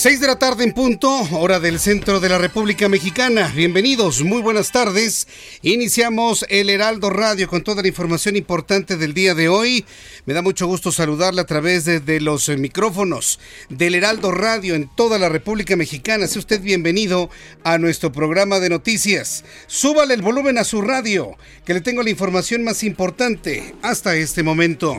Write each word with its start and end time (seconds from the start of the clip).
Seis 0.00 0.18
de 0.18 0.28
la 0.28 0.38
tarde 0.38 0.64
en 0.64 0.72
punto, 0.72 1.10
hora 1.32 1.60
del 1.60 1.78
centro 1.78 2.20
de 2.20 2.30
la 2.30 2.38
República 2.38 2.88
Mexicana. 2.88 3.52
Bienvenidos, 3.54 4.22
muy 4.22 4.40
buenas 4.40 4.72
tardes. 4.72 5.28
Iniciamos 5.60 6.46
el 6.48 6.70
Heraldo 6.70 7.10
Radio 7.10 7.48
con 7.48 7.62
toda 7.62 7.82
la 7.82 7.88
información 7.88 8.34
importante 8.34 8.96
del 8.96 9.12
día 9.12 9.34
de 9.34 9.50
hoy. 9.50 9.84
Me 10.24 10.32
da 10.32 10.40
mucho 10.40 10.66
gusto 10.66 10.90
saludarle 10.90 11.42
a 11.42 11.46
través 11.46 11.84
de, 11.84 12.20
los 12.22 12.48
eh, 12.48 12.56
micrófonos 12.56 13.40
del 13.68 13.94
Heraldo 13.94 14.32
Radio 14.32 14.74
en 14.74 14.88
toda 14.88 15.18
la 15.18 15.28
República 15.28 15.76
Mexicana. 15.76 16.26
Sea 16.26 16.40
usted 16.40 16.62
bienvenido 16.62 17.28
a 17.62 17.76
nuestro 17.76 18.10
programa 18.10 18.58
de 18.58 18.70
noticias. 18.70 19.44
Súbale 19.66 20.14
el 20.14 20.22
volumen 20.22 20.56
a 20.56 20.64
su 20.64 20.80
radio, 20.80 21.36
que 21.66 21.74
le 21.74 21.82
tengo 21.82 22.02
la 22.02 22.08
información 22.08 22.64
más 22.64 22.84
importante 22.84 23.74
hasta 23.82 24.16
este 24.16 24.42
momento. 24.42 24.96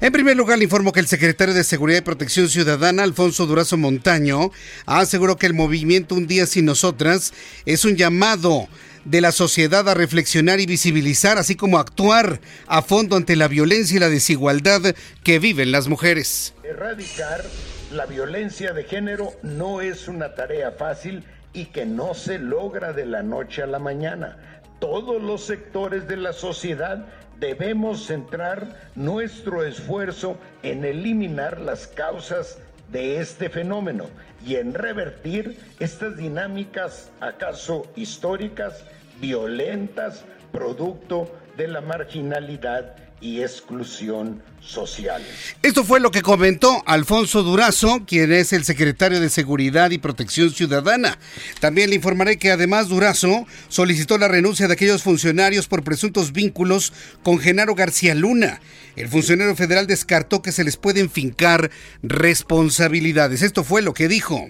En 0.00 0.12
primer 0.12 0.36
lugar, 0.36 0.58
le 0.58 0.64
informo 0.64 0.92
que 0.92 1.00
el 1.00 1.08
secretario 1.08 1.54
de 1.54 1.64
Seguridad 1.64 1.98
y 1.98 2.02
Protección 2.02 2.48
Ciudadana, 2.48 3.02
Alfonso 3.02 3.46
Durazo 3.46 3.76
Montaño, 3.76 4.52
aseguró 4.86 5.36
que 5.36 5.46
el 5.46 5.54
movimiento 5.54 6.14
Un 6.14 6.28
Día 6.28 6.46
Sin 6.46 6.66
Nosotras 6.66 7.32
es 7.66 7.84
un 7.84 7.96
llamado 7.96 8.68
de 9.04 9.20
la 9.20 9.32
sociedad 9.32 9.88
a 9.88 9.94
reflexionar 9.94 10.60
y 10.60 10.66
visibilizar, 10.66 11.36
así 11.36 11.56
como 11.56 11.80
actuar 11.80 12.40
a 12.68 12.82
fondo 12.82 13.16
ante 13.16 13.34
la 13.34 13.48
violencia 13.48 13.96
y 13.96 14.00
la 14.00 14.08
desigualdad 14.08 14.94
que 15.24 15.40
viven 15.40 15.72
las 15.72 15.88
mujeres. 15.88 16.54
Erradicar 16.62 17.44
la 17.90 18.06
violencia 18.06 18.72
de 18.72 18.84
género 18.84 19.32
no 19.42 19.80
es 19.80 20.06
una 20.06 20.36
tarea 20.36 20.70
fácil 20.70 21.24
y 21.52 21.66
que 21.66 21.86
no 21.86 22.14
se 22.14 22.38
logra 22.38 22.92
de 22.92 23.04
la 23.04 23.24
noche 23.24 23.62
a 23.62 23.66
la 23.66 23.80
mañana. 23.80 24.62
Todos 24.78 25.20
los 25.20 25.44
sectores 25.44 26.06
de 26.06 26.18
la 26.18 26.32
sociedad 26.32 27.04
debemos 27.38 28.06
centrar 28.06 28.90
nuestro 28.94 29.64
esfuerzo 29.64 30.36
en 30.62 30.84
eliminar 30.84 31.60
las 31.60 31.86
causas 31.86 32.58
de 32.90 33.18
este 33.18 33.48
fenómeno 33.48 34.06
y 34.44 34.56
en 34.56 34.74
revertir 34.74 35.58
estas 35.78 36.16
dinámicas 36.16 37.10
acaso 37.20 37.86
históricas, 37.96 38.84
violentas, 39.20 40.24
producto 40.52 41.30
de 41.56 41.68
la 41.68 41.80
marginalidad 41.80 42.96
y 43.20 43.42
exclusión 43.42 44.42
social. 44.60 45.22
Esto 45.62 45.82
fue 45.82 46.00
lo 46.00 46.10
que 46.10 46.22
comentó 46.22 46.82
Alfonso 46.86 47.42
Durazo, 47.42 48.04
quien 48.06 48.32
es 48.32 48.52
el 48.52 48.64
secretario 48.64 49.20
de 49.20 49.28
Seguridad 49.28 49.90
y 49.90 49.98
Protección 49.98 50.50
Ciudadana. 50.50 51.18
También 51.60 51.90
le 51.90 51.96
informaré 51.96 52.38
que 52.38 52.52
además 52.52 52.88
Durazo 52.88 53.46
solicitó 53.68 54.18
la 54.18 54.28
renuncia 54.28 54.68
de 54.68 54.74
aquellos 54.74 55.02
funcionarios 55.02 55.66
por 55.66 55.84
presuntos 55.84 56.32
vínculos 56.32 56.92
con 57.22 57.38
Genaro 57.38 57.74
García 57.74 58.14
Luna. 58.14 58.60
El 58.94 59.08
funcionario 59.08 59.56
federal 59.56 59.86
descartó 59.86 60.42
que 60.42 60.52
se 60.52 60.64
les 60.64 60.76
pueden 60.76 61.10
fincar 61.10 61.70
responsabilidades. 62.02 63.42
Esto 63.42 63.64
fue 63.64 63.82
lo 63.82 63.94
que 63.94 64.08
dijo. 64.08 64.48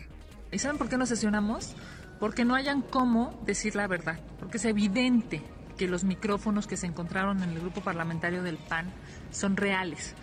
¿Y 0.51 0.59
saben 0.59 0.79
por 0.79 0.89
qué 0.89 0.97
nos 0.97 1.11
sesionamos? 1.11 1.75
Porque 2.19 2.45
no 2.45 2.55
hayan 2.55 2.83
cómo 2.83 3.41
decir 3.47 3.77
la 3.77 3.87
verdad, 3.87 4.19
porque 4.41 4.57
es 4.57 4.65
evidente 4.65 5.43
que 5.79 5.89
los 5.89 6.05
micrófonos 6.05 6.67
que 6.67 6.77
se 6.77 6.87
encontraron 6.87 7.43
en 7.43 7.51
el 7.51 7.61
grupo 7.61 7.81
parlamentario 7.81 8.43
del 8.43 8.59
PAN 8.59 8.93
son 9.33 9.57
reales. 9.57 10.15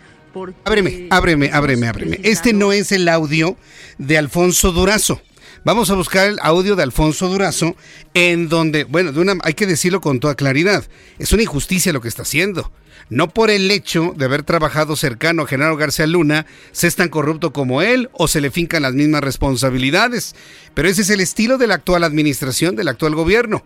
Ábreme, 0.64 1.08
ábreme, 1.10 1.50
ábreme, 1.50 1.88
ábreme. 1.88 2.20
Este 2.22 2.52
no 2.52 2.72
es 2.72 2.92
el 2.92 3.08
audio 3.08 3.56
de 3.96 4.18
Alfonso 4.18 4.70
Durazo. 4.70 5.22
Vamos 5.64 5.90
a 5.90 5.94
buscar 5.94 6.28
el 6.28 6.38
audio 6.42 6.76
de 6.76 6.82
Alfonso 6.82 7.28
Durazo, 7.28 7.74
en 8.12 8.48
donde, 8.48 8.84
bueno, 8.84 9.12
de 9.12 9.20
una, 9.20 9.36
hay 9.42 9.54
que 9.54 9.66
decirlo 9.66 10.00
con 10.02 10.20
toda 10.20 10.34
claridad, 10.34 10.84
es 11.18 11.32
una 11.32 11.42
injusticia 11.42 11.92
lo 11.92 12.02
que 12.02 12.08
está 12.08 12.22
haciendo. 12.22 12.70
No 13.08 13.28
por 13.30 13.50
el 13.50 13.70
hecho 13.70 14.12
de 14.16 14.26
haber 14.26 14.42
trabajado 14.42 14.94
cercano 14.94 15.42
a 15.42 15.46
Genaro 15.46 15.76
García 15.76 16.06
Luna, 16.06 16.44
se 16.72 16.86
es 16.86 16.96
tan 16.96 17.08
corrupto 17.08 17.52
como 17.52 17.80
él 17.80 18.10
o 18.12 18.28
se 18.28 18.40
le 18.40 18.50
fincan 18.50 18.82
las 18.82 18.94
mismas 18.94 19.22
responsabilidades. 19.22 20.34
Pero 20.74 20.88
ese 20.88 21.02
es 21.02 21.10
el 21.10 21.20
estilo 21.20 21.56
de 21.56 21.66
la 21.66 21.76
actual 21.76 22.04
administración, 22.04 22.76
del 22.76 22.88
actual 22.88 23.14
gobierno 23.14 23.64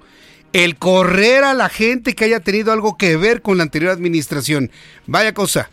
el 0.53 0.77
correr 0.77 1.45
a 1.45 1.55
la 1.55 1.69
gente 1.69 2.15
que 2.15 2.25
haya 2.25 2.41
tenido 2.41 2.73
algo 2.73 2.97
que 2.97 3.17
ver 3.17 3.43
con 3.43 3.57
la 3.57 3.63
anterior 3.63 3.93
administración. 3.93 4.71
Vaya 5.07 5.35
cosa. 5.35 5.71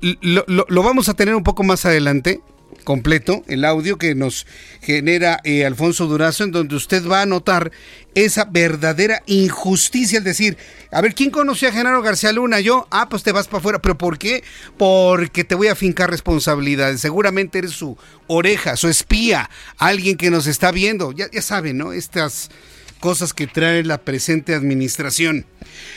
Lo, 0.00 0.82
vamos 0.82 1.08
a 1.08 1.14
tener 1.14 1.36
un 1.36 1.44
poco 1.44 1.62
más 1.62 1.84
adelante, 1.84 2.40
completo, 2.82 3.44
el 3.46 3.64
audio 3.64 3.96
que 3.96 4.16
nos 4.16 4.44
genera 4.80 5.40
eh, 5.44 5.64
Alfonso 5.64 6.06
Durazo, 6.06 6.42
en 6.42 6.50
donde 6.50 6.74
usted 6.74 7.06
va 7.06 7.22
a 7.22 7.26
notar 7.26 7.70
esa 8.16 8.44
verdadera 8.44 9.22
injusticia, 9.26 10.18
es 10.18 10.24
decir, 10.24 10.56
a 10.90 11.00
ver, 11.00 11.14
¿quién 11.14 11.30
conocía 11.30 11.68
a 11.68 11.72
Genaro 11.72 12.02
García 12.02 12.32
Luna? 12.32 12.58
Yo, 12.58 12.88
ah, 12.90 13.08
pues 13.08 13.22
te 13.22 13.30
vas 13.30 13.46
para 13.46 13.58
afuera, 13.58 13.78
pero 13.80 13.96
¿por 13.96 14.18
qué? 14.18 14.42
Porque 14.76 15.44
te 15.44 15.54
voy 15.54 15.68
a 15.68 15.76
fincar 15.76 16.10
responsabilidades, 16.10 17.00
seguramente 17.00 17.58
eres 17.58 17.72
su 17.72 17.96
oreja, 18.26 18.74
su 18.74 18.88
espía, 18.88 19.48
alguien 19.76 20.16
que 20.16 20.30
nos 20.30 20.48
está 20.48 20.72
viendo, 20.72 21.12
ya, 21.12 21.30
ya 21.30 21.42
saben, 21.42 21.78
¿no? 21.78 21.92
Estas 21.92 22.50
cosas 22.98 23.32
que 23.32 23.46
trae 23.46 23.84
la 23.84 23.98
presente 23.98 24.54
administración. 24.54 25.46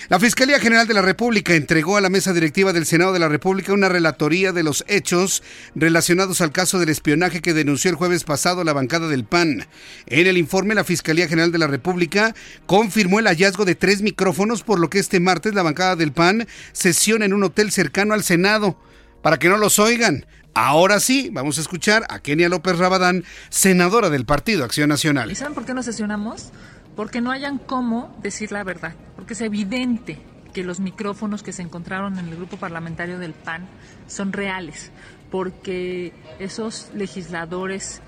La 0.10 0.20
Fiscalía 0.20 0.60
General 0.60 0.88
de 0.88 0.94
la 0.94 1.02
República 1.02 1.54
entregó 1.56 1.98
a 1.98 2.02
la 2.02 2.10
mesa 2.10 2.34
directiva 2.34 2.74
del 2.74 2.86
Senado 2.86 3.14
de 3.14 3.20
la 3.20 3.30
República 3.30 3.74
una 3.74 3.90
relatoría 3.90 4.52
de 4.52 4.64
los 4.64 4.84
hechos 4.88 5.44
relacionados 5.76 6.42
al 6.42 6.52
caso 6.52 6.80
del 6.80 6.90
espionaje 6.90 7.42
que 7.42 7.54
denunció 7.54 7.90
el 7.90 7.96
jueves 7.96 8.24
pasado 8.24 8.64
la 8.64 8.74
bancada 8.74 9.08
del 9.08 9.26
PAN. 9.26 9.68
En 10.06 10.28
el 10.28 10.38
informe, 10.38 10.76
la 10.76 10.84
Fiscalía 10.84 11.28
General 11.28 11.52
de 11.52 11.58
la 11.58 11.68
República 11.68 12.36
confirmó 12.66 13.20
el 13.20 13.28
hallazgo 13.28 13.66
de 13.66 13.76
tres 13.76 14.02
micrófonos, 14.02 14.64
por 14.64 14.80
lo 14.80 14.90
que 14.90 15.00
este 15.00 15.20
martes 15.20 15.54
la 15.54 15.64
bancada 15.64 15.96
del 15.96 16.12
PAN 16.12 16.48
sesiona 16.72 17.26
en 17.26 17.34
un 17.34 17.44
hotel 17.44 17.72
cercano 17.72 18.14
al 18.14 18.24
Senado. 18.24 18.78
Para 19.22 19.38
que 19.38 19.50
no 19.50 19.58
los 19.58 19.78
oigan, 19.78 20.26
Ahora 20.54 21.00
sí, 21.00 21.30
vamos 21.32 21.58
a 21.58 21.62
escuchar 21.62 22.06
a 22.10 22.20
Kenia 22.20 22.50
López 22.50 22.78
Rabadán, 22.78 23.24
senadora 23.50 24.10
del 24.10 24.26
Partido 24.26 24.66
Acción 24.66 24.90
Nacional. 24.90 25.32
¿Y 25.32 25.36
saben 25.36 25.54
por 25.54 25.66
qué 25.66 25.74
nos 25.74 25.86
sesionamos? 25.86 26.52
Porque 26.96 27.22
no 27.22 27.32
hayan 27.32 27.58
cómo 27.58 28.18
decir 28.22 28.52
la 28.52 28.64
verdad, 28.64 28.96
porque 29.16 29.34
es 29.34 29.42
evidente 29.42 30.20
que 30.54 30.64
los 30.64 30.80
micrófonos 30.80 31.44
que 31.44 31.54
se 31.54 31.62
encontraron 31.62 32.20
en 32.20 32.28
el 32.28 32.36
grupo 32.36 32.58
parlamentario 32.58 33.20
del 33.20 33.34
PAN 33.34 33.68
son 34.08 34.34
reales, 34.34 34.92
porque 35.30 36.14
esos 36.40 36.92
legisladores 36.94 38.02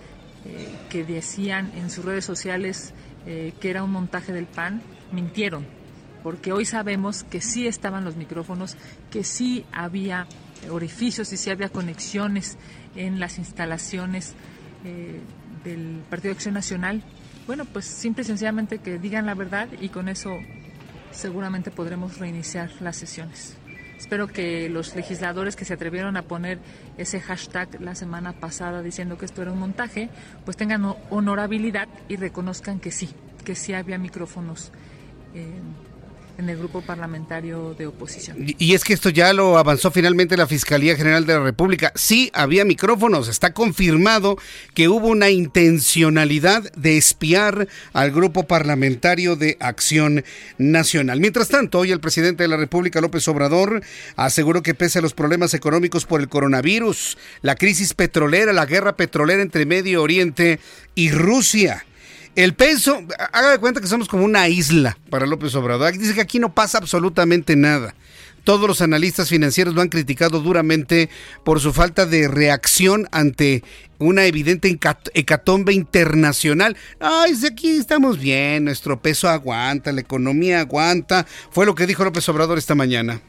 eh, 0.46 0.70
que 0.90 1.04
decían 1.06 1.72
en 1.76 1.90
sus 1.90 2.04
redes 2.04 2.26
sociales 2.26 2.94
eh, 3.26 3.54
que 3.62 3.70
era 3.70 3.84
un 3.84 3.92
montaje 3.92 4.34
del 4.34 4.46
PAN, 4.46 4.82
mintieron, 5.12 5.66
porque 6.22 6.52
hoy 6.52 6.66
sabemos 6.66 7.24
que 7.24 7.40
sí 7.40 7.68
estaban 7.68 8.04
los 8.04 8.18
micrófonos, 8.18 8.76
que 9.10 9.24
sí 9.24 9.66
había 9.72 10.28
orificios 10.70 11.32
y 11.32 11.38
sí 11.38 11.50
había 11.50 11.70
conexiones 11.70 12.58
en 12.96 13.20
las 13.20 13.38
instalaciones 13.38 14.34
eh, 14.84 15.22
del 15.64 16.04
Partido 16.10 16.34
de 16.34 16.38
Acción 16.38 16.54
Nacional 16.54 17.04
bueno, 17.46 17.66
pues 17.66 17.86
simple 17.86 18.24
y 18.24 18.26
sencillamente 18.26 18.80
que 18.80 19.00
digan 19.00 19.26
la 19.26 19.36
verdad 19.36 19.68
y 19.80 19.90
con 19.90 20.10
eso 20.10 20.38
seguramente 21.12 21.72
podremos 21.72 22.18
reiniciar 22.18 22.72
las 22.80 22.96
sesiones. 22.98 23.58
Espero 23.98 24.28
que 24.28 24.70
los 24.70 24.96
legisladores 24.96 25.56
que 25.56 25.64
se 25.66 25.74
atrevieron 25.74 26.18
a 26.18 26.24
poner 26.24 26.60
ese 26.98 27.22
hashtag 27.22 27.80
la 27.82 27.96
semana 27.96 28.34
pasada 28.34 28.82
diciendo 28.82 29.18
que 29.18 29.26
esto 29.26 29.42
era 29.42 29.52
un 29.52 29.60
montaje, 29.60 30.10
pues 30.44 30.58
tengan 30.58 30.96
honorabilidad 31.10 31.88
y 32.10 32.18
reconozcan 32.18 32.80
que 32.80 32.92
sí, 32.92 33.10
que 33.46 33.56
sí 33.56 33.74
había 33.74 33.98
micrófonos 33.98 34.72
en 36.38 36.50
el 36.50 36.58
grupo 36.58 36.82
parlamentario 36.82 37.76
de 37.78 37.88
oposición. 37.88 38.38
Y 38.58 38.74
es 38.74 38.84
que 38.84 38.94
esto 38.94 39.10
ya 39.10 39.34
lo 39.34 39.58
avanzó 39.58 39.92
finalmente 39.92 40.38
la 40.38 40.48
Fiscalía 40.48 40.96
General 40.96 41.26
de 41.26 41.34
la 41.34 41.44
República. 41.44 41.92
Sí, 41.96 42.32
había 42.34 42.66
micrófonos, 42.66 43.28
está 43.28 43.54
confirmado 43.54 44.38
que 44.74 44.88
hubo 44.88 45.08
una 45.08 45.30
intencionalidad 45.30 46.72
de 46.74 46.98
espiar 46.98 47.68
al 47.94 48.12
grupo 48.12 48.44
parlamentario 48.44 49.36
de 49.36 49.58
Acción 49.60 50.24
Nacional. 50.58 51.20
Mientras 51.20 51.50
tanto, 51.50 51.80
hoy 51.80 51.92
el 51.92 52.00
presidente 52.00 52.44
de 52.44 52.50
la 52.50 52.58
República, 52.58 53.02
López 53.02 53.28
Obrador, 53.28 53.84
aseguró 54.16 54.64
que 54.64 54.74
pese 54.74 55.00
a 55.00 55.02
los 55.02 55.14
problemas 55.14 55.54
económicos 55.54 56.06
por 56.06 56.22
el 56.22 56.30
coronavirus, 56.30 57.18
la 57.42 57.56
crisis 57.56 57.94
petrolera, 57.94 58.54
la 58.54 58.66
guerra 58.66 58.96
petrolera 58.96 59.42
entre 59.42 59.66
Medio 59.66 60.02
Oriente 60.02 60.60
y 60.96 61.12
Rusia, 61.12 61.86
el 62.36 62.56
peso, 62.56 63.02
haga 63.32 63.52
de 63.52 63.60
cuenta 63.60 63.80
que 63.80 63.88
somos 63.88 64.08
como 64.08 64.26
una 64.26 64.48
isla 64.48 64.98
para 65.10 65.28
López 65.28 65.54
Obrador. 65.56 65.98
Dice 65.98 66.14
que 66.14 66.22
aquí 66.22 66.40
no 66.40 66.54
pasa 66.54 66.80
absolutamente 66.80 67.56
nada. 67.56 67.94
Todos 68.44 68.68
los 68.68 68.82
analistas 68.82 69.30
financieros 69.30 69.74
lo 69.74 69.82
han 69.82 69.88
criticado 69.88 70.42
duramente 70.42 71.10
por 71.46 71.62
su 71.62 71.72
falta 71.72 72.06
de 72.06 72.28
reacción 72.28 73.08
ante 73.12 73.64
una 74.00 74.26
evidente 74.26 74.78
hecatombe 75.14 75.72
internacional. 75.74 76.76
Ay, 77.00 77.36
aquí 77.50 77.78
estamos 77.78 78.20
bien, 78.20 78.66
nuestro 78.66 79.02
peso 79.02 79.30
aguanta, 79.30 79.94
la 79.94 80.02
economía 80.02 80.60
aguanta. 80.60 81.26
Fue 81.52 81.66
lo 81.66 81.74
que 81.74 81.88
dijo 81.88 82.04
López 82.04 82.28
Obrador 82.28 82.58
esta 82.58 82.76
mañana. 82.76 83.22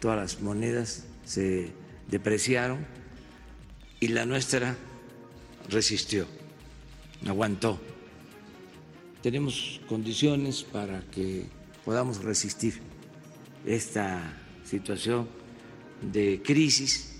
Todas 0.00 0.16
las 0.16 0.40
monedas 0.40 1.04
se 1.24 1.70
depreciaron 2.08 2.84
y 4.00 4.08
la 4.08 4.26
nuestra 4.26 4.74
resistió 5.68 6.26
aguantó. 7.26 7.78
Tenemos 9.22 9.80
condiciones 9.88 10.62
para 10.64 11.02
que 11.10 11.46
podamos 11.84 12.22
resistir 12.22 12.80
esta 13.64 14.20
situación 14.64 15.28
de 16.00 16.42
crisis 16.44 17.12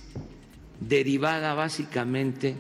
derivada 0.81 1.55
básicamente 1.55 2.57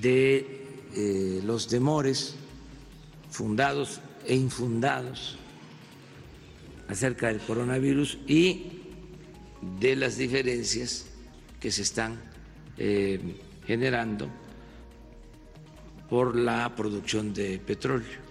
de 0.00 0.64
eh, 0.94 1.40
los 1.44 1.66
temores 1.66 2.36
fundados 3.30 4.00
e 4.26 4.36
infundados 4.36 5.36
acerca 6.88 7.28
del 7.28 7.40
coronavirus 7.40 8.18
y 8.26 8.66
de 9.80 9.96
las 9.96 10.16
diferencias 10.16 11.06
que 11.60 11.70
se 11.70 11.82
están 11.82 12.20
eh, 12.76 13.20
generando 13.66 14.28
por 16.08 16.36
la 16.36 16.74
producción 16.74 17.34
de 17.34 17.58
petróleo. 17.58 18.28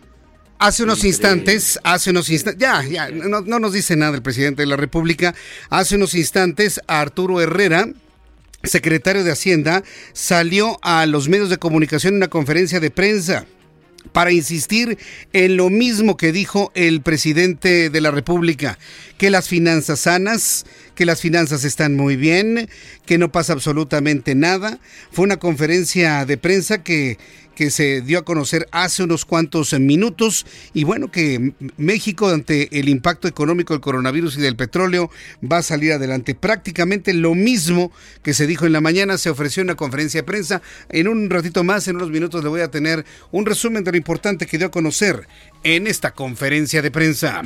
Hace 0.60 0.84
unos 0.84 1.04
instantes, 1.04 1.80
hace 1.84 2.10
unos 2.10 2.30
instantes, 2.30 2.60
ya, 2.60 2.84
ya, 2.84 3.10
no, 3.10 3.42
no, 3.42 3.60
nos 3.60 3.74
dice 3.74 3.96
nada 3.96 4.16
el 4.16 4.24
presidente 4.24 4.64
de 4.64 4.68
la 4.68 4.76
República. 4.76 5.36
Hace 5.70 5.96
unos 5.96 6.16
instantes, 6.16 6.82
Arturo 6.88 7.40
Herrera, 7.40 7.88
secretario 8.64 9.24
de 9.24 9.32
Hacienda, 9.32 9.84
salió 10.14 10.80
a 10.82 11.06
los 11.06 11.30
medios 11.30 11.52
de 11.52 11.58
comunicación 11.58 12.14
en 12.14 12.18
una 12.18 12.28
conferencia 12.30 12.80
de 12.80 12.90
prensa 12.90 13.46
para 14.12 14.32
insistir 14.32 14.98
en 15.34 15.58
lo 15.58 15.70
mismo 15.70 16.18
que 16.18 16.32
dijo 16.32 16.72
el 16.74 17.02
presidente 17.02 17.92
de 17.92 18.02
la 18.02 18.10
República, 18.10 18.80
que 19.20 19.30
las 19.30 19.48
finanzas 19.48 20.02
sanas, 20.02 20.66
que 20.98 21.06
las 21.06 21.22
finanzas 21.22 21.64
están 21.64 21.96
muy 21.96 22.16
bien, 22.16 22.68
que 23.06 23.20
no 23.20 23.32
pasa 23.32 23.54
absolutamente 23.54 24.34
nada. 24.34 24.80
Fue 25.12 25.24
una 25.24 25.38
conferencia 25.38 26.26
de 26.26 26.38
prensa 26.38 26.84
que 26.84 27.20
que 27.58 27.72
se 27.72 28.02
dio 28.02 28.20
a 28.20 28.22
conocer 28.22 28.68
hace 28.72 29.02
unos 29.02 29.26
cuantos 29.26 29.74
minutos 29.80 30.46
y 30.76 30.84
bueno 30.84 31.10
que 31.10 31.54
México 31.76 32.30
ante 32.30 32.80
el 32.80 32.88
impacto 32.88 33.28
económico 33.28 33.74
del 33.74 33.82
coronavirus 33.82 34.38
y 34.38 34.42
del 34.42 34.56
petróleo 34.56 35.10
va 35.42 35.58
a 35.58 35.64
salir 35.64 35.92
adelante. 35.92 36.36
Prácticamente 36.36 37.16
lo 37.16 37.34
mismo 37.34 37.92
que 38.22 38.36
se 38.36 38.46
dijo 38.46 38.68
en 38.68 38.74
la 38.74 38.80
mañana 38.80 39.18
se 39.18 39.32
ofreció 39.32 39.62
en 39.62 39.70
una 39.70 39.76
conferencia 39.76 40.20
de 40.22 40.26
prensa. 40.26 40.62
En 40.90 41.08
un 41.08 41.32
ratito 41.32 41.64
más, 41.64 41.88
en 41.88 41.96
unos 41.96 42.12
minutos 42.12 42.44
le 42.44 42.50
voy 42.52 42.62
a 42.62 42.70
tener 42.70 43.04
un 43.32 43.48
resumen 43.48 43.84
de 43.84 43.90
lo 43.90 43.98
importante 43.98 44.46
que 44.46 44.60
dio 44.60 44.68
a 44.68 44.72
conocer 44.72 45.28
en 45.64 45.88
esta 45.88 46.12
conferencia 46.12 46.82
de 46.82 46.92
prensa. 46.92 47.42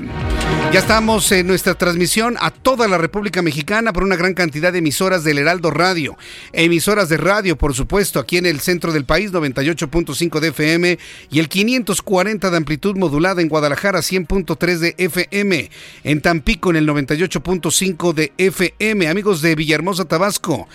Ya 0.72 0.80
estamos 0.80 1.30
en 1.34 1.48
nuestra 1.48 1.76
transmisión 1.76 2.38
a 2.40 2.50
toda 2.50 2.88
la 2.88 2.98
República 2.98 3.42
Mexicana 3.42 3.92
por 3.92 4.04
una 4.04 4.16
gran 4.16 4.34
cantidad 4.34 4.72
de 4.72 4.80
emisoras 4.80 5.26
del 5.26 5.38
Heraldo 5.38 5.70
Radio. 5.70 6.18
Emisoras 6.54 7.10
de 7.10 7.18
radio, 7.18 7.58
por 7.58 7.74
supuesto, 7.74 8.20
aquí 8.20 8.38
en 8.38 8.46
el 8.46 8.62
centro 8.62 8.94
del 8.94 9.04
país, 9.04 9.34
98.5 9.34 10.40
de 10.40 10.48
FM 10.48 11.00
y 11.30 11.40
el 11.40 11.50
540 11.50 12.50
de 12.50 12.58
amplitud 12.58 12.96
modulada 12.96 13.42
en 13.42 13.50
Guadalajara, 13.50 14.00
100.3 14.00 14.78
de 14.78 14.96
FM. 14.98 15.70
En 16.06 16.22
Tampico, 16.22 16.70
en 16.70 16.78
el 16.78 16.88
98.5 16.88 18.14
de 18.14 18.32
FM. 18.38 19.10
Amigos 19.10 19.42
de 19.42 19.56
Villahermosa, 19.56 20.06
Tabasco. 20.06 20.70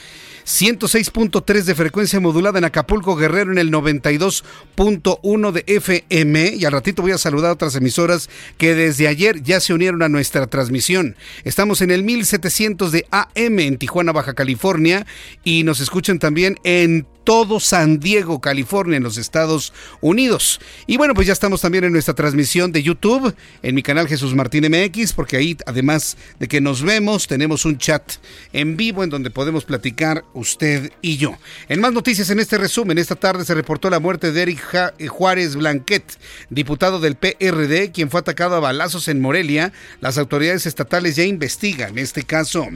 106.3 0.46 1.64
de 1.64 1.74
frecuencia 1.74 2.20
modulada 2.20 2.58
en 2.58 2.64
Acapulco 2.64 3.16
Guerrero 3.16 3.50
en 3.50 3.58
el 3.58 3.72
92.1 3.72 5.52
de 5.52 5.64
FM 5.66 6.54
y 6.54 6.64
al 6.64 6.72
ratito 6.72 7.02
voy 7.02 7.10
a 7.10 7.18
saludar 7.18 7.50
a 7.50 7.54
otras 7.54 7.74
emisoras 7.74 8.30
que 8.56 8.76
desde 8.76 9.08
ayer 9.08 9.42
ya 9.42 9.58
se 9.58 9.74
unieron 9.74 10.02
a 10.02 10.08
nuestra 10.08 10.46
transmisión. 10.46 11.16
Estamos 11.42 11.82
en 11.82 11.90
el 11.90 12.04
1700 12.04 12.92
de 12.92 13.06
AM 13.10 13.58
en 13.58 13.76
Tijuana, 13.76 14.12
Baja 14.12 14.34
California 14.34 15.04
y 15.42 15.64
nos 15.64 15.80
escuchan 15.80 16.20
también 16.20 16.58
en 16.62 17.06
todo 17.26 17.58
San 17.58 17.98
Diego, 17.98 18.40
California, 18.40 18.98
en 18.98 19.02
los 19.02 19.18
Estados 19.18 19.72
Unidos. 20.00 20.60
Y 20.86 20.96
bueno, 20.96 21.12
pues 21.12 21.26
ya 21.26 21.32
estamos 21.32 21.60
también 21.60 21.82
en 21.82 21.92
nuestra 21.92 22.14
transmisión 22.14 22.70
de 22.70 22.84
YouTube, 22.84 23.34
en 23.64 23.74
mi 23.74 23.82
canal 23.82 24.06
Jesús 24.06 24.32
Martín 24.32 24.64
MX, 24.70 25.12
porque 25.12 25.36
ahí, 25.36 25.56
además 25.66 26.16
de 26.38 26.46
que 26.46 26.60
nos 26.60 26.82
vemos, 26.82 27.26
tenemos 27.26 27.64
un 27.64 27.78
chat 27.78 28.12
en 28.52 28.76
vivo 28.76 29.02
en 29.02 29.10
donde 29.10 29.30
podemos 29.30 29.64
platicar 29.64 30.24
usted 30.34 30.92
y 31.02 31.16
yo. 31.16 31.36
En 31.68 31.80
más 31.80 31.92
noticias 31.92 32.30
en 32.30 32.38
este 32.38 32.58
resumen, 32.58 32.96
esta 32.96 33.16
tarde 33.16 33.44
se 33.44 33.54
reportó 33.54 33.90
la 33.90 33.98
muerte 33.98 34.30
de 34.30 34.42
Eric 34.42 34.62
eh, 34.96 35.08
Juárez 35.08 35.56
Blanquet, 35.56 36.04
diputado 36.48 37.00
del 37.00 37.16
PRD, 37.16 37.90
quien 37.90 38.08
fue 38.08 38.20
atacado 38.20 38.54
a 38.54 38.60
balazos 38.60 39.08
en 39.08 39.20
Morelia. 39.20 39.72
Las 40.00 40.16
autoridades 40.16 40.64
estatales 40.64 41.16
ya 41.16 41.24
investigan 41.24 41.98
este 41.98 42.22
caso. 42.22 42.68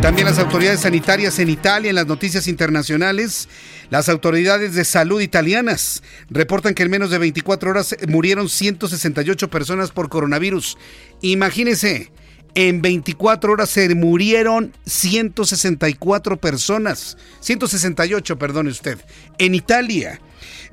También 0.00 0.26
las 0.26 0.38
autoridades 0.38 0.80
sanitarias 0.80 1.38
en 1.38 1.50
Italia, 1.50 1.90
en 1.90 1.96
las 1.96 2.06
noticias 2.06 2.48
internacionales, 2.48 3.46
las 3.90 4.08
autoridades 4.08 4.74
de 4.74 4.84
salud 4.84 5.20
italianas 5.20 6.02
reportan 6.30 6.74
que 6.74 6.84
en 6.84 6.90
menos 6.90 7.10
de 7.10 7.18
24 7.18 7.70
horas 7.70 7.96
murieron 8.08 8.48
168 8.48 9.50
personas 9.50 9.90
por 9.90 10.08
coronavirus. 10.08 10.78
Imagínense, 11.22 12.12
en 12.54 12.82
24 12.82 13.52
horas 13.52 13.68
se 13.70 13.92
murieron 13.94 14.72
164 14.86 16.36
personas. 16.36 17.18
168, 17.40 18.38
perdone 18.38 18.70
usted. 18.70 18.98
En 19.38 19.56
Italia. 19.56 20.20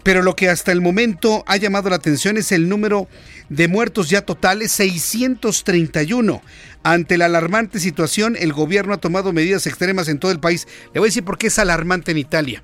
Pero 0.03 0.21
lo 0.21 0.35
que 0.35 0.49
hasta 0.49 0.71
el 0.71 0.79
momento 0.79 1.43
ha 1.47 1.57
llamado 1.57 1.89
la 1.89 1.97
atención 1.97 2.37
es 2.37 2.51
el 2.51 2.69
número 2.69 3.07
de 3.49 3.67
muertos 3.67 4.09
ya 4.09 4.21
totales, 4.21 4.71
631. 4.73 6.41
Ante 6.83 7.17
la 7.17 7.25
alarmante 7.25 7.79
situación, 7.79 8.35
el 8.39 8.53
gobierno 8.53 8.93
ha 8.93 9.01
tomado 9.01 9.33
medidas 9.33 9.67
extremas 9.67 10.07
en 10.07 10.19
todo 10.19 10.31
el 10.31 10.39
país. 10.39 10.67
Le 10.93 10.99
voy 10.99 11.07
a 11.07 11.09
decir 11.09 11.25
por 11.25 11.37
qué 11.37 11.47
es 11.47 11.59
alarmante 11.59 12.11
en 12.11 12.19
Italia. 12.19 12.63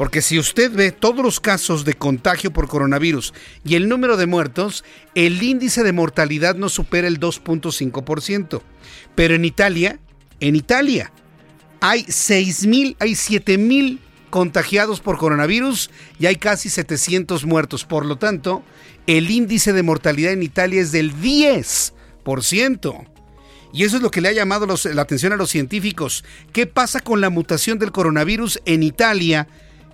Porque 0.00 0.22
si 0.22 0.38
usted 0.38 0.72
ve 0.72 0.92
todos 0.92 1.22
los 1.22 1.40
casos 1.40 1.84
de 1.84 1.92
contagio 1.92 2.54
por 2.54 2.68
coronavirus 2.68 3.34
y 3.66 3.74
el 3.74 3.86
número 3.86 4.16
de 4.16 4.24
muertos, 4.24 4.82
el 5.14 5.42
índice 5.42 5.82
de 5.82 5.92
mortalidad 5.92 6.54
no 6.54 6.70
supera 6.70 7.06
el 7.06 7.20
2.5%. 7.20 8.62
Pero 9.14 9.34
en 9.34 9.44
Italia, 9.44 9.98
en 10.40 10.56
Italia, 10.56 11.12
hay 11.82 12.04
6.000, 12.04 12.96
hay 12.98 13.10
7.000 13.10 13.98
contagiados 14.30 15.00
por 15.00 15.18
coronavirus 15.18 15.90
y 16.18 16.24
hay 16.24 16.36
casi 16.36 16.70
700 16.70 17.44
muertos. 17.44 17.84
Por 17.84 18.06
lo 18.06 18.16
tanto, 18.16 18.62
el 19.06 19.30
índice 19.30 19.74
de 19.74 19.82
mortalidad 19.82 20.32
en 20.32 20.42
Italia 20.42 20.80
es 20.80 20.92
del 20.92 21.14
10%. 21.14 23.06
Y 23.74 23.84
eso 23.84 23.96
es 23.98 24.02
lo 24.02 24.10
que 24.10 24.22
le 24.22 24.30
ha 24.30 24.32
llamado 24.32 24.66
la 24.66 25.02
atención 25.02 25.34
a 25.34 25.36
los 25.36 25.50
científicos. 25.50 26.24
¿Qué 26.54 26.66
pasa 26.66 27.00
con 27.00 27.20
la 27.20 27.28
mutación 27.28 27.78
del 27.78 27.92
coronavirus 27.92 28.62
en 28.64 28.82
Italia? 28.82 29.46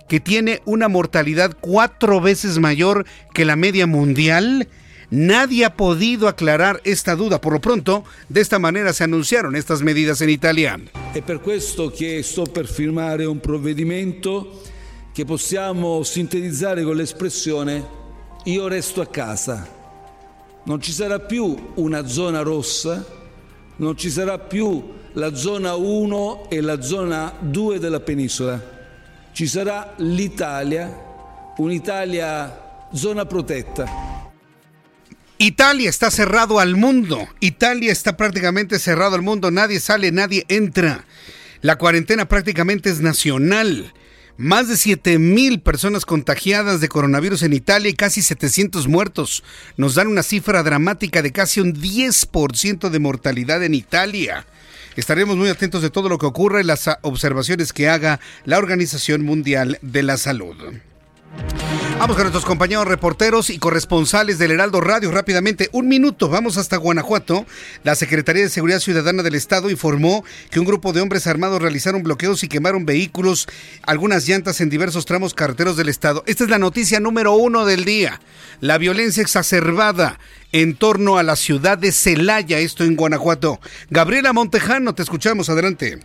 Que 0.07 0.19
tiene 0.19 0.61
una 0.65 0.87
mortalidad 0.87 1.55
cuatro 1.59 2.21
veces 2.21 2.59
mayor 2.59 3.05
que 3.33 3.45
la 3.45 3.55
media 3.55 3.87
mundial? 3.87 4.67
Nadie 5.09 5.63
ha 5.63 5.75
podido 5.75 6.27
aclarar 6.27 6.81
esta 6.83 7.15
duda. 7.15 7.39
Por 7.39 7.53
lo 7.53 7.61
pronto, 7.61 8.03
de 8.27 8.41
esta 8.41 8.59
manera 8.59 8.91
se 8.91 9.05
anunciaron 9.05 9.55
estas 9.55 9.81
medidas 9.81 10.19
en 10.21 10.29
Italia. 10.29 10.77
È 11.13 11.21
per 11.21 11.39
questo 11.39 11.89
che 11.89 12.21
sto 12.23 12.43
per 12.43 12.67
firmare 12.67 13.23
un 13.25 13.39
provvedimento 13.39 14.61
che 15.13 15.23
possiamo 15.23 16.03
sintetizzare 16.03 16.83
con 16.83 16.97
l'espressione 16.97 17.85
io 18.43 18.67
resto 18.67 19.01
a 19.01 19.07
casa. 19.07 19.75
Non 20.65 20.81
ci 20.81 20.91
sarà 20.91 21.19
più 21.19 21.55
una 21.75 22.05
zona 22.05 22.41
rossa, 22.41 23.05
non 23.77 23.95
ci 23.95 24.09
sarà 24.09 24.37
più 24.37 24.95
la 25.13 25.33
zona 25.35 25.75
1 25.75 26.49
e 26.49 26.59
la 26.59 26.81
zona 26.81 27.33
2 27.39 27.79
della 27.79 28.01
penisola 28.01 28.75
ci 29.37 29.45
sarà 29.45 29.93
l'Italia, 29.97 30.91
un'Italia 31.57 32.87
zona 32.91 33.27
protetta. 33.27 33.85
Italia 35.37 35.91
está 35.91 36.09
cerrado 36.09 36.57
al 36.57 36.75
mundo. 36.75 37.29
Italia 37.39 37.91
está 37.91 38.17
prácticamente 38.17 38.79
cerrado 38.79 39.13
al 39.13 39.21
mundo. 39.21 39.51
Nadie 39.51 39.79
sale, 39.79 40.11
nadie 40.11 40.43
entra. 40.47 41.05
La 41.61 41.75
cuarentena 41.75 42.27
prácticamente 42.27 42.89
es 42.89 42.99
nacional. 42.99 43.93
Más 44.37 44.69
de 44.69 44.75
7 44.75 45.19
mil 45.19 45.61
personas 45.61 46.03
contagiadas 46.03 46.81
de 46.81 46.89
coronavirus 46.89 47.43
en 47.43 47.53
Italia 47.53 47.91
y 47.91 47.93
casi 47.93 48.23
700 48.23 48.87
muertos. 48.87 49.43
Nos 49.75 49.93
dan 49.93 50.07
una 50.07 50.23
cifra 50.23 50.63
dramática 50.63 51.21
de 51.21 51.31
casi 51.31 51.59
un 51.59 51.75
10% 51.75 52.89
de 52.89 52.99
mortalidad 52.99 53.63
en 53.63 53.75
Italia. 53.75 54.47
Estaremos 54.97 55.37
muy 55.37 55.47
atentos 55.49 55.83
de 55.83 55.91
todo 55.91 56.09
lo 56.09 56.17
que 56.17 56.25
ocurre 56.25 56.61
en 56.61 56.67
las 56.67 56.89
observaciones 57.03 57.71
que 57.71 57.87
haga 57.87 58.19
la 58.45 58.57
Organización 58.57 59.23
Mundial 59.23 59.77
de 59.83 60.01
la 60.01 60.17
Salud. 60.17 60.55
Vamos 61.99 62.15
con 62.15 62.25
nuestros 62.25 62.45
compañeros 62.45 62.87
reporteros 62.87 63.49
y 63.49 63.57
corresponsales 63.57 64.37
del 64.37 64.51
Heraldo 64.51 64.81
Radio 64.81 65.09
rápidamente. 65.09 65.67
Un 65.71 65.87
minuto, 65.87 66.29
vamos 66.29 66.57
hasta 66.57 66.77
Guanajuato. 66.77 67.47
La 67.83 67.95
Secretaría 67.95 68.43
de 68.43 68.49
Seguridad 68.49 68.79
Ciudadana 68.79 69.23
del 69.23 69.33
Estado 69.33 69.71
informó 69.71 70.23
que 70.51 70.59
un 70.59 70.67
grupo 70.67 70.93
de 70.93 71.01
hombres 71.01 71.25
armados 71.25 71.59
realizaron 71.59 72.03
bloqueos 72.03 72.43
y 72.43 72.47
quemaron 72.47 72.85
vehículos, 72.85 73.47
algunas 73.81 74.27
llantas 74.27 74.61
en 74.61 74.69
diversos 74.69 75.07
tramos 75.07 75.33
carreteros 75.33 75.75
del 75.75 75.89
Estado. 75.89 76.23
Esta 76.27 76.43
es 76.43 76.51
la 76.51 76.59
noticia 76.59 76.99
número 76.99 77.33
uno 77.33 77.65
del 77.65 77.83
día. 77.83 78.21
La 78.61 78.77
violencia 78.77 79.23
exacerbada 79.23 80.19
en 80.51 80.75
torno 80.75 81.17
a 81.17 81.23
la 81.23 81.35
ciudad 81.35 81.79
de 81.79 81.91
Celaya, 81.91 82.59
esto 82.59 82.83
en 82.83 82.95
Guanajuato. 82.95 83.59
Gabriela 83.89 84.33
Montejano, 84.33 84.93
te 84.93 85.01
escuchamos, 85.01 85.49
adelante. 85.49 85.99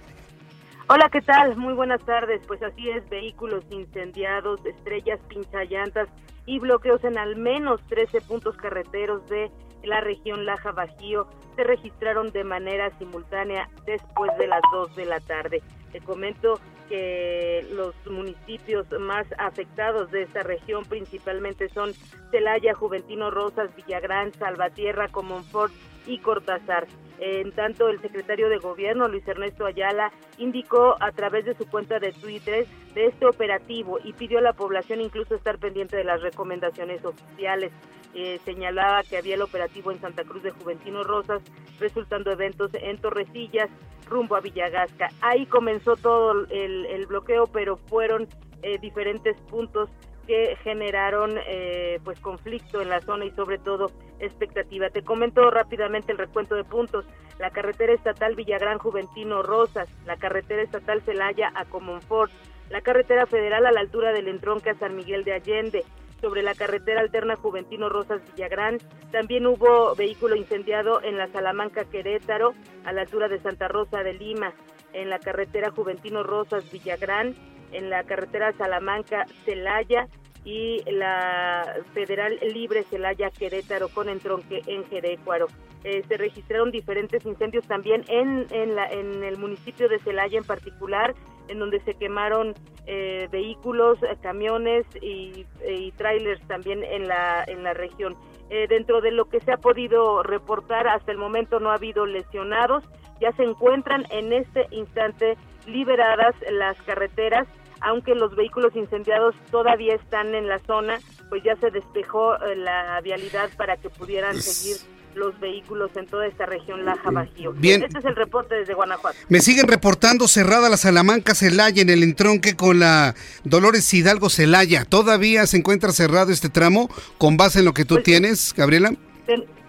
Hola, 0.94 1.08
¿qué 1.08 1.22
tal? 1.22 1.56
Muy 1.56 1.72
buenas 1.72 2.04
tardes. 2.04 2.42
Pues 2.46 2.62
así 2.62 2.90
es, 2.90 3.08
vehículos 3.08 3.64
incendiados, 3.70 4.60
estrellas 4.66 5.18
pinzallantas 5.26 6.06
y 6.44 6.58
bloqueos 6.58 7.02
en 7.04 7.16
al 7.16 7.36
menos 7.36 7.80
13 7.86 8.20
puntos 8.20 8.58
carreteros 8.58 9.26
de 9.30 9.50
la 9.84 10.02
región 10.02 10.44
Laja 10.44 10.72
Bajío 10.72 11.28
se 11.56 11.64
registraron 11.64 12.30
de 12.32 12.44
manera 12.44 12.90
simultánea 12.98 13.70
después 13.86 14.36
de 14.36 14.48
las 14.48 14.60
2 14.70 14.94
de 14.94 15.06
la 15.06 15.20
tarde. 15.20 15.62
Te 15.92 16.02
comento 16.02 16.60
que 16.90 17.66
los 17.72 17.94
municipios 18.04 18.86
más 19.00 19.26
afectados 19.38 20.10
de 20.10 20.24
esta 20.24 20.42
región 20.42 20.84
principalmente 20.84 21.70
son 21.70 21.92
Celaya, 22.30 22.74
Juventino 22.74 23.30
Rosas, 23.30 23.74
Villagrán, 23.76 24.34
Salvatierra, 24.34 25.08
Comonfort 25.08 25.72
y 26.06 26.18
Cortázar. 26.18 26.86
En 27.24 27.52
tanto, 27.52 27.88
el 27.88 28.00
secretario 28.00 28.48
de 28.48 28.58
Gobierno, 28.58 29.06
Luis 29.06 29.26
Ernesto 29.28 29.64
Ayala, 29.64 30.10
indicó 30.38 30.96
a 30.98 31.12
través 31.12 31.44
de 31.44 31.54
su 31.54 31.68
cuenta 31.68 32.00
de 32.00 32.10
Twitter 32.10 32.66
de 32.94 33.06
este 33.06 33.26
operativo 33.26 34.00
y 34.02 34.12
pidió 34.12 34.40
a 34.40 34.42
la 34.42 34.54
población 34.54 35.00
incluso 35.00 35.36
estar 35.36 35.58
pendiente 35.58 35.96
de 35.96 36.02
las 36.02 36.20
recomendaciones 36.20 37.04
oficiales. 37.04 37.70
Eh, 38.16 38.40
señalaba 38.44 39.04
que 39.04 39.18
había 39.18 39.36
el 39.36 39.42
operativo 39.42 39.92
en 39.92 40.00
Santa 40.00 40.24
Cruz 40.24 40.42
de 40.42 40.50
Juventino 40.50 41.04
Rosas, 41.04 41.42
resultando 41.78 42.32
eventos 42.32 42.72
en 42.74 42.98
Torrecillas, 42.98 43.70
rumbo 44.10 44.34
a 44.34 44.40
Villagasca. 44.40 45.10
Ahí 45.20 45.46
comenzó 45.46 45.94
todo 45.94 46.44
el, 46.50 47.06
bloqueo, 47.06 47.46
pero 47.46 47.76
fueron 47.76 48.26
eh, 48.62 48.78
diferentes 48.80 49.40
puntos 49.42 49.88
que 50.26 50.56
generaron 50.62 51.38
eh, 51.46 52.00
pues 52.04 52.20
conflicto 52.20 52.80
en 52.80 52.88
la 52.88 53.00
zona 53.00 53.24
y 53.24 53.30
sobre 53.32 53.58
todo 53.58 53.90
expectativa. 54.18 54.90
Te 54.90 55.02
comento 55.02 55.50
rápidamente 55.50 56.12
el 56.12 56.18
recuento 56.18 56.54
de 56.54 56.64
puntos. 56.64 57.04
La 57.38 57.50
carretera 57.50 57.92
estatal 57.92 58.36
Villagrán 58.36 58.78
Juventino 58.78 59.42
Rosas, 59.42 59.88
la 60.06 60.16
carretera 60.16 60.62
estatal 60.62 61.02
Celaya 61.02 61.50
a 61.54 61.64
Comonfort, 61.64 62.30
la 62.70 62.80
carretera 62.80 63.26
federal 63.26 63.66
a 63.66 63.72
la 63.72 63.80
altura 63.80 64.12
del 64.12 64.28
entronque 64.28 64.70
a 64.70 64.78
San 64.78 64.96
Miguel 64.96 65.24
de 65.24 65.34
Allende, 65.34 65.84
sobre 66.20 66.42
la 66.42 66.54
carretera 66.54 67.00
alterna 67.00 67.34
Juventino 67.34 67.88
Rosas 67.88 68.22
Villagrán. 68.32 68.78
También 69.10 69.46
hubo 69.46 69.94
vehículo 69.96 70.36
incendiado 70.36 71.02
en 71.02 71.18
la 71.18 71.26
Salamanca 71.28 71.84
Querétaro 71.84 72.54
a 72.84 72.92
la 72.92 73.02
altura 73.02 73.28
de 73.28 73.40
Santa 73.40 73.66
Rosa 73.66 74.04
de 74.04 74.14
Lima, 74.14 74.52
en 74.92 75.10
la 75.10 75.18
carretera 75.18 75.70
Juventino 75.70 76.22
Rosas 76.22 76.70
Villagrán 76.70 77.34
en 77.72 77.90
la 77.90 78.04
carretera 78.04 78.52
Salamanca 78.52 79.26
Celaya 79.44 80.06
y 80.44 80.82
la 80.90 81.76
Federal 81.94 82.38
Libre 82.52 82.82
Celaya 82.84 83.30
Querétaro 83.30 83.88
con 83.88 84.08
entronque 84.08 84.62
en 84.66 84.84
Jerecuaro. 84.86 85.46
Eh, 85.84 86.02
se 86.08 86.16
registraron 86.16 86.70
diferentes 86.70 87.24
incendios 87.26 87.66
también 87.66 88.04
en, 88.08 88.46
en, 88.50 88.74
la, 88.74 88.86
en 88.86 89.24
el 89.24 89.36
municipio 89.36 89.88
de 89.88 89.98
Celaya 89.98 90.38
en 90.38 90.44
particular, 90.44 91.14
en 91.48 91.58
donde 91.58 91.80
se 91.80 91.94
quemaron 91.94 92.54
eh, 92.86 93.28
vehículos, 93.30 93.98
camiones 94.20 94.84
y, 95.00 95.44
y 95.68 95.92
trailers 95.92 96.40
también 96.46 96.84
en 96.84 97.08
la, 97.08 97.44
en 97.46 97.62
la 97.62 97.74
región. 97.74 98.16
Eh, 98.50 98.66
dentro 98.68 99.00
de 99.00 99.12
lo 99.12 99.24
que 99.26 99.40
se 99.40 99.52
ha 99.52 99.56
podido 99.56 100.22
reportar 100.22 100.86
hasta 100.86 101.10
el 101.10 101.18
momento 101.18 101.58
no 101.58 101.70
ha 101.70 101.76
habido 101.76 102.04
lesionados, 102.04 102.84
ya 103.20 103.32
se 103.32 103.44
encuentran 103.44 104.04
en 104.10 104.32
este 104.32 104.66
instante 104.70 105.36
liberadas 105.66 106.34
las 106.50 106.80
carreteras 106.82 107.46
aunque 107.82 108.14
los 108.14 108.34
vehículos 108.34 108.74
incendiados 108.74 109.34
todavía 109.50 109.94
están 109.94 110.34
en 110.34 110.48
la 110.48 110.58
zona, 110.60 111.00
pues 111.28 111.42
ya 111.42 111.56
se 111.56 111.70
despejó 111.70 112.36
eh, 112.36 112.56
la 112.56 113.00
vialidad 113.00 113.50
para 113.56 113.76
que 113.76 113.90
pudieran 113.90 114.40
seguir 114.40 114.76
los 115.14 115.38
vehículos 115.40 115.90
en 115.96 116.06
toda 116.06 116.26
esta 116.26 116.46
región 116.46 116.84
Laja 116.84 117.10
Bajío. 117.10 117.52
Bien. 117.52 117.82
Este 117.82 117.98
es 117.98 118.04
el 118.04 118.16
reporte 118.16 118.54
desde 118.54 118.74
Guanajuato. 118.74 119.18
Me 119.28 119.40
siguen 119.40 119.68
reportando 119.68 120.26
cerrada 120.26 120.70
la 120.70 120.76
Salamanca 120.76 121.34
Celaya 121.34 121.82
en 121.82 121.90
el 121.90 122.02
entronque 122.02 122.56
con 122.56 122.78
la 122.78 123.14
Dolores 123.44 123.92
Hidalgo 123.92 124.30
Celaya. 124.30 124.84
¿Todavía 124.84 125.46
se 125.46 125.58
encuentra 125.58 125.92
cerrado 125.92 126.32
este 126.32 126.48
tramo 126.48 126.88
con 127.18 127.36
base 127.36 127.58
en 127.58 127.66
lo 127.66 127.74
que 127.74 127.84
tú 127.84 127.96
pues 127.96 128.04
tienes, 128.04 128.54
Gabriela? 128.56 128.92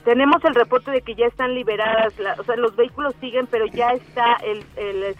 Tenemos 0.03 0.43
el 0.43 0.53
reporte 0.53 0.91
de 0.91 1.01
que 1.01 1.15
ya 1.15 1.27
están 1.27 1.55
liberadas, 1.55 2.13
o 2.37 2.43
sea, 2.43 2.55
los 2.57 2.75
vehículos 2.75 3.15
siguen, 3.21 3.47
pero 3.47 3.65
ya 3.67 3.91
está 3.91 4.35
el, 4.43 4.63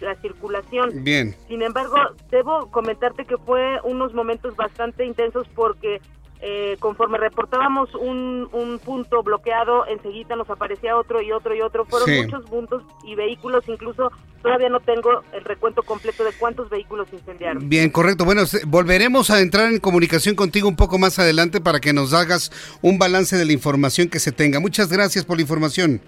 la 0.01 0.15
circulación. 0.15 1.03
Bien. 1.03 1.35
Sin 1.47 1.61
embargo, 1.61 1.95
debo 2.29 2.69
comentarte 2.69 3.25
que 3.25 3.37
fue 3.37 3.79
unos 3.83 4.13
momentos 4.13 4.55
bastante 4.57 5.05
intensos 5.05 5.47
porque 5.55 6.01
eh, 6.45 6.75
conforme 6.81 7.17
reportábamos 7.17 7.95
un, 7.95 8.49
un, 8.51 8.77
punto 8.79 9.23
bloqueado, 9.23 9.87
enseguida 9.87 10.35
nos 10.35 10.49
aparecía 10.49 10.97
otro 10.97 11.21
y 11.21 11.31
otro 11.31 11.55
y 11.55 11.61
otro. 11.61 11.85
Fueron 11.85 12.25
muchos 12.25 12.43
puntos 12.49 12.83
y 13.05 13.15
vehículos, 13.15 13.63
incluso 13.69 14.11
todavía 14.41 14.67
no 14.67 14.81
tengo 14.81 15.23
el 15.31 15.45
recuento 15.45 15.83
completo 15.83 16.25
de 16.25 16.33
cuántos 16.33 16.69
vehículos 16.69 17.07
incendiaron. 17.13 17.69
Bien, 17.69 17.89
correcto. 17.89 18.25
Bueno, 18.25 18.43
volveremos 18.67 19.29
a 19.29 19.39
entrar 19.39 19.71
en 19.71 19.79
comunicación 19.79 20.35
contigo 20.35 20.67
un 20.67 20.75
poco 20.75 20.97
más 20.97 21.17
adelante 21.17 21.61
para 21.61 21.79
que 21.79 21.93
nos 21.93 22.13
hagas 22.13 22.51
un 22.81 22.99
balance 22.99 23.37
de 23.37 23.45
la 23.45 23.53
información 23.53 24.09
que 24.09 24.19
se 24.19 24.33
tenga. 24.33 24.59
Muchas 24.59 24.91
gracias 24.91 25.23
por 25.23 25.37
la 25.37 25.43
información. 25.43 26.01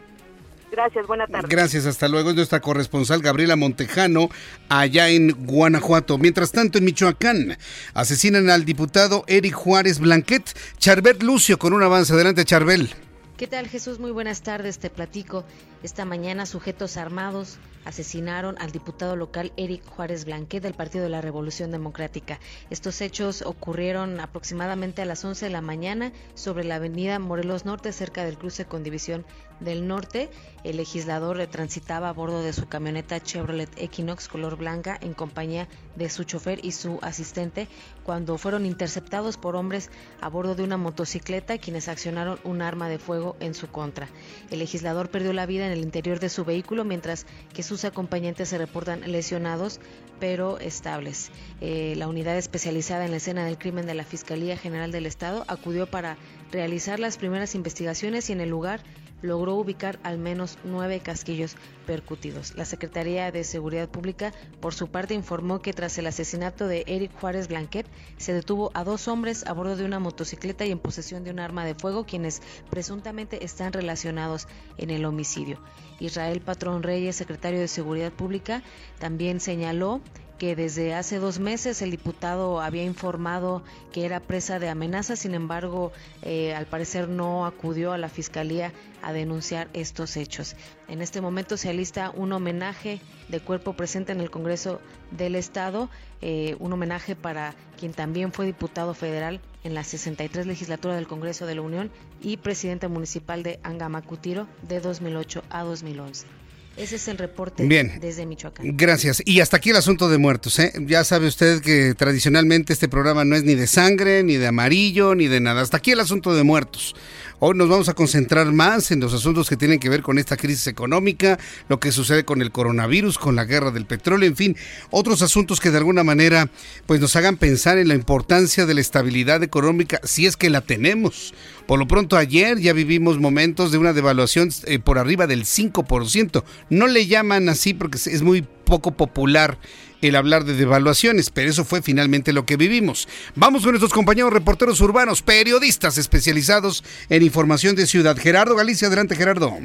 Gracias, 0.76 1.08
buena 1.08 1.26
tarde. 1.26 1.48
Gracias, 1.50 1.86
hasta 1.86 2.10
luego. 2.10 2.32
Es 2.32 2.36
nuestra 2.36 2.60
corresponsal 2.60 3.22
Gabriela 3.22 3.56
Montejano, 3.56 4.30
allá 4.68 5.08
en 5.08 5.46
Guanajuato. 5.46 6.18
Mientras 6.18 6.52
tanto, 6.52 6.78
en 6.78 6.84
Michoacán, 6.84 7.58
asesinan 7.94 8.50
al 8.50 8.66
diputado 8.66 9.24
Eric 9.28 9.54
Juárez 9.54 10.00
Blanquet. 10.00 10.44
Charbel 10.78 11.18
Lucio 11.22 11.58
con 11.58 11.72
un 11.72 11.82
avance. 11.82 12.12
Adelante, 12.12 12.44
Charbel. 12.44 12.90
¿Qué 13.38 13.48
tal, 13.48 13.70
Jesús? 13.70 14.00
Muy 14.00 14.12
buenas 14.12 14.42
tardes. 14.42 14.78
Te 14.78 14.90
platico. 14.90 15.46
Esta 15.86 16.04
mañana, 16.04 16.48
sujetos 16.48 16.98
armados 16.98 17.60
asesinaron 17.86 18.56
al 18.60 18.72
diputado 18.72 19.16
local 19.16 19.54
Eric 19.56 19.86
Juárez 19.86 20.26
Blanquet 20.26 20.64
del 20.64 20.74
Partido 20.74 21.04
de 21.04 21.12
la 21.12 21.22
Revolución 21.22 21.70
Democrática. 21.70 22.40
Estos 22.72 23.00
hechos 23.02 23.44
ocurrieron 23.44 24.20
aproximadamente 24.20 25.04
a 25.04 25.06
las 25.06 25.24
11 25.24 25.46
de 25.46 25.52
la 25.52 25.62
mañana 25.62 26.12
sobre 26.34 26.64
la 26.64 26.76
avenida 26.76 27.20
Morelos 27.20 27.66
Norte, 27.66 27.94
cerca 27.94 28.26
del 28.26 28.40
cruce 28.40 28.66
con 28.66 28.84
División 28.84 29.26
del 29.60 29.88
Norte. 29.88 30.30
El 30.64 30.78
legislador 30.78 31.46
transitaba 31.48 32.10
a 32.10 32.14
bordo 32.14 32.42
de 32.42 32.54
su 32.54 32.68
camioneta 32.68 33.22
Chevrolet 33.22 33.70
Equinox 33.78 34.28
color 34.28 34.58
blanca 34.58 34.98
en 35.00 35.14
compañía 35.14 35.68
de 35.96 36.10
su 36.10 36.24
chofer 36.24 36.66
y 36.66 36.72
su 36.72 36.98
asistente 37.04 37.68
cuando 38.04 38.38
fueron 38.40 38.66
interceptados 38.66 39.38
por 39.38 39.56
hombres 39.56 39.92
a 40.22 40.30
bordo 40.30 40.56
de 40.56 40.64
una 40.64 40.78
motocicleta 40.78 41.60
quienes 41.60 41.88
accionaron 41.88 42.40
un 42.44 42.64
arma 42.64 42.90
de 42.90 42.98
fuego 42.98 43.38
en 43.40 43.54
su 43.54 43.68
contra. 43.68 44.10
El 44.50 44.60
legislador 44.60 45.10
perdió 45.10 45.32
la 45.32 45.46
vida 45.46 45.68
en 45.68 45.75
el 45.76 45.84
interior 45.84 46.20
de 46.20 46.30
su 46.30 46.44
vehículo 46.46 46.84
mientras 46.84 47.26
que 47.54 47.64
sus 47.64 47.86
acompañantes 47.86 48.50
se 48.50 48.58
reportan 48.58 49.02
lesionados 49.12 49.80
pero 50.20 50.60
estables. 50.60 51.32
Eh, 51.62 51.94
la 51.98 52.08
unidad 52.08 52.38
especializada 52.38 53.06
en 53.06 53.12
la 53.12 53.18
escena 53.18 53.46
del 53.46 53.58
crimen 53.58 53.86
de 53.86 53.94
la 53.94 54.04
Fiscalía 54.04 54.58
General 54.58 54.92
del 54.92 55.06
Estado 55.06 55.46
acudió 55.48 55.88
para 55.88 56.18
realizar 56.52 57.00
las 57.00 57.18
primeras 57.18 57.56
investigaciones 57.56 58.30
y 58.30 58.34
en 58.34 58.42
el 58.42 58.50
lugar 58.50 58.82
logró 59.26 59.56
ubicar 59.56 60.00
al 60.04 60.18
menos 60.18 60.58
nueve 60.64 61.02
casquillos 61.02 61.56
percutidos. 61.86 62.56
La 62.56 62.66
Secretaría 62.66 63.32
de 63.32 63.44
Seguridad 63.44 63.90
Pública, 63.90 64.34
por 64.60 64.74
su 64.74 64.88
parte, 64.88 65.14
informó 65.14 65.62
que 65.62 65.74
tras 65.74 65.98
el 65.98 66.08
asesinato 66.08 66.68
de 66.68 66.84
Eric 66.88 67.12
Juárez 67.20 67.48
Blanquet, 67.48 67.88
se 68.18 68.34
detuvo 68.34 68.72
a 68.74 68.84
dos 68.84 69.08
hombres 69.08 69.46
a 69.46 69.54
bordo 69.54 69.76
de 69.76 69.86
una 69.86 70.00
motocicleta 70.00 70.66
y 70.66 70.72
en 70.72 70.80
posesión 70.80 71.24
de 71.24 71.32
un 71.32 71.40
arma 71.40 71.66
de 71.66 71.76
fuego, 71.76 72.06
quienes 72.06 72.42
presuntamente 72.70 73.44
están 73.44 73.74
relacionados 73.74 74.48
en 74.78 74.90
el 74.90 75.06
homicidio. 75.06 75.60
Israel 76.00 76.42
Patrón 76.42 76.84
Reyes, 76.84 77.16
secretario 77.16 77.60
de 77.60 77.68
Seguridad 77.68 78.12
Pública, 78.12 78.64
también 79.00 79.40
señaló 79.40 80.02
que 80.38 80.56
desde 80.56 80.94
hace 80.94 81.20
dos 81.20 81.40
meses 81.40 81.82
el 81.82 81.92
diputado 81.92 82.62
había 82.62 82.84
informado 82.84 83.64
que 83.94 84.06
era 84.06 84.20
presa 84.20 84.60
de 84.60 84.70
amenazas, 84.70 85.20
sin 85.20 85.34
embargo, 85.34 85.92
eh, 86.22 86.54
al 86.54 86.66
parecer 86.66 87.08
no 87.08 87.46
acudió 87.46 87.94
a 87.94 87.98
la 87.98 88.10
fiscalía 88.10 88.74
a 89.02 89.14
denunciar 89.14 89.70
estos 89.74 90.18
hechos. 90.18 90.56
En 90.88 91.02
este 91.02 91.22
momento 91.22 91.58
se 91.58 91.70
alista 91.70 92.12
un 92.12 92.34
homenaje 92.34 93.00
de 93.30 93.40
cuerpo 93.40 93.74
presente 93.74 94.12
en 94.12 94.20
el 94.20 94.30
Congreso 94.30 94.82
del 95.12 95.36
Estado, 95.36 95.90
eh, 96.22 96.56
un 96.60 96.74
homenaje 96.74 97.16
para 97.16 97.54
quien 97.80 97.94
también 97.94 98.34
fue 98.34 98.46
diputado 98.46 98.94
federal 98.94 99.40
en 99.64 99.74
la 99.74 99.84
63 99.84 100.46
legislatura 100.46 100.96
del 100.96 101.08
Congreso 101.08 101.46
de 101.46 101.56
la 101.56 101.62
Unión 101.62 101.92
y 102.22 102.38
presidente 102.38 102.88
municipal 102.88 103.44
de 103.44 103.60
Angamacutiro 103.64 104.48
de 104.68 104.80
2008 104.80 105.44
a 105.50 105.64
2011. 105.64 106.45
Ese 106.78 106.98
es 106.98 107.08
el 107.08 107.18
reporte 107.18 107.66
desde 108.02 108.26
Michoacán. 108.26 108.76
Gracias. 108.76 109.22
Y 109.26 109.40
hasta 109.40 109.58
aquí 109.58 109.70
el 109.70 109.78
asunto 109.78 110.10
de 110.10 110.18
muertos. 110.18 110.60
¿eh? 110.60 110.74
Ya 110.86 111.04
sabe 111.04 111.28
usted 111.28 111.62
que 111.62 111.94
tradicionalmente 111.96 112.74
este 112.74 112.90
programa 112.90 113.24
no 113.24 113.36
es 113.36 113.44
ni 113.44 113.56
de 113.56 113.68
sangre, 113.68 114.24
ni 114.24 114.36
de 114.36 114.48
amarillo, 114.48 115.16
ni 115.16 115.28
de 115.28 115.40
nada. 115.40 115.62
Hasta 115.62 115.78
aquí 115.78 115.92
el 115.92 116.02
asunto 116.02 116.36
de 116.36 116.44
muertos. 116.44 116.96
Hoy 117.40 117.54
nos 117.56 117.68
vamos 117.68 117.90
a 117.90 117.94
concentrar 117.94 118.52
más 118.54 118.92
en 118.92 119.02
los 119.02 119.14
asuntos 119.14 119.50
que 119.50 119.58
tienen 119.58 119.80
que 119.80 119.90
ver 119.90 120.02
con 120.02 120.18
esta 120.18 120.38
crisis 120.38 120.68
económica, 120.68 121.38
lo 121.68 121.82
que 121.82 121.92
sucede 121.92 122.24
con 122.24 122.42
el 122.42 122.52
coronavirus, 122.52 123.18
con 123.18 123.36
la 123.36 123.44
guerra 123.44 123.72
del 123.72 123.86
petróleo, 123.86 124.28
en 124.28 124.38
fin, 124.38 124.58
otros 124.90 125.22
asuntos 125.22 125.60
que 125.60 125.70
de 125.70 125.78
alguna 125.78 126.06
manera 126.06 126.50
pues 126.86 127.02
nos 127.02 127.16
hagan 127.18 127.36
pensar 127.36 127.78
en 127.78 127.90
la 127.90 127.96
importancia 127.96 128.66
de 128.66 128.74
la 128.74 128.82
estabilidad 128.82 129.44
económica 129.44 130.00
si 130.04 130.26
es 130.26 130.38
que 130.38 130.50
la 130.50 130.62
tenemos. 130.62 131.34
Por 131.68 131.80
lo 131.80 131.88
pronto 131.88 132.18
ayer 132.18 132.60
ya 132.60 132.74
vivimos 132.74 133.20
momentos 133.20 133.72
de 133.72 133.78
una 133.80 133.94
devaluación 133.94 134.50
eh, 134.66 134.80
por 134.80 135.00
arriba 135.00 135.26
del 135.26 135.46
5%. 135.46 136.44
No 136.70 136.88
le 136.88 137.08
llaman 137.08 137.50
así 137.50 137.74
porque 137.74 137.98
es 137.98 138.22
muy 138.22 138.44
poco 138.66 138.92
popular 138.92 139.58
el 140.02 140.16
hablar 140.16 140.44
de 140.46 140.54
devaluaciones, 140.54 141.30
pero 141.32 141.50
eso 141.50 141.66
fue 141.66 141.82
finalmente 141.82 142.34
lo 142.34 142.46
que 142.46 142.58
vivimos. 142.58 143.08
Vamos 143.36 143.64
con 143.64 143.72
nuestros 143.72 143.94
compañeros 143.94 144.34
reporteros 144.34 144.80
urbanos, 144.82 145.22
periodistas 145.22 145.98
especializados 145.98 146.84
en 147.10 147.24
información 147.24 147.76
de 147.76 147.88
ciudad. 147.88 148.18
Gerardo 148.18 148.56
Galicia, 148.56 148.88
adelante 148.88 149.16
Gerardo. 149.16 149.58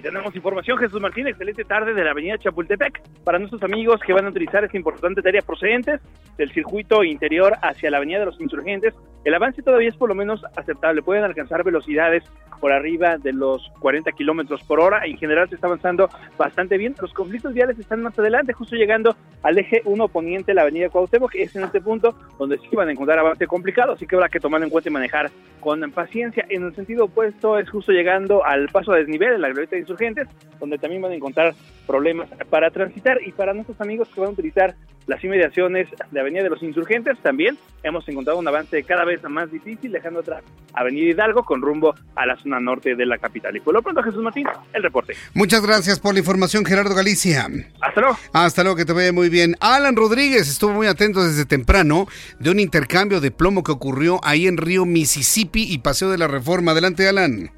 Y 0.00 0.02
tenemos 0.02 0.34
información, 0.34 0.78
Jesús 0.78 0.98
Martín, 0.98 1.26
excelente 1.26 1.62
tarde 1.62 1.92
de 1.92 2.02
la 2.02 2.12
avenida 2.12 2.38
Chapultepec. 2.38 3.02
Para 3.22 3.38
nuestros 3.38 3.62
amigos 3.62 4.00
que 4.00 4.14
van 4.14 4.24
a 4.24 4.30
utilizar 4.30 4.64
esta 4.64 4.78
importante 4.78 5.20
área 5.28 5.42
procedentes 5.42 6.00
del 6.38 6.50
circuito 6.52 7.04
interior 7.04 7.52
hacia 7.60 7.90
la 7.90 7.98
avenida 7.98 8.20
de 8.20 8.24
los 8.24 8.40
insurgentes, 8.40 8.94
el 9.26 9.34
avance 9.34 9.60
todavía 9.60 9.90
es 9.90 9.96
por 9.96 10.08
lo 10.08 10.14
menos 10.14 10.42
aceptable. 10.56 11.02
Pueden 11.02 11.24
alcanzar 11.24 11.62
velocidades 11.64 12.24
por 12.60 12.72
arriba 12.72 13.18
de 13.18 13.32
los 13.32 13.70
40 13.80 14.12
kilómetros 14.12 14.62
por 14.62 14.80
hora. 14.80 15.04
En 15.04 15.18
general 15.18 15.48
se 15.48 15.56
está 15.56 15.66
avanzando 15.66 16.08
bastante 16.38 16.78
bien. 16.78 16.94
Los 17.00 17.12
conflictos 17.12 17.52
viales 17.52 17.78
están 17.78 18.02
más 18.02 18.18
adelante, 18.18 18.52
justo 18.52 18.76
llegando 18.76 19.16
al 19.42 19.58
eje 19.58 19.82
1 19.84 20.08
poniente, 20.08 20.54
la 20.54 20.62
avenida 20.62 20.90
Cuauhtémoc, 20.90 21.32
que 21.32 21.42
es 21.42 21.56
en 21.56 21.64
este 21.64 21.80
punto 21.80 22.14
donde 22.38 22.58
sí 22.58 22.68
van 22.74 22.88
a 22.88 22.92
encontrar 22.92 23.18
avance 23.18 23.46
complicado, 23.46 23.92
así 23.92 24.06
que 24.06 24.16
habrá 24.16 24.28
que 24.28 24.40
tomar 24.40 24.62
en 24.62 24.70
cuenta 24.70 24.88
y 24.88 24.92
manejar 24.92 25.30
con 25.60 25.80
paciencia. 25.90 26.46
En 26.48 26.64
el 26.64 26.74
sentido 26.74 27.06
opuesto 27.06 27.58
es 27.58 27.68
justo 27.68 27.92
llegando 27.92 28.44
al 28.44 28.68
paso 28.68 28.92
a 28.92 28.96
desnivel 28.96 29.34
en 29.34 29.40
la 29.40 29.48
glorieta 29.48 29.76
de 29.76 29.82
insurgentes, 29.90 30.28
donde 30.58 30.78
también 30.78 31.02
van 31.02 31.12
a 31.12 31.14
encontrar 31.14 31.54
problemas 31.86 32.28
para 32.48 32.70
transitar 32.70 33.18
y 33.26 33.32
para 33.32 33.52
nuestros 33.52 33.80
amigos 33.80 34.08
que 34.08 34.20
van 34.20 34.30
a 34.30 34.32
utilizar 34.32 34.74
las 35.10 35.24
inmediaciones 35.24 35.88
de 36.12 36.20
Avenida 36.20 36.44
de 36.44 36.50
los 36.50 36.62
Insurgentes 36.62 37.18
también 37.20 37.58
hemos 37.82 38.08
encontrado 38.08 38.38
un 38.38 38.46
avance 38.46 38.84
cada 38.84 39.04
vez 39.04 39.20
más 39.24 39.50
difícil, 39.50 39.90
dejando 39.90 40.20
atrás 40.20 40.44
Avenida 40.72 41.10
Hidalgo 41.10 41.42
con 41.42 41.60
rumbo 41.60 41.94
a 42.14 42.26
la 42.26 42.36
zona 42.36 42.60
norte 42.60 42.94
de 42.94 43.06
la 43.06 43.18
capital. 43.18 43.56
Y 43.56 43.60
por 43.60 43.74
lo 43.74 43.82
pronto, 43.82 44.04
Jesús 44.04 44.22
Martín, 44.22 44.46
el 44.72 44.82
reporte. 44.84 45.14
Muchas 45.34 45.66
gracias 45.66 45.98
por 45.98 46.12
la 46.14 46.20
información, 46.20 46.64
Gerardo 46.64 46.94
Galicia. 46.94 47.48
Hasta 47.80 48.00
luego. 48.00 48.16
Hasta 48.32 48.62
luego, 48.62 48.76
que 48.76 48.84
te 48.84 48.92
vaya 48.92 49.12
muy 49.12 49.28
bien. 49.28 49.56
Alan 49.58 49.96
Rodríguez 49.96 50.48
estuvo 50.48 50.72
muy 50.72 50.86
atento 50.86 51.24
desde 51.24 51.44
temprano 51.44 52.06
de 52.38 52.50
un 52.50 52.60
intercambio 52.60 53.20
de 53.20 53.32
plomo 53.32 53.64
que 53.64 53.72
ocurrió 53.72 54.20
ahí 54.22 54.46
en 54.46 54.58
Río 54.58 54.84
Mississippi 54.84 55.64
y 55.72 55.78
Paseo 55.78 56.10
de 56.10 56.18
la 56.18 56.28
Reforma. 56.28 56.70
Adelante, 56.70 57.08
Alan. 57.08 57.50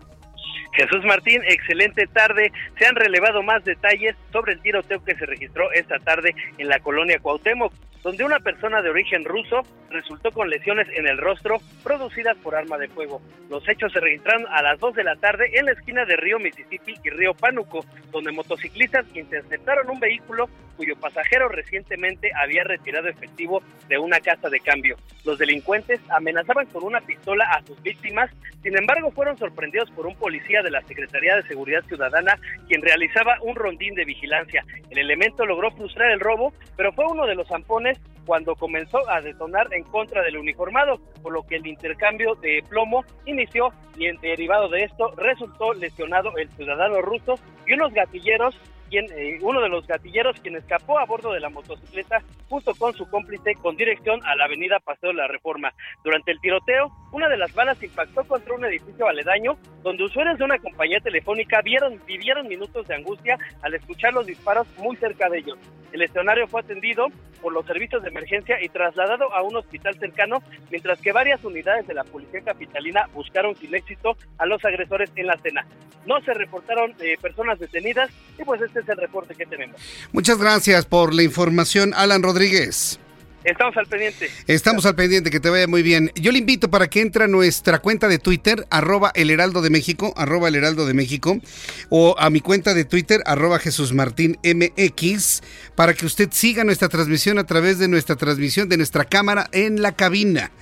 Jesús 0.73 1.05
Martín, 1.05 1.43
excelente 1.47 2.07
tarde. 2.07 2.51
Se 2.79 2.87
han 2.87 2.97
relevado 2.97 3.43
más 3.43 3.65
detalles 3.65 4.17
sobre 4.33 4.55
el 4.55 4.61
tiroteo 4.61 5.05
que 5.05 5.15
se 5.15 5.27
registró 5.27 5.71
esta 5.73 5.99
tarde 5.99 6.35
en 6.59 6.69
la 6.69 6.81
colonia 6.81 7.19
Cuauhtémoc 7.19 7.73
donde 8.03 8.25
una 8.25 8.41
persona 8.41 8.83
de 8.83 8.91
origen 8.91 9.25
ruso 9.25 9.63
resultó 9.91 10.33
con 10.33 10.51
lesiones 10.51 10.89
en 10.97 11.07
el 11.07 11.19
rostro 11.19 11.59
producidas 11.85 12.37
por 12.39 12.55
arma 12.55 12.79
de 12.79 12.89
fuego. 12.89 13.23
Los 13.49 13.69
hechos 13.69 13.93
se 13.93 14.01
registraron 14.01 14.47
a 14.49 14.63
las 14.63 14.81
2 14.81 14.95
de 14.95 15.05
la 15.05 15.17
tarde 15.17 15.51
en 15.55 15.67
la 15.67 15.73
esquina 15.73 16.05
de 16.05 16.17
Río 16.17 16.39
Mississippi 16.39 16.95
y 17.05 17.11
Río 17.11 17.35
Pánuco, 17.35 17.85
donde 18.11 18.33
motociclistas 18.33 19.05
interceptaron 19.15 19.89
un 19.91 20.01
vehículo 20.01 20.49
cuyo 20.77 20.97
pasajero 20.97 21.49
recientemente 21.49 22.33
había 22.35 22.65
retirado 22.65 23.09
efectivo 23.09 23.63
de 23.89 23.99
una 23.99 24.21
casa 24.21 24.49
de 24.49 24.59
cambio. 24.61 24.97
Los 25.25 25.39
delincuentes 25.39 26.01
amenazaban 26.09 26.67
con 26.67 26.83
una 26.83 27.01
pistola 27.01 27.45
a 27.53 27.63
sus 27.65 27.81
víctimas, 27.83 28.31
sin 28.63 28.77
embargo 28.77 29.13
fueron 29.13 29.39
sorprendidos 29.39 29.91
por 29.91 30.07
un 30.07 30.17
policía 30.17 30.62
de 30.63 30.71
la 30.71 30.83
Secretaría 30.83 31.37
de 31.37 31.43
Seguridad 31.43 31.85
Ciudadana 31.87 32.39
quien 32.69 32.83
realizaba 32.83 33.37
un 33.43 33.55
rondín 33.55 33.95
de 33.95 34.05
vigilancia. 34.05 34.65
El 34.91 34.99
elemento 34.99 35.45
logró 35.45 35.71
frustrar 35.73 36.11
el 36.11 36.21
robo, 36.21 36.53
pero 36.77 36.93
fue 36.93 37.05
uno 37.07 37.27
de 37.27 37.35
los 37.35 37.49
zampones 37.49 37.99
cuando 38.25 38.55
comenzó 38.55 39.09
a 39.11 39.21
detonar 39.21 39.73
en 39.73 39.85
contra 39.85 40.23
del 40.23 40.39
uniformado, 40.39 41.01
por 41.23 41.33
lo 41.33 41.43
que 41.43 41.57
el 41.57 41.67
intercambio 41.67 42.35
de 42.37 42.63
plomo 42.69 43.05
inició 43.27 43.73
y 43.97 44.07
en 44.07 44.17
derivado 44.19 44.69
de 44.69 44.85
esto 44.85 45.13
resultó 45.17 45.75
lesionado 45.75 46.37
el 46.37 46.49
ciudadano 46.51 47.03
ruso 47.03 47.35
y 47.67 47.75
unos 47.75 47.93
gatilleros 47.93 48.59
eh, 48.99 49.39
uno 49.41 49.61
de 49.61 49.69
los 49.69 49.87
gatilleros 49.87 50.41
quien 50.41 50.57
escapó 50.57 50.99
a 50.99 51.07
bordo 51.07 51.33
de 51.33 51.41
la 51.41 51.49
motocicleta 51.49 52.23
junto 52.49 52.75
con 52.75 52.93
su 52.95 53.09
cómplice 53.09 53.55
con 53.55 53.77
dirección 53.77 54.21
a 54.25 54.37
la 54.37 54.45
avenida 54.45 54.81
Paseo 54.81 55.11
de 55.11 55.17
la 55.17 55.29
Reforma. 55.29 55.73
Durante 56.05 56.33
el 56.33 56.41
tiroteo, 56.41 56.91
una 57.13 57.29
de 57.29 57.39
las 57.39 57.55
balas 57.55 57.83
impactó 57.83 58.25
contra 58.25 58.55
un 58.55 58.65
edificio 58.65 59.07
aledaño 59.07 59.57
donde 59.83 60.05
usuarios 60.05 60.39
de 60.39 60.45
una 60.45 60.59
compañía 60.59 61.01
telefónica 61.01 61.61
vieron, 61.63 62.01
vivieron 62.07 62.49
minutos 62.49 62.87
de 62.87 62.95
angustia 62.95 63.39
al 63.63 63.75
escuchar 63.75 64.13
los 64.13 64.27
disparos 64.27 64.67
muy 64.79 64.97
cerca 64.97 65.29
de 65.29 65.39
ellos. 65.39 65.59
El 65.93 66.03
escenario 66.03 66.47
fue 66.47 66.61
atendido 66.63 67.07
por 67.43 67.53
los 67.53 67.67
servicios 67.67 68.03
de 68.03 68.09
emergencia 68.09 68.63
y 68.63 68.69
trasladado 68.69 69.33
a 69.35 69.43
un 69.43 69.57
hospital 69.57 69.95
cercano, 69.99 70.39
mientras 70.71 71.01
que 71.01 71.13
varias 71.13 71.45
unidades 71.45 71.87
de 71.87 71.95
la 71.95 72.05
policía 72.05 72.41
capitalina 72.41 73.09
buscaron 73.13 73.55
sin 73.57 73.75
éxito 73.75 74.17
a 74.39 74.47
los 74.47 74.65
agresores 74.65 75.13
en 75.17 75.27
la 75.27 75.35
escena. 75.35 75.67
No 76.07 76.21
se 76.23 76.33
reportaron 76.33 76.95
eh, 77.01 77.17
personas 77.21 77.59
detenidas 77.59 78.11
y 78.39 78.45
pues 78.45 78.61
este 78.63 78.82
es 78.83 78.89
el 78.89 78.97
reporte 78.97 79.35
que 79.35 79.47
tenemos. 79.47 79.81
Muchas 80.13 80.39
gracias 80.39 80.87
por 80.87 81.15
la 81.15 81.23
información, 81.23 81.93
Alan 81.95 82.23
Rodríguez. 82.23 82.99
Estamos 83.45 83.77
al 83.77 83.87
pendiente. 83.87 84.31
Estamos 84.47 84.87
al 84.87 84.95
pendiente, 84.95 85.31
que 85.31 85.41
te 85.41 85.51
vaya 85.51 85.67
muy 85.67 85.83
bien. 85.83 86.13
Yo 86.15 86.31
le 86.31 86.39
invito 86.39 86.71
para 86.71 86.89
que 86.89 87.01
entre 87.01 87.25
a 87.25 87.29
nuestra 87.29 87.81
cuenta 87.81 88.07
de 88.07 88.19
Twitter, 88.19 88.67
arroba 88.71 89.11
el 89.15 89.31
heraldo 89.31 89.63
de 89.63 89.71
México, 89.71 90.13
arroba 90.17 90.49
el 90.49 90.55
heraldo 90.55 90.87
de 90.87 90.95
México, 90.95 91.41
o 91.89 92.15
a 92.19 92.31
mi 92.31 92.41
cuenta 92.41 92.73
de 92.73 92.85
Twitter, 92.85 93.21
arroba 93.27 93.59
Jesús 93.59 93.93
Martín 93.93 94.39
MX, 94.45 95.43
para 95.75 95.95
que 95.95 96.07
usted 96.07 96.29
siga 96.31 96.63
nuestra 96.63 96.89
transmisión 96.89 97.39
a 97.39 97.45
través 97.45 97.79
de 97.79 97.89
nuestra 97.89 98.15
transmisión 98.15 98.69
de 98.69 98.77
nuestra 98.77 99.05
cámara 99.05 99.49
en 99.51 99.83
la 99.83 99.93
cabina. 99.93 100.53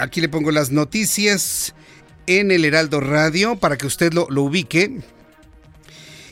Aquí 0.00 0.22
le 0.22 0.30
pongo 0.30 0.52
las 0.52 0.70
noticias 0.70 1.74
en 2.26 2.50
el 2.52 2.64
Heraldo 2.64 3.00
Radio 3.00 3.56
para 3.56 3.76
que 3.76 3.86
usted 3.86 4.14
lo, 4.14 4.26
lo 4.30 4.42
ubique 4.44 5.00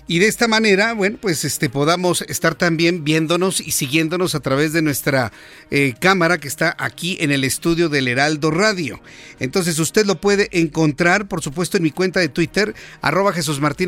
y 0.07 0.19
de 0.19 0.27
esta 0.27 0.49
manera, 0.49 0.93
bueno, 0.93 1.17
pues 1.19 1.45
este 1.45 1.71
podamos 1.71 2.23
estar 2.23 2.55
también 2.55 3.05
viéndonos 3.05 3.61
y 3.61 3.71
siguiéndonos 3.71 4.35
a 4.35 4.41
través 4.41 4.75
de 4.75 4.83
nuestra 4.83 5.33
eh, 5.71 5.95
cámara 5.99 6.39
que 6.39 6.49
está 6.49 6.77
aquí 6.79 7.17
en 7.21 7.33
el 7.33 7.43
estudio 7.43 7.89
del 7.89 8.09
Heraldo 8.09 8.51
Radio. 8.51 9.01
Entonces 9.41 9.79
usted 9.79 10.05
lo 10.05 10.21
puede 10.21 10.49
encontrar, 10.53 11.27
por 11.27 11.43
supuesto, 11.43 11.79
en 11.79 11.85
mi 11.85 11.91
cuenta 11.91 12.21
de 12.21 12.29
Twitter, 12.29 12.75
arroba 13.01 13.33
Jesús 13.33 13.61
Martín 13.61 13.85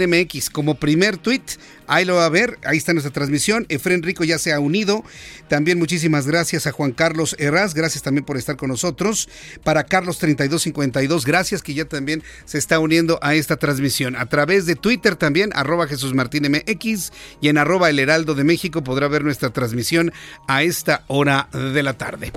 como 0.52 0.76
primer 0.76 1.18
tweet. 1.18 1.42
Ahí 1.86 2.04
lo 2.04 2.16
va 2.16 2.24
a 2.24 2.28
ver, 2.28 2.58
ahí 2.64 2.78
está 2.78 2.92
nuestra 2.92 3.12
transmisión. 3.12 3.66
Efren 3.68 4.02
Rico 4.02 4.24
ya 4.24 4.38
se 4.38 4.52
ha 4.52 4.60
unido. 4.60 5.04
También 5.48 5.78
muchísimas 5.78 6.26
gracias 6.26 6.66
a 6.66 6.72
Juan 6.72 6.92
Carlos 6.92 7.36
Herraz, 7.38 7.74
gracias 7.74 8.02
también 8.02 8.24
por 8.24 8.36
estar 8.36 8.56
con 8.56 8.68
nosotros. 8.68 9.28
Para 9.62 9.84
Carlos 9.84 10.18
3252, 10.18 11.24
gracias 11.24 11.62
que 11.62 11.74
ya 11.74 11.84
también 11.84 12.22
se 12.44 12.58
está 12.58 12.78
uniendo 12.78 13.18
a 13.22 13.34
esta 13.34 13.56
transmisión. 13.56 14.16
A 14.16 14.26
través 14.26 14.66
de 14.66 14.74
Twitter 14.74 15.16
también, 15.16 15.50
arroba 15.54 15.86
Jesús 15.86 16.14
Martín 16.14 16.50
MX 16.50 17.12
y 17.40 17.48
en 17.48 17.58
arroba 17.58 17.90
el 17.90 17.98
heraldo 17.98 18.34
de 18.34 18.44
México 18.44 18.82
podrá 18.82 19.08
ver 19.08 19.24
nuestra 19.24 19.50
transmisión 19.50 20.12
a 20.48 20.62
esta 20.62 21.04
hora 21.06 21.48
de 21.52 21.82
la 21.82 21.94
tarde. 21.94 22.32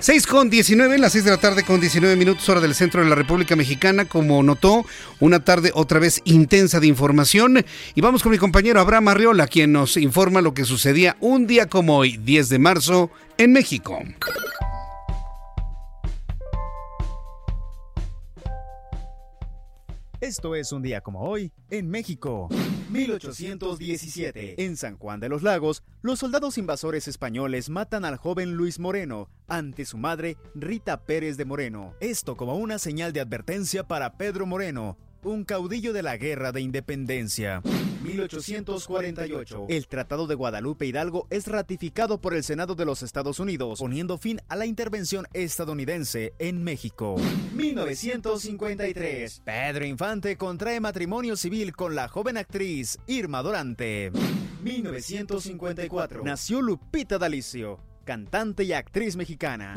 6 0.00 0.26
con 0.26 0.50
19, 0.50 0.98
las 0.98 1.12
6 1.12 1.24
de 1.24 1.30
la 1.30 1.38
tarde 1.38 1.64
con 1.64 1.80
19 1.80 2.16
minutos 2.16 2.48
hora 2.48 2.60
del 2.60 2.74
centro 2.74 3.02
de 3.02 3.08
la 3.08 3.16
República 3.16 3.56
Mexicana, 3.56 4.04
como 4.04 4.42
notó, 4.42 4.84
una 5.20 5.44
tarde 5.44 5.72
otra 5.74 5.98
vez 5.98 6.20
intensa 6.24 6.80
de 6.80 6.86
información 6.86 7.64
y 7.94 8.00
vamos 8.00 8.22
con 8.22 8.30
mi 8.32 8.38
compañero 8.38 8.80
Abraham 8.80 8.91
Arriola, 8.94 9.46
quien 9.46 9.72
nos 9.72 9.96
informa 9.96 10.42
lo 10.42 10.52
que 10.52 10.66
sucedía 10.66 11.16
un 11.20 11.46
día 11.46 11.66
como 11.66 11.96
hoy, 11.96 12.18
10 12.18 12.50
de 12.50 12.58
marzo, 12.58 13.10
en 13.38 13.52
México. 13.52 13.98
Esto 20.20 20.54
es 20.54 20.72
un 20.72 20.82
día 20.82 21.00
como 21.00 21.22
hoy 21.22 21.52
en 21.70 21.88
México. 21.88 22.48
1817. 22.90 24.62
En 24.62 24.76
San 24.76 24.98
Juan 24.98 25.20
de 25.20 25.30
los 25.30 25.42
Lagos, 25.42 25.82
los 26.02 26.18
soldados 26.18 26.58
invasores 26.58 27.08
españoles 27.08 27.70
matan 27.70 28.04
al 28.04 28.18
joven 28.18 28.52
Luis 28.52 28.78
Moreno 28.78 29.30
ante 29.48 29.86
su 29.86 29.96
madre 29.96 30.36
Rita 30.54 31.04
Pérez 31.06 31.38
de 31.38 31.46
Moreno. 31.46 31.94
Esto 32.00 32.36
como 32.36 32.56
una 32.56 32.78
señal 32.78 33.14
de 33.14 33.20
advertencia 33.20 33.88
para 33.88 34.18
Pedro 34.18 34.44
Moreno, 34.44 34.98
un 35.22 35.44
caudillo 35.44 35.92
de 35.92 36.02
la 36.02 36.16
Guerra 36.16 36.52
de 36.52 36.60
Independencia. 36.60 37.62
1848. 38.02 39.66
El 39.68 39.86
Tratado 39.86 40.26
de 40.26 40.34
Guadalupe 40.34 40.86
Hidalgo 40.86 41.26
es 41.30 41.46
ratificado 41.46 42.20
por 42.20 42.34
el 42.34 42.42
Senado 42.42 42.74
de 42.74 42.84
los 42.84 43.02
Estados 43.02 43.38
Unidos, 43.40 43.78
poniendo 43.78 44.18
fin 44.18 44.40
a 44.48 44.56
la 44.56 44.66
intervención 44.66 45.26
estadounidense 45.32 46.34
en 46.38 46.64
México. 46.64 47.16
1953. 47.54 49.42
Pedro 49.44 49.84
Infante 49.84 50.36
contrae 50.36 50.80
matrimonio 50.80 51.36
civil 51.36 51.72
con 51.72 51.94
la 51.94 52.08
joven 52.08 52.36
actriz 52.36 52.98
Irma 53.06 53.42
Dorante. 53.42 54.10
1954. 54.62 56.22
Nació 56.24 56.60
Lupita 56.62 57.18
D'Alicio, 57.18 57.78
cantante 58.02 58.64
y 58.64 58.72
actriz 58.72 59.16
mexicana. 59.16 59.74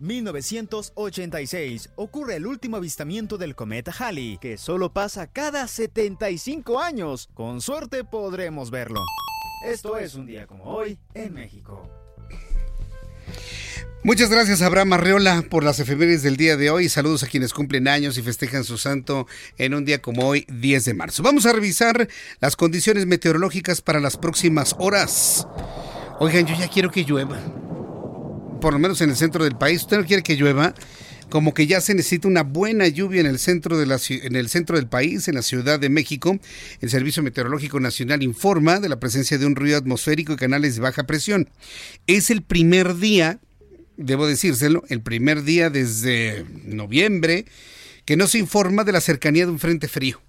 1986 0.00 1.90
ocurre 1.96 2.36
el 2.36 2.46
último 2.46 2.78
avistamiento 2.78 3.36
del 3.36 3.54
cometa 3.54 3.92
Halley, 3.98 4.38
que 4.38 4.56
solo 4.56 4.92
pasa 4.92 5.26
cada 5.26 5.68
75 5.68 6.80
años. 6.80 7.28
Con 7.34 7.60
suerte 7.60 8.04
podremos 8.04 8.70
verlo. 8.70 9.00
Esto 9.64 9.98
es 9.98 10.14
un 10.14 10.26
día 10.26 10.46
como 10.46 10.64
hoy 10.64 10.98
en 11.14 11.34
México. 11.34 11.88
Muchas 14.02 14.30
gracias 14.30 14.62
Abraham 14.62 14.94
Arreola 14.94 15.44
por 15.50 15.62
las 15.62 15.78
efemérides 15.78 16.22
del 16.22 16.38
día 16.38 16.56
de 16.56 16.70
hoy. 16.70 16.88
Saludos 16.88 17.22
a 17.22 17.26
quienes 17.26 17.52
cumplen 17.52 17.86
años 17.86 18.16
y 18.16 18.22
festejan 18.22 18.64
su 18.64 18.78
santo 18.78 19.26
en 19.58 19.74
un 19.74 19.84
día 19.84 20.00
como 20.00 20.26
hoy, 20.26 20.46
10 20.48 20.86
de 20.86 20.94
marzo. 20.94 21.22
Vamos 21.22 21.44
a 21.44 21.52
revisar 21.52 22.08
las 22.40 22.56
condiciones 22.56 23.04
meteorológicas 23.04 23.82
para 23.82 24.00
las 24.00 24.16
próximas 24.16 24.74
horas. 24.78 25.46
Oigan, 26.20 26.46
yo 26.46 26.54
ya 26.54 26.68
quiero 26.68 26.90
que 26.90 27.02
llueva 27.02 27.38
por 28.60 28.72
lo 28.74 28.78
menos 28.78 29.00
en 29.00 29.10
el 29.10 29.16
centro 29.16 29.42
del 29.42 29.56
país, 29.56 29.80
usted 29.80 29.96
no 29.96 30.04
quiere 30.04 30.22
que 30.22 30.36
llueva, 30.36 30.74
como 31.28 31.54
que 31.54 31.66
ya 31.66 31.80
se 31.80 31.94
necesita 31.94 32.28
una 32.28 32.42
buena 32.42 32.86
lluvia 32.88 33.20
en 33.20 33.26
el 33.26 33.38
centro 33.38 33.78
de 33.78 33.86
la, 33.86 33.98
en 34.08 34.36
el 34.36 34.48
centro 34.48 34.76
del 34.76 34.86
país, 34.86 35.26
en 35.28 35.36
la 35.36 35.42
Ciudad 35.42 35.80
de 35.80 35.88
México. 35.88 36.38
El 36.80 36.90
Servicio 36.90 37.22
Meteorológico 37.22 37.80
Nacional 37.80 38.22
informa 38.22 38.80
de 38.80 38.88
la 38.88 39.00
presencia 39.00 39.38
de 39.38 39.46
un 39.46 39.56
ruido 39.56 39.78
atmosférico 39.78 40.32
y 40.32 40.36
canales 40.36 40.74
de 40.74 40.82
baja 40.82 41.04
presión. 41.04 41.48
Es 42.06 42.30
el 42.30 42.42
primer 42.42 42.96
día, 42.96 43.38
debo 43.96 44.26
decírselo, 44.26 44.84
el 44.88 45.00
primer 45.00 45.42
día 45.42 45.70
desde 45.70 46.44
noviembre 46.64 47.46
que 48.04 48.16
no 48.16 48.26
se 48.26 48.38
informa 48.38 48.82
de 48.84 48.92
la 48.92 49.00
cercanía 49.00 49.46
de 49.46 49.52
un 49.52 49.60
frente 49.60 49.86
frío. 49.86 50.20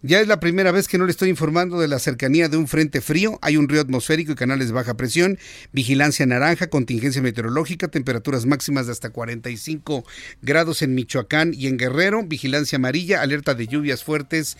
Ya 0.00 0.20
es 0.20 0.28
la 0.28 0.38
primera 0.38 0.70
vez 0.70 0.86
que 0.86 0.96
no 0.96 1.06
le 1.06 1.10
estoy 1.10 1.28
informando 1.28 1.80
de 1.80 1.88
la 1.88 1.98
cercanía 1.98 2.48
de 2.48 2.56
un 2.56 2.68
frente 2.68 3.00
frío. 3.00 3.36
Hay 3.42 3.56
un 3.56 3.68
río 3.68 3.80
atmosférico 3.80 4.30
y 4.30 4.36
canales 4.36 4.68
de 4.68 4.72
baja 4.72 4.96
presión, 4.96 5.38
vigilancia 5.72 6.24
naranja, 6.24 6.68
contingencia 6.68 7.20
meteorológica, 7.20 7.88
temperaturas 7.88 8.46
máximas 8.46 8.86
de 8.86 8.92
hasta 8.92 9.10
45 9.10 10.04
grados 10.40 10.82
en 10.82 10.94
Michoacán 10.94 11.52
y 11.52 11.66
en 11.66 11.78
Guerrero, 11.78 12.22
vigilancia 12.22 12.76
amarilla, 12.76 13.22
alerta 13.22 13.54
de 13.54 13.66
lluvias 13.66 14.04
fuertes 14.04 14.56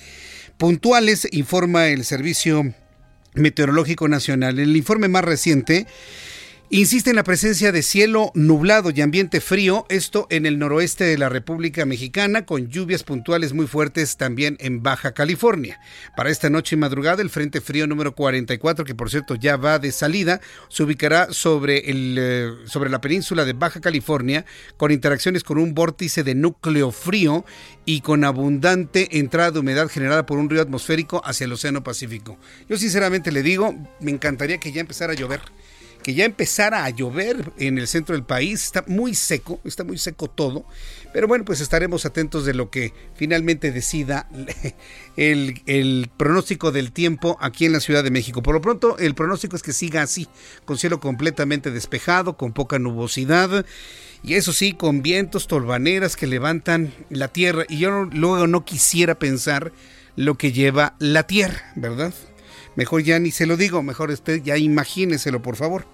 puntuales, 0.56 1.28
informa 1.30 1.86
el 1.86 2.04
Servicio 2.04 2.74
Meteorológico 3.34 4.08
Nacional. 4.08 4.58
En 4.58 4.70
el 4.70 4.76
informe 4.76 5.06
más 5.06 5.22
reciente, 5.22 5.86
Insiste 6.70 7.08
en 7.08 7.16
la 7.16 7.24
presencia 7.24 7.72
de 7.72 7.82
cielo 7.82 8.30
nublado 8.34 8.90
y 8.94 9.00
ambiente 9.00 9.40
frío, 9.40 9.86
esto 9.88 10.26
en 10.28 10.44
el 10.44 10.58
noroeste 10.58 11.04
de 11.04 11.16
la 11.16 11.30
República 11.30 11.86
Mexicana, 11.86 12.44
con 12.44 12.68
lluvias 12.68 13.04
puntuales 13.04 13.54
muy 13.54 13.66
fuertes 13.66 14.18
también 14.18 14.58
en 14.60 14.82
Baja 14.82 15.12
California. 15.12 15.80
Para 16.14 16.28
esta 16.28 16.50
noche 16.50 16.76
y 16.76 16.78
madrugada, 16.78 17.22
el 17.22 17.30
Frente 17.30 17.62
Frío 17.62 17.86
número 17.86 18.14
44, 18.14 18.84
que 18.84 18.94
por 18.94 19.08
cierto 19.08 19.34
ya 19.34 19.56
va 19.56 19.78
de 19.78 19.92
salida, 19.92 20.42
se 20.68 20.82
ubicará 20.82 21.32
sobre, 21.32 21.90
el, 21.90 22.16
eh, 22.18 22.50
sobre 22.66 22.90
la 22.90 23.00
península 23.00 23.46
de 23.46 23.54
Baja 23.54 23.80
California, 23.80 24.44
con 24.76 24.92
interacciones 24.92 25.44
con 25.44 25.56
un 25.56 25.72
vórtice 25.72 26.22
de 26.22 26.34
núcleo 26.34 26.90
frío 26.90 27.46
y 27.86 28.02
con 28.02 28.24
abundante 28.24 29.18
entrada 29.18 29.52
de 29.52 29.60
humedad 29.60 29.88
generada 29.88 30.26
por 30.26 30.36
un 30.36 30.50
río 30.50 30.60
atmosférico 30.60 31.22
hacia 31.24 31.46
el 31.46 31.52
Océano 31.54 31.82
Pacífico. 31.82 32.36
Yo 32.68 32.76
sinceramente 32.76 33.32
le 33.32 33.42
digo, 33.42 33.74
me 34.00 34.10
encantaría 34.10 34.58
que 34.58 34.70
ya 34.70 34.82
empezara 34.82 35.14
a 35.14 35.16
llover 35.16 35.40
que 36.08 36.14
ya 36.14 36.24
empezara 36.24 36.86
a 36.86 36.88
llover 36.88 37.52
en 37.58 37.76
el 37.76 37.86
centro 37.86 38.14
del 38.14 38.24
país. 38.24 38.64
Está 38.64 38.82
muy 38.86 39.14
seco, 39.14 39.60
está 39.64 39.84
muy 39.84 39.98
seco 39.98 40.26
todo. 40.26 40.64
Pero 41.12 41.28
bueno, 41.28 41.44
pues 41.44 41.60
estaremos 41.60 42.06
atentos 42.06 42.46
de 42.46 42.54
lo 42.54 42.70
que 42.70 42.94
finalmente 43.14 43.72
decida 43.72 44.26
el, 45.18 45.60
el, 45.66 46.08
pronóstico 46.16 46.72
del 46.72 46.92
tiempo 46.92 47.36
aquí 47.42 47.66
en 47.66 47.72
la 47.72 47.80
Ciudad 47.80 48.02
de 48.02 48.10
México. 48.10 48.42
Por 48.42 48.54
lo 48.54 48.62
pronto, 48.62 48.96
el 48.96 49.14
pronóstico 49.14 49.54
es 49.54 49.62
que 49.62 49.74
siga 49.74 50.00
así, 50.00 50.28
con 50.64 50.78
cielo 50.78 50.98
completamente 50.98 51.70
despejado, 51.70 52.38
con 52.38 52.54
poca 52.54 52.78
nubosidad. 52.78 53.66
Y 54.22 54.32
eso 54.32 54.54
sí, 54.54 54.72
con 54.72 55.02
vientos, 55.02 55.46
tolvaneras 55.46 56.16
que 56.16 56.26
levantan 56.26 56.90
la 57.10 57.28
tierra. 57.28 57.66
Y 57.68 57.80
yo 57.80 58.06
luego 58.06 58.46
no 58.46 58.64
quisiera 58.64 59.18
pensar 59.18 59.72
lo 60.16 60.38
que 60.38 60.52
lleva 60.52 60.94
la 61.00 61.26
tierra, 61.26 61.70
¿verdad? 61.76 62.14
Mejor 62.78 63.02
ya 63.02 63.18
ni 63.18 63.32
se 63.32 63.44
lo 63.44 63.56
digo, 63.56 63.82
mejor 63.82 64.12
usted 64.12 64.40
ya 64.40 64.56
imagíneselo, 64.56 65.42
por 65.42 65.56
favor. 65.56 65.84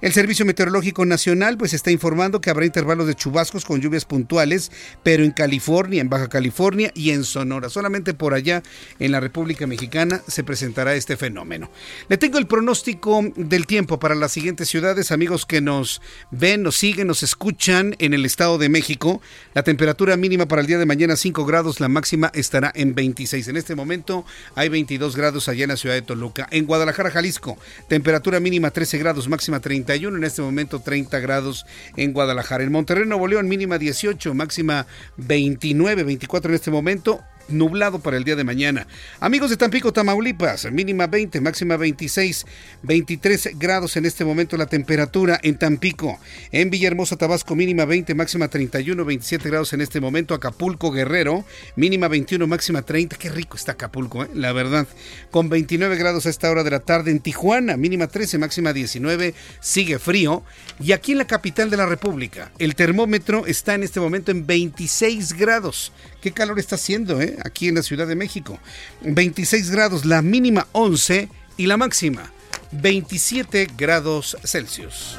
El 0.00 0.12
Servicio 0.12 0.46
Meteorológico 0.46 1.04
Nacional 1.04 1.58
pues 1.58 1.74
está 1.74 1.90
informando 1.90 2.40
que 2.40 2.48
habrá 2.48 2.64
intervalos 2.64 3.08
de 3.08 3.16
chubascos 3.16 3.64
con 3.64 3.80
lluvias 3.80 4.04
puntuales, 4.04 4.70
pero 5.02 5.24
en 5.24 5.32
California, 5.32 6.00
en 6.00 6.08
Baja 6.08 6.28
California 6.28 6.92
y 6.94 7.10
en 7.10 7.24
Sonora. 7.24 7.68
Solamente 7.68 8.14
por 8.14 8.34
allá 8.34 8.62
en 9.00 9.10
la 9.10 9.18
República 9.18 9.66
Mexicana 9.66 10.22
se 10.28 10.44
presentará 10.44 10.94
este 10.94 11.16
fenómeno. 11.16 11.72
Le 12.08 12.18
tengo 12.18 12.38
el 12.38 12.46
pronóstico 12.46 13.20
del 13.34 13.66
tiempo 13.66 13.98
para 13.98 14.14
las 14.14 14.30
siguientes 14.30 14.68
ciudades, 14.68 15.10
amigos 15.10 15.44
que 15.44 15.60
nos 15.60 16.00
ven, 16.30 16.62
nos 16.62 16.76
siguen, 16.76 17.08
nos 17.08 17.24
escuchan 17.24 17.96
en 17.98 18.14
el 18.14 18.24
Estado 18.24 18.58
de 18.58 18.68
México. 18.68 19.20
La 19.54 19.64
temperatura 19.64 20.16
mínima 20.16 20.46
para 20.46 20.60
el 20.60 20.68
día 20.68 20.78
de 20.78 20.86
mañana 20.86 21.16
5 21.16 21.44
grados, 21.44 21.80
la 21.80 21.88
máxima 21.88 22.30
estará 22.32 22.70
en 22.76 22.94
26. 22.94 23.48
En 23.48 23.56
este 23.56 23.74
momento 23.74 24.24
hay 24.54 24.68
22 24.68 25.16
grados 25.16 25.48
allá 25.48 25.64
en 25.64 25.70
la 25.70 25.76
ciudad 25.76 25.96
de 25.96 26.02
Toluca. 26.02 26.27
En 26.50 26.66
Guadalajara, 26.66 27.10
Jalisco, 27.10 27.58
temperatura 27.88 28.40
mínima 28.40 28.70
13 28.70 28.98
grados, 28.98 29.28
máxima 29.28 29.60
30 29.60 29.94
en 29.94 30.24
este 30.24 30.42
momento 30.42 30.80
30 30.80 31.18
grados 31.20 31.66
en 31.96 32.12
Guadalajara. 32.12 32.64
En 32.64 32.72
Monterrey, 32.72 33.06
Nuevo 33.06 33.26
León, 33.26 33.48
mínima 33.48 33.78
18, 33.78 34.34
máxima 34.34 34.86
29, 35.16 36.04
24 36.04 36.50
en 36.50 36.54
este 36.54 36.70
momento 36.70 37.20
nublado 37.48 38.00
para 38.00 38.16
el 38.16 38.24
día 38.24 38.36
de 38.36 38.44
mañana. 38.44 38.86
Amigos 39.20 39.50
de 39.50 39.56
Tampico, 39.56 39.92
Tamaulipas, 39.92 40.70
mínima 40.70 41.06
20, 41.06 41.40
máxima 41.40 41.76
26, 41.76 42.46
23 42.82 43.50
grados 43.58 43.96
en 43.96 44.06
este 44.06 44.24
momento 44.24 44.56
la 44.56 44.66
temperatura 44.66 45.38
en 45.42 45.58
Tampico. 45.58 46.18
En 46.52 46.70
Villahermosa, 46.70 47.16
Tabasco, 47.16 47.54
mínima 47.56 47.84
20, 47.84 48.14
máxima 48.14 48.48
31, 48.48 49.04
27 49.04 49.48
grados 49.48 49.72
en 49.72 49.80
este 49.80 50.00
momento. 50.00 50.34
Acapulco, 50.34 50.90
Guerrero, 50.90 51.44
mínima 51.76 52.08
21, 52.08 52.46
máxima 52.46 52.82
30. 52.82 53.16
Qué 53.16 53.30
rico 53.30 53.56
está 53.56 53.72
Acapulco, 53.72 54.24
¿eh? 54.24 54.28
la 54.34 54.52
verdad. 54.52 54.86
Con 55.30 55.48
29 55.48 55.96
grados 55.96 56.26
a 56.26 56.30
esta 56.30 56.50
hora 56.50 56.64
de 56.64 56.70
la 56.70 56.80
tarde 56.80 57.10
en 57.10 57.20
Tijuana, 57.20 57.76
mínima 57.76 58.06
13, 58.06 58.38
máxima 58.38 58.72
19. 58.72 59.34
Sigue 59.60 59.98
frío. 59.98 60.42
Y 60.80 60.92
aquí 60.92 61.12
en 61.12 61.18
la 61.18 61.26
capital 61.26 61.70
de 61.70 61.76
la 61.76 61.86
República, 61.86 62.52
el 62.58 62.74
termómetro 62.74 63.46
está 63.46 63.74
en 63.74 63.82
este 63.82 64.00
momento 64.00 64.30
en 64.30 64.46
26 64.46 65.32
grados. 65.34 65.92
Qué 66.20 66.32
calor 66.32 66.58
está 66.58 66.74
haciendo, 66.74 67.20
¿eh? 67.20 67.36
Aquí 67.44 67.68
en 67.68 67.76
la 67.76 67.82
Ciudad 67.82 68.06
de 68.06 68.16
México. 68.16 68.58
26 69.02 69.70
grados, 69.70 70.04
la 70.04 70.22
mínima 70.22 70.66
11 70.72 71.28
y 71.56 71.66
la 71.66 71.76
máxima 71.76 72.32
27 72.72 73.68
grados 73.76 74.36
Celsius. 74.44 75.18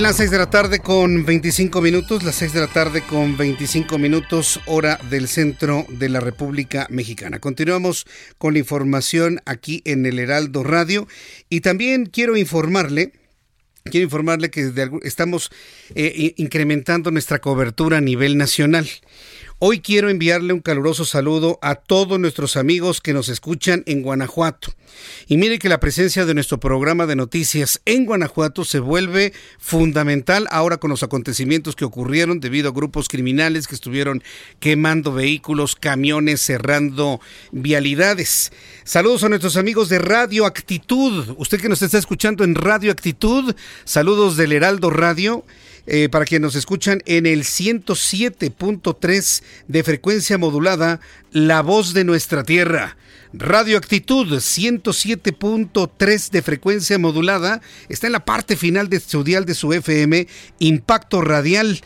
Las 0.00 0.16
6 0.16 0.30
de 0.30 0.38
la 0.38 0.48
tarde 0.48 0.78
con 0.78 1.26
25 1.26 1.82
minutos, 1.82 2.22
las 2.22 2.36
6 2.36 2.54
de 2.54 2.60
la 2.60 2.68
tarde 2.68 3.02
con 3.02 3.36
25 3.36 3.98
minutos, 3.98 4.58
hora 4.64 4.98
del 5.10 5.28
centro 5.28 5.84
de 5.90 6.08
la 6.08 6.20
República 6.20 6.86
Mexicana. 6.88 7.38
Continuamos 7.38 8.06
con 8.38 8.54
la 8.54 8.60
información 8.60 9.42
aquí 9.44 9.82
en 9.84 10.06
el 10.06 10.18
Heraldo 10.18 10.62
Radio 10.62 11.06
y 11.50 11.60
también 11.60 12.06
quiero 12.06 12.38
informarle 12.38 13.12
Quiero 13.84 14.04
informarle 14.04 14.50
que 14.50 14.72
estamos 15.02 15.50
eh, 15.94 16.34
incrementando 16.36 17.10
nuestra 17.10 17.38
cobertura 17.38 17.96
a 17.96 18.00
nivel 18.02 18.36
nacional. 18.36 18.88
Hoy 19.62 19.80
quiero 19.80 20.08
enviarle 20.08 20.54
un 20.54 20.60
caluroso 20.60 21.04
saludo 21.04 21.58
a 21.60 21.74
todos 21.74 22.18
nuestros 22.18 22.56
amigos 22.56 23.02
que 23.02 23.12
nos 23.12 23.28
escuchan 23.28 23.82
en 23.84 24.00
Guanajuato. 24.00 24.72
Y 25.28 25.36
mire 25.36 25.58
que 25.58 25.68
la 25.68 25.80
presencia 25.80 26.24
de 26.24 26.32
nuestro 26.32 26.58
programa 26.58 27.04
de 27.04 27.14
noticias 27.14 27.82
en 27.84 28.06
Guanajuato 28.06 28.64
se 28.64 28.80
vuelve 28.80 29.34
fundamental 29.58 30.48
ahora 30.50 30.78
con 30.78 30.88
los 30.88 31.02
acontecimientos 31.02 31.76
que 31.76 31.84
ocurrieron 31.84 32.40
debido 32.40 32.70
a 32.70 32.72
grupos 32.72 33.06
criminales 33.08 33.68
que 33.68 33.74
estuvieron 33.74 34.22
quemando 34.60 35.12
vehículos, 35.12 35.76
camiones, 35.76 36.40
cerrando 36.40 37.20
vialidades. 37.52 38.52
Saludos 38.84 39.24
a 39.24 39.28
nuestros 39.28 39.58
amigos 39.58 39.90
de 39.90 39.98
Radio 39.98 40.46
Actitud. 40.46 41.34
Usted 41.36 41.60
que 41.60 41.68
nos 41.68 41.82
está 41.82 41.98
escuchando 41.98 42.44
en 42.44 42.54
Radio 42.54 42.90
Actitud, 42.90 43.54
saludos 43.84 44.38
del 44.38 44.52
Heraldo 44.52 44.88
Radio. 44.88 45.44
Eh, 45.92 46.08
para 46.08 46.24
quienes 46.24 46.42
nos 46.42 46.54
escuchan 46.54 47.02
en 47.04 47.26
el 47.26 47.42
107.3 47.42 49.42
de 49.66 49.82
frecuencia 49.82 50.38
modulada, 50.38 51.00
La 51.32 51.62
Voz 51.62 51.94
de 51.94 52.04
Nuestra 52.04 52.44
Tierra. 52.44 52.96
Radio 53.32 53.76
Actitud 53.76 54.32
107.3 54.32 56.30
de 56.30 56.42
frecuencia 56.42 56.96
modulada 56.96 57.60
está 57.88 58.06
en 58.06 58.12
la 58.12 58.24
parte 58.24 58.54
final 58.54 58.88
de 58.88 59.00
su 59.00 59.24
dial 59.24 59.46
de 59.46 59.54
su 59.54 59.72
FM, 59.72 60.28
Impacto 60.60 61.22
Radial. 61.22 61.80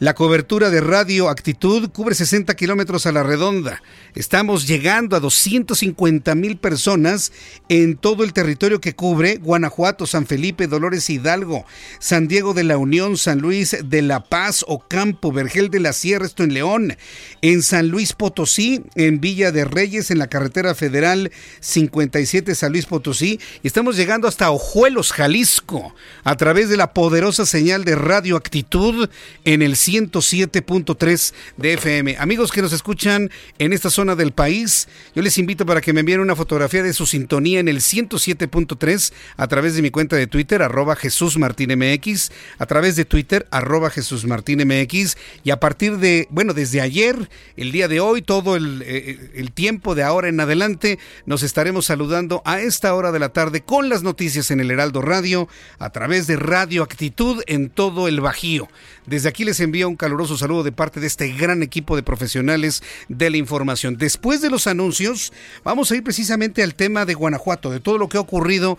La 0.00 0.14
cobertura 0.14 0.70
de 0.70 0.80
Radio 0.80 1.28
Actitud 1.28 1.90
cubre 1.90 2.14
60 2.14 2.54
kilómetros 2.54 3.06
a 3.06 3.10
la 3.10 3.24
redonda. 3.24 3.82
Estamos 4.14 4.68
llegando 4.68 5.16
a 5.16 5.20
250 5.20 6.36
mil 6.36 6.56
personas 6.56 7.32
en 7.68 7.96
todo 7.96 8.22
el 8.22 8.32
territorio 8.32 8.80
que 8.80 8.94
cubre 8.94 9.38
Guanajuato, 9.38 10.06
San 10.06 10.26
Felipe, 10.26 10.68
Dolores 10.68 11.10
Hidalgo, 11.10 11.66
San 11.98 12.28
Diego 12.28 12.54
de 12.54 12.62
la 12.62 12.78
Unión, 12.78 13.16
San 13.16 13.40
Luis 13.40 13.76
de 13.84 14.02
la 14.02 14.22
Paz, 14.22 14.64
Ocampo, 14.68 15.32
Vergel 15.32 15.68
de 15.68 15.80
la 15.80 15.92
Sierra, 15.92 16.26
esto 16.26 16.44
en 16.44 16.54
León, 16.54 16.96
en 17.42 17.62
San 17.62 17.88
Luis 17.88 18.12
Potosí, 18.12 18.84
en 18.94 19.20
Villa 19.20 19.50
de 19.50 19.64
Reyes, 19.64 20.12
en 20.12 20.18
la 20.18 20.28
carretera 20.28 20.76
federal 20.76 21.32
57 21.58 22.54
San 22.54 22.70
Luis 22.70 22.86
Potosí. 22.86 23.40
Estamos 23.64 23.96
llegando 23.96 24.28
hasta 24.28 24.52
Ojuelos, 24.52 25.10
Jalisco, 25.10 25.92
a 26.22 26.36
través 26.36 26.68
de 26.68 26.76
la 26.76 26.92
poderosa 26.94 27.44
señal 27.46 27.84
de 27.84 27.96
Radio 27.96 28.36
Actitud 28.36 29.10
en 29.44 29.62
el 29.62 29.76
107.3 29.88 31.32
de 31.56 31.72
FM. 31.72 32.16
Amigos 32.18 32.52
que 32.52 32.60
nos 32.60 32.74
escuchan 32.74 33.30
en 33.58 33.72
esta 33.72 33.88
zona 33.88 34.14
del 34.16 34.32
país, 34.32 34.86
yo 35.14 35.22
les 35.22 35.38
invito 35.38 35.64
para 35.64 35.80
que 35.80 35.94
me 35.94 36.00
envíen 36.00 36.20
una 36.20 36.36
fotografía 36.36 36.82
de 36.82 36.92
su 36.92 37.06
sintonía 37.06 37.58
en 37.60 37.68
el 37.68 37.78
107.3 37.78 39.12
a 39.38 39.46
través 39.46 39.76
de 39.76 39.82
mi 39.82 39.90
cuenta 39.90 40.16
de 40.16 40.26
Twitter, 40.26 40.62
arroba 40.62 40.94
Jesús 40.94 41.38
MX, 41.38 42.30
a 42.58 42.66
través 42.66 42.96
de 42.96 43.06
Twitter, 43.06 43.46
arroba 43.50 43.88
Jesús 43.88 44.26
MX, 44.26 45.16
y 45.42 45.50
a 45.50 45.60
partir 45.60 45.96
de, 45.96 46.28
bueno, 46.30 46.52
desde 46.52 46.82
ayer, 46.82 47.30
el 47.56 47.72
día 47.72 47.88
de 47.88 48.00
hoy, 48.00 48.20
todo 48.20 48.56
el, 48.56 48.82
eh, 48.84 49.30
el 49.36 49.52
tiempo 49.52 49.94
de 49.94 50.02
ahora 50.02 50.28
en 50.28 50.38
adelante, 50.38 50.98
nos 51.24 51.42
estaremos 51.42 51.86
saludando 51.86 52.42
a 52.44 52.60
esta 52.60 52.94
hora 52.94 53.10
de 53.10 53.20
la 53.20 53.30
tarde 53.30 53.62
con 53.62 53.88
las 53.88 54.02
noticias 54.02 54.50
en 54.50 54.60
el 54.60 54.70
Heraldo 54.70 55.00
Radio, 55.00 55.48
a 55.78 55.90
través 55.90 56.26
de 56.26 56.36
Radio 56.36 56.82
Actitud 56.82 57.42
en 57.46 57.70
todo 57.70 58.06
el 58.06 58.20
Bajío. 58.20 58.68
Desde 59.06 59.30
aquí 59.30 59.44
les 59.44 59.60
envío 59.60 59.77
un 59.86 59.96
caluroso 59.96 60.36
saludo 60.36 60.64
de 60.64 60.72
parte 60.72 60.98
de 60.98 61.06
este 61.06 61.28
gran 61.28 61.62
equipo 61.62 61.94
de 61.94 62.02
profesionales 62.02 62.82
de 63.08 63.30
la 63.30 63.36
información. 63.36 63.96
Después 63.96 64.40
de 64.40 64.50
los 64.50 64.66
anuncios, 64.66 65.32
vamos 65.62 65.90
a 65.90 65.96
ir 65.96 66.02
precisamente 66.02 66.62
al 66.62 66.74
tema 66.74 67.04
de 67.04 67.14
Guanajuato, 67.14 67.70
de 67.70 67.80
todo 67.80 67.98
lo 67.98 68.08
que 68.08 68.16
ha 68.16 68.20
ocurrido 68.20 68.78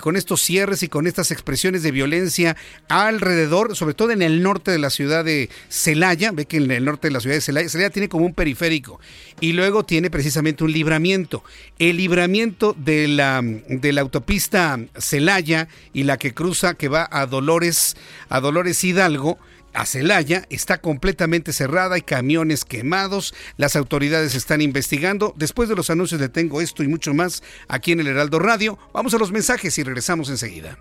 con 0.00 0.16
estos 0.16 0.40
cierres 0.42 0.82
y 0.82 0.88
con 0.88 1.06
estas 1.06 1.30
expresiones 1.30 1.82
de 1.82 1.90
violencia 1.90 2.56
alrededor, 2.88 3.74
sobre 3.74 3.94
todo 3.94 4.10
en 4.10 4.22
el 4.22 4.42
norte 4.42 4.70
de 4.70 4.78
la 4.78 4.90
ciudad 4.90 5.24
de 5.24 5.48
Celaya. 5.68 6.30
Ve 6.32 6.46
que 6.46 6.58
en 6.58 6.70
el 6.70 6.84
norte 6.84 7.08
de 7.08 7.12
la 7.12 7.20
ciudad 7.20 7.36
de 7.36 7.40
Celaya, 7.40 7.68
Celaya 7.68 7.90
tiene 7.90 8.08
como 8.08 8.26
un 8.26 8.34
periférico 8.34 9.00
y 9.40 9.52
luego 9.52 9.84
tiene 9.84 10.10
precisamente 10.10 10.64
un 10.64 10.72
libramiento. 10.72 11.42
El 11.78 11.96
libramiento 11.96 12.74
de 12.78 13.08
la, 13.08 13.42
de 13.42 13.92
la 13.92 14.00
autopista 14.00 14.78
Celaya 14.96 15.68
y 15.92 16.04
la 16.04 16.16
que 16.16 16.34
cruza, 16.34 16.74
que 16.74 16.88
va 16.88 17.08
a 17.10 17.26
Dolores, 17.26 17.96
a 18.28 18.40
Dolores 18.40 18.82
Hidalgo, 18.84 19.38
a 19.74 19.86
Celaya 19.86 20.44
está 20.50 20.78
completamente 20.78 21.52
cerrada, 21.52 21.96
hay 21.96 22.02
camiones 22.02 22.64
quemados, 22.64 23.34
las 23.56 23.76
autoridades 23.76 24.34
están 24.34 24.60
investigando. 24.60 25.34
Después 25.36 25.68
de 25.68 25.76
los 25.76 25.90
anuncios 25.90 26.20
de 26.20 26.28
Tengo 26.28 26.60
esto 26.60 26.82
y 26.82 26.88
mucho 26.88 27.14
más 27.14 27.42
aquí 27.68 27.92
en 27.92 28.00
el 28.00 28.06
Heraldo 28.06 28.38
Radio, 28.38 28.78
vamos 28.92 29.14
a 29.14 29.18
los 29.18 29.32
mensajes 29.32 29.76
y 29.78 29.82
regresamos 29.82 30.28
enseguida. 30.30 30.78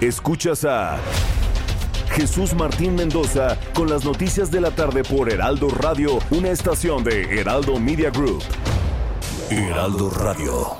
Escuchas 0.00 0.64
a 0.64 0.98
Jesús 2.12 2.54
Martín 2.54 2.94
Mendoza 2.94 3.58
con 3.74 3.88
las 3.88 4.04
noticias 4.04 4.50
de 4.50 4.60
la 4.60 4.70
tarde 4.70 5.04
por 5.04 5.30
Heraldo 5.30 5.68
Radio, 5.68 6.18
una 6.30 6.50
estación 6.50 7.04
de 7.04 7.38
Heraldo 7.38 7.78
Media 7.78 8.10
Group. 8.10 8.42
Heraldo 9.50 10.10
Radio. 10.10 10.79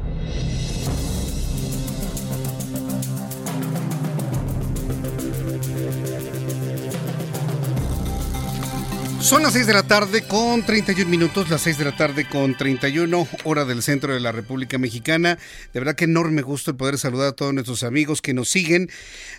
Son 9.31 9.43
las 9.43 9.53
6 9.53 9.65
de 9.65 9.73
la 9.73 9.83
tarde 9.83 10.23
con 10.23 10.65
31 10.65 11.09
minutos, 11.09 11.49
las 11.49 11.61
6 11.61 11.77
de 11.77 11.85
la 11.85 11.95
tarde 11.95 12.27
con 12.27 12.57
31, 12.57 13.29
hora 13.45 13.63
del 13.63 13.81
centro 13.81 14.13
de 14.13 14.19
la 14.19 14.33
República 14.33 14.77
Mexicana. 14.77 15.39
De 15.71 15.79
verdad 15.79 15.95
que 15.95 16.03
enorme 16.03 16.41
gusto 16.41 16.71
el 16.71 16.75
poder 16.75 16.97
saludar 16.97 17.29
a 17.29 17.31
todos 17.31 17.53
nuestros 17.53 17.83
amigos 17.83 18.21
que 18.21 18.33
nos 18.33 18.49
siguen 18.49 18.89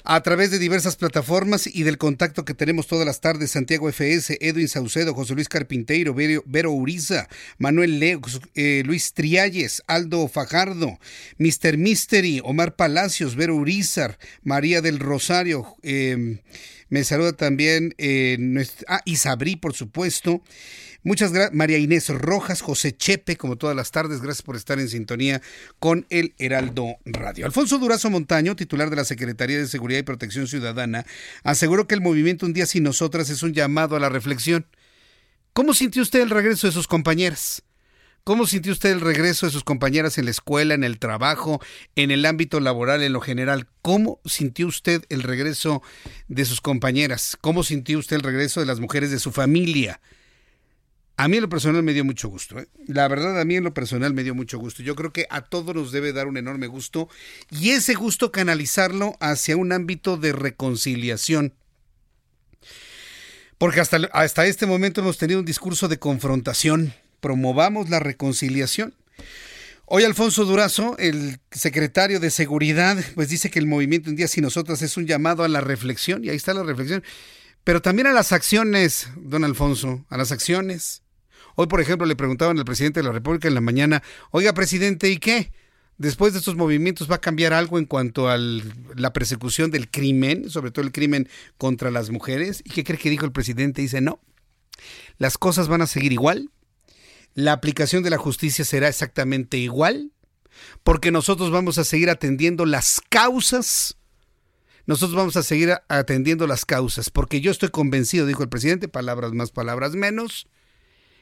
a 0.03 0.23
través 0.23 0.51
de 0.51 0.59
diversas 0.59 0.97
plataformas 0.97 1.67
y 1.67 1.83
del 1.83 1.99
contacto 1.99 2.47
que 2.47 2.55
tenemos 2.55 2.87
todas 2.87 3.05
las 3.05 3.21
tardes. 3.21 3.51
Santiago 3.51 3.87
FS, 3.91 4.39
Edwin 4.41 4.67
Saucedo, 4.67 5.13
José 5.13 5.35
Luis 5.35 5.51
Carpinteiro, 5.51 6.15
Vero, 6.15 6.73
Uriza, 6.73 7.29
Manuel 7.59 8.01
Leo, 8.01 8.23
eh, 8.55 8.83
Luis 8.87 9.13
Trialles, 9.13 9.83
Aldo 9.89 10.27
Fajardo, 10.27 10.99
Mr. 11.37 11.77
Mystery, 11.77 12.41
Omar 12.43 12.77
Palacios, 12.77 13.37
Vero 13.37 13.57
Urizar, 13.57 14.19
María 14.43 14.81
del 14.81 15.01
Rosario, 15.01 15.77
eh, 15.83 16.41
me 16.93 17.05
saluda 17.05 17.33
también 17.33 17.95
eh, 17.97 18.37
ah, 18.87 19.01
Isabrí, 19.07 19.57
por 19.57 19.73
supuesto. 19.73 20.43
Muchas 21.03 21.33
gracias, 21.33 21.55
María 21.55 21.79
Inés 21.79 22.11
Rojas, 22.11 22.61
José 22.61 22.95
Chepe, 22.95 23.39
como 23.39 23.57
todas 23.57 23.75
las 23.75 23.93
tardes, 23.93 24.21
gracias 24.21 24.43
por 24.43 24.57
estar 24.57 24.79
en 24.79 24.91
sintonía 24.91 25.41
con 25.79 26.05
el 26.11 26.35
Heraldo 26.37 26.97
Radio. 27.07 27.47
Alfonso 27.47 27.79
Durazo 27.79 28.11
Montaño, 28.11 28.57
titular 28.57 28.91
de 28.91 28.97
la 28.97 29.07
Secretaría 29.07 29.57
de 29.57 29.69
Seguridad 29.69 30.01
y 30.01 30.03
Protección 30.03 30.47
Ciudadana, 30.47 31.07
aseguró 31.45 31.87
que 31.87 31.95
el 31.95 32.03
movimiento 32.03 32.45
Un 32.45 32.53
Día 32.53 32.67
Sin 32.67 32.83
Nosotras 32.83 33.31
es 33.31 33.43
un 33.43 33.55
llamado 33.55 33.97
a 33.97 33.99
la 33.99 34.11
reflexión. 34.11 34.67
¿Cómo 35.55 35.73
sintió 35.73 36.03
usted 36.03 36.21
el 36.21 36.29
regreso 36.29 36.67
de 36.67 36.75
sus 36.75 36.89
compañeras? 36.89 37.63
¿Cómo 38.25 38.47
sintió 38.47 38.71
usted 38.71 38.91
el 38.91 39.01
regreso 39.01 39.47
de 39.47 39.53
sus 39.53 39.65
compañeras 39.65 40.17
en 40.17 40.27
la 40.27 40.31
escuela, 40.31 40.75
en 40.75 40.85
el 40.85 41.01
trabajo, 41.01 41.61
en 41.97 42.13
el 42.13 42.25
ámbito 42.25 42.61
laboral, 42.61 43.03
en 43.03 43.13
lo 43.13 43.21
general? 43.21 43.67
¿Cómo 43.83 44.21
sintió 44.25 44.69
usted 44.69 45.05
el 45.09 45.25
regreso 45.25 45.83
de 46.29 46.45
sus 46.45 46.61
compañeras? 46.61 47.37
¿Cómo 47.41 47.65
sintió 47.65 47.99
usted 47.99 48.15
el 48.15 48.23
regreso 48.23 48.61
de 48.61 48.67
las 48.67 48.79
mujeres 48.79 49.11
de 49.11 49.19
su 49.19 49.33
familia? 49.33 50.01
A 51.17 51.27
mí 51.27 51.39
en 51.39 51.43
lo 51.43 51.49
personal 51.49 51.83
me 51.83 51.95
dio 51.95 52.05
mucho 52.05 52.29
gusto. 52.29 52.61
¿eh? 52.61 52.69
La 52.87 53.09
verdad, 53.09 53.41
a 53.41 53.45
mí 53.45 53.57
en 53.57 53.65
lo 53.65 53.75
personal 53.75 54.15
me 54.15 54.23
dio 54.23 54.37
mucho 54.37 54.57
gusto. 54.57 54.85
Yo 54.85 54.95
creo 54.95 55.13
que 55.13 55.27
a 55.29 55.41
todos 55.41 55.75
nos 55.75 55.91
debe 55.91 56.13
dar 56.13 56.29
un 56.29 56.37
enorme 56.37 56.69
gusto 56.69 57.09
y 57.51 57.71
ese 57.71 57.95
gusto 57.95 58.31
canalizarlo 58.31 59.17
hacia 59.19 59.57
un 59.57 59.73
ámbito 59.73 60.17
de 60.17 60.31
reconciliación. 60.31 61.55
Porque 63.59 63.81
hasta, 63.81 63.97
hasta 64.13 64.47
este 64.47 64.67
momento 64.67 65.01
hemos 65.01 65.19
tenido 65.19 65.41
un 65.41 65.47
discurso 65.47 65.89
de 65.89 65.99
confrontación 65.99 66.95
promovamos 67.23 67.89
la 67.89 68.01
reconciliación. 68.01 68.95
Hoy 69.87 70.05
Alfonso 70.05 70.45
Durazo, 70.45 70.97
el 70.99 71.39
secretario 71.51 72.21
de 72.21 72.31
Seguridad, 72.31 73.03
pues 73.15 73.29
dice 73.29 73.51
que 73.51 73.59
el 73.59 73.67
movimiento 73.67 74.11
Un 74.11 74.17
día 74.17 74.29
sin 74.29 74.43
nosotras 74.43 74.83
es 74.83 74.97
un 74.97 75.07
llamado 75.07 75.45
a 75.45 75.49
la 75.49 75.61
reflexión, 75.61 76.25
y 76.25 76.29
ahí 76.29 76.37
está 76.37 76.53
la 76.53 76.65
reflexión, 76.65 77.03
pero 77.65 77.81
también 77.81 78.09
a 78.09 78.13
las 78.13 78.33
acciones, 78.33 79.09
don 79.17 79.45
Alfonso, 79.45 80.05
a 80.11 80.17
las 80.17 80.33
acciones. 80.33 81.03
Hoy, 81.55 81.69
por 81.69 81.81
ejemplo, 81.81 82.07
le 82.07 82.17
preguntaban 82.17 82.59
al 82.59 82.65
presidente 82.65 83.01
de 83.01 83.05
la 83.05 83.13
República 83.13 83.49
en 83.49 83.55
la 83.55 83.61
mañana, 83.61 84.03
oiga, 84.31 84.53
presidente, 84.53 85.09
¿y 85.09 85.19
qué? 85.19 85.53
Después 85.99 86.33
de 86.33 86.41
estos 86.41 86.57
movimientos 86.57 87.09
va 87.09 87.17
a 87.17 87.21
cambiar 87.21 87.53
algo 87.53 87.79
en 87.79 87.85
cuanto 87.85 88.29
a 88.29 88.37
la 88.39 89.13
persecución 89.13 89.71
del 89.71 89.91
crimen, 89.91 90.51
sobre 90.51 90.73
todo 90.73 90.85
el 90.85 90.91
crimen 90.91 91.29
contra 91.59 91.93
las 91.93 92.11
mujeres. 92.11 92.63
¿Y 92.65 92.71
qué 92.71 92.83
cree 92.83 92.99
que 92.99 93.11
dijo 93.11 93.27
el 93.27 93.33
presidente? 93.33 93.83
Dice, 93.83 94.01
no, 94.01 94.19
las 95.19 95.39
cosas 95.39 95.69
van 95.69 95.83
a 95.83 95.87
seguir 95.87 96.13
igual, 96.13 96.51
la 97.35 97.53
aplicación 97.53 98.03
de 98.03 98.11
la 98.11 98.19
justicia 98.19 98.65
será 98.65 98.89
exactamente 98.89 99.57
igual, 99.57 100.13
porque 100.83 101.11
nosotros 101.11 101.51
vamos 101.51 101.79
a 101.79 101.85
seguir 101.85 102.11
atendiendo 102.11 102.67
las 102.67 103.01
causas. 103.09 103.97
Nosotros 104.87 105.17
vamos 105.17 105.37
a 105.37 105.43
seguir 105.43 105.75
atendiendo 105.89 106.47
las 106.47 106.65
causas, 106.65 107.11
porque 107.11 107.41
yo 107.41 107.51
estoy 107.51 107.71
convencido, 107.71 108.27
dijo 108.27 108.43
el 108.43 108.49
presidente, 108.49 108.89
palabras 108.89 109.33
más, 109.33 109.51
palabras 109.51 109.95
menos, 109.95 110.49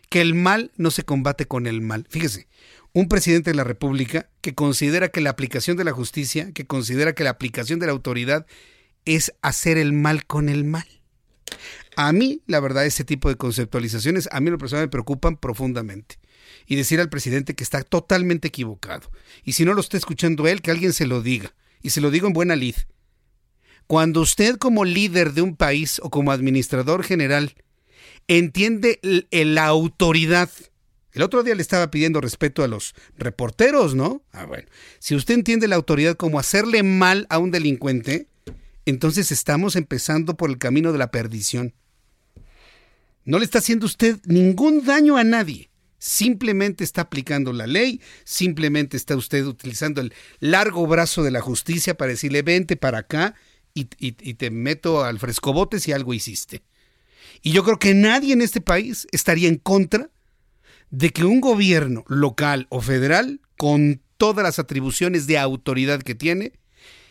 que 0.09 0.21
el 0.21 0.35
mal 0.35 0.73
no 0.77 0.91
se 0.91 1.05
combate 1.05 1.47
con 1.47 1.67
el 1.67 1.81
mal. 1.83 2.07
Fíjese, 2.11 2.49
un 2.93 3.09
presidente 3.09 3.51
de 3.51 3.57
la 3.57 3.65
República 3.65 4.29
que 4.41 4.55
considera 4.55 5.11
que 5.11 5.21
la 5.21 5.31
aplicación 5.31 5.77
de 5.77 5.85
la 5.85 5.93
justicia, 5.93 6.53
que 6.53 6.67
considera 6.67 7.15
que 7.15 7.23
la 7.23 7.31
aplicación 7.31 7.79
de 7.79 7.87
la 7.87 7.93
autoridad 7.93 8.47
es 9.05 9.33
hacer 9.43 9.79
el 9.79 9.93
mal 9.93 10.27
con 10.27 10.49
el 10.49 10.65
mal. 10.65 10.87
A 12.03 12.15
mí, 12.15 12.41
la 12.47 12.61
verdad, 12.61 12.87
ese 12.87 13.05
tipo 13.05 13.29
de 13.29 13.37
conceptualizaciones 13.37 14.27
a 14.33 14.41
mí 14.41 14.49
lo 14.49 14.57
personal 14.57 14.87
me 14.87 14.91
preocupan 14.91 15.37
profundamente. 15.37 16.19
Y 16.67 16.77
decir 16.77 16.99
al 16.99 17.11
presidente 17.11 17.55
que 17.55 17.63
está 17.63 17.83
totalmente 17.83 18.49
equivocado. 18.49 19.11
Y 19.45 19.53
si 19.53 19.67
no 19.67 19.75
lo 19.75 19.83
está 19.83 19.99
escuchando 19.99 20.49
él, 20.49 20.63
que 20.63 20.71
alguien 20.71 20.95
se 20.95 21.05
lo 21.05 21.21
diga. 21.21 21.55
Y 21.83 21.91
se 21.91 22.01
lo 22.01 22.11
digo 22.11 22.27
en 22.27 22.33
buena 22.33 22.57
lid. 22.57 22.75
Cuando 23.87 24.23
usted 24.23 24.57
como 24.57 24.87
líder 24.87 25.35
de 25.35 25.43
un 25.43 25.57
país 25.57 26.01
o 26.03 26.09
como 26.09 26.33
administrador 26.33 27.05
general 27.05 27.55
entiende 28.29 28.99
la 29.31 29.67
autoridad, 29.67 30.49
el 31.13 31.21
otro 31.21 31.43
día 31.43 31.55
le 31.55 31.61
estaba 31.61 31.91
pidiendo 31.91 32.23
respeto 32.23 32.65
a 32.65 32.69
los 32.69 32.95
reporteros, 33.19 33.95
¿no? 33.95 34.23
Ah, 34.33 34.47
bueno. 34.47 34.67
Si 35.01 35.15
usted 35.15 35.35
entiende 35.35 35.69
la 35.69 35.77
autoridad 35.77 36.17
como 36.17 36.39
hacerle 36.39 36.83
mal 36.83 37.27
a 37.29 37.37
un 37.37 37.51
delincuente, 37.51 38.27
entonces 38.87 39.31
estamos 39.31 39.77
empezando 39.77 40.39
por 40.39 40.49
el 40.49 40.57
camino 40.57 40.93
de 40.93 40.99
la 40.99 41.11
perdición. 41.11 41.75
No 43.25 43.39
le 43.39 43.45
está 43.45 43.59
haciendo 43.59 43.87
usted 43.87 44.19
ningún 44.25 44.85
daño 44.85 45.17
a 45.17 45.25
nadie. 45.25 45.71
Simplemente 45.99 46.83
está 46.83 47.03
aplicando 47.03 47.53
la 47.53 47.67
ley, 47.67 48.01
simplemente 48.25 48.97
está 48.97 49.17
usted 49.17 49.45
utilizando 49.45 50.01
el 50.01 50.15
largo 50.39 50.87
brazo 50.87 51.23
de 51.23 51.31
la 51.31 51.43
justicia 51.43 51.95
para 51.95 52.13
decirle 52.13 52.41
vente 52.41 52.77
para 52.77 52.99
acá 52.99 53.35
y, 53.75 53.85
te 53.85 54.51
meto 54.51 55.05
al 55.05 55.19
frescobote 55.19 55.79
si 55.79 55.93
algo 55.93 56.15
hiciste. 56.15 56.63
Y 57.43 57.53
yo 57.53 57.65
creo 57.65 57.79
que 57.79 57.95
nadie 57.95 58.33
en 58.33 58.41
este 58.41 58.61
país 58.61 59.07
estaría 59.13 59.49
en 59.49 59.57
contra 59.57 60.11
de 60.91 61.11
que 61.11 61.25
un 61.25 61.41
gobierno 61.41 62.05
local 62.09 62.67
o 62.71 62.81
federal, 62.81 63.41
con 63.57 64.01
todas 64.17 64.43
las 64.43 64.59
atribuciones 64.59 65.27
de 65.27 65.39
autoridad 65.39 66.03
que 66.03 66.15
tiene, 66.15 66.53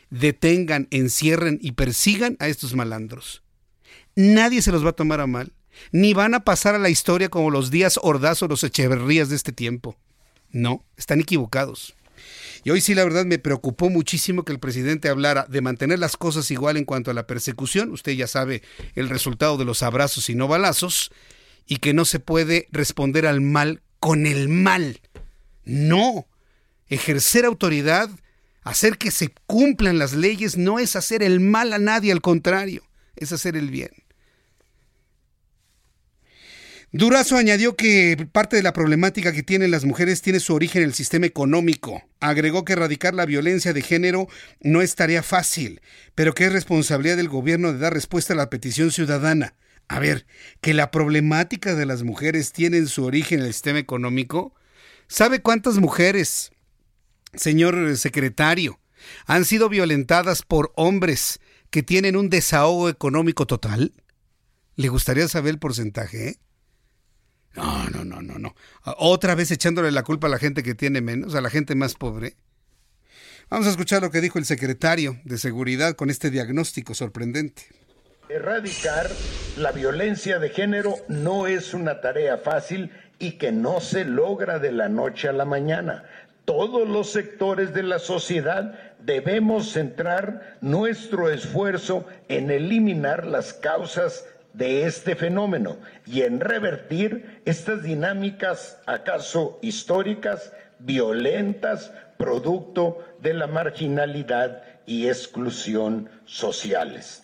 detengan, 0.09 0.87
encierren 0.91 1.59
y 1.61 1.73
persigan 1.73 2.35
a 2.39 2.47
estos 2.47 2.75
malandros. 2.75 3.43
Nadie 4.15 4.61
se 4.61 4.71
los 4.71 4.83
va 4.83 4.89
a 4.89 4.93
tomar 4.93 5.21
a 5.21 5.27
mal, 5.27 5.53
ni 5.91 6.13
van 6.13 6.33
a 6.33 6.43
pasar 6.43 6.75
a 6.75 6.79
la 6.79 6.89
historia 6.89 7.29
como 7.29 7.51
los 7.51 7.71
días 7.71 7.99
Ordaz 8.01 8.41
o 8.43 8.47
los 8.47 8.63
Echeverrías 8.63 9.29
de 9.29 9.35
este 9.35 9.51
tiempo. 9.51 9.97
No, 10.51 10.83
están 10.97 11.19
equivocados. 11.19 11.95
Y 12.63 12.71
hoy 12.71 12.81
sí, 12.81 12.93
la 12.93 13.03
verdad, 13.03 13.25
me 13.25 13.39
preocupó 13.39 13.89
muchísimo 13.89 14.43
que 14.43 14.51
el 14.51 14.59
presidente 14.59 15.07
hablara 15.07 15.45
de 15.47 15.61
mantener 15.61 15.99
las 15.99 16.17
cosas 16.17 16.51
igual 16.51 16.75
en 16.77 16.85
cuanto 16.85 17.11
a 17.11 17.13
la 17.13 17.27
persecución. 17.27 17.91
Usted 17.91 18.11
ya 18.13 18.27
sabe 18.27 18.61
el 18.95 19.09
resultado 19.09 19.57
de 19.57 19.65
los 19.65 19.81
abrazos 19.81 20.29
y 20.29 20.35
no 20.35 20.47
balazos. 20.47 21.11
Y 21.65 21.77
que 21.77 21.93
no 21.93 22.03
se 22.03 22.19
puede 22.19 22.67
responder 22.71 23.25
al 23.25 23.41
mal 23.41 23.81
con 23.99 24.25
el 24.25 24.49
mal. 24.49 24.99
No. 25.63 26.27
Ejercer 26.89 27.45
autoridad 27.45 28.09
Hacer 28.63 28.97
que 28.97 29.11
se 29.11 29.33
cumplan 29.47 29.97
las 29.97 30.13
leyes 30.13 30.57
no 30.57 30.79
es 30.79 30.95
hacer 30.95 31.23
el 31.23 31.39
mal 31.39 31.73
a 31.73 31.79
nadie, 31.79 32.11
al 32.11 32.21
contrario, 32.21 32.83
es 33.15 33.31
hacer 33.31 33.55
el 33.55 33.69
bien. 33.69 33.89
Durazo 36.91 37.37
añadió 37.37 37.75
que 37.75 38.27
parte 38.31 38.55
de 38.55 38.63
la 38.63 38.73
problemática 38.73 39.31
que 39.31 39.43
tienen 39.43 39.69
las 39.69 39.85
mujeres 39.85 40.23
tiene 40.23 40.39
su 40.39 40.55
origen 40.55 40.81
en 40.81 40.87
el 40.87 40.95
sistema 40.95 41.27
económico. 41.27 42.01
Agregó 42.19 42.65
que 42.65 42.73
erradicar 42.73 43.13
la 43.13 43.27
violencia 43.27 43.73
de 43.73 43.83
género 43.83 44.27
no 44.59 44.81
es 44.81 44.95
tarea 44.95 45.21
fácil, 45.21 45.81
pero 46.15 46.33
que 46.33 46.45
es 46.45 46.51
responsabilidad 46.51 47.17
del 47.17 47.29
gobierno 47.29 47.71
de 47.71 47.79
dar 47.79 47.93
respuesta 47.93 48.33
a 48.33 48.37
la 48.37 48.49
petición 48.49 48.91
ciudadana. 48.91 49.53
A 49.87 49.99
ver, 49.99 50.25
que 50.61 50.73
la 50.73 50.89
problemática 50.89 51.75
de 51.75 51.85
las 51.85 52.01
mujeres 52.01 52.53
tiene 52.53 52.83
su 52.87 53.05
origen 53.05 53.41
en 53.41 53.45
el 53.45 53.53
sistema 53.53 53.77
económico. 53.77 54.55
¿Sabe 55.07 55.41
cuántas 55.41 55.77
mujeres 55.77 56.51
señor 57.35 57.97
secretario, 57.97 58.79
han 59.25 59.45
sido 59.45 59.69
violentadas 59.69 60.41
por 60.41 60.71
hombres 60.75 61.39
que 61.69 61.83
tienen 61.83 62.15
un 62.15 62.29
desahogo 62.29 62.89
económico 62.89 63.45
total? 63.45 63.93
¿Le 64.75 64.89
gustaría 64.89 65.27
saber 65.27 65.51
el 65.51 65.59
porcentaje? 65.59 66.39
No, 67.55 67.89
no, 67.89 68.03
no, 68.03 68.21
no, 68.21 68.39
no. 68.39 68.55
Otra 68.97 69.35
vez 69.35 69.51
echándole 69.51 69.91
la 69.91 70.03
culpa 70.03 70.27
a 70.27 70.29
la 70.29 70.39
gente 70.39 70.63
que 70.63 70.75
tiene 70.75 71.01
menos, 71.01 71.35
a 71.35 71.41
la 71.41 71.49
gente 71.49 71.75
más 71.75 71.95
pobre. 71.95 72.35
Vamos 73.49 73.67
a 73.67 73.71
escuchar 73.71 74.01
lo 74.01 74.11
que 74.11 74.21
dijo 74.21 74.37
el 74.37 74.45
secretario 74.45 75.19
de 75.23 75.37
Seguridad 75.37 75.95
con 75.95 76.09
este 76.09 76.29
diagnóstico 76.29 76.93
sorprendente. 76.93 77.63
Erradicar 78.29 79.09
la 79.57 79.71
violencia 79.71 80.37
de 80.37 80.49
género 80.49 80.95
no 81.07 81.47
es 81.47 81.73
una 81.73 81.99
tarea 81.99 82.37
fácil 82.37 82.91
y 83.17 83.33
que 83.33 83.51
no 83.51 83.81
se 83.81 84.05
logra 84.05 84.59
de 84.59 84.71
la 84.71 84.87
noche 84.87 85.27
a 85.27 85.33
la 85.33 85.45
mañana 85.45 86.03
todos 86.49 86.89
los 86.89 87.11
sectores 87.11 87.75
de 87.75 87.83
la 87.83 87.99
sociedad 87.99 88.73
debemos 88.97 89.71
centrar 89.71 90.57
nuestro 90.61 91.29
esfuerzo 91.29 92.07
en 92.27 92.49
eliminar 92.49 93.27
las 93.27 93.53
causas 93.53 94.25
de 94.59 94.85
este 94.85 95.15
fenómeno 95.15 95.79
y 96.05 96.21
en 96.21 96.41
revertir 96.41 97.41
estas 97.45 97.81
dinámicas 97.81 98.77
acaso 98.85 99.57
históricas, 99.61 100.51
violentas, 100.79 101.91
producto 102.17 102.97
de 103.21 103.33
la 103.33 103.47
marginalidad 103.47 104.61
y 104.85 105.07
exclusión 105.07 106.09
sociales. 106.25 107.23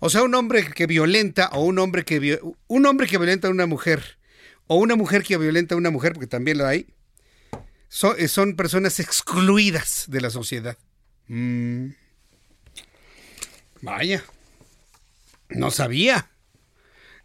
O 0.00 0.08
sea, 0.08 0.22
un 0.22 0.34
hombre 0.34 0.64
que 0.74 0.86
violenta 0.86 1.50
o 1.52 1.62
un 1.62 1.78
hombre 1.78 2.04
que 2.04 2.40
un 2.66 2.86
hombre 2.86 3.06
que 3.06 3.18
violenta 3.18 3.48
a 3.48 3.50
una 3.50 3.66
mujer 3.66 4.18
o 4.66 4.76
una 4.76 4.96
mujer 4.96 5.22
que 5.22 5.36
violenta 5.36 5.74
a 5.74 5.78
una 5.78 5.90
mujer 5.90 6.14
porque 6.14 6.26
también 6.26 6.58
lo 6.58 6.66
hay 6.66 6.86
eh, 8.16 8.28
son, 8.28 8.56
personas 8.56 8.98
excluidas 8.98 10.06
de 10.08 10.20
la 10.20 10.30
sociedad. 10.30 10.76
Mm. 11.28 11.90
Vaya, 13.82 14.24
no 15.50 15.70
sabía. 15.70 16.30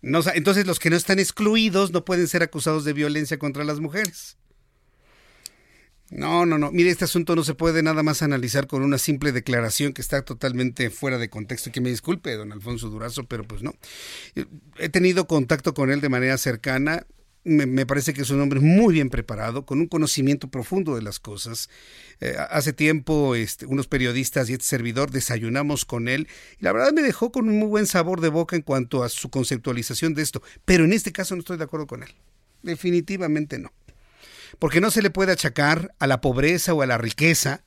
Entonces 0.01 0.65
los 0.65 0.79
que 0.79 0.89
no 0.89 0.95
están 0.95 1.19
excluidos 1.19 1.91
no 1.91 2.05
pueden 2.05 2.27
ser 2.27 2.43
acusados 2.43 2.85
de 2.85 2.93
violencia 2.93 3.37
contra 3.37 3.63
las 3.63 3.79
mujeres. 3.79 4.37
No, 6.11 6.45
no, 6.45 6.57
no. 6.57 6.71
Mire, 6.71 6.89
este 6.89 7.05
asunto 7.05 7.37
no 7.37 7.43
se 7.43 7.53
puede 7.53 7.81
nada 7.83 8.03
más 8.03 8.21
analizar 8.21 8.67
con 8.67 8.83
una 8.83 8.97
simple 8.97 9.31
declaración 9.31 9.93
que 9.93 10.01
está 10.01 10.23
totalmente 10.23 10.89
fuera 10.89 11.17
de 11.17 11.29
contexto. 11.29 11.71
Que 11.71 11.79
me 11.79 11.89
disculpe, 11.89 12.35
don 12.35 12.51
Alfonso 12.51 12.89
Durazo, 12.89 13.23
pero 13.23 13.45
pues 13.45 13.63
no. 13.63 13.73
He 14.77 14.89
tenido 14.89 15.25
contacto 15.25 15.73
con 15.73 15.89
él 15.89 16.01
de 16.01 16.09
manera 16.09 16.37
cercana 16.37 17.07
me, 17.43 17.85
parece 17.85 18.13
que 18.13 18.21
es 18.21 18.29
un 18.29 18.39
hombre 18.39 18.59
muy 18.59 18.93
bien 18.93 19.09
preparado, 19.09 19.65
con 19.65 19.79
un 19.79 19.87
conocimiento 19.87 20.49
profundo 20.49 20.95
de 20.95 21.01
las 21.01 21.19
cosas. 21.19 21.69
Eh, 22.19 22.35
hace 22.49 22.71
tiempo 22.71 23.35
este, 23.35 23.65
unos 23.65 23.87
periodistas 23.87 24.49
y 24.49 24.53
este 24.53 24.65
servidor 24.65 25.09
desayunamos 25.09 25.85
con 25.85 26.07
él 26.07 26.27
y 26.59 26.63
la 26.63 26.71
verdad 26.71 26.91
me 26.93 27.01
dejó 27.01 27.31
con 27.31 27.49
un 27.49 27.57
muy 27.57 27.67
buen 27.67 27.87
sabor 27.87 28.21
de 28.21 28.29
boca 28.29 28.55
en 28.55 28.61
cuanto 28.61 29.03
a 29.03 29.09
su 29.09 29.29
conceptualización 29.29 30.13
de 30.13 30.21
esto, 30.21 30.43
pero 30.65 30.85
en 30.85 30.93
este 30.93 31.11
caso 31.11 31.35
no 31.35 31.39
estoy 31.39 31.57
de 31.57 31.63
acuerdo 31.63 31.87
con 31.87 32.03
él. 32.03 32.13
Definitivamente 32.61 33.57
no. 33.57 33.71
Porque 34.59 34.81
no 34.81 34.91
se 34.91 35.01
le 35.01 35.09
puede 35.09 35.31
achacar 35.31 35.95
a 35.97 36.05
la 36.05 36.21
pobreza 36.21 36.73
o 36.73 36.81
a 36.83 36.85
la 36.85 36.97
riqueza 36.97 37.63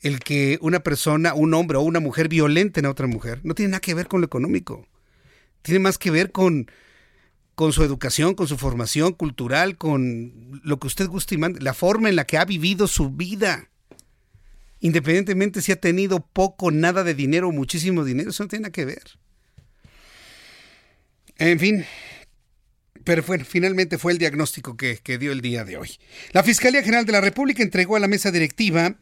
el 0.00 0.20
que 0.20 0.58
una 0.62 0.80
persona, 0.80 1.34
un 1.34 1.52
hombre 1.52 1.78
o 1.78 1.82
una 1.82 2.00
mujer 2.00 2.28
violenten 2.28 2.86
a 2.86 2.90
otra 2.90 3.06
mujer. 3.06 3.40
No 3.42 3.54
tiene 3.54 3.72
nada 3.72 3.80
que 3.80 3.94
ver 3.94 4.08
con 4.08 4.20
lo 4.20 4.26
económico. 4.26 4.86
Tiene 5.62 5.80
más 5.80 5.98
que 5.98 6.10
ver 6.10 6.32
con 6.32 6.70
con 7.56 7.72
su 7.72 7.82
educación, 7.82 8.34
con 8.34 8.46
su 8.46 8.58
formación 8.58 9.14
cultural, 9.14 9.78
con 9.78 10.60
lo 10.62 10.78
que 10.78 10.86
usted 10.86 11.08
guste 11.08 11.34
y 11.34 11.38
mande, 11.38 11.60
la 11.62 11.72
forma 11.72 12.10
en 12.10 12.14
la 12.14 12.26
que 12.26 12.36
ha 12.36 12.44
vivido 12.44 12.86
su 12.86 13.10
vida. 13.10 13.70
Independientemente 14.80 15.62
si 15.62 15.72
ha 15.72 15.80
tenido 15.80 16.20
poco, 16.20 16.70
nada 16.70 17.02
de 17.02 17.14
dinero 17.14 17.48
o 17.48 17.52
muchísimo 17.52 18.04
dinero, 18.04 18.28
eso 18.28 18.44
no 18.44 18.48
tiene 18.50 18.64
nada 18.64 18.72
que 18.72 18.84
ver. 18.84 19.02
En 21.38 21.58
fin, 21.58 21.86
pero 23.04 23.22
bueno, 23.22 23.46
finalmente 23.46 23.96
fue 23.96 24.12
el 24.12 24.18
diagnóstico 24.18 24.76
que, 24.76 24.98
que, 25.02 25.16
dio 25.16 25.32
el 25.32 25.40
día 25.40 25.64
de 25.64 25.78
hoy. 25.78 25.92
La 26.32 26.42
Fiscalía 26.42 26.82
General 26.82 27.06
de 27.06 27.12
la 27.12 27.22
República 27.22 27.62
entregó 27.62 27.96
a 27.96 28.00
la 28.00 28.08
mesa 28.08 28.30
directiva 28.30 28.96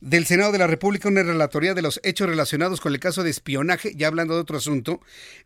del 0.00 0.26
Senado 0.26 0.52
de 0.52 0.58
la 0.58 0.66
República 0.66 1.08
una 1.08 1.22
relatoría 1.22 1.74
de 1.74 1.82
los 1.82 2.00
hechos 2.02 2.28
relacionados 2.28 2.80
con 2.80 2.92
el 2.92 3.00
caso 3.00 3.22
de 3.22 3.30
espionaje, 3.30 3.94
ya 3.96 4.08
hablando 4.08 4.34
de 4.34 4.40
otro 4.40 4.56
asunto, 4.56 5.00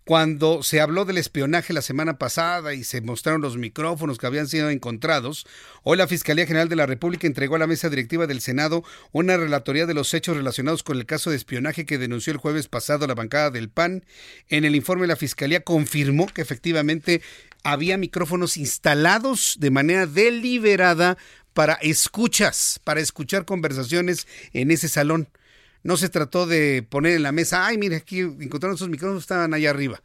cuando 0.05 0.62
se 0.62 0.80
habló 0.80 1.05
del 1.05 1.18
espionaje 1.18 1.72
la 1.72 1.82
semana 1.82 2.18
pasada 2.18 2.74
y 2.74 2.84
se 2.84 3.01
mostraron 3.01 3.40
los 3.40 3.57
micrófonos 3.57 4.18
que 4.18 4.26
habían 4.26 4.49
sido 4.49 4.70
encontrados, 4.70 5.46
hoy 5.82 5.96
la 5.96 6.09
Fiscalía 6.09 6.46
General 6.46 6.68
de 6.68 6.76
la 6.76 6.86
República 6.86 7.26
entregó 7.26 7.57
a 7.57 7.61
la 7.61 7.66
mesa 7.66 7.88
directiva 7.88 8.26
del 8.26 8.40
Senado 8.40 8.84
una 9.12 9.36
relatoría 9.36 9.86
de 9.86 9.94
los 9.94 10.12
hechos 10.14 10.36
relacionados 10.36 10.82
con 10.82 10.96
el 10.96 11.07
caso 11.07 11.30
de 11.30 11.36
espionaje 11.36 11.86
que 11.86 11.99
denunció 11.99 12.32
el 12.32 12.38
jueves 12.38 12.68
pasado 12.68 13.07
la 13.07 13.14
bancada 13.14 13.51
del 13.51 13.68
PAN. 13.68 14.05
En 14.49 14.64
el 14.64 14.74
informe 14.74 15.07
la 15.07 15.16
Fiscalía 15.16 15.61
confirmó 15.61 16.26
que 16.26 16.42
efectivamente 16.42 17.22
había 17.64 17.99
micrófonos 17.99 18.57
instalados 18.57 19.57
de 19.59 19.70
manera 19.70 20.07
deliberada 20.07 21.18
para 21.55 21.74
escuchas, 21.74 22.80
para 22.84 23.01
escuchar 23.01 23.44
conversaciones 23.44 24.26
en 24.53 24.70
ese 24.70 24.88
salón. 24.88 25.28
No 25.82 25.96
se 25.96 26.09
trató 26.09 26.46
de 26.46 26.82
poner 26.82 27.14
en 27.14 27.22
la 27.22 27.32
mesa, 27.32 27.66
ay, 27.66 27.78
mire, 27.78 27.96
aquí 27.96 28.20
encontraron 28.20 28.74
esos 28.76 28.88
micrófonos, 28.88 29.22
estaban 29.22 29.55
allá 29.55 29.70
arriba. 29.70 30.03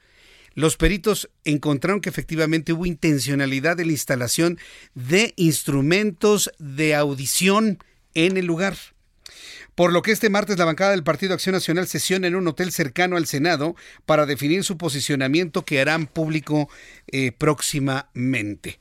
Los 0.55 0.77
peritos 0.77 1.29
encontraron 1.45 1.99
que 1.99 2.09
efectivamente 2.09 2.73
hubo 2.73 2.85
intencionalidad 2.85 3.75
de 3.75 3.85
la 3.85 3.91
instalación 3.91 4.59
de 4.93 5.33
instrumentos 5.35 6.51
de 6.59 6.93
audición 6.93 7.79
en 8.13 8.37
el 8.37 8.45
lugar. 8.45 8.77
Por 9.75 9.91
lo 9.91 10.01
que 10.03 10.11
este 10.11 10.29
martes 10.29 10.57
la 10.57 10.65
bancada 10.65 10.91
del 10.91 11.03
Partido 11.03 11.33
Acción 11.33 11.53
Nacional 11.53 11.87
sesiona 11.87 12.27
en 12.27 12.35
un 12.35 12.47
hotel 12.47 12.71
cercano 12.71 13.17
al 13.17 13.25
Senado 13.25 13.75
para 14.05 14.25
definir 14.25 14.63
su 14.63 14.77
posicionamiento 14.77 15.65
que 15.65 15.81
harán 15.81 16.05
público 16.05 16.69
eh, 17.07 17.31
próximamente. 17.31 18.79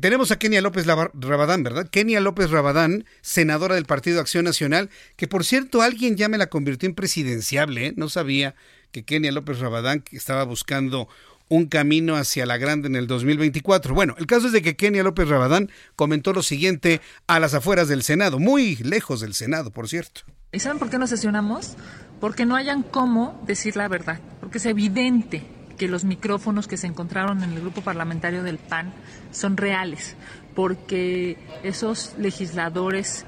Tenemos 0.00 0.30
a 0.30 0.38
Kenia 0.38 0.60
López 0.60 0.86
Rabadán, 0.86 1.64
¿verdad? 1.64 1.88
Kenia 1.90 2.20
López 2.20 2.50
Rabadán, 2.50 3.04
senadora 3.22 3.74
del 3.74 3.86
Partido 3.86 4.20
Acción 4.20 4.44
Nacional, 4.44 4.88
que 5.16 5.26
por 5.26 5.44
cierto 5.44 5.82
alguien 5.82 6.16
ya 6.16 6.28
me 6.28 6.38
la 6.38 6.46
convirtió 6.46 6.88
en 6.88 6.94
presidenciable, 6.94 7.86
¿eh? 7.86 7.92
No 7.96 8.08
sabía 8.08 8.54
que 8.92 9.04
Kenia 9.04 9.32
López 9.32 9.58
Rabadán 9.58 10.04
estaba 10.12 10.44
buscando 10.44 11.08
un 11.50 11.66
camino 11.66 12.16
hacia 12.16 12.46
la 12.46 12.56
grande 12.56 12.88
en 12.88 12.96
el 12.96 13.06
2024. 13.06 13.92
Bueno, 13.92 14.14
el 14.18 14.26
caso 14.26 14.46
es 14.46 14.52
de 14.52 14.62
que 14.62 14.76
Kenia 14.76 15.02
López 15.02 15.28
Rabadán 15.28 15.70
comentó 15.96 16.32
lo 16.32 16.42
siguiente 16.42 17.02
a 17.26 17.38
las 17.40 17.52
afueras 17.52 17.88
del 17.88 18.02
Senado, 18.02 18.38
muy 18.38 18.76
lejos 18.76 19.20
del 19.20 19.34
Senado, 19.34 19.70
por 19.70 19.88
cierto. 19.88 20.22
¿Y 20.52 20.60
saben 20.60 20.78
por 20.78 20.88
qué 20.90 20.98
nos 20.98 21.10
sesionamos? 21.10 21.76
Porque 22.20 22.46
no 22.46 22.56
hayan 22.56 22.82
cómo 22.82 23.42
decir 23.46 23.76
la 23.76 23.88
verdad, 23.88 24.20
porque 24.40 24.58
es 24.58 24.66
evidente 24.66 25.42
que 25.76 25.88
los 25.88 26.04
micrófonos 26.04 26.68
que 26.68 26.76
se 26.76 26.86
encontraron 26.86 27.42
en 27.42 27.50
el 27.52 27.60
grupo 27.60 27.82
parlamentario 27.82 28.42
del 28.42 28.58
PAN 28.58 28.92
son 29.32 29.56
reales, 29.56 30.14
porque 30.54 31.36
esos 31.62 32.14
legisladores 32.16 33.24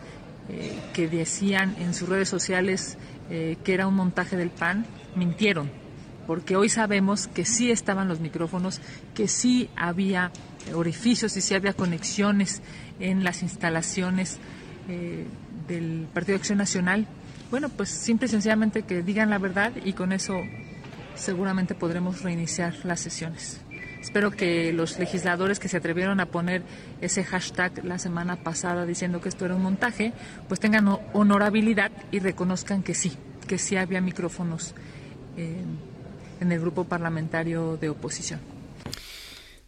eh, 0.48 0.78
que 0.92 1.08
decían 1.08 1.74
en 1.78 1.94
sus 1.94 2.08
redes 2.08 2.28
sociales 2.28 2.98
eh, 3.30 3.56
que 3.64 3.74
era 3.74 3.86
un 3.86 3.94
montaje 3.94 4.36
del 4.36 4.50
PAN, 4.50 4.86
mintieron, 5.16 5.70
porque 6.26 6.56
hoy 6.56 6.68
sabemos 6.68 7.26
que 7.26 7.44
sí 7.44 7.70
estaban 7.70 8.08
los 8.08 8.20
micrófonos, 8.20 8.80
que 9.14 9.28
sí 9.28 9.68
había 9.76 10.30
orificios 10.74 11.36
y 11.36 11.40
sí 11.40 11.54
había 11.54 11.72
conexiones 11.72 12.62
en 13.00 13.24
las 13.24 13.42
instalaciones 13.42 14.38
eh, 14.88 15.26
del 15.68 16.06
Partido 16.12 16.36
de 16.36 16.40
Acción 16.40 16.58
Nacional. 16.58 17.06
Bueno, 17.50 17.68
pues 17.68 17.88
simple 17.88 18.26
y 18.26 18.30
sencillamente 18.30 18.82
que 18.82 19.02
digan 19.02 19.30
la 19.30 19.38
verdad 19.38 19.72
y 19.84 19.92
con 19.92 20.12
eso 20.12 20.40
seguramente 21.14 21.74
podremos 21.74 22.22
reiniciar 22.22 22.74
las 22.84 23.00
sesiones. 23.00 23.60
Espero 24.00 24.32
que 24.32 24.72
los 24.72 24.98
legisladores 24.98 25.60
que 25.60 25.68
se 25.68 25.76
atrevieron 25.76 26.18
a 26.18 26.26
poner 26.26 26.62
ese 27.00 27.22
hashtag 27.22 27.84
la 27.84 27.98
semana 27.98 28.36
pasada 28.36 28.84
diciendo 28.84 29.20
que 29.20 29.28
esto 29.28 29.44
era 29.44 29.54
un 29.54 29.62
montaje, 29.62 30.12
pues 30.48 30.58
tengan 30.58 30.88
honorabilidad 31.12 31.92
y 32.10 32.18
reconozcan 32.18 32.82
que 32.82 32.94
sí, 32.94 33.12
que 33.46 33.58
sí 33.58 33.76
había 33.76 34.00
micrófonos 34.00 34.74
en 36.42 36.52
el 36.52 36.60
grupo 36.60 36.84
parlamentario 36.84 37.78
de 37.80 37.88
oposición. 37.88 38.40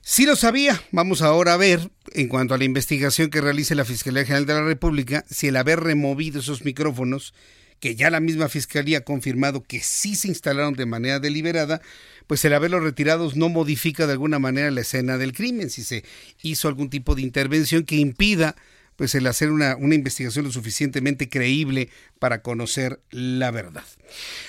Sí 0.02 0.26
lo 0.26 0.36
sabía. 0.36 0.82
Vamos 0.92 1.22
ahora 1.22 1.54
a 1.54 1.56
ver, 1.56 1.90
en 2.12 2.28
cuanto 2.28 2.52
a 2.52 2.58
la 2.58 2.64
investigación 2.64 3.30
que 3.30 3.40
realice 3.40 3.74
la 3.74 3.86
Fiscalía 3.86 4.26
General 4.26 4.44
de 4.44 4.52
la 4.52 4.64
República, 4.64 5.24
si 5.30 5.48
el 5.48 5.56
haber 5.56 5.80
removido 5.80 6.40
esos 6.40 6.62
micrófonos 6.62 7.32
que 7.80 7.96
ya 7.96 8.10
la 8.10 8.20
misma 8.20 8.48
Fiscalía 8.48 8.98
ha 8.98 9.00
confirmado 9.02 9.62
que 9.62 9.80
sí 9.80 10.14
se 10.14 10.28
instalaron 10.28 10.74
de 10.74 10.86
manera 10.86 11.20
deliberada, 11.20 11.80
pues 12.26 12.44
el 12.44 12.54
haberlos 12.54 12.82
retirados 12.82 13.36
no 13.36 13.48
modifica 13.48 14.06
de 14.06 14.12
alguna 14.12 14.38
manera 14.38 14.70
la 14.70 14.82
escena 14.82 15.18
del 15.18 15.32
crimen, 15.32 15.70
si 15.70 15.82
se 15.82 16.04
hizo 16.42 16.68
algún 16.68 16.88
tipo 16.90 17.14
de 17.14 17.22
intervención 17.22 17.84
que 17.84 17.96
impida 17.96 18.56
pues 18.96 19.14
el 19.14 19.26
hacer 19.26 19.50
una, 19.50 19.76
una, 19.76 19.94
investigación 19.94 20.44
lo 20.44 20.52
suficientemente 20.52 21.28
creíble 21.28 21.90
para 22.18 22.42
conocer 22.42 23.00
la 23.10 23.50
verdad. 23.50 23.84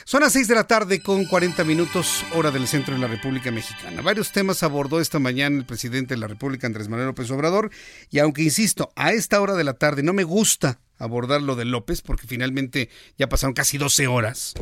Son 0.04 0.22
las 0.22 0.34
6 0.34 0.48
de 0.48 0.56
la 0.56 0.68
tarde 0.68 1.02
con 1.02 1.26
40 1.26 1.64
minutos 1.64 2.24
hora 2.34 2.52
del 2.52 2.68
centro 2.68 2.94
de 2.94 3.02
la 3.02 3.08
República 3.08 3.52
Mexicana. 3.52 4.02
Varios 4.02 4.32
temas 4.32 4.64
abordó 4.64 5.00
esta 5.00 5.20
mañana 5.20 5.58
el 5.58 5.66
presidente 5.66 6.14
de 6.16 6.20
la 6.20 6.28
República, 6.28 6.68
Andrés 6.68 6.88
Manuel 6.88 7.08
López 7.08 7.30
Obrador, 7.32 7.72
y 8.12 8.20
aunque 8.20 8.44
insisto, 8.44 8.92
a 8.96 9.14
esta 9.14 9.42
hora 9.42 9.56
de 9.56 9.64
la 9.64 9.74
tarde 9.74 10.04
no 10.04 10.14
me 10.14 10.24
gusta 10.24 10.80
abordar 10.98 11.42
lo 11.42 11.56
de 11.56 11.66
López, 11.66 12.02
porque 12.02 12.28
finalmente 12.28 12.90
ya 13.18 13.28
pasaron 13.28 13.54
casi 13.54 13.78
12 13.78 14.08
horas. 14.08 14.54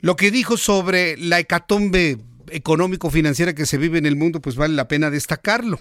Lo 0.00 0.16
que 0.16 0.30
dijo 0.30 0.56
sobre 0.56 1.16
la 1.16 1.38
hecatombe 1.38 2.18
económico-financiera 2.48 3.54
que 3.54 3.66
se 3.66 3.78
vive 3.78 3.98
en 3.98 4.06
el 4.06 4.16
mundo, 4.16 4.40
pues 4.40 4.56
vale 4.56 4.74
la 4.74 4.88
pena 4.88 5.10
destacarlo. 5.10 5.80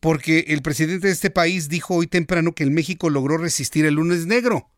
Porque 0.00 0.46
el 0.48 0.62
presidente 0.62 1.06
de 1.06 1.12
este 1.12 1.30
país 1.30 1.68
dijo 1.68 1.94
hoy 1.94 2.06
temprano 2.06 2.54
que 2.54 2.64
el 2.64 2.70
México 2.70 3.10
logró 3.10 3.38
resistir 3.38 3.86
el 3.86 3.94
lunes 3.94 4.26
negro. 4.26 4.70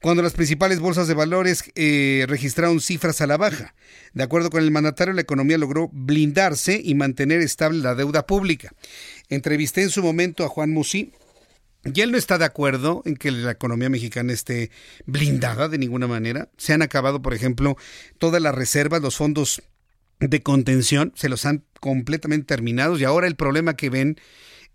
Cuando 0.00 0.22
las 0.22 0.34
principales 0.34 0.80
bolsas 0.80 1.08
de 1.08 1.14
valores 1.14 1.64
eh, 1.74 2.26
registraron 2.28 2.80
cifras 2.80 3.20
a 3.20 3.26
la 3.26 3.36
baja. 3.36 3.74
De 4.12 4.22
acuerdo 4.22 4.50
con 4.50 4.62
el 4.62 4.70
mandatario, 4.70 5.14
la 5.14 5.22
economía 5.22 5.58
logró 5.58 5.88
blindarse 5.92 6.80
y 6.82 6.94
mantener 6.94 7.40
estable 7.40 7.78
la 7.78 7.94
deuda 7.94 8.26
pública. 8.26 8.72
Entrevisté 9.28 9.82
en 9.82 9.90
su 9.90 10.02
momento 10.02 10.44
a 10.44 10.48
Juan 10.48 10.70
Musi, 10.70 11.12
y 11.84 12.00
él 12.00 12.12
no 12.12 12.18
está 12.18 12.38
de 12.38 12.46
acuerdo 12.46 13.02
en 13.04 13.16
que 13.16 13.30
la 13.30 13.50
economía 13.50 13.90
mexicana 13.90 14.32
esté 14.32 14.70
blindada 15.04 15.68
de 15.68 15.76
ninguna 15.76 16.06
manera. 16.06 16.48
Se 16.56 16.72
han 16.72 16.80
acabado, 16.80 17.20
por 17.20 17.34
ejemplo, 17.34 17.76
todas 18.18 18.40
las 18.40 18.54
reservas, 18.54 19.02
los 19.02 19.16
fondos 19.16 19.62
de 20.20 20.42
contención, 20.42 21.12
se 21.14 21.28
los 21.28 21.44
han 21.44 21.64
completamente 21.80 22.46
terminados 22.46 23.00
y 23.00 23.04
ahora 23.04 23.26
el 23.26 23.36
problema 23.36 23.74
que 23.74 23.90
ven 23.90 24.18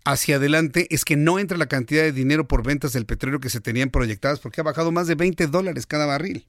hacia 0.04 0.36
adelante 0.36 0.86
es 0.90 1.04
que 1.04 1.16
no 1.16 1.38
entra 1.38 1.58
la 1.58 1.66
cantidad 1.66 2.02
de 2.02 2.12
dinero 2.12 2.46
por 2.48 2.64
ventas 2.64 2.92
del 2.92 3.06
petróleo 3.06 3.40
que 3.40 3.50
se 3.50 3.60
tenían 3.60 3.90
proyectadas 3.90 4.40
porque 4.40 4.60
ha 4.60 4.64
bajado 4.64 4.92
más 4.92 5.06
de 5.06 5.14
20 5.14 5.46
dólares 5.48 5.86
cada 5.86 6.06
barril. 6.06 6.46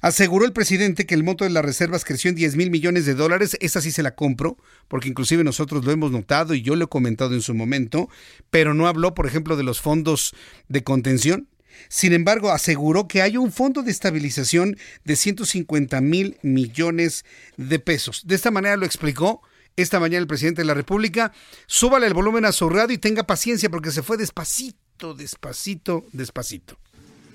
Aseguró 0.00 0.44
el 0.44 0.52
presidente 0.52 1.06
que 1.06 1.14
el 1.14 1.24
monto 1.24 1.44
de 1.44 1.50
las 1.50 1.64
reservas 1.64 2.04
creció 2.04 2.28
en 2.28 2.34
10 2.34 2.56
mil 2.56 2.70
millones 2.70 3.06
de 3.06 3.14
dólares. 3.14 3.56
Esa 3.60 3.80
sí 3.80 3.92
se 3.92 4.02
la 4.02 4.14
compro, 4.14 4.58
porque 4.88 5.08
inclusive 5.08 5.44
nosotros 5.44 5.84
lo 5.84 5.92
hemos 5.92 6.10
notado 6.10 6.54
y 6.54 6.62
yo 6.62 6.76
lo 6.76 6.86
he 6.86 6.88
comentado 6.88 7.34
en 7.34 7.40
su 7.40 7.54
momento, 7.54 8.08
pero 8.50 8.74
no 8.74 8.86
habló, 8.86 9.14
por 9.14 9.26
ejemplo, 9.26 9.56
de 9.56 9.62
los 9.62 9.80
fondos 9.80 10.34
de 10.68 10.82
contención. 10.82 11.48
Sin 11.88 12.12
embargo, 12.12 12.50
aseguró 12.50 13.08
que 13.08 13.22
hay 13.22 13.36
un 13.36 13.52
fondo 13.52 13.82
de 13.82 13.90
estabilización 13.90 14.76
de 15.04 15.16
150 15.16 16.00
mil 16.00 16.36
millones 16.42 17.24
de 17.56 17.78
pesos. 17.78 18.22
De 18.26 18.34
esta 18.34 18.50
manera 18.50 18.76
lo 18.76 18.86
explicó 18.86 19.42
esta 19.76 19.98
mañana 19.98 20.20
el 20.22 20.26
presidente 20.26 20.62
de 20.62 20.66
la 20.66 20.74
República. 20.74 21.32
Súbale 21.66 22.06
el 22.06 22.14
volumen 22.14 22.44
a 22.44 22.50
y 22.90 22.98
tenga 22.98 23.24
paciencia 23.24 23.70
porque 23.70 23.90
se 23.90 24.02
fue 24.02 24.16
despacito, 24.16 25.14
despacito, 25.14 26.04
despacito. 26.12 26.76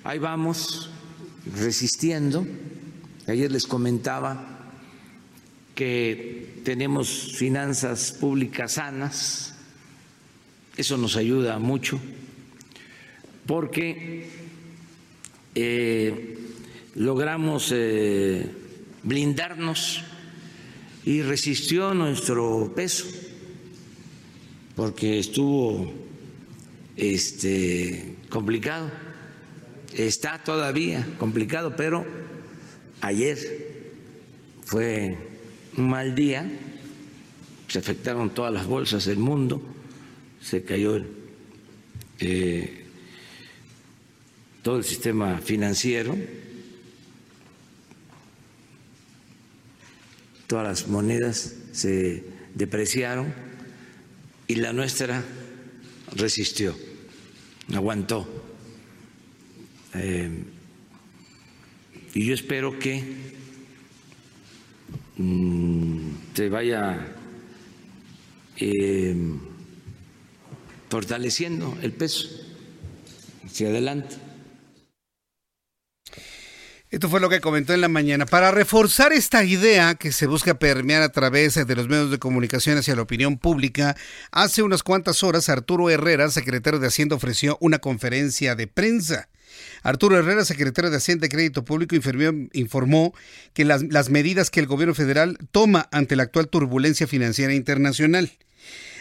Ahí 0.03 0.19
vamos 0.19 0.89
resistiendo. 1.55 2.45
Ayer 3.27 3.51
les 3.51 3.67
comentaba 3.67 4.59
que 5.75 6.61
tenemos 6.65 7.35
finanzas 7.37 8.11
públicas 8.11 8.73
sanas, 8.73 9.55
eso 10.75 10.97
nos 10.97 11.15
ayuda 11.15 11.59
mucho, 11.59 11.99
porque 13.49 14.29
eh, 15.55 16.37
logramos 16.93 17.71
eh, 17.75 18.45
blindarnos 19.01 20.03
y 21.03 21.23
resistió 21.23 21.95
nuestro 21.95 22.71
peso, 22.75 23.07
porque 24.75 25.17
estuvo 25.17 25.91
este, 26.95 28.17
complicado, 28.29 28.91
está 29.95 30.43
todavía 30.43 31.07
complicado, 31.17 31.75
pero 31.75 32.05
ayer 33.01 33.39
fue 34.63 35.17
un 35.75 35.89
mal 35.89 36.13
día, 36.13 36.47
se 37.67 37.79
afectaron 37.79 38.29
todas 38.29 38.53
las 38.53 38.67
bolsas 38.67 39.05
del 39.05 39.17
mundo, 39.17 39.59
se 40.39 40.63
cayó 40.63 41.03
eh, 42.19 42.85
todo 44.61 44.77
el 44.77 44.83
sistema 44.83 45.37
financiero, 45.39 46.15
todas 50.47 50.67
las 50.67 50.87
monedas 50.87 51.55
se 51.71 52.23
depreciaron 52.55 53.33
y 54.47 54.55
la 54.55 54.73
nuestra 54.73 55.23
resistió, 56.15 56.75
aguantó. 57.73 58.27
Eh, 59.93 60.29
y 62.13 62.25
yo 62.25 62.33
espero 62.33 62.77
que 62.79 63.03
mm, 65.17 66.11
se 66.33 66.49
vaya 66.49 67.15
eh, 68.57 69.15
fortaleciendo 70.89 71.77
el 71.81 71.91
peso 71.93 72.27
hacia 73.45 73.69
adelante. 73.69 74.28
Esto 76.91 77.07
fue 77.07 77.19
lo 77.19 77.29
que 77.29 77.39
comentó 77.39 77.75
en 77.75 77.81
la 77.81 77.87
mañana. 77.87 78.25
Para 78.25 78.49
reforzar 78.49 79.13
esta 79.13 79.43
idea 79.43 79.93
que 79.93 80.11
se 80.11 80.25
busca 80.25 80.57
permear 80.57 81.03
a 81.03 81.11
través 81.11 81.53
de 81.53 81.75
los 81.75 81.87
medios 81.87 82.09
de 82.09 82.17
comunicación 82.17 82.79
hacia 82.79 82.95
la 82.95 83.03
opinión 83.03 83.37
pública, 83.37 83.95
hace 84.31 84.63
unas 84.63 84.81
cuantas 84.81 85.21
horas 85.21 85.49
Arturo 85.49 85.91
Herrera, 85.91 86.31
secretario 86.31 86.79
de 86.79 86.87
Hacienda, 86.87 87.15
ofreció 87.15 87.59
una 87.61 87.77
conferencia 87.77 88.55
de 88.55 88.65
prensa. 88.65 89.29
Arturo 89.83 90.17
Herrera, 90.17 90.43
secretario 90.45 90.89
de 90.89 90.97
Hacienda 90.97 91.27
y 91.27 91.29
Crédito 91.29 91.63
Público, 91.63 91.95
informó 92.53 93.13
que 93.53 93.65
las, 93.65 93.83
las 93.83 94.09
medidas 94.09 94.49
que 94.49 94.59
el 94.59 94.65
gobierno 94.65 94.95
federal 94.95 95.37
toma 95.51 95.87
ante 95.91 96.15
la 96.15 96.23
actual 96.23 96.47
turbulencia 96.47 97.05
financiera 97.05 97.53
internacional 97.53 98.31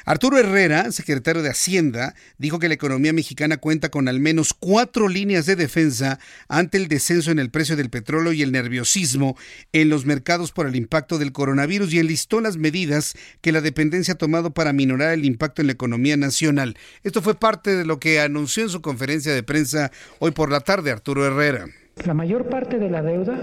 Arturo 0.05 0.39
Herrera, 0.39 0.93
secretario 0.93 1.43
de 1.43 1.51
Hacienda, 1.51 2.15
dijo 2.39 2.59
que 2.59 2.69
la 2.69 2.75
economía 2.75 3.13
mexicana 3.13 3.57
cuenta 3.57 3.91
con 3.91 4.09
al 4.09 4.21
menos 4.21 4.55
cuatro 4.55 5.09
líneas 5.09 5.47
de 5.47 5.57
defensa 5.57 6.19
ante 6.49 6.79
el 6.79 6.89
descenso 6.89 7.31
en 7.31 7.39
el 7.39 7.51
precio 7.51 7.77
del 7.77 7.91
petróleo 7.91 8.33
y 8.33 8.43
el 8.43 8.53
nerviosismo 8.53 9.37
en 9.73 9.89
los 9.89 10.07
mercados 10.07 10.53
por 10.53 10.67
el 10.67 10.77
impacto 10.77 11.19
del 11.19 11.33
coronavirus 11.33 11.93
y 11.93 11.99
enlistó 11.99 12.41
las 12.41 12.57
medidas 12.57 13.15
que 13.41 13.53
la 13.53 13.61
dependencia 13.61 14.15
ha 14.15 14.19
tomado 14.19 14.53
para 14.53 14.73
minorar 14.73 15.13
el 15.13 15.25
impacto 15.25 15.63
en 15.63 15.67
la 15.67 15.73
economía 15.73 16.17
nacional. 16.17 16.77
Esto 17.03 17.23
fue 17.23 17.39
parte 17.39 17.77
de 17.77 17.85
lo 17.85 17.99
que 17.99 18.21
anunció 18.21 18.63
en 18.63 18.71
su 18.71 18.83
conferencia 18.83 19.33
de 19.33 19.43
prensa 19.43 19.91
hoy 20.19 20.31
por 20.31 20.51
la 20.51 20.61
tarde 20.61 20.91
Arturo 20.91 21.27
Herrera. 21.27 21.67
La 22.07 22.15
mayor 22.15 22.47
parte 22.47 22.79
de 22.79 22.91
la 22.91 23.03
deuda 23.03 23.39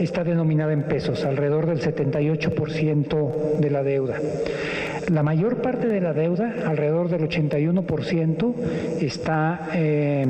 está 0.00 0.24
denominada 0.24 0.72
en 0.72 0.84
pesos, 0.84 1.24
alrededor 1.24 1.66
del 1.66 1.80
78% 1.80 3.58
de 3.58 3.70
la 3.70 3.82
deuda. 3.82 4.16
La 5.08 5.22
mayor 5.22 5.56
parte 5.56 5.86
de 5.86 6.00
la 6.00 6.12
deuda, 6.12 6.54
alrededor 6.66 7.08
del 7.08 7.28
81%, 7.28 8.54
está, 9.00 9.68
eh, 9.74 10.26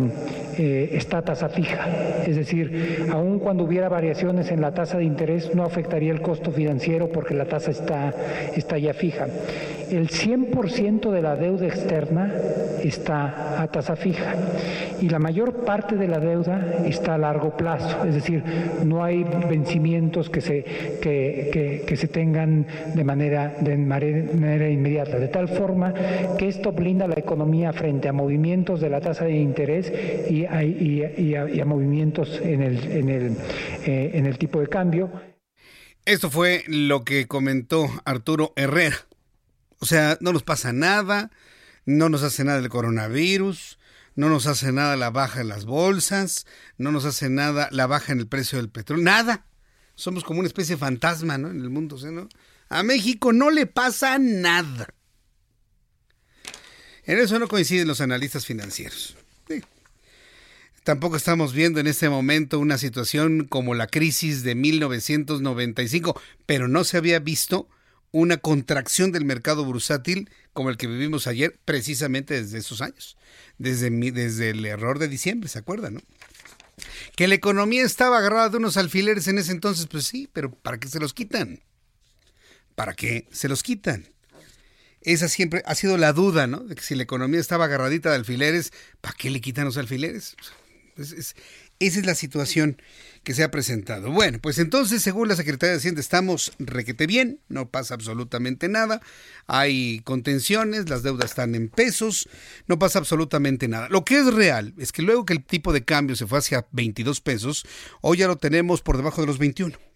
eh, 0.62 0.90
está 0.92 1.18
a 1.18 1.22
tasa 1.22 1.48
fija. 1.48 1.88
Es 2.26 2.36
decir, 2.36 3.06
aun 3.10 3.38
cuando 3.38 3.64
hubiera 3.64 3.88
variaciones 3.88 4.50
en 4.50 4.60
la 4.60 4.74
tasa 4.74 4.98
de 4.98 5.04
interés, 5.04 5.54
no 5.54 5.64
afectaría 5.64 6.12
el 6.12 6.20
costo 6.20 6.50
financiero 6.50 7.08
porque 7.08 7.32
la 7.32 7.46
tasa 7.46 7.70
está, 7.70 8.12
está 8.54 8.76
ya 8.76 8.92
fija. 8.92 9.26
El 9.90 10.10
100% 10.10 11.10
de 11.10 11.22
la 11.22 11.34
deuda 11.36 11.66
externa 11.66 12.30
está 12.84 13.62
a 13.62 13.68
tasa 13.68 13.96
fija 13.96 14.34
y 15.00 15.08
la 15.08 15.18
mayor 15.18 15.64
parte 15.64 15.96
de 15.96 16.06
la 16.06 16.18
deuda 16.18 16.82
está 16.84 17.14
a 17.14 17.18
largo 17.18 17.56
plazo, 17.56 18.04
es 18.04 18.14
decir, 18.14 18.42
no 18.84 19.02
hay 19.02 19.24
vencimientos 19.48 20.28
que 20.28 20.40
se, 20.40 20.64
que, 21.00 21.82
que, 21.86 21.96
se 21.96 22.08
tengan 22.08 22.66
de 22.94 23.04
manera, 23.04 23.54
de 23.60 23.76
manera 23.76 24.68
inmediata, 24.68 25.18
de 25.18 25.28
tal 25.28 25.48
forma 25.48 25.94
que 26.38 26.48
esto 26.48 26.72
blinda 26.72 27.06
la 27.08 27.18
economía 27.18 27.72
frente 27.72 28.08
a 28.08 28.12
movimientos 28.12 28.80
de 28.80 28.90
la 28.90 29.00
tasa 29.00 29.24
de 29.24 29.36
interés 29.36 29.92
y 30.28 30.44
y 30.62 31.34
a, 31.34 31.64
movimientos 31.64 32.28
eh, 32.42 34.10
en 34.14 34.26
el 34.26 34.38
tipo 34.38 34.60
de 34.60 34.68
cambio. 34.68 35.10
Esto 36.04 36.30
fue 36.30 36.64
lo 36.66 37.04
que 37.04 37.26
comentó 37.26 37.88
Arturo 38.04 38.52
Herrera. 38.56 38.96
O 39.78 39.86
sea, 39.86 40.18
no 40.20 40.32
nos 40.32 40.42
pasa 40.42 40.72
nada, 40.72 41.30
no 41.86 42.08
nos 42.08 42.22
hace 42.22 42.44
nada 42.44 42.58
el 42.58 42.68
coronavirus, 42.68 43.78
no 44.14 44.28
nos 44.28 44.46
hace 44.46 44.72
nada 44.72 44.96
la 44.96 45.10
baja 45.10 45.40
en 45.40 45.48
las 45.48 45.64
bolsas, 45.64 46.46
no 46.78 46.90
nos 46.90 47.04
hace 47.04 47.30
nada 47.30 47.68
la 47.70 47.86
baja 47.86 48.12
en 48.12 48.20
el 48.20 48.28
precio 48.28 48.58
del 48.58 48.70
petróleo, 48.70 49.04
nada. 49.04 49.46
Somos 49.94 50.24
como 50.24 50.40
una 50.40 50.48
especie 50.48 50.76
de 50.76 50.80
fantasma, 50.80 51.38
¿no? 51.38 51.50
En 51.50 51.60
el 51.60 51.70
mundo, 51.70 51.96
¿no? 52.10 52.28
A 52.68 52.82
México 52.82 53.32
no 53.32 53.50
le 53.50 53.66
pasa 53.66 54.18
nada. 54.18 54.88
En 57.04 57.18
eso 57.18 57.38
no 57.38 57.48
coinciden 57.48 57.88
los 57.88 58.00
analistas 58.00 58.46
financieros. 58.46 59.16
Tampoco 60.90 61.14
estamos 61.14 61.52
viendo 61.52 61.78
en 61.78 61.86
este 61.86 62.08
momento 62.08 62.58
una 62.58 62.76
situación 62.76 63.46
como 63.46 63.76
la 63.76 63.86
crisis 63.86 64.42
de 64.42 64.56
1995, 64.56 66.20
pero 66.46 66.66
no 66.66 66.82
se 66.82 66.96
había 66.96 67.20
visto 67.20 67.68
una 68.10 68.38
contracción 68.38 69.12
del 69.12 69.24
mercado 69.24 69.64
bursátil 69.64 70.28
como 70.52 70.68
el 70.68 70.76
que 70.76 70.88
vivimos 70.88 71.28
ayer, 71.28 71.60
precisamente 71.64 72.34
desde 72.42 72.58
esos 72.58 72.80
años, 72.80 73.16
desde, 73.56 73.88
desde 74.10 74.50
el 74.50 74.66
error 74.66 74.98
de 74.98 75.06
diciembre, 75.06 75.48
¿se 75.48 75.60
acuerdan? 75.60 75.94
No? 75.94 76.00
Que 77.14 77.28
la 77.28 77.36
economía 77.36 77.84
estaba 77.84 78.18
agarrada 78.18 78.48
de 78.48 78.56
unos 78.56 78.76
alfileres 78.76 79.28
en 79.28 79.38
ese 79.38 79.52
entonces, 79.52 79.86
pues 79.86 80.06
sí, 80.06 80.28
pero 80.32 80.50
¿para 80.50 80.80
qué 80.80 80.88
se 80.88 80.98
los 80.98 81.14
quitan? 81.14 81.60
¿Para 82.74 82.94
qué 82.94 83.28
se 83.30 83.48
los 83.48 83.62
quitan? 83.62 84.08
Esa 85.02 85.28
siempre 85.28 85.62
ha 85.66 85.76
sido 85.76 85.96
la 85.98 86.12
duda, 86.12 86.48
¿no? 86.48 86.58
De 86.58 86.74
que 86.74 86.82
si 86.82 86.96
la 86.96 87.04
economía 87.04 87.38
estaba 87.38 87.66
agarradita 87.66 88.10
de 88.10 88.16
alfileres, 88.16 88.72
¿para 89.00 89.14
qué 89.16 89.30
le 89.30 89.40
quitan 89.40 89.66
los 89.66 89.76
alfileres? 89.76 90.34
Esa 91.00 91.34
es 91.78 92.06
la 92.06 92.14
situación 92.14 92.80
que 93.22 93.34
se 93.34 93.42
ha 93.42 93.50
presentado. 93.50 94.10
Bueno, 94.10 94.38
pues 94.40 94.58
entonces, 94.58 95.02
según 95.02 95.28
la 95.28 95.36
Secretaría 95.36 95.72
de 95.72 95.78
Hacienda, 95.78 96.00
estamos 96.00 96.52
requete 96.58 97.06
bien, 97.06 97.40
no 97.48 97.68
pasa 97.68 97.94
absolutamente 97.94 98.68
nada, 98.68 99.00
hay 99.46 100.00
contenciones, 100.00 100.88
las 100.88 101.02
deudas 101.02 101.30
están 101.30 101.54
en 101.54 101.68
pesos, 101.68 102.28
no 102.66 102.78
pasa 102.78 102.98
absolutamente 102.98 103.68
nada. 103.68 103.88
Lo 103.88 104.04
que 104.04 104.18
es 104.18 104.32
real 104.32 104.74
es 104.78 104.92
que 104.92 105.02
luego 105.02 105.24
que 105.24 105.32
el 105.32 105.44
tipo 105.44 105.72
de 105.72 105.84
cambio 105.84 106.16
se 106.16 106.26
fue 106.26 106.38
hacia 106.38 106.66
22 106.72 107.20
pesos, 107.20 107.66
hoy 108.00 108.18
ya 108.18 108.28
lo 108.28 108.36
tenemos 108.36 108.82
por 108.82 108.96
debajo 108.96 109.20
de 109.20 109.26
los 109.26 109.38
21 109.38 109.89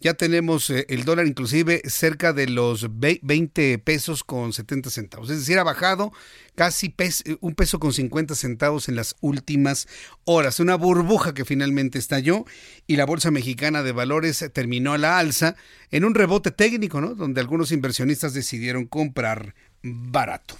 ya 0.00 0.14
tenemos 0.14 0.68
eh, 0.70 0.86
el 0.88 1.04
dólar 1.04 1.26
inclusive 1.26 1.82
cerca 1.86 2.32
de 2.32 2.48
los 2.48 2.88
20 2.98 3.78
pesos 3.78 4.24
con 4.24 4.52
70 4.52 4.90
centavos. 4.90 5.30
Es 5.30 5.38
decir, 5.38 5.58
ha 5.58 5.64
bajado 5.64 6.12
casi 6.54 6.94
un 7.40 7.54
peso 7.54 7.78
con 7.78 7.92
50 7.92 8.34
centavos 8.34 8.88
en 8.88 8.96
las 8.96 9.14
últimas 9.20 9.86
horas. 10.24 10.60
Una 10.60 10.74
burbuja 10.74 11.34
que 11.34 11.44
finalmente 11.44 11.98
estalló 11.98 12.44
y 12.86 12.96
la 12.96 13.06
Bolsa 13.06 13.30
Mexicana 13.30 13.82
de 13.82 13.92
Valores 13.92 14.44
terminó 14.52 14.92
a 14.92 14.98
la 14.98 15.18
alza 15.18 15.54
en 15.90 16.04
un 16.04 16.14
rebote 16.14 16.50
técnico, 16.50 17.00
¿no? 17.00 17.14
Donde 17.14 17.40
algunos 17.40 17.72
inversionistas 17.72 18.34
decidieron 18.34 18.86
comprar 18.86 19.54
barato. 19.82 20.56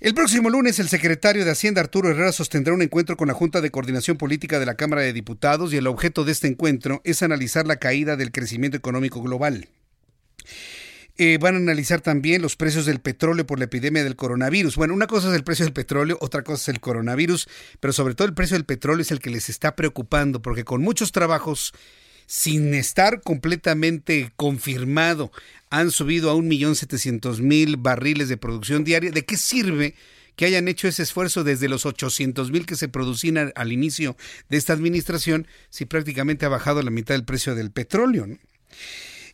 El 0.00 0.14
próximo 0.14 0.48
lunes, 0.48 0.78
el 0.78 0.88
secretario 0.88 1.44
de 1.44 1.50
Hacienda, 1.50 1.82
Arturo 1.82 2.08
Herrera, 2.08 2.32
sostendrá 2.32 2.72
un 2.72 2.80
encuentro 2.80 3.18
con 3.18 3.28
la 3.28 3.34
Junta 3.34 3.60
de 3.60 3.70
Coordinación 3.70 4.16
Política 4.16 4.58
de 4.58 4.64
la 4.64 4.74
Cámara 4.74 5.02
de 5.02 5.12
Diputados 5.12 5.74
y 5.74 5.76
el 5.76 5.86
objeto 5.86 6.24
de 6.24 6.32
este 6.32 6.48
encuentro 6.48 7.02
es 7.04 7.22
analizar 7.22 7.66
la 7.66 7.76
caída 7.76 8.16
del 8.16 8.32
crecimiento 8.32 8.78
económico 8.78 9.20
global. 9.20 9.68
Eh, 11.18 11.36
van 11.38 11.54
a 11.54 11.58
analizar 11.58 12.00
también 12.00 12.40
los 12.40 12.56
precios 12.56 12.86
del 12.86 13.00
petróleo 13.00 13.46
por 13.46 13.58
la 13.58 13.66
epidemia 13.66 14.02
del 14.02 14.16
coronavirus. 14.16 14.76
Bueno, 14.76 14.94
una 14.94 15.06
cosa 15.06 15.28
es 15.28 15.34
el 15.34 15.44
precio 15.44 15.66
del 15.66 15.74
petróleo, 15.74 16.16
otra 16.22 16.44
cosa 16.44 16.62
es 16.62 16.68
el 16.74 16.80
coronavirus, 16.80 17.46
pero 17.78 17.92
sobre 17.92 18.14
todo 18.14 18.26
el 18.26 18.32
precio 18.32 18.56
del 18.56 18.64
petróleo 18.64 19.02
es 19.02 19.10
el 19.10 19.20
que 19.20 19.28
les 19.28 19.50
está 19.50 19.76
preocupando, 19.76 20.40
porque 20.40 20.64
con 20.64 20.80
muchos 20.80 21.12
trabajos 21.12 21.74
sin 22.30 22.72
estar 22.74 23.20
completamente 23.20 24.32
confirmado, 24.36 25.30
han 25.70 25.92
subido 25.92 26.30
a 26.30 26.34
1.700.000 26.34 27.76
barriles 27.78 28.28
de 28.28 28.36
producción 28.36 28.84
diaria. 28.84 29.12
¿De 29.12 29.24
qué 29.24 29.36
sirve 29.36 29.94
que 30.36 30.44
hayan 30.44 30.68
hecho 30.68 30.88
ese 30.88 31.02
esfuerzo 31.02 31.44
desde 31.44 31.68
los 31.68 31.86
800.000 31.86 32.64
que 32.64 32.76
se 32.76 32.88
producían 32.88 33.52
al, 33.54 33.72
inicio 33.72 34.16
de 34.48 34.56
esta 34.56 34.72
administración 34.72 35.46
si 35.70 35.86
prácticamente 35.86 36.44
ha 36.44 36.48
bajado 36.48 36.82
la 36.82 36.90
mitad 36.90 37.14
del 37.14 37.24
precio 37.24 37.54
del 37.54 37.70
petróleo? 37.70 38.26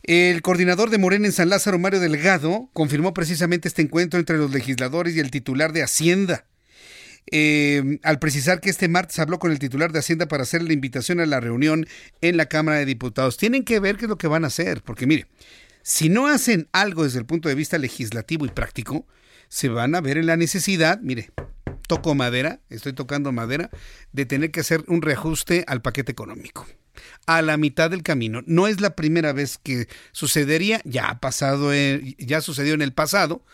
El 0.03 0.41
coordinador 0.43 0.91
de 0.91 0.99
Morena 0.99 1.25
en 1.25 1.33
San 1.33 1.49
Lázaro, 1.49 1.79
Mario 1.79 1.99
Delgado, 1.99 2.69
confirmó 2.71 3.13
precisamente 3.13 3.67
este 3.67 3.81
encuentro 3.81 4.19
entre 4.19 4.37
los 4.37 4.51
legisladores 4.51 5.15
y 5.15 5.19
el 5.19 5.31
titular 5.31 5.73
de 5.73 5.83
Hacienda. 5.83 6.45
Eh, 7.29 7.99
al 8.03 8.19
precisar 8.19 8.61
que 8.61 8.69
este 8.69 8.87
martes 8.87 9.19
habló 9.19 9.37
con 9.37 9.51
el 9.51 9.59
titular 9.59 9.91
de 9.91 9.99
Hacienda 9.99 10.27
para 10.27 10.43
hacer 10.43 10.61
la 10.61 10.71
invitación 10.71 11.19
a 11.19 11.25
la 11.25 11.41
reunión 11.41 11.85
en 12.21 12.37
la 12.37 12.45
Cámara 12.45 12.77
de 12.77 12.85
Diputados. 12.85 13.37
Tienen 13.37 13.63
que 13.65 13.79
ver 13.79 13.97
qué 13.97 14.05
es 14.05 14.09
lo 14.09 14.17
que 14.17 14.27
van 14.27 14.45
a 14.45 14.47
hacer, 14.47 14.81
porque 14.81 15.07
mire, 15.07 15.27
si 15.87 16.09
no 16.09 16.27
hacen 16.27 16.67
algo 16.73 17.05
desde 17.05 17.19
el 17.19 17.25
punto 17.25 17.47
de 17.47 17.55
vista 17.55 17.77
legislativo 17.77 18.45
y 18.45 18.49
práctico, 18.49 19.07
se 19.47 19.69
van 19.69 19.95
a 19.95 20.01
ver 20.01 20.17
en 20.17 20.25
la 20.25 20.35
necesidad, 20.35 20.99
mire, 20.99 21.31
toco 21.87 22.13
madera, 22.13 22.59
estoy 22.69 22.91
tocando 22.91 23.31
madera, 23.31 23.69
de 24.11 24.25
tener 24.25 24.51
que 24.51 24.59
hacer 24.59 24.83
un 24.87 25.01
reajuste 25.01 25.63
al 25.65 25.81
paquete 25.81 26.11
económico. 26.11 26.67
A 27.25 27.41
la 27.41 27.55
mitad 27.55 27.89
del 27.89 28.03
camino. 28.03 28.43
No 28.47 28.67
es 28.67 28.81
la 28.81 28.97
primera 28.97 29.31
vez 29.31 29.59
que 29.63 29.87
sucedería, 30.11 30.81
ya 30.83 31.07
ha 31.07 31.19
pasado, 31.21 31.71
ya 32.17 32.41
sucedió 32.41 32.73
en 32.73 32.81
el 32.81 32.91
pasado, 32.91 33.45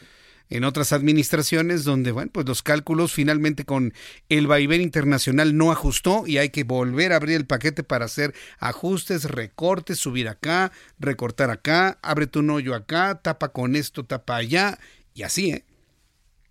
en 0.53 0.65
otras 0.65 0.93
administraciones 0.93 1.83
donde, 1.83 2.11
bueno, 2.11 2.29
pues 2.31 2.45
los 2.45 2.61
cálculos 2.61 3.11
finalmente 3.11 3.65
con 3.65 3.91
el 4.29 4.45
vaivén 4.45 4.81
internacional 4.81 5.57
no 5.57 5.71
ajustó 5.71 6.27
y 6.27 6.37
hay 6.37 6.49
que 6.49 6.63
volver 6.63 7.11
a 7.11 7.15
abrir 7.15 7.37
el 7.37 7.47
paquete 7.47 7.81
para 7.83 8.05
hacer 8.05 8.35
ajustes, 8.59 9.23
recortes, 9.23 9.97
subir 9.97 10.29
acá, 10.29 10.71
recortar 10.99 11.49
acá, 11.49 11.97
abre 12.03 12.29
un 12.35 12.51
hoyo 12.51 12.75
acá, 12.75 13.19
tapa 13.23 13.49
con 13.49 13.75
esto, 13.75 14.05
tapa 14.05 14.35
allá 14.35 14.77
y 15.15 15.23
así, 15.23 15.49
¿eh? 15.49 15.65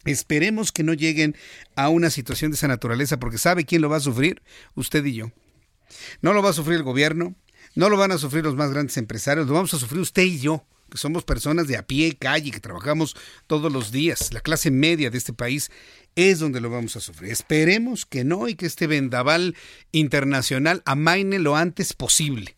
Esperemos 0.05 0.73
que 0.73 0.83
no 0.83 0.95
lleguen 0.95 1.37
a 1.77 1.89
una 1.89 2.11
situación 2.11 2.51
de 2.51 2.57
esa 2.57 2.67
naturaleza 2.67 3.21
porque 3.21 3.39
¿sabe 3.39 3.65
quién 3.65 3.83
lo 3.83 3.89
va 3.89 3.99
a 3.99 4.01
sufrir? 4.01 4.43
Usted 4.75 5.05
y 5.05 5.15
yo. 5.15 5.31
No 6.23 6.33
lo 6.33 6.43
va 6.43 6.51
a 6.51 6.55
sufrir 6.55 6.79
el 6.79 6.83
gobierno, 6.83 7.37
no 7.77 7.89
lo 7.89 7.97
van 7.97 8.11
a 8.11 8.19
sufrir 8.19 8.43
los 8.43 8.57
más 8.57 8.73
grandes 8.73 8.97
empresarios, 8.97 9.47
lo 9.47 9.55
vamos 9.55 9.73
a 9.75 9.79
sufrir 9.79 10.01
usted 10.01 10.25
y 10.25 10.41
yo 10.41 10.67
somos 10.99 11.25
personas 11.25 11.67
de 11.67 11.77
a 11.77 11.87
pie, 11.87 12.17
calle, 12.19 12.51
que 12.51 12.61
trabajamos 12.61 13.17
todos 13.47 13.73
los 13.73 13.93
días, 13.93 14.33
la 14.33 14.41
clase 14.41 14.71
media 14.71 15.11
de 15.11 15.19
este 15.19 15.33
país, 15.33 15.71
es 16.15 16.39
donde 16.39 16.61
lo 16.61 16.71
vamos 16.71 16.97
a 16.97 17.01
sufrir. 17.01 17.33
Esperemos 17.33 18.07
que 18.07 18.25
no 18.25 18.49
y 18.49 18.55
que 18.55 18.67
este 18.67 18.87
vendaval 18.87 19.57
internacional 19.93 20.83
amaine 20.85 21.39
lo 21.39 21.57
antes 21.57 21.93
posible. 21.93 22.57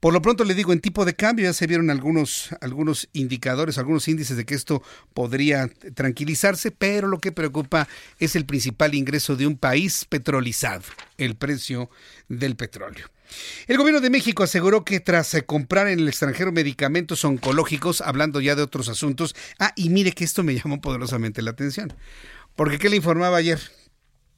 Por 0.00 0.12
lo 0.12 0.22
pronto 0.22 0.44
le 0.44 0.54
digo, 0.54 0.72
en 0.72 0.80
tipo 0.80 1.04
de 1.04 1.14
cambio 1.14 1.44
ya 1.44 1.52
se 1.52 1.66
vieron 1.66 1.90
algunos, 1.90 2.50
algunos 2.60 3.08
indicadores, 3.12 3.78
algunos 3.78 4.08
índices 4.08 4.36
de 4.36 4.44
que 4.44 4.54
esto 4.54 4.82
podría 5.12 5.68
tranquilizarse, 5.94 6.70
pero 6.70 7.08
lo 7.08 7.18
que 7.18 7.32
preocupa 7.32 7.88
es 8.18 8.36
el 8.36 8.46
principal 8.46 8.94
ingreso 8.94 9.36
de 9.36 9.46
un 9.46 9.56
país 9.56 10.04
petrolizado, 10.08 10.84
el 11.18 11.36
precio 11.36 11.90
del 12.28 12.56
petróleo. 12.56 13.13
El 13.66 13.78
gobierno 13.78 14.00
de 14.00 14.10
México 14.10 14.42
aseguró 14.42 14.84
que 14.84 15.00
tras 15.00 15.34
eh, 15.34 15.44
comprar 15.44 15.88
en 15.88 15.98
el 15.98 16.08
extranjero 16.08 16.52
medicamentos 16.52 17.24
oncológicos, 17.24 18.00
hablando 18.00 18.40
ya 18.40 18.54
de 18.54 18.62
otros 18.62 18.88
asuntos, 18.88 19.34
ah, 19.58 19.72
y 19.76 19.88
mire 19.88 20.12
que 20.12 20.24
esto 20.24 20.42
me 20.42 20.54
llamó 20.54 20.80
poderosamente 20.80 21.42
la 21.42 21.50
atención, 21.50 21.92
porque 22.56 22.78
¿qué 22.78 22.88
le 22.88 22.96
informaba 22.96 23.36
ayer? 23.36 23.60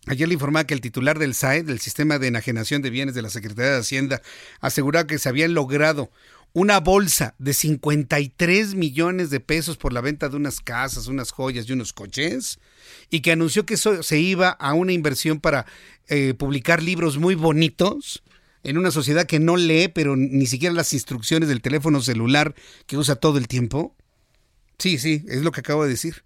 Ayer 0.07 0.28
le 0.28 0.34
informaba 0.34 0.64
que 0.64 0.74
el 0.74 0.80
titular 0.80 1.18
del 1.18 1.34
SAE, 1.34 1.64
del 1.64 1.80
Sistema 1.80 2.20
de 2.20 2.28
Enajenación 2.28 2.80
de 2.80 2.90
Bienes 2.90 3.16
de 3.16 3.22
la 3.22 3.30
Secretaría 3.30 3.72
de 3.72 3.78
Hacienda, 3.78 4.22
aseguraba 4.61 5.09
que 5.09 5.18
se 5.18 5.28
habían 5.28 5.53
logrado 5.53 6.12
una 6.53 6.80
bolsa 6.80 7.34
de 7.38 7.53
53 7.53 8.76
millones 8.76 9.30
de 9.30 9.40
pesos 9.40 9.76
por 9.76 9.92
la 9.92 10.01
venta 10.01 10.28
de 10.28 10.36
unas 10.36 10.61
casas, 10.61 11.07
unas 11.07 11.32
joyas 11.32 11.68
y 11.68 11.72
unos 11.72 11.92
coches, 11.92 12.61
y 13.11 13.20
que 13.20 13.32
anunció 13.32 13.66
que 13.66 13.74
eso 13.74 14.03
se 14.03 14.18
iba 14.20 14.51
a 14.51 14.72
una 14.72 14.92
inversión 14.92 15.40
para 15.40 15.66
eh, 16.09 16.32
publicar 16.32 16.82
libros 16.82 17.18
muy 17.18 17.34
bonitos 17.34 18.22
en 18.66 18.78
una 18.78 18.90
sociedad 18.90 19.26
que 19.26 19.38
no 19.38 19.56
lee, 19.56 19.86
pero 19.86 20.16
ni 20.16 20.44
siquiera 20.46 20.74
las 20.74 20.92
instrucciones 20.92 21.48
del 21.48 21.62
teléfono 21.62 22.00
celular 22.00 22.56
que 22.86 22.96
usa 22.96 23.14
todo 23.14 23.38
el 23.38 23.46
tiempo? 23.46 23.94
Sí, 24.76 24.98
sí, 24.98 25.24
es 25.28 25.42
lo 25.42 25.52
que 25.52 25.60
acabo 25.60 25.84
de 25.84 25.90
decir. 25.90 26.24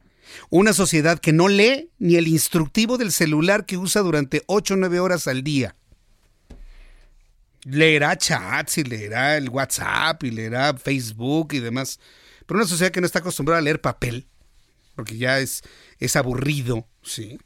Una 0.48 0.72
sociedad 0.72 1.18
que 1.18 1.34
no 1.34 1.48
lee 1.48 1.90
ni 1.98 2.16
el 2.16 2.28
instructivo 2.28 2.96
del 2.96 3.12
celular 3.12 3.66
que 3.66 3.76
usa 3.76 4.00
durante 4.00 4.42
8 4.46 4.72
o 4.72 4.76
9 4.78 5.00
horas 5.00 5.28
al 5.28 5.42
día. 5.42 5.76
Leerá 7.64 8.16
chats 8.16 8.78
y 8.78 8.84
leerá 8.84 9.36
el 9.36 9.50
WhatsApp 9.50 10.24
y 10.24 10.30
leerá 10.30 10.72
Facebook 10.78 11.52
y 11.52 11.58
demás. 11.58 12.00
Pero 12.46 12.58
una 12.58 12.66
sociedad 12.66 12.90
que 12.90 13.02
no 13.02 13.06
está 13.06 13.18
acostumbrada 13.18 13.58
a 13.58 13.62
leer 13.62 13.82
papel, 13.82 14.26
porque 14.94 15.18
ya 15.18 15.40
es, 15.40 15.60
es 15.98 16.16
aburrido, 16.16 16.88
¿sí? 17.02 17.38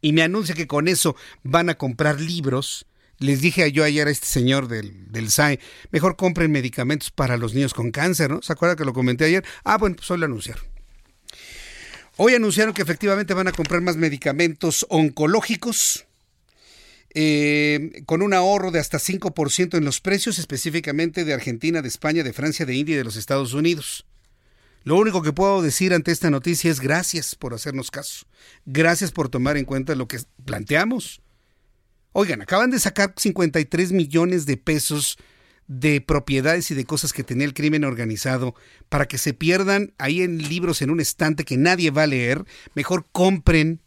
Y 0.00 0.12
me 0.12 0.22
anuncia 0.22 0.54
que 0.54 0.68
con 0.68 0.86
eso 0.86 1.16
van 1.42 1.70
a 1.70 1.74
comprar 1.76 2.20
libros 2.20 2.86
les 3.20 3.40
dije 3.40 3.70
yo 3.70 3.84
ayer 3.84 4.08
a 4.08 4.10
este 4.10 4.26
señor 4.26 4.66
del, 4.66 5.12
del 5.12 5.30
SAE, 5.30 5.60
mejor 5.92 6.16
compren 6.16 6.50
medicamentos 6.50 7.10
para 7.10 7.36
los 7.36 7.54
niños 7.54 7.74
con 7.74 7.92
cáncer, 7.92 8.30
¿no? 8.30 8.42
¿Se 8.42 8.52
acuerda 8.52 8.76
que 8.76 8.84
lo 8.84 8.92
comenté 8.92 9.26
ayer? 9.26 9.44
Ah, 9.62 9.78
bueno, 9.78 9.96
pues 9.96 10.10
hoy 10.10 10.18
lo 10.18 10.26
anunciaron. 10.26 10.64
Hoy 12.16 12.34
anunciaron 12.34 12.74
que 12.74 12.82
efectivamente 12.82 13.32
van 13.34 13.48
a 13.48 13.52
comprar 13.52 13.80
más 13.82 13.96
medicamentos 13.96 14.84
oncológicos 14.88 16.06
eh, 17.14 18.02
con 18.06 18.22
un 18.22 18.34
ahorro 18.34 18.70
de 18.70 18.78
hasta 18.78 18.98
5% 18.98 19.76
en 19.76 19.84
los 19.84 20.00
precios, 20.00 20.38
específicamente 20.38 21.24
de 21.24 21.34
Argentina, 21.34 21.82
de 21.82 21.88
España, 21.88 22.22
de 22.22 22.32
Francia, 22.32 22.66
de 22.66 22.74
India 22.74 22.94
y 22.94 22.98
de 22.98 23.04
los 23.04 23.16
Estados 23.16 23.52
Unidos. 23.52 24.06
Lo 24.84 24.96
único 24.96 25.22
que 25.22 25.32
puedo 25.32 25.60
decir 25.60 25.92
ante 25.92 26.12
esta 26.12 26.30
noticia 26.30 26.70
es 26.70 26.80
gracias 26.80 27.34
por 27.34 27.52
hacernos 27.52 27.90
caso. 27.90 28.26
Gracias 28.64 29.12
por 29.12 29.28
tomar 29.28 29.56
en 29.56 29.64
cuenta 29.64 29.94
lo 29.94 30.08
que 30.08 30.20
planteamos. 30.44 31.20
Oigan, 32.12 32.42
acaban 32.42 32.70
de 32.70 32.80
sacar 32.80 33.14
53 33.16 33.92
millones 33.92 34.46
de 34.46 34.56
pesos 34.56 35.18
de 35.68 36.00
propiedades 36.00 36.70
y 36.72 36.74
de 36.74 36.84
cosas 36.84 37.12
que 37.12 37.22
tenía 37.22 37.46
el 37.46 37.54
crimen 37.54 37.84
organizado 37.84 38.56
para 38.88 39.06
que 39.06 39.18
se 39.18 39.34
pierdan 39.34 39.94
ahí 39.98 40.22
en 40.22 40.38
libros 40.48 40.82
en 40.82 40.90
un 40.90 40.98
estante 40.98 41.44
que 41.44 41.56
nadie 41.56 41.92
va 41.92 42.02
a 42.02 42.08
leer. 42.08 42.44
Mejor 42.74 43.06
compren 43.12 43.80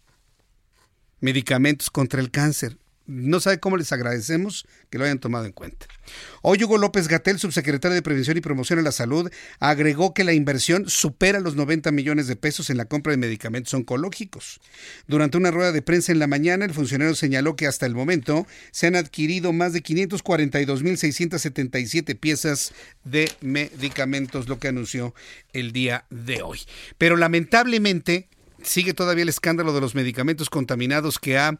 medicamentos 1.20 1.90
contra 1.90 2.22
el 2.22 2.32
cáncer. 2.32 2.78
No 3.06 3.42
sabe 3.42 3.60
cómo 3.60 3.76
les 3.76 3.92
agradecemos 3.92 4.66
que 4.90 4.98
lo 4.98 5.04
hayan 5.04 5.20
tomado 5.20 5.44
en 5.46 5.52
cuenta. 5.52 5.88
Hoy 6.42 6.64
Hugo 6.64 6.78
López 6.78 7.10
Gatel, 7.10 7.38
subsecretario 7.38 7.96
de 7.96 8.02
Prevención 8.02 8.38
y 8.38 8.42
Promoción 8.42 8.80
de 8.80 8.84
la 8.84 8.94
Salud, 8.94 9.30
agregó 9.60 10.14
que 10.14 10.24
la 10.24 10.32
inversión 10.32 10.88
supera 10.88 11.42
los 11.42 11.56
90 11.56 11.92
millones 11.92 12.28
de 12.28 12.38
pesos 12.38 12.70
en 12.70 12.78
la 12.78 12.86
compra 12.86 13.12
de 13.12 13.18
medicamentos 13.18 13.74
oncológicos. 13.74 14.62
Durante 15.06 15.38
una 15.38 15.52
rueda 15.52 15.74
de 15.74 15.82
prensa 15.82 16.14
en 16.14 16.20
la 16.20 16.28
mañana, 16.28 16.64
el 16.64 16.74
funcionario 16.74 17.16
señaló 17.16 17.58
que 17.58 17.68
hasta 17.68 17.86
el 17.86 17.94
momento 17.94 18.48
se 18.72 18.88
han 18.88 18.96
adquirido 18.96 19.52
más 19.52 19.74
de 19.74 19.84
542.677 19.84 22.18
piezas 22.18 22.72
de 23.04 23.30
medicamentos, 23.42 24.48
lo 24.48 24.60
que 24.60 24.70
anunció 24.70 25.14
el 25.52 25.74
día 25.74 26.06
de 26.10 26.42
hoy. 26.42 26.62
Pero 26.98 27.18
lamentablemente 27.18 28.30
sigue 28.64 28.94
todavía 28.94 29.24
el 29.24 29.30
escándalo 29.30 29.74
de 29.74 29.82
los 29.82 29.94
medicamentos 29.94 30.50
contaminados 30.50 31.20
que 31.20 31.38
ha 31.38 31.60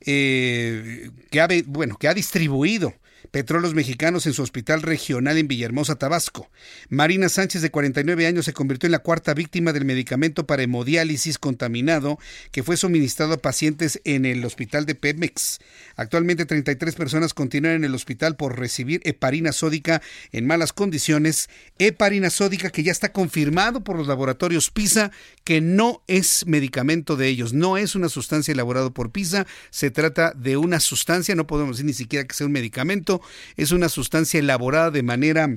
eh, 0.00 1.10
que, 1.30 1.40
ha, 1.40 1.48
bueno, 1.66 1.96
que 1.96 2.08
ha 2.08 2.14
distribuido 2.14 2.94
Petróleos 3.30 3.74
Mexicanos 3.74 4.26
en 4.26 4.32
su 4.32 4.42
hospital 4.42 4.82
regional 4.82 5.36
en 5.36 5.48
Villahermosa, 5.48 5.96
Tabasco. 5.96 6.50
Marina 6.88 7.28
Sánchez, 7.28 7.60
de 7.60 7.70
49 7.70 8.26
años, 8.26 8.46
se 8.46 8.52
convirtió 8.52 8.86
en 8.86 8.92
la 8.92 9.00
cuarta 9.00 9.34
víctima 9.34 9.72
del 9.72 9.84
medicamento 9.84 10.46
para 10.46 10.62
hemodiálisis 10.62 11.38
contaminado 11.38 12.18
que 12.52 12.62
fue 12.62 12.76
suministrado 12.76 13.34
a 13.34 13.38
pacientes 13.38 14.00
en 14.04 14.24
el 14.24 14.44
hospital 14.44 14.86
de 14.86 14.94
Pemex. 14.94 15.60
Actualmente, 15.96 16.46
33 16.46 16.94
personas 16.94 17.34
continúan 17.34 17.74
en 17.74 17.84
el 17.84 17.94
hospital 17.94 18.36
por 18.36 18.58
recibir 18.58 19.00
heparina 19.04 19.52
sódica 19.52 20.00
en 20.32 20.46
malas 20.46 20.72
condiciones. 20.72 21.50
Heparina 21.78 22.30
sódica 22.30 22.70
que 22.70 22.82
ya 22.82 22.92
está 22.92 23.12
confirmado 23.12 23.84
por 23.84 23.96
los 23.96 24.06
laboratorios 24.06 24.70
PISA 24.70 25.10
que 25.44 25.60
no 25.60 26.02
es 26.06 26.46
medicamento 26.46 27.16
de 27.16 27.28
ellos, 27.28 27.52
no 27.52 27.76
es 27.76 27.94
una 27.94 28.08
sustancia 28.08 28.52
elaborada 28.52 28.90
por 28.90 29.10
PISA, 29.10 29.46
se 29.70 29.90
trata 29.90 30.32
de 30.34 30.56
una 30.56 30.80
sustancia, 30.80 31.34
no 31.34 31.46
podemos 31.46 31.76
decir 31.76 31.86
ni 31.86 31.94
siquiera 31.94 32.26
que 32.26 32.34
sea 32.34 32.46
un 32.46 32.52
medicamento 32.52 33.17
es 33.56 33.72
una 33.72 33.88
sustancia 33.88 34.40
elaborada 34.40 34.90
de 34.90 35.02
manera 35.02 35.48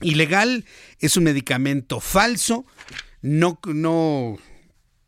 ilegal, 0.00 0.64
es 1.00 1.16
un 1.16 1.24
medicamento 1.24 2.00
falso, 2.00 2.64
no, 3.20 3.58
no, 3.66 4.38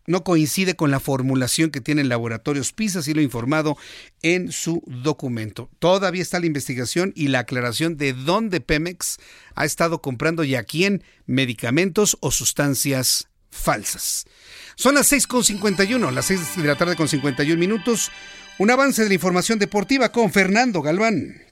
no 0.07 0.25
coincide 0.25 0.75
con 0.75 0.91
la 0.91 1.01
formulación 1.01 1.71
que 1.71 1.81
tienen 1.81 2.09
laboratorios 2.09 2.73
PISA, 2.73 2.99
así 2.99 3.15
lo 3.15 3.23
informado 3.23 3.77
en 4.23 4.51
su 4.51 4.83
documento. 4.87 5.71
Todavía 5.79 6.23
está 6.23 6.41
la 6.41 6.47
investigación 6.47 7.13
y 7.15 7.29
la 7.29 7.41
aclaración 7.41 7.97
de 7.97 8.13
dónde 8.13 8.61
Pemex 8.61 9.19
ha 9.55 9.65
estado 9.65 10.03
comprando 10.03 10.43
y 10.45 10.57
a 10.57 10.65
quién 10.65 11.05
medicamentos 11.27 12.17
o 12.21 12.31
sustancias 12.33 13.29
falsas. 13.51 14.27
Son 14.75 14.95
las 14.95 15.13
6.51, 15.13 16.11
las 16.11 16.27
6 16.27 16.57
de 16.57 16.65
la 16.65 16.77
tarde 16.77 16.97
con 16.97 17.09
51 17.09 17.59
minutos. 17.59 18.11
Un 18.59 18.71
avance 18.71 19.03
de 19.03 19.09
la 19.09 19.15
información 19.15 19.59
deportiva 19.59 20.13
con 20.13 20.33
Fernando 20.33 20.83
Galván. 20.83 21.50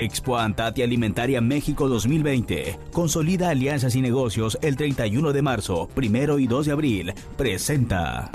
Expo 0.00 0.38
Antati 0.38 0.82
Alimentaria 0.82 1.40
México 1.42 1.86
2020. 1.88 2.78
Consolida 2.92 3.50
alianzas 3.50 3.94
y 3.94 4.00
negocios 4.00 4.58
el 4.62 4.76
31 4.76 5.32
de 5.32 5.42
marzo, 5.42 5.88
primero 5.94 6.38
y 6.38 6.46
2 6.46 6.66
de 6.66 6.72
abril. 6.72 7.14
Presenta. 7.36 8.30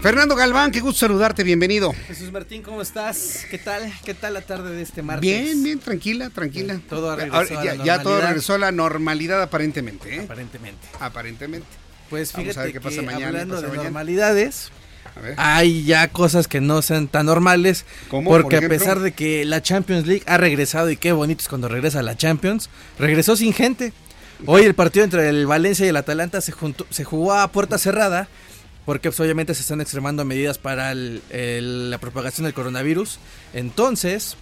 Fernando 0.00 0.34
Galván, 0.34 0.72
qué 0.72 0.80
gusto 0.80 1.06
saludarte, 1.06 1.44
bienvenido. 1.44 1.92
Jesús 2.08 2.32
Martín, 2.32 2.62
¿cómo 2.62 2.82
estás? 2.82 3.46
¿Qué 3.48 3.58
tal? 3.58 3.92
¿Qué 4.04 4.14
tal 4.14 4.34
la 4.34 4.40
tarde 4.40 4.74
de 4.74 4.82
este 4.82 5.02
martes? 5.02 5.22
Bien, 5.22 5.62
bien, 5.62 5.78
tranquila, 5.78 6.30
tranquila. 6.30 6.80
Todo 6.88 7.14
regresó 7.14 7.36
Ahora, 7.36 7.64
ya, 7.76 7.84
ya 7.84 8.02
todo 8.02 8.20
regresó 8.20 8.54
a 8.54 8.58
la 8.58 8.72
normalidad 8.72 9.40
aparentemente, 9.40 10.16
¿eh? 10.16 10.20
Aparentemente. 10.24 10.88
Aparentemente. 10.98 11.68
Pues 12.10 12.32
Vamos 12.32 12.46
fíjate 12.48 12.60
a 12.60 12.62
ver 12.64 12.72
qué 12.72 12.80
pasa 12.80 12.96
que 12.96 13.06
mañana, 13.06 13.26
hablando 13.28 13.54
pasa 13.54 13.62
de 13.66 13.68
mañana. 13.68 13.84
normalidades, 13.84 14.72
A. 14.76 14.81
hay 15.36 15.84
ya 15.84 16.08
cosas 16.08 16.48
que 16.48 16.60
no 16.60 16.82
sean 16.82 17.08
tan 17.08 17.26
normales. 17.26 17.84
¿Cómo? 18.08 18.30
Porque 18.30 18.56
Por 18.56 18.64
a 18.66 18.68
pesar 18.68 19.00
de 19.00 19.12
que 19.12 19.44
la 19.44 19.62
Champions 19.62 20.06
League 20.06 20.22
ha 20.26 20.36
regresado 20.38 20.90
y 20.90 20.96
qué 20.96 21.12
bonito 21.12 21.40
es 21.42 21.48
cuando 21.48 21.68
regresa 21.68 22.02
la 22.02 22.16
Champions, 22.16 22.70
regresó 22.98 23.36
sin 23.36 23.52
gente. 23.52 23.92
Hoy 24.46 24.62
el 24.64 24.74
partido 24.74 25.04
entre 25.04 25.28
el 25.28 25.46
Valencia 25.46 25.86
y 25.86 25.90
el 25.90 25.96
Atalanta 25.96 26.40
se, 26.40 26.50
juntó- 26.52 26.86
se 26.90 27.04
jugó 27.04 27.34
a 27.34 27.46
puerta 27.52 27.78
cerrada 27.78 28.26
porque 28.84 29.10
pues, 29.10 29.20
obviamente 29.20 29.54
se 29.54 29.60
están 29.60 29.80
extremando 29.80 30.24
medidas 30.24 30.58
para 30.58 30.90
el- 30.90 31.22
el- 31.30 31.90
la 31.90 31.98
propagación 31.98 32.44
del 32.46 32.54
coronavirus. 32.54 33.20
Entonces 33.54 34.36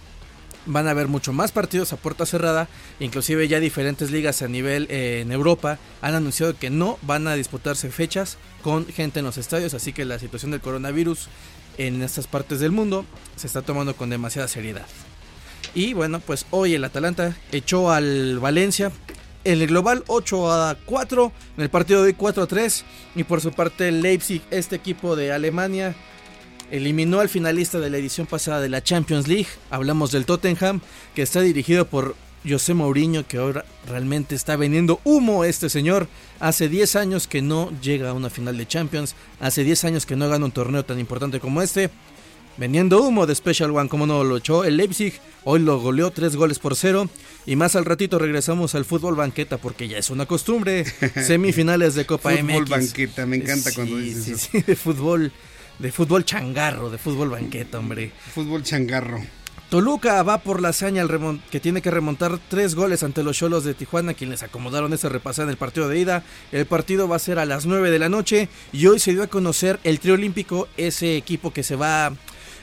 van 0.65 0.87
a 0.87 0.91
haber 0.91 1.07
mucho 1.07 1.33
más 1.33 1.51
partidos 1.51 1.93
a 1.93 1.97
puerta 1.97 2.25
cerrada, 2.25 2.67
inclusive 2.99 3.47
ya 3.47 3.59
diferentes 3.59 4.11
ligas 4.11 4.41
a 4.41 4.47
nivel 4.47 4.87
eh, 4.89 5.21
en 5.21 5.31
Europa 5.31 5.79
han 6.01 6.15
anunciado 6.15 6.57
que 6.57 6.69
no 6.69 6.97
van 7.01 7.27
a 7.27 7.35
disputarse 7.35 7.89
fechas 7.89 8.37
con 8.61 8.85
gente 8.87 9.19
en 9.19 9.25
los 9.25 9.37
estadios, 9.37 9.73
así 9.73 9.93
que 9.93 10.05
la 10.05 10.19
situación 10.19 10.51
del 10.51 10.61
coronavirus 10.61 11.29
en 11.77 12.01
estas 12.01 12.27
partes 12.27 12.59
del 12.59 12.71
mundo 12.71 13.05
se 13.35 13.47
está 13.47 13.61
tomando 13.61 13.95
con 13.95 14.09
demasiada 14.09 14.47
seriedad. 14.47 14.85
Y 15.73 15.93
bueno, 15.93 16.19
pues 16.19 16.45
hoy 16.51 16.73
el 16.73 16.83
Atalanta 16.83 17.35
echó 17.51 17.91
al 17.91 18.39
Valencia 18.39 18.91
en 19.43 19.61
el 19.61 19.67
global 19.67 20.03
8 20.07 20.51
a 20.51 20.77
4, 20.85 21.31
en 21.57 21.63
el 21.63 21.69
partido 21.69 22.01
de 22.01 22.07
hoy 22.07 22.13
4 22.13 22.43
a 22.43 22.47
3 22.47 22.85
y 23.15 23.23
por 23.23 23.41
su 23.41 23.51
parte 23.51 23.87
el 23.87 24.01
Leipzig, 24.01 24.41
este 24.51 24.75
equipo 24.75 25.15
de 25.15 25.31
Alemania 25.31 25.95
eliminó 26.71 27.19
al 27.19 27.29
finalista 27.29 27.79
de 27.79 27.89
la 27.89 27.97
edición 27.97 28.25
pasada 28.25 28.61
de 28.61 28.69
la 28.69 28.81
Champions 28.81 29.27
League. 29.27 29.47
Hablamos 29.69 30.11
del 30.11 30.25
Tottenham, 30.25 30.81
que 31.13 31.21
está 31.21 31.41
dirigido 31.41 31.85
por 31.85 32.15
José 32.47 32.73
Mourinho, 32.73 33.27
que 33.27 33.37
ahora 33.37 33.65
realmente 33.87 34.33
está 34.33 34.55
vendiendo 34.55 34.99
humo 35.03 35.43
este 35.43 35.69
señor. 35.69 36.07
Hace 36.39 36.69
10 36.69 36.95
años 36.95 37.27
que 37.27 37.41
no 37.41 37.71
llega 37.81 38.09
a 38.09 38.13
una 38.13 38.29
final 38.29 38.57
de 38.57 38.67
Champions, 38.67 39.15
hace 39.39 39.63
10 39.63 39.85
años 39.85 40.05
que 40.05 40.15
no 40.15 40.27
gana 40.27 40.45
un 40.45 40.51
torneo 40.51 40.83
tan 40.83 40.99
importante 40.99 41.39
como 41.39 41.61
este. 41.61 41.91
Vendiendo 42.57 43.01
humo 43.01 43.25
de 43.25 43.33
Special 43.33 43.71
One, 43.71 43.89
como 43.89 44.05
no 44.05 44.23
lo 44.23 44.37
echó 44.37 44.65
el 44.65 44.77
Leipzig, 44.77 45.13
hoy 45.45 45.59
lo 45.59 45.79
goleó 45.79 46.11
3 46.11 46.35
goles 46.35 46.59
por 46.59 46.75
0. 46.75 47.09
Y 47.45 47.55
más 47.55 47.75
al 47.75 47.85
ratito 47.85 48.19
regresamos 48.19 48.75
al 48.75 48.85
fútbol 48.85 49.15
banqueta, 49.15 49.57
porque 49.57 49.87
ya 49.87 49.97
es 49.97 50.09
una 50.09 50.25
costumbre. 50.25 50.85
Semifinales 51.25 51.95
de 51.95 52.05
Copa 52.05 52.31
Fútbol 52.31 52.61
MX. 52.61 52.69
banqueta, 52.69 53.25
me 53.25 53.37
encanta 53.37 53.73
cuando 53.73 53.97
dices 53.97 54.23
sí, 54.23 54.31
eso. 54.31 54.47
sí, 54.51 54.61
de 54.61 54.75
fútbol, 54.75 55.31
de 55.81 55.91
fútbol 55.91 56.23
changarro, 56.23 56.89
de 56.89 56.97
fútbol 56.97 57.29
banqueta, 57.29 57.79
hombre. 57.79 58.11
Fútbol 58.33 58.63
changarro. 58.63 59.19
Toluca 59.69 60.21
va 60.21 60.39
por 60.39 60.61
la 60.61 60.69
hazaña 60.69 61.05
que 61.49 61.61
tiene 61.61 61.81
que 61.81 61.89
remontar 61.89 62.37
tres 62.49 62.75
goles 62.75 63.03
ante 63.03 63.23
los 63.23 63.37
Cholos 63.37 63.63
de 63.63 63.73
Tijuana, 63.73 64.13
quienes 64.13 64.43
acomodaron 64.43 64.91
esa 64.91 65.07
repasada 65.07 65.45
en 65.45 65.51
el 65.51 65.57
partido 65.57 65.87
de 65.87 65.97
ida. 65.97 66.23
El 66.51 66.65
partido 66.65 67.07
va 67.07 67.15
a 67.15 67.19
ser 67.19 67.39
a 67.39 67.45
las 67.45 67.65
9 67.65 67.89
de 67.89 67.97
la 67.97 68.09
noche 68.09 68.49
y 68.73 68.85
hoy 68.87 68.99
se 68.99 69.13
dio 69.13 69.23
a 69.23 69.27
conocer 69.27 69.79
el 69.83 69.99
trío 70.01 70.15
olímpico, 70.15 70.67
ese 70.75 71.15
equipo 71.15 71.53
que 71.53 71.63
se 71.63 71.77
va 71.77 72.11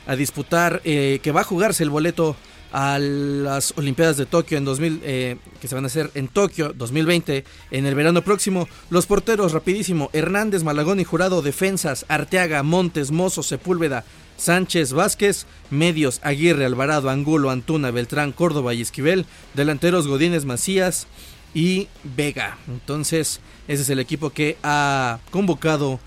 a 0.05 0.15
disputar, 0.15 0.81
eh, 0.85 1.19
que 1.23 1.31
va 1.31 1.41
a 1.41 1.45
jugarse 1.45 1.83
el 1.83 1.89
boleto 1.89 2.35
a 2.71 2.99
las 2.99 3.73
Olimpiadas 3.77 4.17
de 4.17 4.25
Tokio 4.25 4.57
en 4.57 4.65
2000, 4.65 5.01
eh, 5.03 5.37
que 5.59 5.67
se 5.67 5.75
van 5.75 5.83
a 5.83 5.87
hacer 5.87 6.11
en 6.13 6.27
Tokio 6.27 6.73
2020 6.73 7.43
en 7.71 7.85
el 7.85 7.95
verano 7.95 8.21
próximo. 8.21 8.67
Los 8.89 9.05
porteros, 9.05 9.53
rapidísimo, 9.53 10.09
Hernández, 10.13 10.63
Malagón 10.63 10.99
y 10.99 11.03
Jurado, 11.03 11.41
defensas, 11.41 12.05
Arteaga, 12.07 12.63
Montes, 12.63 13.11
Mozo, 13.11 13.43
Sepúlveda, 13.43 14.05
Sánchez, 14.37 14.93
Vázquez, 14.93 15.45
medios, 15.69 16.21
Aguirre, 16.23 16.65
Alvarado, 16.65 17.09
Angulo, 17.09 17.49
Antuna, 17.49 17.91
Beltrán, 17.91 18.31
Córdoba 18.31 18.73
y 18.73 18.81
Esquivel, 18.81 19.25
delanteros 19.53 20.07
Godínez, 20.07 20.45
Macías 20.45 21.07
y 21.53 21.87
Vega. 22.03 22.57
Entonces, 22.67 23.41
ese 23.67 23.83
es 23.83 23.89
el 23.89 23.99
equipo 23.99 24.29
que 24.29 24.57
ha 24.63 25.19
convocado 25.31 25.99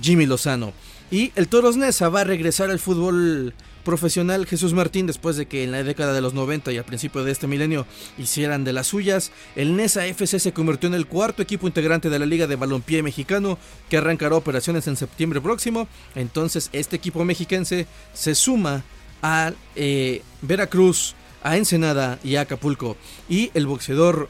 Jimmy 0.00 0.26
Lozano. 0.26 0.72
Y 1.10 1.32
el 1.36 1.48
Toros 1.48 1.76
Neza 1.76 2.08
va 2.08 2.22
a 2.22 2.24
regresar 2.24 2.70
al 2.70 2.80
fútbol 2.80 3.54
profesional 3.86 4.46
Jesús 4.46 4.74
Martín 4.74 5.06
después 5.06 5.36
de 5.36 5.46
que 5.46 5.62
en 5.62 5.70
la 5.70 5.84
década 5.84 6.12
de 6.12 6.20
los 6.20 6.34
90 6.34 6.72
y 6.72 6.76
al 6.76 6.84
principio 6.84 7.22
de 7.22 7.30
este 7.30 7.46
milenio 7.46 7.86
hicieran 8.18 8.64
de 8.64 8.72
las 8.72 8.88
suyas. 8.88 9.30
El 9.54 9.76
Nesa 9.76 10.06
FC 10.06 10.40
se 10.40 10.52
convirtió 10.52 10.88
en 10.88 10.94
el 10.94 11.06
cuarto 11.06 11.40
equipo 11.40 11.68
integrante 11.68 12.10
de 12.10 12.18
la 12.18 12.26
Liga 12.26 12.48
de 12.48 12.56
Balompié 12.56 13.04
Mexicano 13.04 13.58
que 13.88 13.96
arrancará 13.96 14.34
operaciones 14.34 14.88
en 14.88 14.96
septiembre 14.96 15.40
próximo. 15.40 15.86
Entonces 16.16 16.68
este 16.72 16.96
equipo 16.96 17.24
mexiquense 17.24 17.86
se 18.12 18.34
suma 18.34 18.82
a 19.22 19.52
eh, 19.76 20.20
Veracruz, 20.42 21.14
a 21.44 21.56
Ensenada 21.56 22.18
y 22.24 22.34
a 22.34 22.40
Acapulco. 22.40 22.96
Y 23.28 23.52
el 23.54 23.68
boxeador 23.68 24.28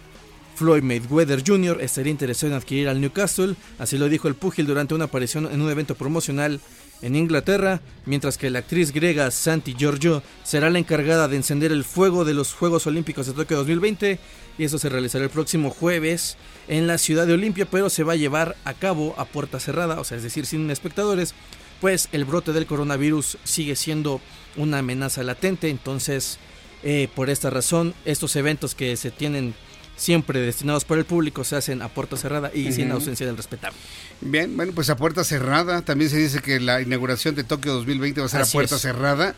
Floyd 0.54 0.82
Mayweather 0.82 1.42
Jr. 1.46 1.78
estaría 1.80 2.10
interesado 2.10 2.52
en 2.52 2.58
adquirir 2.58 2.88
al 2.88 3.00
Newcastle, 3.00 3.56
así 3.78 3.96
lo 3.98 4.08
dijo 4.08 4.28
el 4.28 4.34
púgil 4.34 4.66
durante 4.66 4.94
una 4.94 5.04
aparición 5.04 5.48
en 5.50 5.60
un 5.60 5.70
evento 5.70 5.94
promocional 5.94 6.60
en 7.02 7.16
Inglaterra, 7.16 7.80
mientras 8.04 8.38
que 8.38 8.50
la 8.50 8.60
actriz 8.60 8.92
griega 8.92 9.30
Santi 9.30 9.74
Giorgio 9.74 10.22
será 10.42 10.70
la 10.70 10.78
encargada 10.78 11.28
de 11.28 11.36
encender 11.36 11.72
el 11.72 11.84
fuego 11.84 12.24
de 12.24 12.34
los 12.34 12.54
Juegos 12.54 12.86
Olímpicos 12.86 13.26
de 13.26 13.32
Tokio 13.32 13.58
2020 13.58 14.18
y 14.58 14.64
eso 14.64 14.78
se 14.78 14.88
realizará 14.88 15.24
el 15.24 15.30
próximo 15.30 15.70
jueves 15.70 16.36
en 16.68 16.86
la 16.86 16.98
ciudad 16.98 17.26
de 17.26 17.34
Olimpia, 17.34 17.66
pero 17.70 17.90
se 17.90 18.02
va 18.02 18.14
a 18.14 18.16
llevar 18.16 18.56
a 18.64 18.74
cabo 18.74 19.14
a 19.18 19.26
puerta 19.26 19.60
cerrada, 19.60 20.00
o 20.00 20.04
sea, 20.04 20.16
es 20.16 20.22
decir, 20.22 20.46
sin 20.46 20.70
espectadores, 20.70 21.34
pues 21.80 22.08
el 22.12 22.24
brote 22.24 22.52
del 22.52 22.66
coronavirus 22.66 23.38
sigue 23.44 23.76
siendo 23.76 24.20
una 24.56 24.78
amenaza 24.78 25.22
latente, 25.22 25.68
entonces 25.68 26.38
eh, 26.82 27.08
por 27.14 27.30
esta 27.30 27.50
razón 27.50 27.94
estos 28.04 28.36
eventos 28.36 28.74
que 28.74 28.96
se 28.96 29.10
tienen 29.10 29.54
siempre 29.96 30.40
destinados 30.40 30.84
para 30.84 31.00
el 31.00 31.06
público 31.06 31.42
se 31.44 31.56
hacen 31.56 31.82
a 31.82 31.88
puerta 31.88 32.16
cerrada 32.16 32.50
y 32.54 32.72
sin 32.72 32.90
ausencia 32.90 33.26
del 33.26 33.36
respetable. 33.36 33.78
Bien, 34.20 34.54
bueno, 34.56 34.72
pues 34.74 34.90
a 34.90 34.96
puerta 34.96 35.24
cerrada. 35.24 35.82
También 35.82 36.10
se 36.10 36.18
dice 36.18 36.40
que 36.40 36.60
la 36.60 36.80
inauguración 36.82 37.34
de 37.34 37.44
Tokio 37.44 37.72
2020 37.74 38.20
va 38.20 38.26
a 38.26 38.30
ser 38.30 38.40
Así 38.42 38.50
a 38.56 38.58
puerta 38.58 38.76
es. 38.76 38.82
cerrada. 38.82 39.34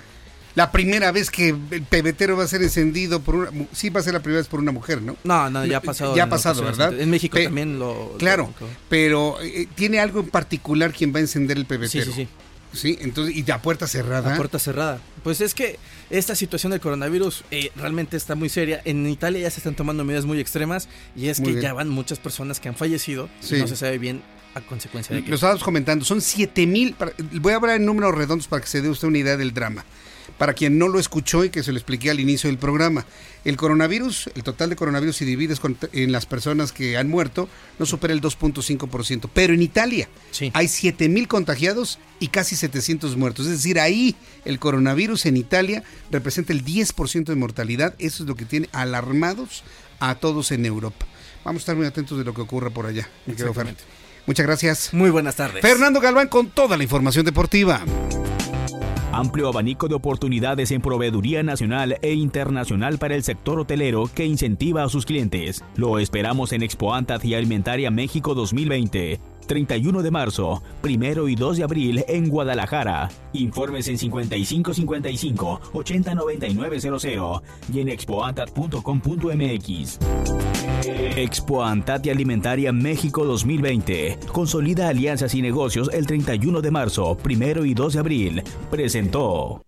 La 0.54 0.72
primera 0.72 1.12
vez 1.12 1.30
que 1.30 1.50
el 1.70 1.82
pebetero 1.82 2.36
va 2.36 2.42
a 2.42 2.48
ser 2.48 2.62
encendido 2.62 3.20
por 3.20 3.36
una... 3.36 3.50
Sí, 3.72 3.90
va 3.90 4.00
a 4.00 4.02
ser 4.02 4.14
la 4.14 4.20
primera 4.20 4.40
vez 4.40 4.48
por 4.48 4.58
una 4.58 4.72
mujer, 4.72 5.00
¿no? 5.02 5.16
No, 5.22 5.48
no, 5.50 5.64
ya 5.64 5.76
ha 5.76 5.80
pasado. 5.80 6.16
Ya 6.16 6.24
ha 6.24 6.28
pasado. 6.28 6.64
¿verdad? 6.64 6.98
En 6.98 7.10
México 7.10 7.36
Pe- 7.36 7.44
también 7.44 7.78
lo. 7.78 8.16
Claro, 8.18 8.52
lo- 8.60 8.66
pero 8.88 9.40
eh, 9.40 9.68
¿tiene 9.76 10.00
algo 10.00 10.18
en 10.20 10.30
particular 10.30 10.92
quien 10.92 11.14
va 11.14 11.18
a 11.18 11.20
encender 11.20 11.56
el 11.58 11.66
pebetero? 11.66 12.06
Sí, 12.06 12.10
sí, 12.12 12.22
sí. 12.24 12.28
Sí, 12.72 12.98
entonces, 13.00 13.34
y 13.36 13.50
a 13.50 13.62
puerta 13.62 13.86
cerrada. 13.86 14.34
A 14.34 14.36
puerta 14.36 14.58
cerrada. 14.58 15.00
Pues 15.24 15.40
es 15.40 15.54
que 15.54 15.78
esta 16.10 16.34
situación 16.34 16.70
del 16.72 16.80
coronavirus 16.80 17.44
eh, 17.50 17.70
realmente 17.76 18.16
está 18.16 18.34
muy 18.34 18.48
seria. 18.48 18.80
En 18.84 19.06
Italia 19.08 19.40
ya 19.40 19.50
se 19.50 19.60
están 19.60 19.74
tomando 19.74 20.04
medidas 20.04 20.24
muy 20.26 20.38
extremas 20.40 20.88
y 21.16 21.28
es 21.28 21.40
Muy 21.40 21.48
que 21.48 21.52
bien. 21.54 21.62
ya 21.62 21.72
van 21.72 21.88
muchas 21.88 22.18
personas 22.18 22.60
que 22.60 22.68
han 22.68 22.76
fallecido 22.76 23.28
Sí. 23.40 23.56
y 23.56 23.60
no 23.60 23.66
se 23.66 23.76
sabe 23.76 23.98
bien 23.98 24.22
a 24.54 24.60
consecuencia 24.60 25.14
de 25.16 25.22
qué. 25.22 25.28
Lo 25.30 25.34
estábamos 25.36 25.62
comentando, 25.62 26.04
son 26.04 26.20
7 26.20 26.66
mil. 26.66 26.94
Voy 27.40 27.52
a 27.52 27.56
hablar 27.56 27.76
en 27.76 27.84
números 27.86 28.14
redondos 28.14 28.46
para 28.48 28.60
que 28.62 28.68
se 28.68 28.80
dé 28.82 28.88
usted 28.88 29.08
una 29.08 29.18
idea 29.18 29.36
del 29.36 29.52
drama. 29.54 29.84
Para 30.38 30.54
quien 30.54 30.78
no 30.78 30.86
lo 30.88 31.00
escuchó 31.00 31.44
y 31.44 31.50
que 31.50 31.62
se 31.64 31.72
lo 31.72 31.78
expliqué 31.78 32.10
al 32.10 32.20
inicio 32.20 32.48
del 32.48 32.58
programa, 32.58 33.04
el 33.44 33.56
coronavirus, 33.56 34.30
el 34.36 34.44
total 34.44 34.70
de 34.70 34.76
coronavirus 34.76 35.16
si 35.16 35.24
divides 35.24 35.58
con- 35.58 35.76
en 35.92 36.12
las 36.12 36.26
personas 36.26 36.70
que 36.70 36.96
han 36.96 37.08
muerto, 37.08 37.48
no 37.80 37.86
supera 37.86 38.14
el 38.14 38.20
2.5%. 38.20 39.28
Pero 39.34 39.52
en 39.54 39.62
Italia 39.62 40.08
hay 40.54 40.68
7 40.68 41.08
mil 41.08 41.26
contagiados 41.26 41.98
y 42.20 42.28
casi 42.28 42.54
700 42.56 43.16
muertos. 43.16 43.46
Es 43.46 43.52
decir, 43.52 43.80
ahí 43.80 44.14
el 44.44 44.58
coronavirus 44.60 45.26
en 45.26 45.36
Italia 45.36 45.82
representa 46.10 46.52
el 46.52 46.64
10% 46.64 47.24
de 47.32 47.34
mortalidad. 47.34 47.94
Eso 47.98 48.22
es 48.22 48.28
lo 48.28 48.36
que 48.36 48.44
tiene 48.44 48.68
alarmados 48.72 49.64
a 49.98 50.14
todos 50.14 50.52
en 50.52 50.64
Europa. 50.66 51.04
Vamos 51.44 51.60
a 51.60 51.62
estar 51.62 51.76
muy 51.76 51.86
atentos 51.86 52.16
de 52.18 52.24
lo 52.24 52.32
que 52.34 52.42
ocurra 52.42 52.70
por 52.70 52.86
allá. 52.86 53.08
Muchas 54.26 54.46
gracias. 54.46 54.92
Muy 54.94 55.10
buenas 55.10 55.36
tardes. 55.36 55.62
Fernando 55.62 56.00
Galván 56.00 56.28
con 56.28 56.50
toda 56.50 56.76
la 56.76 56.82
información 56.84 57.24
deportiva. 57.24 57.82
Amplio 59.18 59.48
abanico 59.48 59.88
de 59.88 59.96
oportunidades 59.96 60.70
en 60.70 60.80
proveeduría 60.80 61.42
nacional 61.42 61.98
e 62.02 62.12
internacional 62.12 62.98
para 62.98 63.16
el 63.16 63.24
sector 63.24 63.58
hotelero 63.58 64.08
que 64.14 64.24
incentiva 64.24 64.84
a 64.84 64.88
sus 64.88 65.06
clientes. 65.06 65.64
Lo 65.74 65.98
esperamos 65.98 66.52
en 66.52 66.62
Expo 66.62 66.94
y 67.24 67.34
Alimentaria 67.34 67.90
México 67.90 68.36
2020. 68.36 69.18
31 69.48 70.02
de 70.02 70.10
marzo, 70.12 70.62
1 70.84 71.28
y 71.28 71.34
2 71.34 71.56
de 71.56 71.64
abril 71.64 72.04
en 72.06 72.28
Guadalajara. 72.28 73.10
Informes 73.32 73.88
en 73.88 73.98
5555 73.98 75.60
809900 75.72 77.42
y 77.72 77.80
en 77.80 77.88
expoantat.com.mx. 77.88 79.98
Expo 81.16 81.64
Antat 81.64 82.06
y 82.06 82.10
Alimentaria 82.10 82.70
México 82.72 83.24
2020. 83.24 84.20
Consolida 84.32 84.86
alianzas 84.88 85.34
y 85.34 85.42
negocios 85.42 85.90
el 85.92 86.06
31 86.06 86.60
de 86.60 86.70
marzo, 86.70 87.16
1 87.24 87.64
y 87.64 87.74
2 87.74 87.92
de 87.94 87.98
abril. 87.98 88.44
Presentó. 88.70 89.62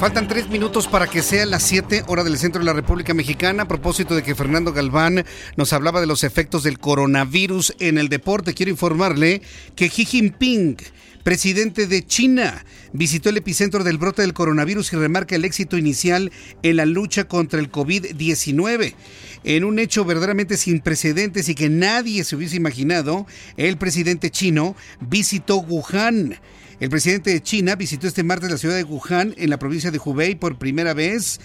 Faltan 0.00 0.28
tres 0.28 0.48
minutos 0.48 0.88
para 0.88 1.08
que 1.08 1.20
sea 1.20 1.44
las 1.44 1.62
siete 1.62 2.04
hora 2.06 2.24
del 2.24 2.38
centro 2.38 2.60
de 2.60 2.64
la 2.64 2.72
República 2.72 3.12
Mexicana. 3.12 3.64
A 3.64 3.68
propósito 3.68 4.14
de 4.14 4.22
que 4.22 4.34
Fernando 4.34 4.72
Galván 4.72 5.26
nos 5.56 5.74
hablaba 5.74 6.00
de 6.00 6.06
los 6.06 6.24
efectos 6.24 6.62
del 6.62 6.78
coronavirus 6.78 7.74
en 7.80 7.98
el 7.98 8.08
deporte, 8.08 8.54
quiero 8.54 8.70
informarle 8.70 9.42
que 9.76 9.90
Xi 9.90 10.06
Jinping 10.06 10.78
presidente 11.22 11.86
de 11.86 12.06
China, 12.06 12.64
visitó 12.94 13.28
el 13.28 13.36
epicentro 13.36 13.84
del 13.84 13.98
brote 13.98 14.22
del 14.22 14.32
coronavirus 14.32 14.94
y 14.94 14.96
remarca 14.96 15.36
el 15.36 15.44
éxito 15.44 15.76
inicial 15.76 16.32
en 16.62 16.76
la 16.76 16.86
lucha 16.86 17.24
contra 17.24 17.60
el 17.60 17.70
COVID-19. 17.70 18.94
En 19.44 19.64
un 19.64 19.78
hecho 19.78 20.06
verdaderamente 20.06 20.56
sin 20.56 20.80
precedentes 20.80 21.50
y 21.50 21.54
que 21.54 21.68
nadie 21.68 22.24
se 22.24 22.36
hubiese 22.36 22.56
imaginado, 22.56 23.26
el 23.58 23.76
presidente 23.76 24.30
chino 24.30 24.76
visitó 25.00 25.58
Wuhan 25.58 26.38
el 26.80 26.88
presidente 26.88 27.30
de 27.30 27.42
China 27.42 27.76
visitó 27.76 28.06
este 28.06 28.22
martes 28.22 28.50
la 28.50 28.56
ciudad 28.56 28.74
de 28.74 28.84
Wuhan, 28.84 29.34
en 29.36 29.50
la 29.50 29.58
provincia 29.58 29.90
de 29.90 30.00
Hubei, 30.02 30.34
por 30.34 30.56
primera 30.56 30.94
vez 30.94 31.38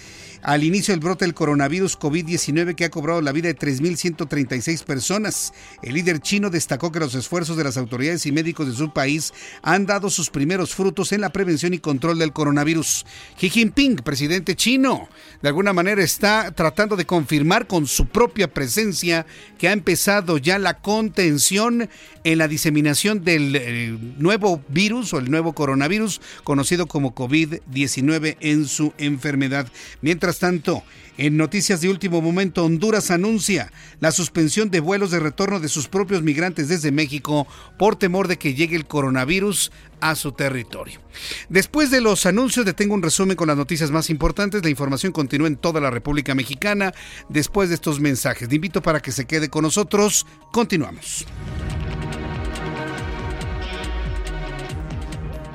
al 0.46 0.64
inicio 0.64 0.92
del 0.92 1.00
brote 1.00 1.26
del 1.26 1.34
coronavirus 1.34 1.98
COVID-19 1.98 2.76
que 2.76 2.86
ha 2.86 2.92
cobrado 2.92 3.20
la 3.20 3.32
vida 3.32 3.48
de 3.48 3.58
3.136 3.58 4.84
personas. 4.84 5.54
El 5.82 5.96
líder 5.96 6.20
chino 6.20 6.52
destacó 6.52 6.92
que 6.92 7.00
los 7.00 7.16
esfuerzos 7.16 7.58
de 7.58 7.64
las 7.64 7.78
autoridades 7.78 8.28
y 8.28 8.32
médicos 8.32 8.68
de 8.68 8.76
su 8.76 8.94
país 8.94 9.34
han 9.64 9.88
dado 9.88 10.12
sus 10.12 10.30
primeros 10.30 10.76
frutos 10.76 11.12
en 11.14 11.22
la 11.22 11.32
prevención 11.32 11.74
y 11.74 11.80
control 11.80 12.20
del 12.20 12.32
coronavirus. 12.32 13.08
Xi 13.40 13.50
Jinping, 13.50 13.96
presidente 13.96 14.56
chino, 14.56 15.10
de 15.42 15.50
alguna 15.50 15.74
manera 15.74 16.04
está 16.04 16.52
tratando 16.52 16.96
de 16.96 17.06
confirmar 17.06 17.66
con 17.66 17.88
su 17.88 18.06
propia 18.06 18.48
presencia 18.48 19.26
que 19.58 19.68
ha 19.68 19.72
empezado 19.72 20.38
ya 20.38 20.60
la 20.60 20.78
contención 20.78 21.90
en 22.24 22.38
la 22.38 22.48
diseminación 22.48 23.24
del 23.24 23.56
eh, 23.56 23.98
nuevo 24.18 24.64
virus 24.68 25.12
o 25.14 25.18
el 25.18 25.32
nuevo 25.32 25.54
coronavirus 25.54 26.22
conocido 26.44 26.86
como 26.86 27.16
COVID-19 27.16 28.38
en 28.42 28.68
su 28.68 28.94
enfermedad. 29.00 29.68
Mientras 30.02 30.35
tanto, 30.40 30.84
en 31.18 31.38
noticias 31.38 31.80
de 31.80 31.90
último 31.90 32.22
momento, 32.22 32.66
Honduras 32.66 33.10
anuncia 33.10 33.72
la 34.00 34.12
suspensión 34.12 34.70
de 34.70 34.82
vuelos 34.82 35.12
de 35.12 35.20
retorno 35.20 35.60
de 35.60 35.70
sus 35.70 35.88
propios 35.88 36.24
migrantes 36.24 36.68
desde 36.68 36.92
México 36.92 37.48
por 37.78 37.96
temor 37.96 38.28
de 38.28 38.38
que 38.38 38.54
llegue 38.54 38.76
el 38.76 38.86
coronavirus 38.86 39.72
a 40.02 40.16
su 40.16 40.34
territorio. 40.34 41.00
Después 41.48 41.90
de 41.90 42.02
los 42.02 42.26
anuncios, 42.26 42.66
detengo 42.66 42.94
un 42.94 43.02
resumen 43.02 43.38
con 43.38 43.48
las 43.48 43.58
noticias 43.58 43.92
más 43.92 44.10
importantes. 44.10 44.64
La 44.64 44.70
información 44.70 45.14
continúa 45.14 45.48
en 45.48 45.56
toda 45.56 45.80
la 45.80 45.90
República 45.90 46.36
Mexicana 46.36 46.94
después 47.30 47.70
de 47.70 47.76
estos 47.76 48.00
mensajes. 48.00 48.50
Te 48.50 48.56
invito 48.56 48.82
para 48.82 49.00
que 49.00 49.14
se 49.14 49.26
quede 49.26 49.50
con 49.50 49.64
nosotros. 49.64 50.26
Continuamos. 50.52 51.26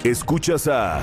Escuchas 0.03 0.66
a 0.66 1.03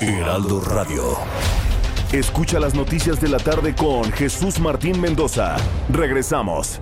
Heraldo 0.00 0.62
Radio. 0.62 1.18
Escucha 2.10 2.58
las 2.58 2.74
noticias 2.74 3.20
de 3.20 3.28
la 3.28 3.38
tarde 3.38 3.74
con 3.74 4.10
Jesús 4.12 4.58
Martín 4.58 4.98
Mendoza. 4.98 5.56
Regresamos. 5.90 6.80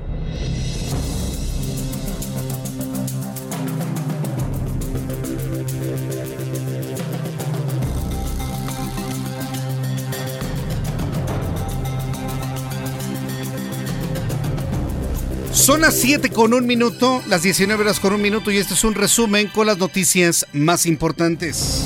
Son 15.52 15.80
las 15.80 15.94
7 15.94 16.30
con 16.30 16.54
un 16.54 16.66
minuto, 16.66 17.20
las 17.26 17.42
19 17.42 17.82
horas 17.82 17.98
con 17.98 18.12
un 18.12 18.22
minuto 18.22 18.52
y 18.52 18.58
este 18.58 18.74
es 18.74 18.84
un 18.84 18.94
resumen 18.94 19.48
con 19.48 19.66
las 19.66 19.78
noticias 19.78 20.46
más 20.52 20.86
importantes. 20.86 21.84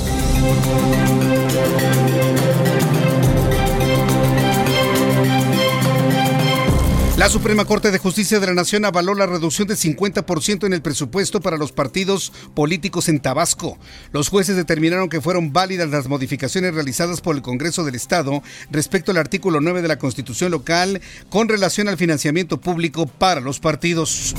La 7.23 7.29
Suprema 7.29 7.63
Corte 7.63 7.89
de 7.89 7.99
Justicia 7.99 8.41
de 8.41 8.47
la 8.47 8.53
Nación 8.53 8.83
avaló 8.83 9.13
la 9.13 9.25
reducción 9.25 9.65
de 9.65 9.75
50% 9.75 10.65
en 10.65 10.73
el 10.73 10.81
presupuesto 10.81 11.39
para 11.39 11.55
los 11.55 11.71
partidos 11.71 12.33
políticos 12.53 13.07
en 13.07 13.21
Tabasco. 13.21 13.77
Los 14.11 14.27
jueces 14.27 14.57
determinaron 14.57 15.07
que 15.07 15.21
fueron 15.21 15.53
válidas 15.53 15.89
las 15.89 16.09
modificaciones 16.09 16.73
realizadas 16.73 17.21
por 17.21 17.37
el 17.37 17.41
Congreso 17.41 17.85
del 17.85 17.95
Estado 17.95 18.43
respecto 18.71 19.11
al 19.11 19.17
artículo 19.19 19.61
9 19.61 19.81
de 19.81 19.87
la 19.87 19.99
Constitución 19.99 20.51
local 20.51 20.99
con 21.29 21.47
relación 21.47 21.87
al 21.87 21.95
financiamiento 21.95 22.59
público 22.59 23.05
para 23.05 23.39
los 23.39 23.61
partidos. 23.61 24.35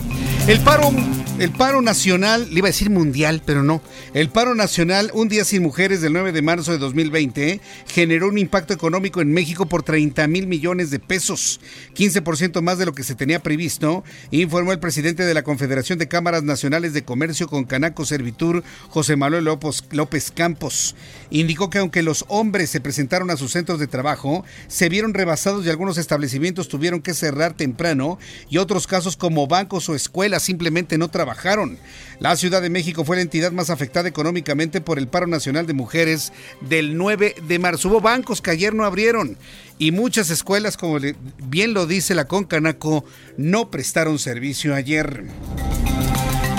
El 0.46 0.60
paro, 0.60 0.92
el 1.38 1.52
paro 1.52 1.80
nacional, 1.80 2.48
le 2.50 2.58
iba 2.58 2.68
a 2.68 2.70
decir 2.70 2.90
mundial, 2.90 3.40
pero 3.46 3.62
no. 3.62 3.80
El 4.12 4.28
paro 4.28 4.54
nacional, 4.54 5.10
un 5.14 5.30
día 5.30 5.46
sin 5.46 5.62
mujeres 5.62 6.02
del 6.02 6.12
9 6.12 6.32
de 6.32 6.42
marzo 6.42 6.70
de 6.70 6.76
2020, 6.76 7.62
generó 7.88 8.28
un 8.28 8.36
impacto 8.36 8.74
económico 8.74 9.22
en 9.22 9.32
México 9.32 9.64
por 9.64 9.82
30 9.82 10.28
mil 10.28 10.46
millones 10.46 10.90
de 10.90 10.98
pesos, 10.98 11.60
15% 11.94 12.60
más 12.60 12.73
de 12.78 12.86
lo 12.86 12.94
que 12.94 13.04
se 13.04 13.14
tenía 13.14 13.42
previsto, 13.42 14.04
informó 14.30 14.72
el 14.72 14.78
presidente 14.78 15.24
de 15.24 15.34
la 15.34 15.42
Confederación 15.42 15.98
de 15.98 16.08
Cámaras 16.08 16.42
Nacionales 16.42 16.92
de 16.92 17.04
Comercio 17.04 17.48
con 17.48 17.64
Canaco 17.64 18.04
Servitur, 18.04 18.62
José 18.88 19.16
Manuel 19.16 19.44
López 19.44 20.30
Campos. 20.30 20.96
Indicó 21.30 21.70
que 21.70 21.78
aunque 21.78 22.02
los 22.02 22.24
hombres 22.28 22.70
se 22.70 22.80
presentaron 22.80 23.30
a 23.30 23.36
sus 23.36 23.52
centros 23.52 23.78
de 23.78 23.86
trabajo, 23.86 24.44
se 24.68 24.88
vieron 24.88 25.14
rebasados 25.14 25.66
y 25.66 25.70
algunos 25.70 25.98
establecimientos 25.98 26.68
tuvieron 26.68 27.02
que 27.02 27.14
cerrar 27.14 27.54
temprano 27.54 28.18
y 28.48 28.58
otros 28.58 28.86
casos 28.86 29.16
como 29.16 29.46
bancos 29.46 29.88
o 29.88 29.94
escuelas 29.94 30.42
simplemente 30.42 30.98
no 30.98 31.08
trabajaron. 31.08 31.78
La 32.20 32.36
Ciudad 32.36 32.62
de 32.62 32.70
México 32.70 33.04
fue 33.04 33.16
la 33.16 33.22
entidad 33.22 33.52
más 33.52 33.70
afectada 33.70 34.08
económicamente 34.08 34.80
por 34.80 34.98
el 34.98 35.08
paro 35.08 35.26
nacional 35.26 35.66
de 35.66 35.72
mujeres 35.72 36.32
del 36.60 36.96
9 36.96 37.34
de 37.46 37.58
marzo. 37.58 37.88
Hubo 37.88 38.00
bancos 38.00 38.40
que 38.40 38.50
ayer 38.50 38.74
no 38.74 38.84
abrieron 38.84 39.36
y 39.78 39.92
muchas 39.92 40.30
escuelas, 40.30 40.76
como 40.76 40.98
bien 41.46 41.74
lo 41.74 41.86
dice 41.86 42.14
la 42.14 42.26
Concanaco, 42.26 43.04
no 43.36 43.70
prestaron 43.70 44.18
servicio 44.18 44.74
ayer. 44.74 45.24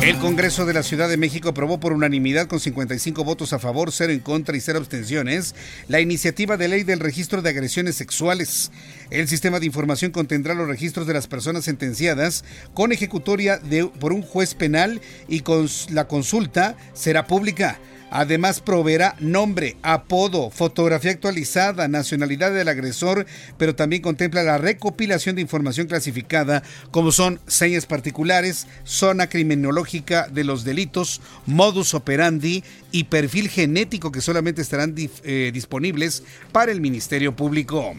El 0.02 0.18
Congreso 0.18 0.68
de 0.68 0.74
la 0.74 0.84
Ciudad 0.84 1.10
de 1.10 1.18
México 1.18 1.50
aprobó 1.50 1.80
por 1.80 1.92
unanimidad 1.92 2.48
con 2.48 2.60
55 2.60 3.24
votos 3.24 3.54
a 3.54 3.60
favor, 3.60 3.92
0 3.92 4.14
en 4.14 4.20
contra 4.20 4.56
y 4.56 4.62
0 4.62 4.78
abstenciones 4.78 5.56
la 5.88 6.00
iniciativa 6.00 6.58
de 6.58 6.68
ley 6.68 6.84
del 6.84 7.00
registro 7.00 7.42
de 7.42 7.50
agresiones 7.50 7.96
sexuales. 7.96 8.72
El 9.10 9.28
sistema 9.28 9.60
de 9.60 9.66
información 9.66 10.12
contendrá 10.12 10.54
los 10.54 10.68
registros 10.68 11.08
de 11.08 11.14
las 11.14 11.26
personas 11.26 11.66
sentenciadas 11.66 12.44
con 12.76 12.92
ejecutoria 12.92 13.58
de, 13.58 13.86
por 13.86 14.14
un 14.14 14.22
juez 14.22 14.54
penal 14.54 15.02
y 15.28 15.40
con 15.40 15.68
la 15.90 16.08
consulta 16.08 16.78
será 16.94 17.26
pública. 17.26 17.80
Además, 18.18 18.62
proveerá 18.62 19.18
nombre, 19.20 19.76
apodo, 19.82 20.50
fotografía 20.50 21.12
actualizada, 21.12 21.90
nacionalidad 21.90 22.54
del 22.54 22.70
agresor, 22.70 23.26
pero 23.58 23.76
también 23.76 24.02
contempla 24.02 24.42
la 24.42 24.58
recopilación 24.58 25.36
de 25.36 25.42
información 25.42 25.88
clasificada, 25.88 26.64
como 26.92 27.12
son 27.12 27.42
señas 27.46 27.86
particulares, 27.86 28.68
zona 28.86 29.28
criminológica 29.28 30.30
de 30.30 30.46
los 30.46 30.64
delitos, 30.64 31.20
modus 31.46 31.94
operandi 31.94 32.64
y 32.94 33.04
perfil 33.04 33.50
genético 33.50 34.14
que 34.14 34.22
solamente 34.22 34.62
estarán 34.62 34.96
eh, 34.98 35.52
disponibles 35.54 36.24
para 36.54 36.72
el 36.72 36.80
Ministerio 36.80 37.36
Público. 37.36 37.96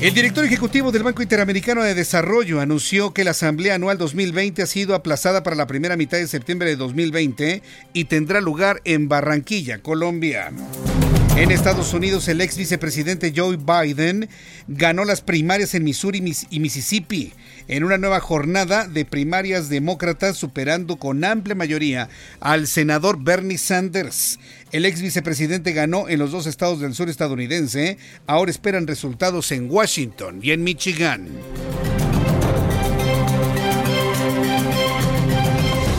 El 0.00 0.14
director 0.14 0.44
ejecutivo 0.44 0.92
del 0.92 1.02
Banco 1.02 1.22
Interamericano 1.22 1.82
de 1.82 1.92
Desarrollo 1.92 2.60
anunció 2.60 3.12
que 3.12 3.24
la 3.24 3.32
Asamblea 3.32 3.74
Anual 3.74 3.98
2020 3.98 4.62
ha 4.62 4.66
sido 4.66 4.94
aplazada 4.94 5.42
para 5.42 5.56
la 5.56 5.66
primera 5.66 5.96
mitad 5.96 6.18
de 6.18 6.28
septiembre 6.28 6.70
de 6.70 6.76
2020 6.76 7.62
y 7.92 8.04
tendrá 8.04 8.40
lugar 8.40 8.80
en 8.84 9.08
Barranquilla, 9.08 9.78
Colombia. 9.78 10.52
En 11.38 11.52
Estados 11.52 11.94
Unidos, 11.94 12.26
el 12.26 12.40
ex 12.40 12.56
vicepresidente 12.56 13.32
Joe 13.34 13.56
Biden 13.56 14.28
ganó 14.66 15.04
las 15.04 15.20
primarias 15.20 15.72
en 15.74 15.84
Missouri 15.84 16.34
y 16.50 16.58
Mississippi 16.58 17.32
en 17.68 17.84
una 17.84 17.96
nueva 17.96 18.18
jornada 18.18 18.88
de 18.88 19.04
primarias 19.04 19.68
demócratas, 19.68 20.36
superando 20.36 20.96
con 20.96 21.24
amplia 21.24 21.54
mayoría 21.54 22.08
al 22.40 22.66
senador 22.66 23.22
Bernie 23.22 23.56
Sanders. 23.56 24.40
El 24.70 24.84
ex 24.84 25.00
vicepresidente 25.00 25.72
ganó 25.72 26.08
en 26.08 26.18
los 26.18 26.30
dos 26.30 26.46
estados 26.46 26.80
del 26.80 26.94
sur 26.94 27.08
estadounidense. 27.08 27.96
Ahora 28.26 28.50
esperan 28.50 28.86
resultados 28.86 29.50
en 29.52 29.70
Washington 29.70 30.40
y 30.42 30.50
en 30.50 30.62
Michigan. 30.62 31.28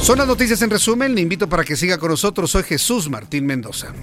Son 0.02 0.18
las 0.18 0.28
noticias 0.28 0.62
en 0.62 0.70
resumen. 0.70 1.16
Le 1.16 1.22
invito 1.22 1.50
para 1.50 1.64
que 1.64 1.76
siga 1.76 1.98
con 1.98 2.10
nosotros. 2.12 2.52
Soy 2.52 2.64
Jesús 2.64 3.10
Martín 3.10 3.46
Mendoza. 3.46 3.94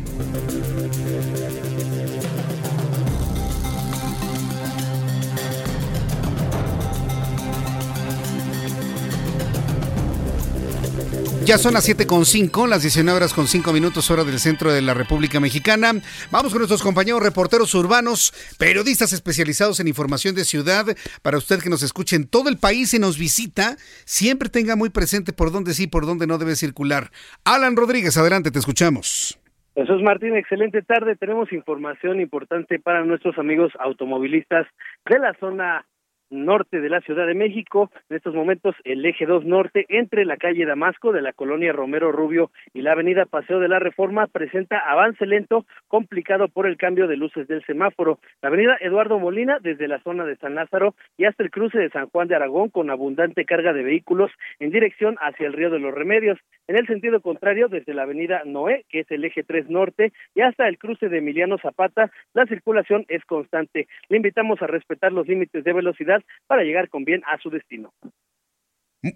Ya 11.46 11.58
son 11.58 11.74
las 11.74 11.88
7.5, 11.88 12.68
las 12.68 12.82
19 12.82 13.16
horas 13.16 13.32
con 13.32 13.46
5 13.46 13.72
minutos 13.72 14.10
hora 14.10 14.24
del 14.24 14.40
centro 14.40 14.72
de 14.72 14.82
la 14.82 14.94
República 14.94 15.38
Mexicana. 15.38 15.92
Vamos 16.32 16.50
con 16.50 16.58
nuestros 16.58 16.82
compañeros 16.82 17.22
reporteros 17.22 17.72
urbanos, 17.76 18.32
periodistas 18.58 19.12
especializados 19.12 19.78
en 19.78 19.86
información 19.86 20.34
de 20.34 20.44
ciudad. 20.44 20.86
Para 21.22 21.38
usted 21.38 21.60
que 21.62 21.70
nos 21.70 21.84
escuche 21.84 22.16
en 22.16 22.28
todo 22.28 22.48
el 22.48 22.58
país 22.58 22.94
y 22.94 22.98
nos 22.98 23.16
visita, 23.16 23.76
siempre 24.04 24.48
tenga 24.48 24.74
muy 24.74 24.90
presente 24.90 25.32
por 25.32 25.52
dónde 25.52 25.72
sí, 25.74 25.86
por 25.86 26.04
dónde 26.04 26.26
no 26.26 26.38
debe 26.38 26.56
circular. 26.56 27.12
Alan 27.44 27.76
Rodríguez, 27.76 28.16
adelante, 28.16 28.50
te 28.50 28.58
escuchamos. 28.58 29.38
Jesús 29.76 30.02
Martín, 30.02 30.34
excelente 30.34 30.82
tarde. 30.82 31.14
Tenemos 31.14 31.52
información 31.52 32.20
importante 32.20 32.80
para 32.80 33.04
nuestros 33.04 33.38
amigos 33.38 33.72
automovilistas 33.78 34.66
de 35.08 35.18
la 35.20 35.32
zona 35.38 35.86
norte 36.30 36.80
de 36.80 36.88
la 36.88 37.00
Ciudad 37.00 37.26
de 37.26 37.34
México. 37.34 37.90
En 38.08 38.16
estos 38.16 38.34
momentos 38.34 38.74
el 38.84 39.04
eje 39.04 39.26
2 39.26 39.44
norte 39.44 39.86
entre 39.88 40.24
la 40.24 40.36
calle 40.36 40.66
Damasco 40.66 41.12
de 41.12 41.22
la 41.22 41.32
colonia 41.32 41.72
Romero 41.72 42.12
Rubio 42.12 42.50
y 42.74 42.82
la 42.82 42.92
avenida 42.92 43.26
Paseo 43.26 43.60
de 43.60 43.68
la 43.68 43.78
Reforma 43.78 44.26
presenta 44.26 44.78
avance 44.78 45.26
lento 45.26 45.66
complicado 45.88 46.48
por 46.48 46.66
el 46.66 46.76
cambio 46.76 47.06
de 47.06 47.16
luces 47.16 47.48
del 47.48 47.64
semáforo. 47.64 48.18
La 48.42 48.48
avenida 48.48 48.76
Eduardo 48.80 49.18
Molina 49.18 49.58
desde 49.60 49.88
la 49.88 50.00
zona 50.00 50.24
de 50.24 50.36
San 50.36 50.54
Lázaro 50.54 50.94
y 51.16 51.24
hasta 51.24 51.42
el 51.42 51.50
cruce 51.50 51.78
de 51.78 51.90
San 51.90 52.08
Juan 52.08 52.28
de 52.28 52.36
Aragón 52.36 52.70
con 52.70 52.90
abundante 52.90 53.44
carga 53.44 53.72
de 53.72 53.82
vehículos 53.82 54.30
en 54.58 54.70
dirección 54.70 55.16
hacia 55.20 55.46
el 55.46 55.52
río 55.52 55.70
de 55.70 55.78
los 55.78 55.94
Remedios. 55.94 56.38
En 56.68 56.76
el 56.76 56.86
sentido 56.86 57.20
contrario 57.20 57.68
desde 57.68 57.94
la 57.94 58.02
avenida 58.02 58.42
Noé, 58.44 58.84
que 58.88 59.00
es 59.00 59.10
el 59.10 59.24
eje 59.24 59.44
3 59.44 59.70
norte, 59.70 60.12
y 60.34 60.40
hasta 60.40 60.68
el 60.68 60.78
cruce 60.78 61.08
de 61.08 61.18
Emiliano 61.18 61.58
Zapata, 61.58 62.10
la 62.34 62.46
circulación 62.46 63.04
es 63.08 63.24
constante. 63.24 63.86
Le 64.08 64.16
invitamos 64.16 64.60
a 64.62 64.66
respetar 64.66 65.12
los 65.12 65.28
límites 65.28 65.62
de 65.62 65.72
velocidad 65.72 66.22
para 66.46 66.62
llegar 66.62 66.88
con 66.88 67.04
bien 67.04 67.22
a 67.24 67.38
su 67.40 67.50
destino. 67.50 67.92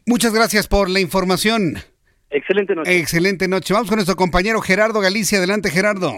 Muchas 0.07 0.33
gracias 0.33 0.69
por 0.69 0.89
la 0.89 1.01
información. 1.01 1.77
Excelente 2.31 2.75
noche. 2.75 2.99
Excelente 2.99 3.49
noche. 3.49 3.75
Vamos 3.75 3.89
con 3.89 3.97
nuestro 3.97 4.17
compañero 4.17 4.61
Gerardo 4.61 5.01
Galicia. 5.01 5.39
Adelante, 5.39 5.71
Gerardo. 5.71 6.13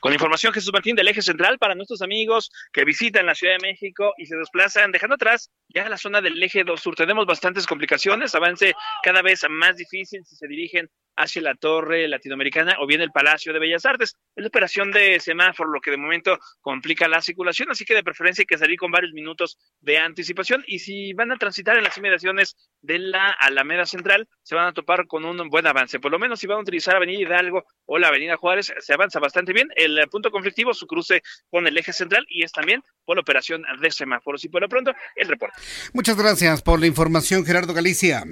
Con 0.00 0.12
información, 0.12 0.52
Jesús 0.52 0.72
Martín, 0.72 0.94
del 0.94 1.08
eje 1.08 1.22
central 1.22 1.58
para 1.58 1.74
nuestros 1.74 2.02
amigos 2.02 2.50
que 2.72 2.84
visitan 2.84 3.26
la 3.26 3.34
Ciudad 3.34 3.54
de 3.54 3.66
México 3.66 4.14
y 4.16 4.26
se 4.26 4.36
desplazan, 4.36 4.92
dejando 4.92 5.16
atrás 5.16 5.50
ya 5.68 5.88
la 5.88 5.96
zona 5.96 6.20
del 6.20 6.40
eje 6.42 6.62
2 6.64 6.80
sur. 6.80 6.94
Tenemos 6.94 7.26
bastantes 7.26 7.66
complicaciones, 7.66 8.34
avance 8.34 8.74
cada 9.02 9.22
vez 9.22 9.44
más 9.50 9.76
difícil 9.76 10.24
si 10.24 10.36
se 10.36 10.46
dirigen 10.46 10.88
hacia 11.18 11.42
la 11.42 11.54
Torre 11.54 12.06
Latinoamericana 12.08 12.76
o 12.78 12.86
bien 12.86 13.00
el 13.00 13.10
Palacio 13.10 13.52
de 13.52 13.58
Bellas 13.58 13.84
Artes. 13.84 14.14
Es 14.36 14.42
la 14.42 14.48
operación 14.48 14.92
de 14.92 15.18
semáforo 15.20 15.70
lo 15.70 15.80
que 15.80 15.90
de 15.90 15.96
momento 15.96 16.38
complica 16.60 17.08
la 17.08 17.20
circulación, 17.20 17.70
así 17.70 17.84
que 17.84 17.94
de 17.94 18.04
preferencia 18.04 18.42
hay 18.42 18.46
que 18.46 18.56
salir 18.56 18.78
con 18.78 18.90
varios 18.90 19.12
minutos 19.12 19.58
de 19.80 19.98
anticipación 19.98 20.62
y 20.66 20.78
si 20.78 21.12
van 21.14 21.32
a 21.32 21.36
transitar 21.36 21.76
en 21.76 21.84
las 21.84 21.98
inmediaciones 21.98 22.56
de 22.80 22.98
la 23.00 23.30
Alameda 23.30 23.84
Central, 23.84 24.28
se 24.42 24.54
van 24.54 24.66
a 24.66 24.72
topar 24.72 25.06
con 25.06 25.24
un 25.24 25.48
buen 25.48 25.66
avance. 25.66 25.98
Por 25.98 26.12
lo 26.12 26.18
menos 26.18 26.38
si 26.38 26.46
van 26.46 26.58
a 26.58 26.62
utilizar 26.62 26.94
Avenida 26.94 27.20
Hidalgo 27.20 27.64
o 27.86 27.98
la 27.98 28.08
Avenida 28.08 28.36
Juárez, 28.36 28.72
se 28.78 28.94
avanza 28.94 29.18
bastante 29.18 29.52
bien. 29.52 29.68
Punto 30.10 30.30
conflictivo, 30.30 30.74
su 30.74 30.86
cruce 30.86 31.22
con 31.50 31.66
el 31.66 31.76
eje 31.76 31.92
central 31.92 32.26
y 32.28 32.42
es 32.42 32.52
también 32.52 32.82
por 33.04 33.16
la 33.16 33.22
operación 33.22 33.62
de 33.80 33.90
semáforos. 33.90 34.44
Y 34.44 34.48
por 34.48 34.62
lo 34.62 34.68
pronto, 34.68 34.92
el 35.16 35.28
reporte. 35.28 35.58
Muchas 35.92 36.16
gracias 36.16 36.62
por 36.62 36.80
la 36.80 36.86
información, 36.86 37.44
Gerardo 37.44 37.74
Galicia. 37.74 38.24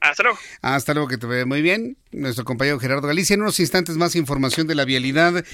Hasta 0.00 0.22
luego. 0.22 0.38
Hasta 0.62 0.94
luego, 0.94 1.08
que 1.08 1.18
te 1.18 1.26
ve 1.26 1.44
muy 1.44 1.60
bien. 1.60 1.96
Nuestro 2.12 2.44
compañero 2.44 2.78
Gerardo 2.78 3.08
Galicia. 3.08 3.34
En 3.34 3.42
unos 3.42 3.58
instantes 3.58 3.96
más 3.96 4.14
información 4.14 4.66
de 4.66 4.74
la 4.74 4.84
vialidad. 4.84 5.44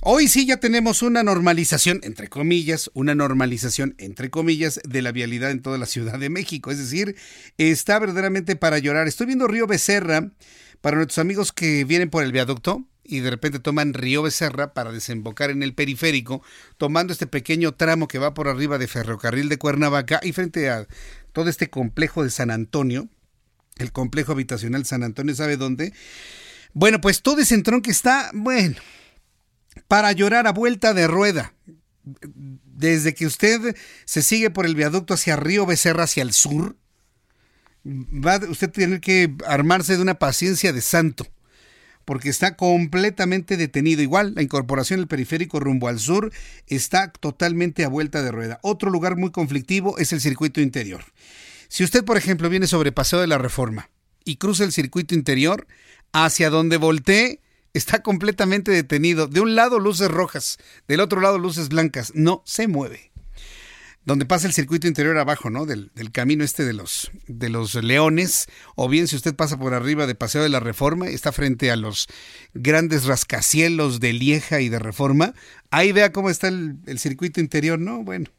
Hoy 0.00 0.28
sí 0.28 0.46
ya 0.46 0.58
tenemos 0.58 1.02
una 1.02 1.22
normalización, 1.22 2.00
entre 2.02 2.28
comillas, 2.28 2.90
una 2.94 3.14
normalización, 3.14 3.94
entre 3.98 4.30
comillas, 4.30 4.80
de 4.84 5.02
la 5.02 5.12
vialidad 5.12 5.50
en 5.50 5.60
toda 5.60 5.76
la 5.76 5.86
Ciudad 5.86 6.18
de 6.18 6.30
México. 6.30 6.70
Es 6.70 6.78
decir, 6.78 7.16
está 7.58 7.98
verdaderamente 7.98 8.56
para 8.56 8.78
llorar. 8.78 9.06
Estoy 9.06 9.26
viendo 9.26 9.46
Río 9.46 9.66
Becerra 9.66 10.30
para 10.80 10.96
nuestros 10.96 11.18
amigos 11.18 11.52
que 11.52 11.84
vienen 11.84 12.08
por 12.08 12.24
el 12.24 12.32
viaducto 12.32 12.86
y 13.02 13.20
de 13.20 13.30
repente 13.30 13.58
toman 13.58 13.94
Río 13.94 14.22
Becerra 14.22 14.72
para 14.74 14.92
desembocar 14.92 15.50
en 15.50 15.62
el 15.62 15.74
periférico, 15.74 16.42
tomando 16.76 17.12
este 17.12 17.26
pequeño 17.26 17.72
tramo 17.72 18.08
que 18.08 18.18
va 18.18 18.34
por 18.34 18.48
arriba 18.48 18.78
de 18.78 18.88
Ferrocarril 18.88 19.48
de 19.48 19.58
Cuernavaca 19.58 20.20
y 20.22 20.32
frente 20.32 20.70
a 20.70 20.86
todo 21.32 21.48
este 21.48 21.70
complejo 21.70 22.22
de 22.24 22.30
San 22.30 22.50
Antonio 22.50 23.08
el 23.80 23.92
complejo 23.92 24.32
habitacional 24.32 24.84
San 24.84 25.02
Antonio, 25.02 25.34
¿sabe 25.34 25.56
dónde? 25.56 25.92
Bueno, 26.72 27.00
pues 27.00 27.22
todo 27.22 27.40
ese 27.40 27.60
que 27.82 27.90
está, 27.90 28.30
bueno, 28.32 28.76
para 29.88 30.12
llorar 30.12 30.46
a 30.46 30.52
vuelta 30.52 30.94
de 30.94 31.06
rueda. 31.06 31.54
Desde 32.04 33.14
que 33.14 33.26
usted 33.26 33.76
se 34.04 34.22
sigue 34.22 34.50
por 34.50 34.66
el 34.66 34.74
viaducto 34.74 35.14
hacia 35.14 35.36
Río 35.36 35.66
Becerra, 35.66 36.04
hacia 36.04 36.22
el 36.22 36.32
sur, 36.32 36.76
va 37.84 38.36
usted 38.48 38.68
a 38.68 38.72
tener 38.72 39.00
que 39.00 39.34
armarse 39.46 39.96
de 39.96 40.02
una 40.02 40.18
paciencia 40.18 40.72
de 40.72 40.80
santo, 40.80 41.26
porque 42.04 42.28
está 42.28 42.56
completamente 42.56 43.56
detenido. 43.56 44.02
Igual, 44.02 44.34
la 44.34 44.42
incorporación 44.42 45.00
del 45.00 45.08
periférico 45.08 45.60
rumbo 45.60 45.88
al 45.88 45.98
sur 45.98 46.32
está 46.66 47.12
totalmente 47.12 47.84
a 47.84 47.88
vuelta 47.88 48.22
de 48.22 48.32
rueda. 48.32 48.58
Otro 48.62 48.90
lugar 48.90 49.16
muy 49.16 49.30
conflictivo 49.30 49.98
es 49.98 50.12
el 50.12 50.20
circuito 50.20 50.60
interior. 50.60 51.04
Si 51.68 51.84
usted, 51.84 52.04
por 52.04 52.16
ejemplo, 52.16 52.48
viene 52.48 52.66
sobre 52.66 52.92
Paseo 52.92 53.20
de 53.20 53.26
la 53.26 53.38
Reforma 53.38 53.90
y 54.24 54.36
cruza 54.36 54.64
el 54.64 54.72
circuito 54.72 55.14
interior, 55.14 55.66
hacia 56.12 56.50
donde 56.50 56.76
voltee, 56.76 57.40
está 57.72 58.02
completamente 58.02 58.72
detenido. 58.72 59.28
De 59.28 59.40
un 59.40 59.54
lado 59.54 59.78
luces 59.78 60.10
rojas, 60.10 60.58
del 60.88 61.00
otro 61.00 61.20
lado 61.20 61.38
luces 61.38 61.68
blancas. 61.68 62.12
No 62.14 62.42
se 62.44 62.66
mueve. 62.66 63.09
Donde 64.10 64.26
pasa 64.26 64.48
el 64.48 64.52
circuito 64.52 64.88
interior 64.88 65.16
abajo, 65.18 65.50
¿no? 65.50 65.66
Del, 65.66 65.92
camino 66.10 66.42
este 66.42 66.64
de 66.64 66.72
los, 66.72 67.12
de 67.28 67.48
los 67.48 67.76
leones. 67.76 68.48
O 68.74 68.88
bien 68.88 69.06
si 69.06 69.14
usted 69.14 69.36
pasa 69.36 69.56
por 69.56 69.72
arriba 69.72 70.08
de 70.08 70.16
Paseo 70.16 70.42
de 70.42 70.48
la 70.48 70.58
Reforma, 70.58 71.06
está 71.06 71.30
frente 71.30 71.70
a 71.70 71.76
los 71.76 72.08
grandes 72.52 73.04
rascacielos 73.04 74.00
de 74.00 74.12
Lieja 74.12 74.62
y 74.62 74.68
de 74.68 74.80
Reforma. 74.80 75.32
Ahí 75.70 75.92
vea 75.92 76.10
cómo 76.10 76.28
está 76.28 76.48
el, 76.48 76.78
el 76.86 76.98
circuito 76.98 77.38
interior, 77.38 77.78
¿no? 77.78 78.02
Bueno, 78.02 78.32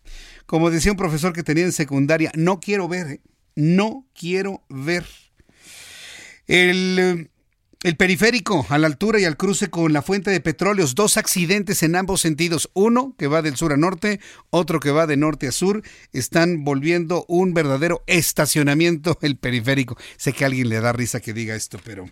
como 0.45 0.71
decía 0.71 0.91
un 0.91 0.97
profesor 0.97 1.31
que 1.31 1.41
tenía 1.41 1.63
en 1.63 1.71
secundaria, 1.71 2.33
no 2.35 2.59
quiero 2.59 2.89
ver, 2.89 3.07
¿eh? 3.07 3.21
no 3.55 4.05
quiero 4.13 4.65
ver. 4.67 5.05
El, 6.47 6.99
eh, 6.99 7.30
el, 7.83 7.95
periférico 7.95 8.65
a 8.69 8.77
la 8.77 8.87
altura 8.87 9.19
y 9.19 9.25
al 9.25 9.37
cruce 9.37 9.69
con 9.69 9.93
la 9.93 10.01
fuente 10.01 10.31
de 10.31 10.39
petróleos, 10.39 10.95
dos 10.95 11.17
accidentes 11.17 11.83
en 11.83 11.95
ambos 11.95 12.21
sentidos, 12.21 12.69
uno 12.73 13.15
que 13.17 13.27
va 13.27 13.41
del 13.41 13.55
sur 13.55 13.73
a 13.73 13.77
norte, 13.77 14.19
otro 14.49 14.79
que 14.79 14.91
va 14.91 15.07
de 15.07 15.17
norte 15.17 15.47
a 15.47 15.51
sur, 15.51 15.81
están 16.13 16.63
volviendo 16.63 17.25
un 17.27 17.53
verdadero 17.53 18.03
estacionamiento 18.07 19.17
el 19.21 19.37
periférico. 19.37 19.97
Sé 20.17 20.33
que 20.33 20.43
a 20.43 20.47
alguien 20.47 20.69
le 20.69 20.79
da 20.79 20.93
risa 20.93 21.19
que 21.19 21.33
diga 21.33 21.55
esto, 21.55 21.79
pero 21.83 22.09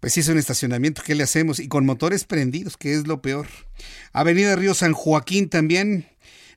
pues 0.00 0.12
si 0.12 0.20
es 0.20 0.28
un 0.28 0.38
estacionamiento, 0.38 1.02
¿qué 1.04 1.14
le 1.14 1.22
hacemos? 1.22 1.58
Y 1.58 1.68
con 1.68 1.86
motores 1.86 2.24
prendidos, 2.24 2.76
que 2.76 2.94
es 2.94 3.06
lo 3.06 3.22
peor. 3.22 3.46
Avenida 4.12 4.54
Río 4.54 4.74
San 4.74 4.92
Joaquín 4.92 5.48
también, 5.48 6.06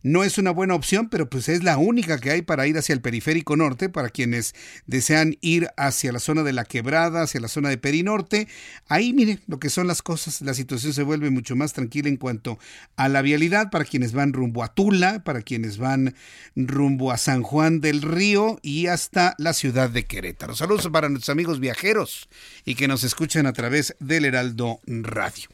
no 0.02 0.24
es 0.24 0.38
una 0.38 0.52
buena 0.52 0.76
opción, 0.76 1.10
pero 1.10 1.30
pues 1.30 1.50
es 1.50 1.64
la 1.64 1.78
única 1.78 2.20
que 2.20 2.32
hay 2.32 2.41
para 2.41 2.68
ir 2.68 2.78
hacia 2.78 2.93
el 2.93 3.02
periférico 3.02 3.56
norte, 3.56 3.89
para 3.89 4.10
quienes 4.10 4.56
desean 4.88 5.38
ir 5.41 5.70
hacia 5.76 6.12
la 6.12 6.20
zona 6.20 6.43
de 6.43 6.54
la 6.54 6.66
quebrada, 6.66 7.24
hacia 7.24 7.41
la 7.41 7.47
zona 7.47 7.70
de 7.70 7.78
Perinorte. 7.78 8.47
Ahí 8.88 9.14
mire 9.14 9.39
lo 9.47 9.60
que 9.60 9.70
son 9.70 9.88
las 9.88 10.02
cosas, 10.02 10.41
la 10.41 10.54
situación 10.54 10.93
se 10.93 11.04
vuelve 11.04 11.30
mucho 11.30 11.56
más 11.56 11.74
tranquila 11.74 12.10
en 12.10 12.18
cuanto 12.18 12.60
a 12.95 13.10
la 13.10 13.22
vialidad 13.22 13.70
para 13.72 13.86
quienes 13.86 14.14
van 14.14 14.34
rumbo 14.34 14.64
a 14.64 14.74
Tula, 14.74 15.24
para 15.24 15.41
quienes 15.41 15.78
van 15.78 16.16
rumbo 16.56 17.12
a 17.12 17.18
San 17.18 17.43
Juan 17.43 17.82
del 17.82 18.02
Río 18.02 18.60
y 18.62 18.88
hasta 18.88 19.36
la 19.38 19.54
ciudad 19.54 19.89
de 19.89 20.06
Querétaro. 20.06 20.56
Saludos 20.56 20.88
para 20.91 21.10
nuestros 21.10 21.30
amigos 21.34 21.60
viajeros 21.60 22.30
y 22.66 22.76
que 22.76 22.88
nos 22.88 23.04
escuchan 23.04 23.45
a 23.45 23.54
través 23.54 23.95
del 24.00 24.26
Heraldo 24.26 24.80
Radio. 24.86 25.50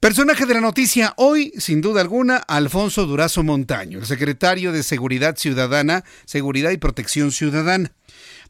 Personaje 0.00 0.46
de 0.46 0.54
la 0.54 0.62
noticia 0.62 1.12
hoy, 1.18 1.52
sin 1.58 1.82
duda 1.82 2.00
alguna, 2.00 2.38
Alfonso 2.38 3.04
Durazo 3.04 3.42
Montaño, 3.42 3.98
el 3.98 4.06
secretario 4.06 4.72
de 4.72 4.82
Seguridad 4.82 5.36
Ciudadana, 5.36 6.04
Seguridad 6.24 6.70
y 6.70 6.78
Protección 6.78 7.32
Ciudadana. 7.32 7.92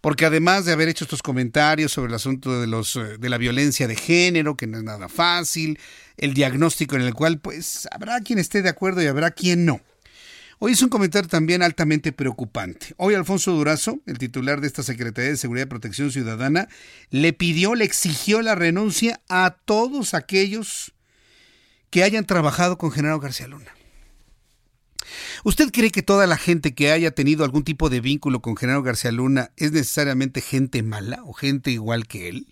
Porque 0.00 0.26
además 0.26 0.64
de 0.64 0.72
haber 0.72 0.88
hecho 0.88 1.06
estos 1.06 1.22
comentarios 1.22 1.90
sobre 1.90 2.10
el 2.10 2.14
asunto 2.14 2.60
de, 2.60 2.68
los, 2.68 2.94
eh, 2.94 3.18
de 3.18 3.28
la 3.28 3.36
violencia 3.36 3.88
de 3.88 3.96
género, 3.96 4.56
que 4.56 4.68
no 4.68 4.78
es 4.78 4.84
nada 4.84 5.08
fácil, 5.08 5.80
el 6.18 6.34
diagnóstico 6.34 6.94
en 6.94 7.02
el 7.02 7.14
cual 7.14 7.40
pues 7.40 7.88
habrá 7.90 8.20
quien 8.20 8.38
esté 8.38 8.62
de 8.62 8.68
acuerdo 8.68 9.02
y 9.02 9.08
habrá 9.08 9.32
quien 9.32 9.64
no. 9.64 9.80
Hoy 10.60 10.72
es 10.72 10.82
un 10.82 10.88
comentario 10.88 11.28
también 11.28 11.64
altamente 11.64 12.12
preocupante. 12.12 12.94
Hoy 12.96 13.14
Alfonso 13.14 13.50
Durazo, 13.50 13.98
el 14.06 14.18
titular 14.18 14.60
de 14.60 14.68
esta 14.68 14.84
Secretaría 14.84 15.30
de 15.30 15.36
Seguridad 15.36 15.66
y 15.66 15.68
Protección 15.68 16.12
Ciudadana, 16.12 16.68
le 17.10 17.32
pidió, 17.32 17.74
le 17.74 17.86
exigió 17.86 18.40
la 18.40 18.54
renuncia 18.54 19.20
a 19.28 19.56
todos 19.64 20.14
aquellos 20.14 20.92
que 21.90 22.04
hayan 22.04 22.24
trabajado 22.24 22.78
con 22.78 22.90
Genaro 22.90 23.20
García 23.20 23.48
Luna. 23.48 23.74
¿Usted 25.44 25.70
cree 25.72 25.90
que 25.90 26.02
toda 26.02 26.26
la 26.26 26.36
gente 26.36 26.74
que 26.74 26.92
haya 26.92 27.10
tenido 27.10 27.44
algún 27.44 27.64
tipo 27.64 27.90
de 27.90 28.00
vínculo 28.00 28.40
con 28.40 28.56
Genaro 28.56 28.82
García 28.82 29.10
Luna 29.10 29.50
es 29.56 29.72
necesariamente 29.72 30.40
gente 30.40 30.82
mala 30.82 31.22
o 31.24 31.32
gente 31.32 31.70
igual 31.70 32.06
que 32.06 32.28
él? 32.28 32.46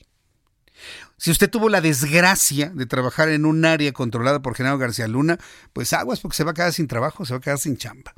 Si 1.16 1.30
usted 1.30 1.50
tuvo 1.50 1.68
la 1.68 1.80
desgracia 1.80 2.70
de 2.70 2.86
trabajar 2.86 3.28
en 3.28 3.44
un 3.44 3.64
área 3.64 3.92
controlada 3.92 4.40
por 4.40 4.54
Genaro 4.54 4.78
García 4.78 5.08
Luna, 5.08 5.38
pues 5.72 5.92
aguas 5.92 6.20
porque 6.20 6.36
se 6.36 6.44
va 6.44 6.52
a 6.52 6.54
quedar 6.54 6.72
sin 6.72 6.86
trabajo, 6.86 7.24
se 7.24 7.34
va 7.34 7.38
a 7.38 7.42
quedar 7.42 7.58
sin 7.58 7.76
chamba. 7.76 8.14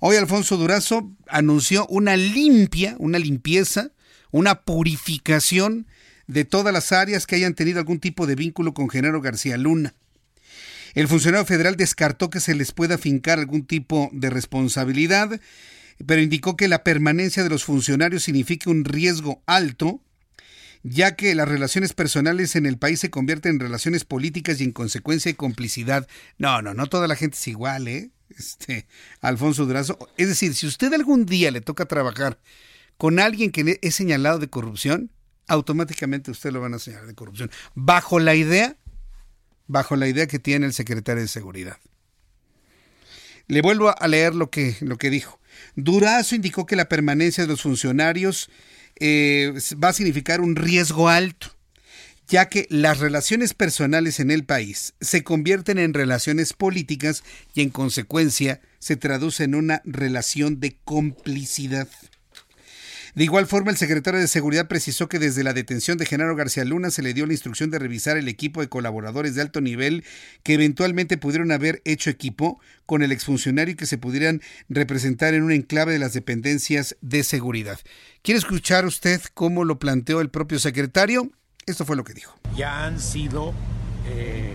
Hoy 0.00 0.16
Alfonso 0.16 0.56
Durazo 0.56 1.10
anunció 1.28 1.86
una 1.86 2.16
limpia, 2.16 2.96
una 2.98 3.18
limpieza, 3.18 3.90
una 4.30 4.62
purificación 4.62 5.86
de 6.26 6.44
todas 6.44 6.72
las 6.72 6.92
áreas 6.92 7.26
que 7.26 7.36
hayan 7.36 7.54
tenido 7.54 7.78
algún 7.78 8.00
tipo 8.00 8.26
de 8.26 8.34
vínculo 8.34 8.74
con 8.74 8.88
Genaro 8.88 9.20
García 9.20 9.56
Luna. 9.56 9.94
El 10.94 11.08
funcionario 11.08 11.44
federal 11.44 11.76
descartó 11.76 12.30
que 12.30 12.40
se 12.40 12.54
les 12.54 12.72
pueda 12.72 12.98
fincar 12.98 13.38
algún 13.38 13.66
tipo 13.66 14.10
de 14.12 14.30
responsabilidad, 14.30 15.40
pero 16.06 16.22
indicó 16.22 16.56
que 16.56 16.68
la 16.68 16.84
permanencia 16.84 17.42
de 17.42 17.48
los 17.48 17.64
funcionarios 17.64 18.22
significa 18.22 18.70
un 18.70 18.84
riesgo 18.84 19.42
alto, 19.46 20.00
ya 20.84 21.16
que 21.16 21.34
las 21.34 21.48
relaciones 21.48 21.94
personales 21.94 22.54
en 22.56 22.66
el 22.66 22.78
país 22.78 23.00
se 23.00 23.10
convierten 23.10 23.54
en 23.54 23.60
relaciones 23.60 24.04
políticas 24.04 24.60
y 24.60 24.64
en 24.64 24.72
consecuencia 24.72 25.32
de 25.32 25.36
complicidad. 25.36 26.06
No, 26.38 26.62
no, 26.62 26.74
no 26.74 26.86
toda 26.86 27.08
la 27.08 27.16
gente 27.16 27.36
es 27.36 27.48
igual, 27.48 27.88
¿eh? 27.88 28.10
Este, 28.28 28.86
Alfonso 29.20 29.66
Durazo. 29.66 29.98
Es 30.16 30.28
decir, 30.28 30.54
si 30.54 30.66
usted 30.66 30.92
algún 30.92 31.26
día 31.26 31.50
le 31.50 31.60
toca 31.60 31.86
trabajar 31.86 32.38
con 32.96 33.18
alguien 33.18 33.50
que 33.50 33.78
es 33.82 33.94
señalado 33.94 34.38
de 34.38 34.48
corrupción, 34.48 35.10
automáticamente 35.46 36.30
usted 36.30 36.52
lo 36.52 36.60
van 36.60 36.74
a 36.74 36.78
señalar 36.78 37.06
de 37.06 37.14
corrupción. 37.14 37.50
Bajo 37.74 38.18
la 38.18 38.34
idea, 38.34 38.76
bajo 39.66 39.96
la 39.96 40.08
idea 40.08 40.26
que 40.26 40.38
tiene 40.38 40.66
el 40.66 40.72
secretario 40.72 41.22
de 41.22 41.28
Seguridad. 41.28 41.78
Le 43.46 43.60
vuelvo 43.60 43.94
a 43.96 44.08
leer 44.08 44.34
lo 44.34 44.50
que, 44.50 44.76
lo 44.80 44.96
que 44.96 45.10
dijo. 45.10 45.38
Durazo 45.76 46.34
indicó 46.34 46.66
que 46.66 46.76
la 46.76 46.88
permanencia 46.88 47.44
de 47.44 47.48
los 47.48 47.62
funcionarios 47.62 48.50
eh, 48.96 49.52
va 49.82 49.88
a 49.88 49.92
significar 49.92 50.40
un 50.40 50.56
riesgo 50.56 51.08
alto, 51.08 51.54
ya 52.26 52.48
que 52.48 52.66
las 52.70 53.00
relaciones 53.00 53.52
personales 53.52 54.18
en 54.20 54.30
el 54.30 54.44
país 54.44 54.94
se 55.00 55.24
convierten 55.24 55.78
en 55.78 55.92
relaciones 55.92 56.52
políticas 56.52 57.22
y 57.54 57.62
en 57.62 57.70
consecuencia 57.70 58.60
se 58.78 58.96
traduce 58.96 59.44
en 59.44 59.54
una 59.54 59.82
relación 59.84 60.60
de 60.60 60.78
complicidad. 60.84 61.88
De 63.14 63.22
igual 63.22 63.46
forma, 63.46 63.70
el 63.70 63.76
secretario 63.76 64.18
de 64.18 64.26
Seguridad 64.26 64.66
precisó 64.66 65.08
que 65.08 65.20
desde 65.20 65.44
la 65.44 65.52
detención 65.52 65.98
de 65.98 66.04
Genaro 66.04 66.34
García 66.34 66.64
Luna 66.64 66.90
se 66.90 67.00
le 67.00 67.14
dio 67.14 67.26
la 67.26 67.32
instrucción 67.32 67.70
de 67.70 67.78
revisar 67.78 68.16
el 68.16 68.26
equipo 68.26 68.60
de 68.60 68.68
colaboradores 68.68 69.36
de 69.36 69.42
alto 69.42 69.60
nivel 69.60 70.04
que 70.42 70.54
eventualmente 70.54 71.16
pudieron 71.16 71.52
haber 71.52 71.80
hecho 71.84 72.10
equipo 72.10 72.58
con 72.86 73.04
el 73.04 73.12
exfuncionario 73.12 73.74
y 73.74 73.76
que 73.76 73.86
se 73.86 73.98
pudieran 73.98 74.42
representar 74.68 75.32
en 75.34 75.44
un 75.44 75.52
enclave 75.52 75.92
de 75.92 76.00
las 76.00 76.12
dependencias 76.12 76.96
de 77.02 77.22
seguridad. 77.22 77.78
¿Quiere 78.22 78.38
escuchar 78.38 78.84
usted 78.84 79.22
cómo 79.32 79.62
lo 79.62 79.78
planteó 79.78 80.20
el 80.20 80.30
propio 80.30 80.58
secretario? 80.58 81.30
Esto 81.66 81.84
fue 81.84 81.94
lo 81.94 82.02
que 82.02 82.14
dijo. 82.14 82.34
Ya 82.56 82.84
han 82.84 82.98
sido, 82.98 83.54
eh, 84.08 84.54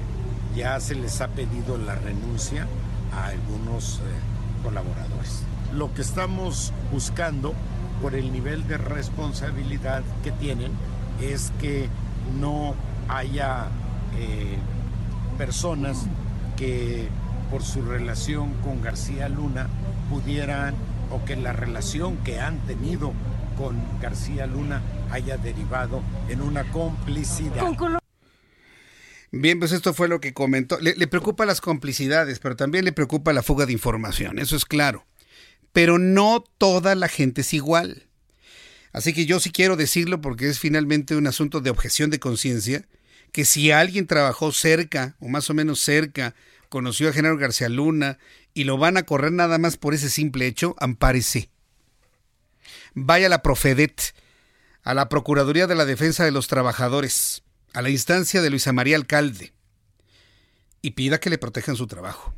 ya 0.53 0.81
se 0.81 0.95
les 0.95 1.21
ha 1.21 1.29
pedido 1.29 1.77
la 1.77 1.95
renuncia 1.95 2.67
a 3.13 3.27
algunos 3.27 3.99
eh, 3.99 4.63
colaboradores. 4.63 5.43
Lo 5.73 5.93
que 5.93 6.01
estamos 6.01 6.73
buscando 6.91 7.55
por 8.01 8.15
el 8.15 8.31
nivel 8.31 8.67
de 8.67 8.77
responsabilidad 8.77 10.03
que 10.23 10.31
tienen 10.31 10.71
es 11.21 11.51
que 11.59 11.87
no 12.39 12.75
haya 13.07 13.67
eh, 14.17 14.57
personas 15.37 16.05
que 16.57 17.07
por 17.51 17.63
su 17.63 17.81
relación 17.81 18.53
con 18.63 18.81
García 18.81 19.27
Luna 19.29 19.67
pudieran 20.09 20.75
o 21.11 21.25
que 21.25 21.35
la 21.35 21.53
relación 21.53 22.17
que 22.17 22.39
han 22.39 22.59
tenido 22.67 23.13
con 23.57 23.77
García 24.01 24.45
Luna 24.45 24.81
haya 25.11 25.37
derivado 25.37 26.01
en 26.29 26.41
una 26.41 26.63
complicidad. 26.71 27.63
Bien, 29.31 29.59
pues 29.59 29.71
esto 29.71 29.93
fue 29.93 30.07
lo 30.07 30.21
que 30.21 30.33
comentó. 30.33 30.79
Le, 30.79 30.95
le, 30.95 31.07
preocupa 31.07 31.45
las 31.45 31.61
complicidades, 31.61 32.39
pero 32.39 32.55
también 32.55 32.85
le 32.85 32.93
preocupa 32.93 33.33
la 33.33 33.43
fuga 33.43 33.65
de 33.65 33.73
información, 33.73 34.39
eso 34.39 34.55
es 34.55 34.65
claro 34.65 35.05
pero 35.73 35.97
no 35.97 36.43
toda 36.57 36.95
la 36.95 37.07
gente 37.07 37.41
es 37.41 37.53
igual. 37.53 38.07
Así 38.91 39.13
que 39.13 39.25
yo 39.25 39.39
sí 39.39 39.51
quiero 39.51 39.75
decirlo 39.75 40.21
porque 40.21 40.47
es 40.47 40.59
finalmente 40.59 41.15
un 41.15 41.27
asunto 41.27 41.61
de 41.61 41.69
objeción 41.69 42.09
de 42.09 42.19
conciencia, 42.19 42.87
que 43.31 43.45
si 43.45 43.71
alguien 43.71 44.07
trabajó 44.07 44.51
cerca 44.51 45.15
o 45.19 45.27
más 45.27 45.49
o 45.49 45.53
menos 45.53 45.79
cerca, 45.79 46.33
conoció 46.69 47.09
a 47.09 47.13
Genaro 47.13 47.37
García 47.37 47.69
Luna 47.69 48.17
y 48.53 48.63
lo 48.63 48.77
van 48.77 48.97
a 48.97 49.03
correr 49.03 49.31
nada 49.31 49.57
más 49.57 49.77
por 49.77 49.93
ese 49.93 50.09
simple 50.09 50.47
hecho, 50.47 50.75
ampárese. 50.79 51.49
Vaya 52.93 53.27
a 53.27 53.29
la 53.29 53.43
Profedet, 53.43 54.15
a 54.83 54.93
la 54.93 55.09
Procuraduría 55.09 55.67
de 55.67 55.75
la 55.75 55.85
Defensa 55.85 56.25
de 56.25 56.31
los 56.31 56.47
Trabajadores, 56.47 57.43
a 57.73 57.81
la 57.81 57.89
instancia 57.89 58.41
de 58.41 58.49
Luisa 58.49 58.73
María 58.73 58.95
Alcalde, 58.95 59.53
y 60.81 60.91
pida 60.91 61.19
que 61.19 61.29
le 61.29 61.37
protejan 61.37 61.75
su 61.75 61.85
trabajo. 61.85 62.33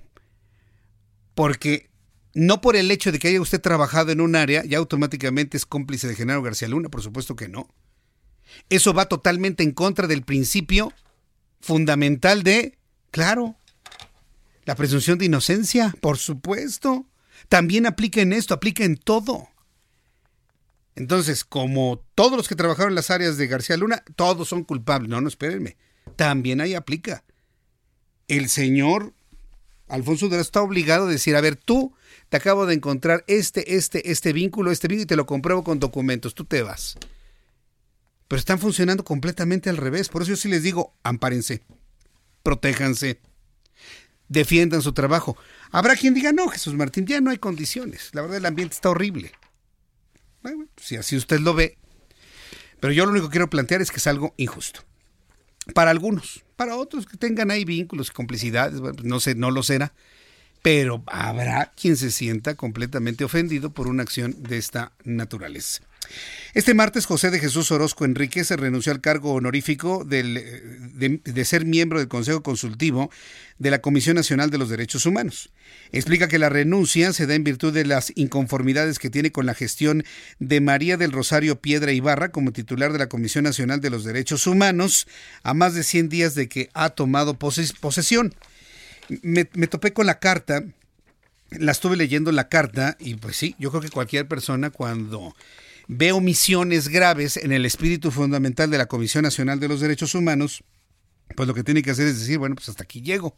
Porque 1.36 1.91
no 2.34 2.62
por 2.62 2.76
el 2.76 2.92
hecho 2.92 3.12
de 3.12 3.20
que 3.20 3.28
haya 3.28 3.42
usted 3.42 3.62
trabajado 3.62 4.12
en 4.12 4.22
un 4.22 4.36
área, 4.36 4.64
ya 4.64 4.78
automáticamente 4.78 5.58
es 5.58 5.66
cómplice 5.66 6.08
de 6.08 6.16
Genaro 6.16 6.42
García 6.42 6.68
Luna, 6.68 6.90
por 6.90 7.02
supuesto 7.02 7.36
que 7.36 7.50
no. 7.50 7.68
Eso 8.70 8.94
va 8.94 9.06
totalmente 9.06 9.64
en 9.64 9.72
contra 9.72 10.08
del 10.08 10.24
principio 10.24 10.94
fundamental 11.60 12.44
de, 12.44 12.78
claro, 13.12 13.56
la 14.66 14.76
presunción 14.76 15.18
de 15.18 15.26
inocencia, 15.26 15.94
por 16.02 16.18
supuesto. 16.18 17.06
También 17.50 17.86
aplica 17.86 18.22
en 18.22 18.34
esto, 18.34 18.54
aplica 18.54 18.84
en 18.84 18.98
todo. 18.98 19.50
Entonces, 20.96 21.44
como 21.44 22.04
todos 22.16 22.38
los 22.38 22.48
que 22.48 22.56
trabajaron 22.56 22.92
en 22.92 22.96
las 22.96 23.12
áreas 23.12 23.38
de 23.38 23.48
García 23.48 23.78
Luna, 23.78 24.04
todos 24.16 24.50
son 24.50 24.64
culpables. 24.64 25.10
No, 25.10 25.22
no, 25.22 25.28
espérenme. 25.28 25.78
También 26.16 26.62
ahí 26.62 26.74
aplica. 26.76 27.24
El 28.28 28.50
señor 28.50 29.14
Alfonso 29.92 30.28
Durazo 30.28 30.42
está 30.42 30.62
obligado 30.62 31.08
a 31.08 31.10
decir, 31.10 31.36
a 31.36 31.42
ver, 31.42 31.58
tú 31.58 31.94
te 32.30 32.38
acabo 32.38 32.66
de 32.66 32.74
encontrar 32.74 33.26
este, 33.28 33.76
este, 33.76 34.10
este 34.10 34.32
vínculo, 34.32 34.72
este 34.72 34.88
vínculo 34.88 35.04
y 35.04 35.06
te 35.06 35.18
lo 35.18 35.26
compruebo 35.26 35.66
con 35.66 35.80
documentos, 35.80 36.34
tú 36.34 36.46
te 36.46 36.64
vas. 36.64 36.98
Pero 38.30 38.40
están 38.40 38.58
funcionando 38.58 39.04
completamente 39.04 39.70
al 39.70 39.76
revés. 39.76 40.08
Por 40.08 40.22
eso 40.22 40.32
yo 40.32 40.38
sí 40.38 40.48
les 40.48 40.64
digo, 40.64 40.96
ampárense, 41.04 41.62
protéjanse, 42.42 43.20
defiendan 44.30 44.82
su 44.82 44.94
trabajo. 44.94 45.38
Habrá 45.72 45.98
quien 45.98 46.14
diga, 46.14 46.32
no, 46.32 46.48
Jesús 46.48 46.74
Martín, 46.74 47.06
ya 47.06 47.20
no 47.20 47.30
hay 47.30 47.38
condiciones. 47.38 48.12
La 48.14 48.22
verdad, 48.22 48.38
el 48.38 48.46
ambiente 48.46 48.76
está 48.76 48.92
horrible. 48.92 49.34
Bueno, 50.42 50.68
si 50.78 50.96
así 50.96 51.18
usted 51.18 51.42
lo 51.42 51.54
ve. 51.54 51.78
Pero 52.80 52.94
yo 52.94 53.06
lo 53.06 53.12
único 53.12 53.28
que 53.28 53.34
quiero 53.34 53.50
plantear 53.50 53.82
es 53.82 53.92
que 53.92 53.98
es 53.98 54.08
algo 54.08 54.34
injusto. 54.38 54.86
Para 55.74 55.92
algunos, 55.92 56.44
para 56.56 56.76
otros 56.76 57.06
que 57.06 57.18
tengan 57.18 57.52
ahí 57.52 57.66
vínculos 57.66 58.10
y 58.10 58.14
complicidades, 58.14 58.80
pues 58.82 59.04
no 59.04 59.20
sé, 59.20 59.36
no 59.36 59.52
lo 59.52 59.64
será 59.64 59.94
pero 60.62 61.04
habrá 61.08 61.72
quien 61.76 61.98
se 61.98 62.12
sienta 62.12 62.56
completamente 62.56 63.24
ofendido 63.24 63.72
por 63.72 63.88
una 63.88 64.04
acción 64.04 64.36
de 64.44 64.58
esta 64.58 64.92
naturaleza. 65.04 65.82
Este 66.54 66.74
martes, 66.74 67.06
José 67.06 67.32
de 67.32 67.40
Jesús 67.40 67.72
Orozco 67.72 68.06
Enrique 68.06 68.44
se 68.44 68.58
renunció 68.58 68.92
al 68.92 69.02
cargo 69.02 69.34
honorífico 69.34 70.04
de, 70.04 71.22
de, 71.24 71.46
ser 71.46 71.66
miembro 71.66 72.00
del 72.00 72.08
Consejo 72.08 72.44
Consultivo 72.44 73.10
de 73.58 73.72
la 73.72 73.80
Comisión 73.82 74.16
Nacional 74.16 74.50
de 74.50 74.58
los 74.58 74.70
Derechos 74.70 75.06
Humanos. 75.06 75.50
Explica 75.92 76.28
que 76.28 76.40
la 76.40 76.50
renuncia 76.50 77.14
se 77.14 77.28
da 77.28 77.36
en 77.36 77.44
virtud 77.44 77.74
de 77.74 77.86
las 77.86 78.12
inconformidades 78.16 79.00
que 79.00 79.10
tiene 79.10 79.32
con 79.32 79.46
la 79.46 79.54
gestión 79.54 80.04
de 80.40 80.62
María 80.62 80.98
del 80.98 81.12
Rosario 81.12 81.62
Piedra 81.62 81.92
Ibarra 81.92 82.32
como 82.32 82.52
titular 82.52 82.92
de 82.92 83.00
la 83.00 83.10
Comisión 83.10 83.44
Nacional 83.44 83.82
de 83.82 83.90
los 83.90 84.04
Derechos 84.04 84.48
Humanos 84.48 85.08
a 85.44 85.54
más 85.54 85.74
de 85.74 85.84
100 85.84 86.10
días 86.10 86.36
de 86.36 86.50
que 86.50 86.70
ha 86.74 86.90
tomado 86.90 87.38
posesión 87.38 88.36
me, 89.22 89.46
topé 89.46 89.94
con 89.94 90.06
la 90.06 90.20
carta, 90.20 90.64
la 91.52 91.72
estuve 91.72 91.98
leyendo 91.98 92.32
la 92.32 92.48
carta 92.48 92.98
y 93.00 93.16
pues 93.16 93.36
sí, 93.36 93.56
yo 93.60 93.70
creo 93.72 93.82
que 93.82 93.90
cualquier 93.90 94.28
persona 94.28 94.70
cuando 94.70 95.36
ve 95.88 96.12
omisiones 96.12 96.88
graves 96.88 97.38
en 97.38 97.52
el 97.52 97.66
espíritu 97.66 98.12
fundamental 98.12 98.70
de 98.70 98.78
la 98.78 98.88
Comisión 98.88 99.24
Nacional 99.24 99.60
de 99.60 99.68
los 99.68 99.80
Derechos 99.80 100.16
Humanos, 100.16 100.64
pues 101.36 101.48
lo 101.48 101.54
que 101.54 101.64
tiene 101.64 101.82
que 101.82 101.92
hacer 101.92 102.08
es 102.08 102.20
decir, 102.20 102.38
bueno, 102.38 102.56
pues 102.56 102.70
hasta 102.70 102.84
aquí 102.84 103.02
llego. 103.02 103.36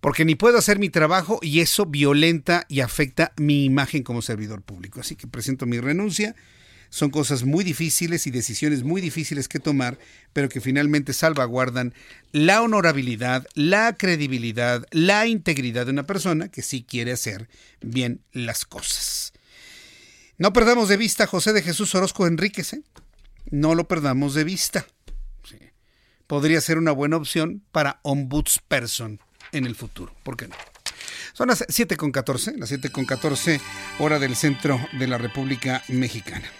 Porque 0.00 0.24
ni 0.24 0.34
puedo 0.34 0.58
hacer 0.58 0.78
mi 0.78 0.90
trabajo 0.90 1.38
y 1.42 1.60
eso 1.60 1.86
violenta 1.86 2.64
y 2.68 2.80
afecta 2.80 3.32
mi 3.36 3.64
imagen 3.64 4.02
como 4.02 4.22
servidor 4.22 4.62
público. 4.62 5.00
Así 5.00 5.16
que 5.16 5.26
presento 5.26 5.66
mi 5.66 5.80
renuncia. 5.80 6.36
Son 6.90 7.10
cosas 7.10 7.42
muy 7.42 7.64
difíciles 7.64 8.26
y 8.26 8.30
decisiones 8.30 8.84
muy 8.84 9.00
difíciles 9.00 9.48
que 9.48 9.58
tomar, 9.58 9.98
pero 10.32 10.48
que 10.48 10.60
finalmente 10.60 11.12
salvaguardan 11.12 11.92
la 12.30 12.62
honorabilidad, 12.62 13.46
la 13.54 13.96
credibilidad, 13.96 14.86
la 14.92 15.26
integridad 15.26 15.86
de 15.86 15.92
una 15.92 16.06
persona 16.06 16.48
que 16.48 16.62
sí 16.62 16.84
quiere 16.88 17.12
hacer 17.12 17.48
bien 17.80 18.20
las 18.32 18.64
cosas. 18.64 19.32
No 20.38 20.52
perdamos 20.52 20.88
de 20.88 20.98
vista 20.98 21.24
a 21.24 21.26
José 21.26 21.52
de 21.54 21.62
Jesús 21.62 21.94
Orozco 21.94 22.26
Enríquez. 22.26 22.74
¿eh? 22.74 22.82
No 23.50 23.74
lo 23.74 23.88
perdamos 23.88 24.34
de 24.34 24.44
vista. 24.44 24.86
Podría 26.26 26.60
ser 26.60 26.76
una 26.78 26.90
buena 26.90 27.16
opción 27.16 27.62
para 27.70 28.00
ombudsperson 28.02 29.20
en 29.52 29.64
el 29.64 29.76
futuro. 29.76 30.12
¿Por 30.24 30.36
qué 30.36 30.48
no? 30.48 30.56
Son 31.32 31.48
las 31.48 31.62
7.14, 31.62 32.56
las 32.56 32.72
7.14 32.72 33.60
hora 34.00 34.18
del 34.18 34.34
centro 34.34 34.80
de 34.98 35.06
la 35.06 35.18
República 35.18 35.82
Mexicana. 35.88 36.50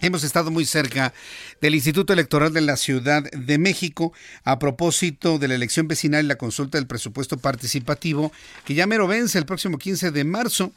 Hemos 0.00 0.22
estado 0.22 0.50
muy 0.50 0.64
cerca 0.64 1.14
del 1.60 1.74
Instituto 1.74 2.12
Electoral 2.12 2.52
de 2.52 2.60
la 2.60 2.76
Ciudad 2.76 3.22
de 3.22 3.58
México 3.58 4.12
a 4.44 4.58
propósito 4.58 5.38
de 5.38 5.48
la 5.48 5.54
elección 5.54 5.88
vecinal 5.88 6.24
y 6.24 6.28
la 6.28 6.36
consulta 6.36 6.78
del 6.78 6.86
presupuesto 6.86 7.38
participativo 7.38 8.30
que 8.64 8.74
ya 8.74 8.86
mero 8.86 9.06
vence 9.06 9.38
el 9.38 9.46
próximo 9.46 9.78
15 9.78 10.10
de 10.10 10.24
marzo. 10.24 10.72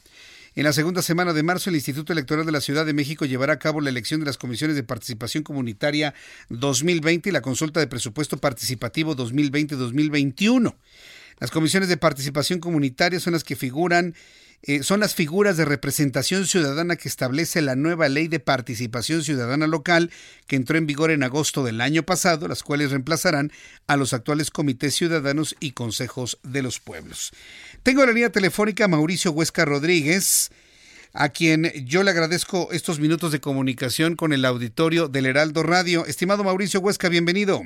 En 0.57 0.63
la 0.63 0.73
segunda 0.73 1.03
semana 1.03 1.33
de 1.33 1.43
marzo, 1.43 1.69
el 1.69 1.75
Instituto 1.75 2.13
Electoral 2.13 2.43
de 2.43 2.51
la 2.51 2.61
Ciudad 2.61 2.83
de 2.83 2.91
México 2.91 3.25
llevará 3.25 3.53
a 3.53 3.59
cabo 3.59 3.79
la 3.79 3.91
elección 3.91 4.21
de 4.21 4.25
las 4.25 4.39
comisiones 4.39 4.75
de 4.75 4.81
participación 4.81 5.43
comunitaria 5.43 6.15
2020 6.49 7.29
y 7.29 7.31
la 7.31 7.43
consulta 7.43 7.79
de 7.79 7.85
presupuesto 7.85 8.37
participativo 8.37 9.15
2020-2021. 9.15 10.73
Las 11.39 11.51
comisiones 11.51 11.89
de 11.89 11.97
participación 11.97 12.59
comunitaria 12.59 13.19
son 13.19 13.33
las 13.33 13.43
que 13.43 13.55
figuran 13.55 14.15
eh, 14.63 14.81
son 14.81 14.99
las 14.99 15.13
figuras 15.13 15.55
de 15.55 15.65
representación 15.65 16.47
ciudadana 16.47 16.95
que 16.95 17.07
establece 17.07 17.61
la 17.61 17.75
nueva 17.75 18.09
ley 18.09 18.27
de 18.27 18.39
participación 18.39 19.23
ciudadana 19.23 19.67
local 19.67 20.11
que 20.47 20.55
entró 20.55 20.77
en 20.77 20.87
vigor 20.87 21.11
en 21.11 21.23
agosto 21.23 21.63
del 21.63 21.79
año 21.79 22.03
pasado, 22.03 22.47
las 22.47 22.63
cuales 22.63 22.89
reemplazarán 22.89 23.51
a 23.85 23.95
los 23.97 24.13
actuales 24.13 24.49
comités 24.49 24.95
ciudadanos 24.95 25.55
y 25.59 25.71
consejos 25.71 26.39
de 26.43 26.63
los 26.63 26.79
pueblos. 26.79 27.31
Tengo 27.83 28.05
la 28.05 28.11
línea 28.11 28.31
telefónica 28.31 28.85
a 28.85 28.89
Mauricio 28.89 29.31
Huesca 29.31 29.63
Rodríguez, 29.63 30.49
a 31.13 31.29
quien 31.29 31.71
yo 31.85 32.03
le 32.03 32.11
agradezco 32.11 32.69
estos 32.71 32.99
minutos 32.99 33.31
de 33.31 33.39
comunicación 33.39 34.15
con 34.15 34.33
el 34.33 34.43
auditorio 34.43 35.07
del 35.07 35.27
Heraldo 35.27 35.63
Radio. 35.63 36.05
Estimado 36.05 36.43
Mauricio 36.43 36.79
Huesca, 36.79 37.09
bienvenido. 37.09 37.63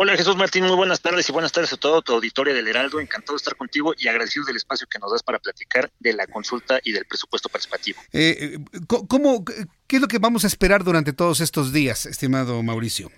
Hola 0.00 0.16
Jesús 0.16 0.36
Martín, 0.36 0.64
muy 0.64 0.76
buenas 0.76 1.00
tardes 1.00 1.28
y 1.28 1.32
buenas 1.32 1.50
tardes 1.50 1.72
a 1.72 1.76
todo 1.76 2.02
tu 2.02 2.12
auditorio 2.14 2.54
del 2.54 2.68
Heraldo. 2.68 3.00
Encantado 3.00 3.32
de 3.32 3.38
estar 3.38 3.56
contigo 3.56 3.94
y 3.98 4.06
agradecido 4.06 4.44
del 4.44 4.54
espacio 4.54 4.86
que 4.88 5.00
nos 5.00 5.10
das 5.10 5.24
para 5.24 5.40
platicar 5.40 5.90
de 5.98 6.12
la 6.12 6.28
consulta 6.28 6.78
y 6.84 6.92
del 6.92 7.04
presupuesto 7.04 7.48
participativo. 7.48 8.00
Eh, 8.12 8.60
¿cómo, 8.86 9.44
¿Qué 9.88 9.96
es 9.96 10.00
lo 10.00 10.06
que 10.06 10.20
vamos 10.20 10.44
a 10.44 10.46
esperar 10.46 10.84
durante 10.84 11.12
todos 11.12 11.40
estos 11.40 11.72
días, 11.72 12.06
estimado 12.06 12.62
Mauricio? 12.62 13.10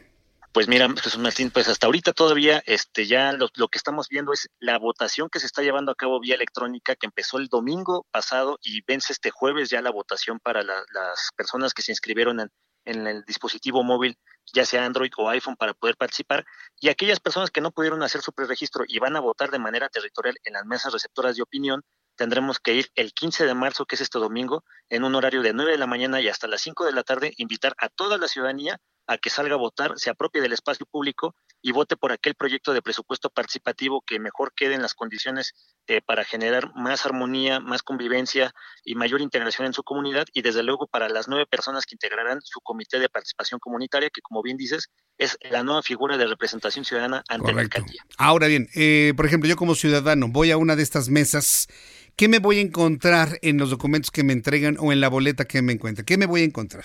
Pues 0.52 0.69
mira, 0.69 0.89
Jesús 0.89 1.19
Martín, 1.19 1.51
pues 1.51 1.69
hasta 1.69 1.85
ahorita 1.85 2.15
todavía 2.15 2.62
este, 2.65 3.07
ya 3.07 3.32
lo, 3.35 3.51
que 3.51 3.77
estamos 3.77 4.09
viendo 4.09 4.32
es 4.32 4.48
la 4.59 4.78
votación 4.78 5.28
que 5.28 5.39
se 5.39 5.44
está 5.44 5.61
llevando 5.61 5.93
a 5.93 5.97
cabo 5.97 6.19
vía 6.19 6.35
electrónica 6.35 6.97
que 6.97 7.07
empezó 7.07 7.36
el 7.36 7.48
domingo 7.48 8.07
pasado 8.11 8.59
y 8.62 8.81
vence 8.89 9.12
este 9.12 9.31
jueves 9.31 9.69
ya 9.69 9.82
la 9.82 9.93
votación 9.93 10.40
para 10.40 10.62
las 10.62 11.28
personas 11.36 11.74
que 11.74 11.82
se 11.82 11.93
inscribieron 11.93 12.40
en, 12.40 12.51
en 12.90 13.06
el 13.06 13.24
dispositivo 13.24 13.82
móvil 13.82 14.18
ya 14.52 14.64
sea 14.64 14.84
Android 14.84 15.10
o 15.16 15.28
iPhone, 15.28 15.56
para 15.56 15.74
poder 15.74 15.96
participar. 15.96 16.44
Y 16.80 16.88
aquellas 16.88 17.20
personas 17.20 17.50
que 17.50 17.60
no 17.60 17.70
pudieron 17.70 18.02
hacer 18.02 18.20
su 18.22 18.32
preregistro 18.32 18.84
y 18.86 18.98
van 18.98 19.16
a 19.16 19.20
votar 19.20 19.50
de 19.50 19.58
manera 19.58 19.88
territorial 19.88 20.36
en 20.44 20.54
las 20.54 20.64
mesas 20.64 20.92
receptoras 20.92 21.36
de 21.36 21.42
opinión, 21.42 21.82
tendremos 22.16 22.58
que 22.58 22.74
ir 22.74 22.90
el 22.94 23.12
15 23.12 23.46
de 23.46 23.54
marzo, 23.54 23.86
que 23.86 23.94
es 23.94 24.00
este 24.00 24.18
domingo, 24.18 24.64
en 24.88 25.04
un 25.04 25.14
horario 25.14 25.42
de 25.42 25.52
9 25.52 25.72
de 25.72 25.78
la 25.78 25.86
mañana 25.86 26.20
y 26.20 26.28
hasta 26.28 26.48
las 26.48 26.60
5 26.62 26.84
de 26.84 26.92
la 26.92 27.02
tarde, 27.02 27.32
invitar 27.36 27.74
a 27.78 27.88
toda 27.88 28.18
la 28.18 28.28
ciudadanía 28.28 28.80
a 29.10 29.18
que 29.18 29.28
salga 29.28 29.54
a 29.54 29.58
votar, 29.58 29.94
se 29.96 30.08
apropie 30.08 30.40
del 30.40 30.52
espacio 30.52 30.86
público 30.86 31.34
y 31.60 31.72
vote 31.72 31.96
por 31.96 32.12
aquel 32.12 32.36
proyecto 32.36 32.72
de 32.72 32.80
presupuesto 32.80 33.28
participativo 33.28 34.04
que 34.06 34.20
mejor 34.20 34.52
quede 34.54 34.74
en 34.74 34.82
las 34.82 34.94
condiciones 34.94 35.52
eh, 35.88 36.00
para 36.00 36.24
generar 36.24 36.70
más 36.76 37.04
armonía, 37.06 37.58
más 37.58 37.82
convivencia 37.82 38.54
y 38.84 38.94
mayor 38.94 39.20
integración 39.20 39.66
en 39.66 39.72
su 39.72 39.82
comunidad 39.82 40.26
y 40.32 40.42
desde 40.42 40.62
luego 40.62 40.86
para 40.86 41.08
las 41.08 41.26
nueve 41.26 41.44
personas 41.50 41.86
que 41.86 41.96
integrarán 41.96 42.38
su 42.40 42.60
comité 42.60 43.00
de 43.00 43.08
participación 43.08 43.58
comunitaria, 43.58 44.10
que 44.10 44.20
como 44.22 44.42
bien 44.42 44.56
dices, 44.56 44.90
es 45.18 45.36
la 45.50 45.64
nueva 45.64 45.82
figura 45.82 46.16
de 46.16 46.28
representación 46.28 46.84
ciudadana 46.84 47.24
ante 47.28 47.52
la 47.52 47.62
alcaldía. 47.62 48.04
Ahora 48.16 48.46
bien, 48.46 48.68
eh, 48.76 49.12
por 49.16 49.26
ejemplo, 49.26 49.48
yo 49.48 49.56
como 49.56 49.74
ciudadano 49.74 50.28
voy 50.28 50.52
a 50.52 50.56
una 50.56 50.76
de 50.76 50.84
estas 50.84 51.08
mesas, 51.08 51.66
¿qué 52.14 52.28
me 52.28 52.38
voy 52.38 52.58
a 52.58 52.62
encontrar 52.62 53.40
en 53.42 53.58
los 53.58 53.70
documentos 53.70 54.12
que 54.12 54.22
me 54.22 54.34
entregan 54.34 54.76
o 54.78 54.92
en 54.92 55.00
la 55.00 55.08
boleta 55.08 55.46
que 55.46 55.62
me 55.62 55.72
encuentre? 55.72 56.04
¿Qué 56.04 56.16
me 56.16 56.26
voy 56.26 56.42
a 56.42 56.44
encontrar? 56.44 56.84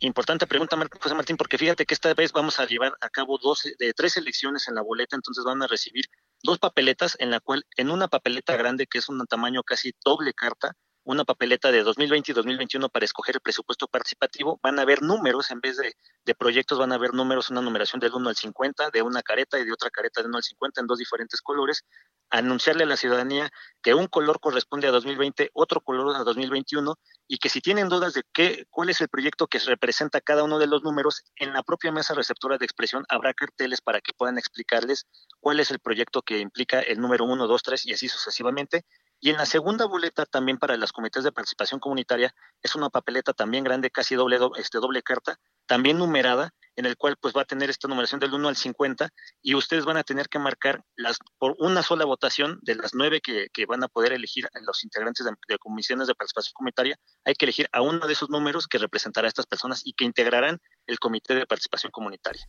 Importante 0.00 0.46
pregunta, 0.46 0.76
José 1.00 1.14
Martín, 1.14 1.38
porque 1.38 1.56
fíjate 1.56 1.86
que 1.86 1.94
esta 1.94 2.12
vez 2.12 2.30
vamos 2.32 2.60
a 2.60 2.66
llevar 2.66 2.94
a 3.00 3.08
cabo 3.08 3.38
dos, 3.38 3.62
de 3.78 3.94
tres 3.94 4.18
elecciones 4.18 4.68
en 4.68 4.74
la 4.74 4.82
boleta, 4.82 5.16
entonces 5.16 5.42
van 5.42 5.62
a 5.62 5.66
recibir 5.66 6.04
dos 6.42 6.58
papeletas 6.58 7.16
en 7.18 7.30
la 7.30 7.40
cual 7.40 7.64
en 7.78 7.90
una 7.90 8.06
papeleta 8.06 8.56
grande 8.56 8.86
que 8.86 8.98
es 8.98 9.08
un 9.08 9.24
tamaño 9.26 9.62
casi 9.62 9.92
doble 10.04 10.34
carta, 10.34 10.72
una 11.04 11.24
papeleta 11.24 11.70
de 11.70 11.82
2020 11.82 12.30
y 12.30 12.34
2021 12.34 12.88
para 12.90 13.06
escoger 13.06 13.36
el 13.36 13.40
presupuesto 13.40 13.86
participativo, 13.88 14.60
van 14.62 14.78
a 14.78 14.82
haber 14.82 15.00
números 15.02 15.50
en 15.50 15.60
vez 15.60 15.78
de, 15.78 15.94
de, 16.24 16.34
proyectos, 16.34 16.78
van 16.78 16.92
a 16.92 16.96
haber 16.96 17.14
números, 17.14 17.48
una 17.48 17.62
numeración 17.62 18.00
del 18.00 18.12
1 18.12 18.28
al 18.28 18.36
50, 18.36 18.90
de 18.90 19.02
una 19.02 19.22
careta 19.22 19.58
y 19.58 19.64
de 19.64 19.72
otra 19.72 19.88
careta 19.88 20.20
de 20.20 20.28
1 20.28 20.36
al 20.36 20.42
50 20.42 20.80
en 20.80 20.86
dos 20.88 20.98
diferentes 20.98 21.40
colores, 21.40 21.84
anunciarle 22.28 22.82
a 22.82 22.86
la 22.86 22.96
ciudadanía 22.96 23.48
que 23.82 23.94
un 23.94 24.08
color 24.08 24.40
corresponde 24.40 24.88
a 24.88 24.90
2020, 24.90 25.50
otro 25.54 25.80
color 25.80 26.16
a 26.16 26.24
2021 26.24 26.96
y 27.28 27.38
que 27.38 27.48
si 27.48 27.60
tienen 27.60 27.88
dudas 27.88 28.14
de 28.14 28.22
qué, 28.32 28.66
cuál 28.70 28.90
es 28.90 29.00
el 29.00 29.08
proyecto 29.08 29.46
que 29.46 29.58
representa 29.58 30.20
cada 30.20 30.44
uno 30.44 30.58
de 30.58 30.66
los 30.66 30.82
números, 30.82 31.24
en 31.36 31.52
la 31.52 31.62
propia 31.62 31.90
mesa 31.92 32.14
receptora 32.14 32.58
de 32.58 32.64
expresión 32.64 33.04
habrá 33.08 33.34
carteles 33.34 33.80
para 33.80 34.00
que 34.00 34.12
puedan 34.12 34.38
explicarles 34.38 35.06
cuál 35.40 35.60
es 35.60 35.70
el 35.70 35.80
proyecto 35.80 36.22
que 36.22 36.38
implica 36.38 36.80
el 36.80 37.00
número 37.00 37.24
1, 37.24 37.46
2, 37.46 37.62
3 37.62 37.86
y 37.86 37.92
así 37.92 38.08
sucesivamente. 38.08 38.84
Y 39.18 39.30
en 39.30 39.36
la 39.36 39.46
segunda 39.46 39.86
boleta, 39.86 40.26
también 40.26 40.58
para 40.58 40.76
las 40.76 40.92
comités 40.92 41.24
de 41.24 41.32
participación 41.32 41.80
comunitaria, 41.80 42.34
es 42.62 42.74
una 42.74 42.90
papeleta 42.90 43.32
también 43.32 43.64
grande, 43.64 43.90
casi 43.90 44.14
doble, 44.14 44.38
este, 44.58 44.78
doble 44.78 45.02
carta, 45.02 45.38
también 45.66 45.98
numerada, 45.98 46.52
en 46.76 46.84
el 46.84 46.96
cual 46.96 47.16
pues 47.20 47.34
va 47.34 47.42
a 47.42 47.46
tener 47.46 47.70
esta 47.70 47.88
numeración 47.88 48.20
del 48.20 48.34
1 48.34 48.48
al 48.48 48.56
50 48.56 49.08
y 49.42 49.54
ustedes 49.54 49.84
van 49.84 49.96
a 49.96 50.04
tener 50.04 50.28
que 50.28 50.38
marcar 50.38 50.82
las 50.94 51.18
por 51.38 51.56
una 51.58 51.82
sola 51.82 52.04
votación 52.04 52.60
de 52.62 52.76
las 52.76 52.94
nueve 52.94 53.20
que, 53.20 53.66
van 53.66 53.82
a 53.82 53.88
poder 53.88 54.12
elegir 54.12 54.46
los 54.66 54.84
integrantes 54.84 55.26
de, 55.26 55.58
comisiones 55.58 56.06
de 56.06 56.14
participación 56.14 56.52
comunitaria, 56.54 56.96
hay 57.24 57.34
que 57.34 57.46
elegir 57.46 57.68
a 57.72 57.80
uno 57.80 58.06
de 58.06 58.12
esos 58.12 58.30
números 58.30 58.68
que 58.68 58.78
representará 58.78 59.26
a 59.26 59.28
estas 59.28 59.46
personas 59.46 59.82
y 59.84 59.94
que 59.94 60.04
integrarán 60.04 60.60
el 60.86 60.98
comité 60.98 61.34
de 61.34 61.46
participación 61.46 61.90
comunitaria. 61.90 62.46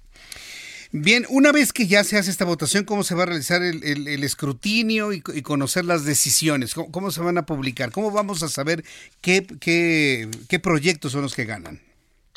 Bien, 0.91 1.25
una 1.29 1.51
vez 1.51 1.73
que 1.73 1.87
ya 1.87 2.03
se 2.03 2.17
hace 2.17 2.31
esta 2.31 2.45
votación, 2.45 2.85
¿cómo 2.85 3.03
se 3.03 3.15
va 3.15 3.23
a 3.23 3.25
realizar 3.25 3.61
el, 3.61 4.23
escrutinio 4.23 5.11
y, 5.11 5.21
conocer 5.21 5.83
las 5.83 6.05
decisiones? 6.05 6.73
¿Cómo, 6.75 7.11
se 7.11 7.21
van 7.21 7.37
a 7.37 7.45
publicar? 7.45 7.91
¿Cómo 7.91 8.11
vamos 8.11 8.41
a 8.43 8.47
saber 8.47 8.85
qué, 9.19 9.45
qué, 9.59 10.29
qué 10.47 10.59
proyectos 10.59 11.11
son 11.11 11.23
los 11.23 11.35
que 11.35 11.45
ganan? 11.45 11.86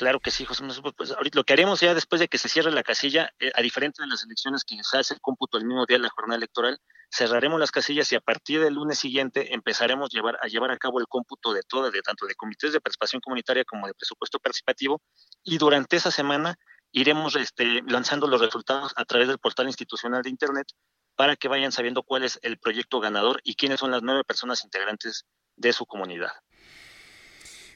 Claro 0.01 0.19
que 0.19 0.31
sí, 0.31 0.47
José. 0.47 0.65
Pues 0.97 1.11
ahorita 1.11 1.39
lo 1.39 1.45
que 1.45 1.53
haremos 1.53 1.79
ya 1.79 1.93
después 1.93 2.21
de 2.21 2.29
que 2.29 2.39
se 2.39 2.49
cierre 2.49 2.71
la 2.71 2.83
casilla, 2.83 3.35
eh, 3.39 3.53
a 3.55 3.61
diferencia 3.61 4.03
de 4.03 4.09
las 4.09 4.25
elecciones 4.25 4.65
que 4.65 4.83
se 4.83 4.97
hace 4.97 5.13
el 5.13 5.21
cómputo 5.21 5.59
el 5.59 5.67
mismo 5.67 5.85
día 5.85 5.99
de 5.99 6.05
la 6.05 6.09
jornada 6.09 6.39
electoral, 6.39 6.79
cerraremos 7.11 7.61
las 7.61 7.71
casillas 7.71 8.11
y 8.11 8.17
a 8.17 8.21
partir 8.23 8.63
del 8.63 8.73
lunes 8.73 8.99
siguiente 8.99 9.53
empezaremos 9.53 10.09
a 10.15 10.47
llevar 10.49 10.71
a 10.71 10.79
cabo 10.79 11.01
el 11.01 11.07
cómputo 11.07 11.53
de 11.53 11.61
todo, 11.69 11.91
de 11.91 12.01
tanto 12.01 12.25
de 12.25 12.35
comités 12.35 12.73
de 12.73 12.81
participación 12.81 13.21
comunitaria 13.21 13.63
como 13.67 13.89
de 13.89 13.93
presupuesto 13.93 14.39
participativo. 14.39 15.03
Y 15.45 15.59
durante 15.59 15.97
esa 15.97 16.11
semana 16.11 16.57
iremos 16.93 17.37
este, 17.37 17.83
lanzando 17.87 18.27
los 18.27 18.41
resultados 18.41 18.95
a 18.97 19.05
través 19.05 19.29
del 19.29 19.39
portal 19.39 19.67
institucional 19.67 20.23
de 20.23 20.31
Internet 20.31 20.69
para 21.15 21.37
que 21.37 21.49
vayan 21.49 21.73
sabiendo 21.73 22.05
cuál 22.05 22.25
es 22.25 22.39
el 22.41 22.57
proyecto 22.57 23.01
ganador 23.01 23.43
y 23.45 23.55
quiénes 23.55 23.81
son 23.81 23.91
las 23.91 24.03
nueve 24.03 24.25
personas 24.25 24.65
integrantes 24.65 25.27
de 25.57 25.75
su 25.75 25.85
comunidad. 25.85 26.33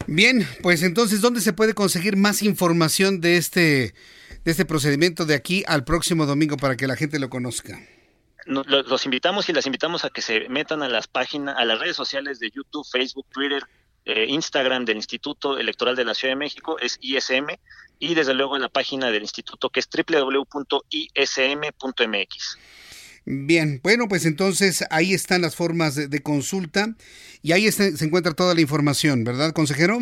Bien, 0.06 0.46
pues 0.62 0.82
entonces, 0.82 1.20
¿dónde 1.20 1.40
se 1.40 1.52
puede 1.52 1.74
conseguir 1.74 2.16
más 2.16 2.42
información 2.42 3.20
de 3.20 3.36
este, 3.36 3.94
de 4.44 4.50
este 4.50 4.64
procedimiento 4.64 5.24
de 5.24 5.34
aquí 5.34 5.64
al 5.66 5.84
próximo 5.84 6.26
domingo 6.26 6.56
para 6.56 6.76
que 6.76 6.86
la 6.86 6.96
gente 6.96 7.18
lo 7.18 7.30
conozca? 7.30 7.80
los 8.46 9.06
invitamos 9.06 9.48
y 9.48 9.54
las 9.54 9.64
invitamos 9.64 10.04
a 10.04 10.10
que 10.10 10.20
se 10.20 10.50
metan 10.50 10.82
a 10.82 10.88
las 10.88 11.08
páginas, 11.08 11.56
a 11.56 11.64
las 11.64 11.78
redes 11.78 11.96
sociales 11.96 12.38
de 12.38 12.50
YouTube, 12.50 12.86
Facebook, 12.86 13.24
Twitter, 13.32 13.62
eh, 14.04 14.26
Instagram 14.28 14.84
del 14.84 14.98
Instituto 14.98 15.58
Electoral 15.58 15.96
de 15.96 16.04
la 16.04 16.12
Ciudad 16.12 16.32
de 16.32 16.38
México, 16.38 16.78
es 16.78 16.98
ISM, 17.00 17.56
y 17.98 18.14
desde 18.14 18.34
luego 18.34 18.56
en 18.56 18.62
la 18.62 18.68
página 18.68 19.10
del 19.10 19.22
instituto 19.22 19.70
que 19.70 19.80
es 19.80 19.88
www.ism.mx. 19.88 20.48
Bien, 23.24 23.80
bueno, 23.82 24.08
pues 24.08 24.26
entonces 24.26 24.84
ahí 24.90 25.14
están 25.14 25.42
las 25.42 25.56
formas 25.56 25.94
de, 25.94 26.22
consulta 26.22 26.94
y 27.42 27.52
ahí 27.52 27.70
se 27.72 28.04
encuentra 28.04 28.34
toda 28.34 28.54
la 28.54 28.60
información, 28.60 29.24
¿verdad, 29.24 29.52
consejero? 29.52 29.98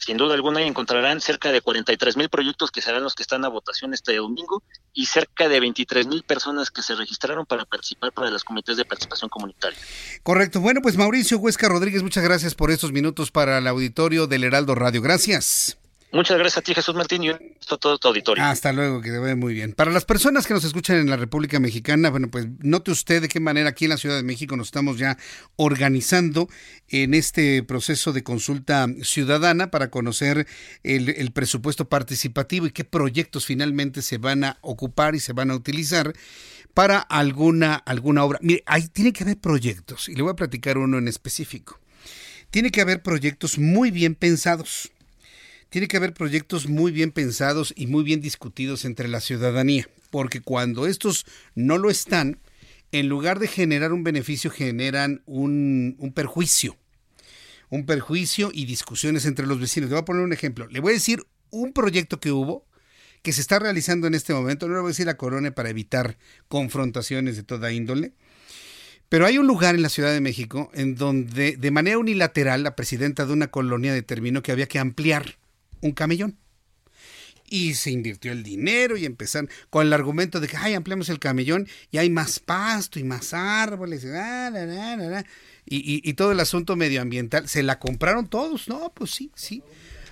sin 0.00 0.16
duda 0.16 0.34
alguna 0.34 0.62
encontrarán 0.62 1.20
cerca 1.20 1.52
de 1.52 1.60
43 1.60 2.16
mil 2.16 2.30
proyectos 2.30 2.70
que 2.70 2.80
serán 2.80 3.04
los 3.04 3.14
que 3.14 3.22
están 3.22 3.44
a 3.44 3.48
votación 3.48 3.92
este 3.92 4.16
domingo 4.16 4.62
y 4.94 5.06
cerca 5.06 5.48
de 5.48 5.60
23 5.60 6.06
mil 6.06 6.22
personas 6.22 6.70
que 6.70 6.82
se 6.82 6.94
registraron 6.94 7.44
para 7.44 7.66
participar 7.66 8.10
para 8.10 8.30
los 8.30 8.42
comités 8.42 8.78
de 8.78 8.86
participación 8.86 9.28
comunitaria. 9.28 9.78
Correcto. 10.22 10.60
Bueno, 10.60 10.80
pues 10.80 10.96
Mauricio 10.96 11.38
Huesca 11.38 11.68
Rodríguez, 11.68 12.02
muchas 12.02 12.24
gracias 12.24 12.54
por 12.54 12.70
estos 12.70 12.92
minutos 12.92 13.30
para 13.30 13.58
el 13.58 13.66
auditorio 13.66 14.26
del 14.26 14.44
Heraldo 14.44 14.74
Radio. 14.74 15.02
Gracias. 15.02 15.79
Muchas 16.12 16.38
gracias 16.38 16.58
a 16.58 16.62
ti, 16.62 16.74
Jesús 16.74 16.94
Martín, 16.96 17.22
y 17.22 17.28
a 17.28 17.38
todo 17.78 17.96
tu 17.96 18.08
auditorio. 18.08 18.42
Hasta 18.42 18.72
luego, 18.72 19.00
que 19.00 19.10
te 19.10 19.18
vaya 19.18 19.36
muy 19.36 19.54
bien. 19.54 19.72
Para 19.74 19.92
las 19.92 20.04
personas 20.04 20.44
que 20.44 20.54
nos 20.54 20.64
escuchan 20.64 20.96
en 20.96 21.08
la 21.08 21.16
República 21.16 21.60
Mexicana, 21.60 22.10
bueno, 22.10 22.28
pues 22.28 22.48
note 22.58 22.90
usted 22.90 23.22
de 23.22 23.28
qué 23.28 23.38
manera 23.38 23.68
aquí 23.68 23.84
en 23.84 23.90
la 23.90 23.96
Ciudad 23.96 24.16
de 24.16 24.24
México 24.24 24.56
nos 24.56 24.68
estamos 24.68 24.98
ya 24.98 25.16
organizando 25.54 26.48
en 26.88 27.14
este 27.14 27.62
proceso 27.62 28.12
de 28.12 28.24
consulta 28.24 28.88
ciudadana 29.02 29.70
para 29.70 29.90
conocer 29.90 30.48
el, 30.82 31.10
el 31.10 31.30
presupuesto 31.30 31.88
participativo 31.88 32.66
y 32.66 32.72
qué 32.72 32.82
proyectos 32.82 33.46
finalmente 33.46 34.02
se 34.02 34.18
van 34.18 34.42
a 34.42 34.58
ocupar 34.62 35.14
y 35.14 35.20
se 35.20 35.32
van 35.32 35.52
a 35.52 35.54
utilizar 35.54 36.12
para 36.74 36.98
alguna, 36.98 37.76
alguna 37.76 38.24
obra. 38.24 38.40
Mire, 38.42 38.64
ahí 38.66 38.88
tiene 38.88 39.12
que 39.12 39.22
haber 39.22 39.38
proyectos, 39.38 40.08
y 40.08 40.16
le 40.16 40.22
voy 40.22 40.32
a 40.32 40.36
platicar 40.36 40.76
uno 40.76 40.98
en 40.98 41.06
específico. 41.06 41.78
Tiene 42.50 42.72
que 42.72 42.80
haber 42.80 43.00
proyectos 43.00 43.58
muy 43.58 43.92
bien 43.92 44.16
pensados 44.16 44.90
tiene 45.70 45.88
que 45.88 45.96
haber 45.96 46.12
proyectos 46.12 46.68
muy 46.68 46.92
bien 46.92 47.12
pensados 47.12 47.72
y 47.76 47.86
muy 47.86 48.04
bien 48.04 48.20
discutidos 48.20 48.84
entre 48.84 49.08
la 49.08 49.20
ciudadanía, 49.20 49.88
porque 50.10 50.40
cuando 50.40 50.86
estos 50.86 51.24
no 51.54 51.78
lo 51.78 51.90
están, 51.90 52.40
en 52.92 53.08
lugar 53.08 53.38
de 53.38 53.46
generar 53.46 53.92
un 53.92 54.02
beneficio, 54.02 54.50
generan 54.50 55.22
un, 55.26 55.96
un 55.98 56.12
perjuicio. 56.12 56.76
Un 57.68 57.86
perjuicio 57.86 58.50
y 58.52 58.64
discusiones 58.64 59.26
entre 59.26 59.46
los 59.46 59.60
vecinos. 59.60 59.88
Le 59.88 59.94
voy 59.94 60.02
a 60.02 60.04
poner 60.04 60.24
un 60.24 60.32
ejemplo. 60.32 60.66
Le 60.66 60.80
voy 60.80 60.90
a 60.90 60.94
decir 60.94 61.24
un 61.50 61.72
proyecto 61.72 62.18
que 62.18 62.32
hubo, 62.32 62.66
que 63.22 63.32
se 63.32 63.40
está 63.40 63.60
realizando 63.60 64.08
en 64.08 64.14
este 64.14 64.34
momento. 64.34 64.66
No 64.66 64.74
le 64.74 64.80
voy 64.80 64.88
a 64.88 64.90
decir 64.90 65.06
la 65.06 65.16
corona 65.16 65.52
para 65.52 65.70
evitar 65.70 66.18
confrontaciones 66.48 67.36
de 67.36 67.44
toda 67.44 67.70
índole. 67.70 68.12
Pero 69.08 69.24
hay 69.24 69.38
un 69.38 69.46
lugar 69.46 69.76
en 69.76 69.82
la 69.82 69.88
Ciudad 69.88 70.12
de 70.12 70.20
México 70.20 70.70
en 70.74 70.96
donde 70.96 71.56
de 71.56 71.70
manera 71.70 71.98
unilateral 71.98 72.64
la 72.64 72.74
presidenta 72.74 73.24
de 73.24 73.32
una 73.32 73.48
colonia 73.48 73.94
determinó 73.94 74.42
que 74.42 74.50
había 74.50 74.66
que 74.66 74.80
ampliar 74.80 75.39
un 75.80 75.92
camellón. 75.92 76.38
Y 77.48 77.74
se 77.74 77.90
invirtió 77.90 78.30
el 78.30 78.44
dinero 78.44 78.96
y 78.96 79.04
empezaron 79.04 79.50
con 79.70 79.84
el 79.84 79.92
argumento 79.92 80.38
de 80.38 80.46
que, 80.46 80.56
ay, 80.56 80.74
ampliamos 80.74 81.08
el 81.08 81.18
camellón 81.18 81.66
y 81.90 81.98
hay 81.98 82.08
más 82.08 82.38
pasto 82.38 83.00
y 83.00 83.04
más 83.04 83.34
árboles. 83.34 84.06
Y, 85.66 86.12
todo 86.14 86.30
el 86.30 86.38
asunto 86.38 86.76
medioambiental. 86.76 87.48
¿Se 87.48 87.64
la 87.64 87.80
compraron 87.80 88.28
todos? 88.28 88.68
No, 88.68 88.92
pues 88.94 89.10
sí, 89.10 89.32
sí. 89.34 89.64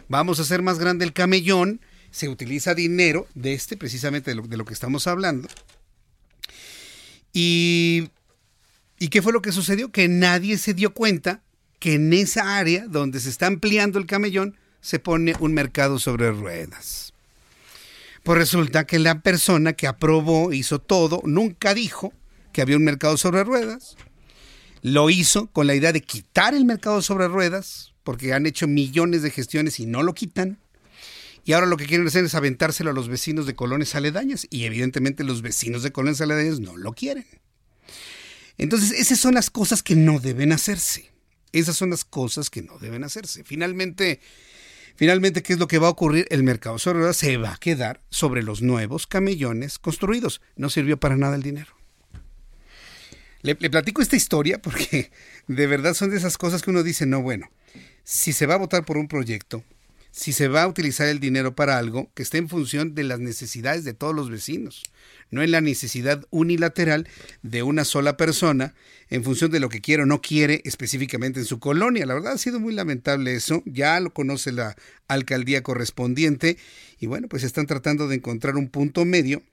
Vamos 0.09 0.41
a 0.41 0.43
hacer 0.43 0.63
más 0.63 0.81
grande 0.81 1.05
el 1.05 1.13
camellón. 1.13 1.81
Se 2.11 2.29
utiliza 2.29 2.75
dinero 2.75 3.29
de 3.35 3.53
este, 3.53 3.77
precisamente 3.77 4.33
de 4.33 4.35
lo, 4.35 4.43
de 4.43 4.57
lo 4.57 4.65
que 4.65 4.75
estamos 4.75 5.07
hablando. 5.07 5.49
Y, 7.33 8.09
¿Y 8.99 9.09
qué 9.09 9.23
fue 9.23 9.33
lo 9.33 9.43
que 9.43 9.53
sucedió? 9.53 9.93
Que 9.93 10.09
nadie 10.09 10.59
se 10.59 10.75
dio 10.75 10.93
cuenta 10.93 11.43
que 11.79 11.95
en 11.95 12.13
esa 12.13 12.59
área 12.59 12.87
donde 12.89 13.21
se 13.21 13.29
está 13.29 13.47
ampliando 13.47 13.99
el 13.99 14.07
camellón, 14.07 14.57
se 14.81 14.99
pone 14.99 15.35
un 15.41 15.55
mercado 15.55 15.99
sobre 15.99 16.31
ruedas. 16.31 17.13
Pues 18.23 18.39
resulta 18.39 18.87
que 18.87 18.99
la 18.99 19.21
persona 19.21 19.73
que 19.73 19.87
aprobó, 19.87 20.53
hizo 20.53 20.81
todo, 20.81 21.23
nunca 21.25 21.75
dijo 21.75 22.13
que 22.53 22.63
había 22.63 22.77
un 22.77 22.85
mercado 22.85 23.17
sobre 23.17 23.45
ruedas. 23.45 23.97
Lo 24.83 25.11
hizo 25.11 25.47
con 25.49 25.67
la 25.67 25.75
idea 25.75 25.93
de 25.93 26.03
quitar 26.03 26.55
el 26.55 26.65
mercado 26.65 27.03
sobre 27.03 27.29
ruedas, 27.29 27.95
porque 28.05 28.33
han 28.33 28.47
hecho 28.47 28.67
millones 28.67 29.23
de 29.23 29.31
gestiones 29.31 29.81
y 29.81 29.87
no 29.87 30.03
lo 30.03 30.15
quitan. 30.15 30.59
Y 31.45 31.53
ahora 31.53 31.67
lo 31.67 31.77
que 31.77 31.87
quieren 31.87 32.07
hacer 32.07 32.25
es 32.25 32.35
aventárselo 32.35 32.91
a 32.91 32.93
los 32.93 33.09
vecinos 33.09 33.47
de 33.47 33.55
colonias 33.55 33.95
aledañas. 33.95 34.47
Y 34.51 34.65
evidentemente 34.65 35.25
los 35.25 35.41
vecinos 35.41 35.83
de 35.83 35.93
colonias 35.93 36.21
aledañas 36.21 36.61
no 36.61 36.77
lo 36.77 36.93
quieren. 36.93 37.27
Entonces, 38.59 38.91
esas 38.93 39.19
son 39.19 39.35
las 39.35 39.49
cosas 39.49 39.83
que 39.83 39.97
no 39.97 40.19
deben 40.21 40.53
hacerse. 40.53 41.11
Esas 41.53 41.77
son 41.77 41.91
las 41.91 42.05
cosas 42.05 42.51
que 42.51 42.61
no 42.61 42.79
deben 42.79 43.05
hacerse. 43.05 43.45
Finalmente, 43.45 44.21
Finalmente, 44.99 45.45
¿qué 45.45 45.53
es 45.53 45.61
lo 45.61 45.69
que 45.69 45.79
va 45.79 45.87
a 45.87 45.91
ocurrir? 45.91 46.27
El 46.29 46.43
mercado 46.43 46.77
sobre 46.77 47.15
se 47.15 47.37
va 47.37 47.53
a 47.53 47.57
quedar 47.57 48.01
sobre 48.11 48.43
los 48.43 48.63
nuevos 48.63 49.07
camellones 49.07 49.79
construidos. 49.79 50.41
No 50.57 50.71
sirvió 50.71 50.99
para 50.99 51.17
nada 51.17 51.37
el 51.37 51.43
dinero. 51.45 51.71
Le, 53.43 53.55
platico 53.55 54.03
esta 54.03 54.17
historia 54.17 54.61
porque 54.61 55.13
de 55.47 55.67
verdad 55.69 55.95
son 55.95 56.11
de 56.11 56.17
esas 56.17 56.37
cosas 56.37 56.63
que 56.63 56.71
uno 56.71 56.83
dice, 56.83 57.07
no, 57.07 57.23
bueno, 57.23 57.49
si 58.03 58.33
se 58.33 58.47
va 58.47 58.55
a 58.55 58.59
votar 58.59 58.85
por 58.85 58.97
un 58.97 59.07
proyecto, 59.07 59.63
si 60.19 60.33
se 60.33 60.49
va 60.49 60.65
a 60.65 60.67
utilizar 60.67 61.07
el 61.07 61.21
dinero 61.21 61.55
para 61.55 61.79
algo 61.79 62.11
que 62.13 62.25
esté 62.25 62.39
en 62.39 62.49
función 62.49 62.97
de 62.97 63.05
las 63.05 63.21
necesidades 63.21 63.85
de 63.85 63.95
todos 63.95 64.17
los 64.17 64.31
vecinos, 64.31 64.83
no 65.31 65.45
en 65.45 65.53
la 65.53 65.61
necesidad 65.61 66.27
unilateral 66.31 67.07
de 67.43 67.63
una 67.63 67.85
sola 67.85 68.17
persona 68.17 68.75
en 69.11 69.23
función 69.23 69.53
de 69.53 69.61
lo 69.61 69.69
que 69.69 69.81
quiere 69.81 70.03
o 70.03 70.07
no 70.07 70.21
quiere 70.21 70.61
específicamente 70.65 71.39
en 71.39 71.47
su 71.47 71.61
colonia. 71.61 72.05
La 72.05 72.15
verdad 72.15 72.33
ha 72.33 72.39
sido 72.39 72.59
muy 72.59 72.75
lamentable 72.75 73.37
eso, 73.37 73.63
ya 73.65 74.01
lo 74.01 74.13
conoce 74.13 74.51
la 74.51 74.75
alcaldía 75.07 75.63
correspondiente 75.63 76.59
y 76.99 77.07
bueno, 77.07 77.29
pues 77.29 77.45
están 77.45 77.69
tratando 77.69 78.09
de 78.09 78.17
encontrar 78.17 78.57
un 78.57 78.71
punto 78.71 79.05
medio 79.05 79.45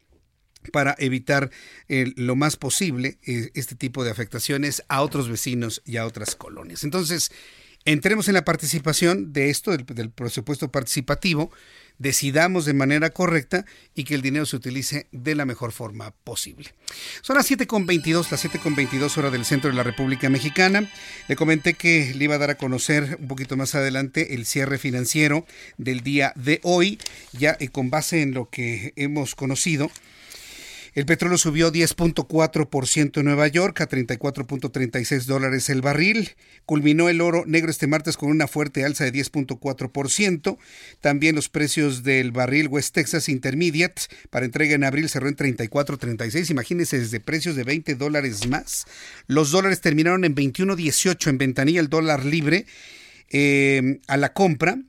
para 0.72 0.96
evitar 0.98 1.52
eh, 1.90 2.12
lo 2.16 2.36
más 2.36 2.58
posible 2.58 3.20
eh, 3.28 3.52
este 3.54 3.76
tipo 3.76 4.04
de 4.04 4.10
afectaciones 4.10 4.82
a 4.88 5.04
otros 5.04 5.30
vecinos 5.30 5.84
y 5.86 5.98
a 5.98 6.08
otras 6.08 6.36
colonias. 6.36 6.84
Entonces, 6.84 7.30
entremos 7.86 8.28
en 8.28 8.34
la 8.34 8.44
participación 8.44 9.32
de 9.32 9.50
esto, 9.50 9.72
del, 9.72 10.10
presupuesto 10.10 10.72
participativo, 10.72 11.52
decidamos 11.98 12.66
de 12.66 12.74
manera 12.74 13.12
correcta 13.12 13.66
y 13.94 14.04
que 14.04 14.16
el 14.16 14.22
dinero 14.22 14.46
se 14.46 14.58
utilice 14.58 15.08
de 15.12 15.36
la 15.36 15.46
mejor 15.46 15.72
forma 15.72 16.12
posible. 16.12 16.74
Son 17.22 17.38
las 17.38 17.50
7.22, 17.50 18.30
las 18.32 18.44
7.22 18.44 19.18
horas 19.18 19.32
del 19.32 19.46
centro 19.46 19.70
de 19.70 19.76
la 19.78 19.84
República 19.84 20.30
Mexicana. 20.30 20.92
Le 21.28 21.36
comenté 21.36 21.76
que 21.76 22.14
le 22.14 22.26
iba 22.26 22.36
a 22.36 22.40
dar 22.40 22.50
a 22.50 22.58
conocer 22.58 23.18
un 23.22 23.28
poquito 23.28 23.56
más 23.56 23.76
adelante 23.76 24.34
el 24.34 24.46
cierre 24.46 24.78
financiero 24.78 25.46
del 25.78 26.02
día 26.02 26.34
de 26.36 26.60
hoy, 26.64 27.00
ya 27.32 27.56
eh, 27.60 27.70
con 27.70 27.90
base 27.90 28.22
en 28.22 28.34
lo 28.34 28.50
que 28.50 28.94
hemos 28.98 29.36
conocido. 29.36 29.90
El 30.96 31.06
petróleo 31.06 31.38
subió 31.38 31.74
10.4% 31.74 33.20
en 33.20 33.26
Nueva 33.26 33.50
York 33.50 33.82
a 33.82 33.90
34.36 33.90 35.26
dólares 35.26 35.70
el 35.70 35.82
barril. 35.82 36.32
Culminó 36.66 37.10
el 37.10 37.20
oro 37.20 37.44
negro 37.46 37.70
este 37.70 37.86
martes 37.86 38.16
con 38.16 38.30
una 38.30 38.48
fuerte 38.48 38.86
alza 38.86 39.04
de 39.04 39.12
10.4%. 39.12 40.58
También 41.02 41.36
los 41.36 41.50
precios 41.50 42.04
del 42.04 42.32
barril 42.32 42.70
West 42.70 42.96
Texas 42.96 43.28
Intermediate 43.28 44.04
para 44.30 44.46
entrega 44.46 44.74
en 44.76 44.86
abril 44.86 45.10
cerró 45.10 45.28
en 45.28 45.36
34.36. 45.36 46.50
Imagínense 46.50 46.98
desde 46.98 47.20
precios 47.20 47.58
de 47.58 47.66
20 47.66 47.96
dólares 47.96 48.48
más. 48.48 48.88
Los 49.28 49.52
dólares 49.52 49.82
terminaron 49.82 50.24
en 50.24 50.34
21.18 50.34 51.28
en 51.28 51.38
ventanilla 51.38 51.82
el 51.82 51.90
dólar 51.90 52.24
libre 52.24 52.68
eh, 53.32 54.00
a 54.08 54.16
la 54.16 54.32
compra 54.32 54.80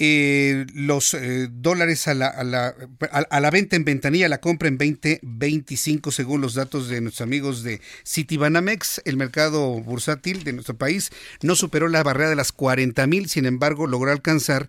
eh, 0.00 0.64
los 0.74 1.12
eh, 1.14 1.48
dólares 1.50 2.06
a 2.06 2.14
la, 2.14 2.28
a, 2.28 2.44
la, 2.44 2.74
a, 3.10 3.40
la, 3.40 3.50
venta 3.50 3.74
en 3.74 3.84
ventanilla, 3.84 4.28
la 4.28 4.40
compra 4.40 4.68
en 4.68 4.78
2025 4.78 6.12
según 6.12 6.40
los 6.40 6.54
datos 6.54 6.88
de 6.88 7.00
nuestros 7.00 7.26
amigos 7.26 7.64
de 7.64 7.80
Citibanamex. 8.06 9.02
El 9.04 9.16
mercado 9.16 9.80
bursátil 9.80 10.44
de 10.44 10.52
nuestro 10.52 10.76
país 10.76 11.10
no 11.42 11.56
superó 11.56 11.88
la 11.88 12.04
barrera 12.04 12.30
de 12.30 12.36
las 12.36 12.52
40 12.52 13.06
mil, 13.08 13.28
sin 13.28 13.44
embargo 13.44 13.88
logró 13.88 14.12
alcanzar 14.12 14.68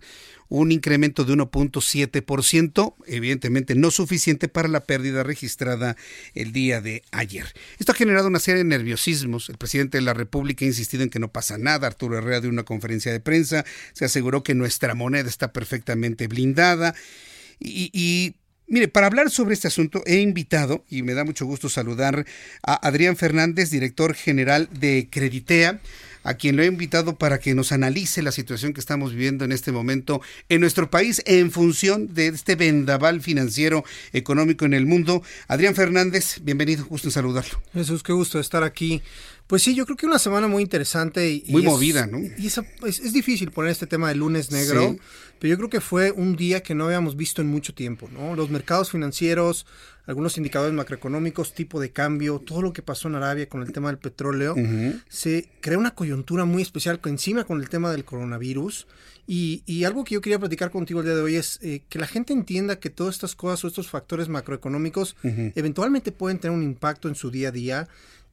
un 0.50 0.72
incremento 0.72 1.24
de 1.24 1.32
1.7%, 1.32 2.94
evidentemente 3.06 3.74
no 3.76 3.90
suficiente 3.90 4.48
para 4.48 4.68
la 4.68 4.80
pérdida 4.80 5.22
registrada 5.22 5.96
el 6.34 6.52
día 6.52 6.80
de 6.80 7.02
ayer. 7.12 7.46
Esto 7.78 7.92
ha 7.92 7.94
generado 7.94 8.26
una 8.26 8.40
serie 8.40 8.58
de 8.58 8.68
nerviosismos. 8.68 9.48
El 9.48 9.56
presidente 9.56 9.98
de 9.98 10.02
la 10.02 10.12
República 10.12 10.64
ha 10.64 10.68
insistido 10.68 11.04
en 11.04 11.10
que 11.10 11.20
no 11.20 11.28
pasa 11.28 11.56
nada. 11.56 11.86
Arturo 11.86 12.18
Herrera 12.18 12.40
de 12.40 12.48
una 12.48 12.64
conferencia 12.64 13.12
de 13.12 13.20
prensa 13.20 13.64
se 13.92 14.04
aseguró 14.04 14.42
que 14.42 14.54
nuestra 14.54 14.94
moneda 14.94 15.28
está 15.28 15.52
perfectamente 15.52 16.26
blindada. 16.26 16.94
Y, 17.60 17.90
y 17.92 18.34
Mire, 18.72 18.86
para 18.86 19.08
hablar 19.08 19.30
sobre 19.30 19.54
este 19.54 19.66
asunto 19.66 20.00
he 20.06 20.20
invitado, 20.20 20.84
y 20.88 21.02
me 21.02 21.14
da 21.14 21.24
mucho 21.24 21.44
gusto 21.44 21.68
saludar 21.68 22.24
a 22.62 22.86
Adrián 22.86 23.16
Fernández, 23.16 23.68
director 23.70 24.14
general 24.14 24.68
de 24.70 25.08
Creditea 25.10 25.80
a 26.22 26.34
quien 26.34 26.56
lo 26.56 26.62
he 26.62 26.66
invitado 26.66 27.16
para 27.16 27.38
que 27.38 27.54
nos 27.54 27.72
analice 27.72 28.22
la 28.22 28.32
situación 28.32 28.72
que 28.72 28.80
estamos 28.80 29.12
viviendo 29.12 29.44
en 29.44 29.52
este 29.52 29.72
momento 29.72 30.20
en 30.48 30.60
nuestro 30.60 30.90
país 30.90 31.22
en 31.26 31.50
función 31.50 32.14
de 32.14 32.28
este 32.28 32.56
vendaval 32.56 33.20
financiero 33.20 33.84
económico 34.12 34.64
en 34.64 34.74
el 34.74 34.86
mundo. 34.86 35.22
Adrián 35.48 35.74
Fernández, 35.74 36.40
bienvenido, 36.42 36.84
gusto 36.86 37.08
en 37.08 37.12
saludarlo. 37.12 37.60
Jesús, 37.72 38.02
qué 38.02 38.12
gusto 38.12 38.40
estar 38.40 38.62
aquí 38.62 39.02
Pues 39.50 39.64
sí, 39.64 39.74
yo 39.74 39.84
creo 39.84 39.96
que 39.96 40.06
una 40.06 40.20
semana 40.20 40.46
muy 40.46 40.62
interesante. 40.62 41.28
Y, 41.28 41.44
muy 41.48 41.62
y 41.62 41.64
movida, 41.64 42.02
es, 42.02 42.12
¿no? 42.12 42.20
Y 42.20 42.46
es, 42.46 42.56
es, 42.86 43.00
es, 43.00 43.12
difícil 43.12 43.50
poner 43.50 43.72
este 43.72 43.88
tema 43.88 44.08
de 44.08 44.14
lunes 44.14 44.52
negro, 44.52 44.92
sí. 44.92 45.00
pero 45.40 45.50
yo 45.50 45.56
creo 45.56 45.68
que 45.68 45.80
fue 45.80 46.12
un 46.12 46.36
día 46.36 46.62
que 46.62 46.76
no 46.76 46.84
habíamos 46.84 47.16
visto 47.16 47.42
en 47.42 47.48
mucho 47.48 47.74
tiempo, 47.74 48.08
¿no? 48.12 48.36
Los 48.36 48.48
mercados 48.48 48.92
financieros, 48.92 49.66
algunos 50.06 50.36
indicadores 50.36 50.72
macroeconómicos, 50.72 51.52
tipo 51.52 51.80
de 51.80 51.90
cambio, 51.90 52.38
todo 52.38 52.62
lo 52.62 52.72
que 52.72 52.82
pasó 52.82 53.08
en 53.08 53.16
Arabia 53.16 53.48
con 53.48 53.62
el 53.62 53.72
tema 53.72 53.88
del 53.88 53.98
petróleo, 53.98 54.52
uh 54.52 54.56
-huh. 54.56 55.02
se 55.08 55.48
crea 55.60 55.78
una 55.78 55.96
coyuntura 55.96 56.44
muy 56.44 56.62
especial 56.62 57.00
encima 57.06 57.42
con 57.42 57.60
el 57.60 57.68
tema 57.68 57.90
del 57.90 58.04
coronavirus. 58.04 58.86
Y, 59.26 59.64
y, 59.66 59.82
algo 59.82 60.04
que 60.04 60.14
yo 60.14 60.20
quería 60.20 60.38
platicar 60.38 60.70
contigo 60.70 61.00
el 61.00 61.06
día 61.06 61.14
de 61.16 61.22
hoy 61.22 61.34
es 61.34 61.58
eh, 61.62 61.82
que 61.88 61.98
la 61.98 62.06
gente 62.06 62.32
entienda 62.32 62.78
que 62.78 62.90
todas 62.90 63.16
estas 63.16 63.34
cosas 63.34 63.64
o 63.64 63.68
estos 63.68 63.88
factores 63.88 64.28
macroeconómicos 64.28 65.16
uh 65.24 65.28
-huh. 65.28 65.52
eventualmente 65.56 66.12
pueden 66.12 66.38
tener 66.38 66.56
un 66.56 66.62
impacto 66.62 67.08
en 67.08 67.16
su 67.16 67.32
día 67.32 67.48
a 67.48 67.52
día. 67.52 67.88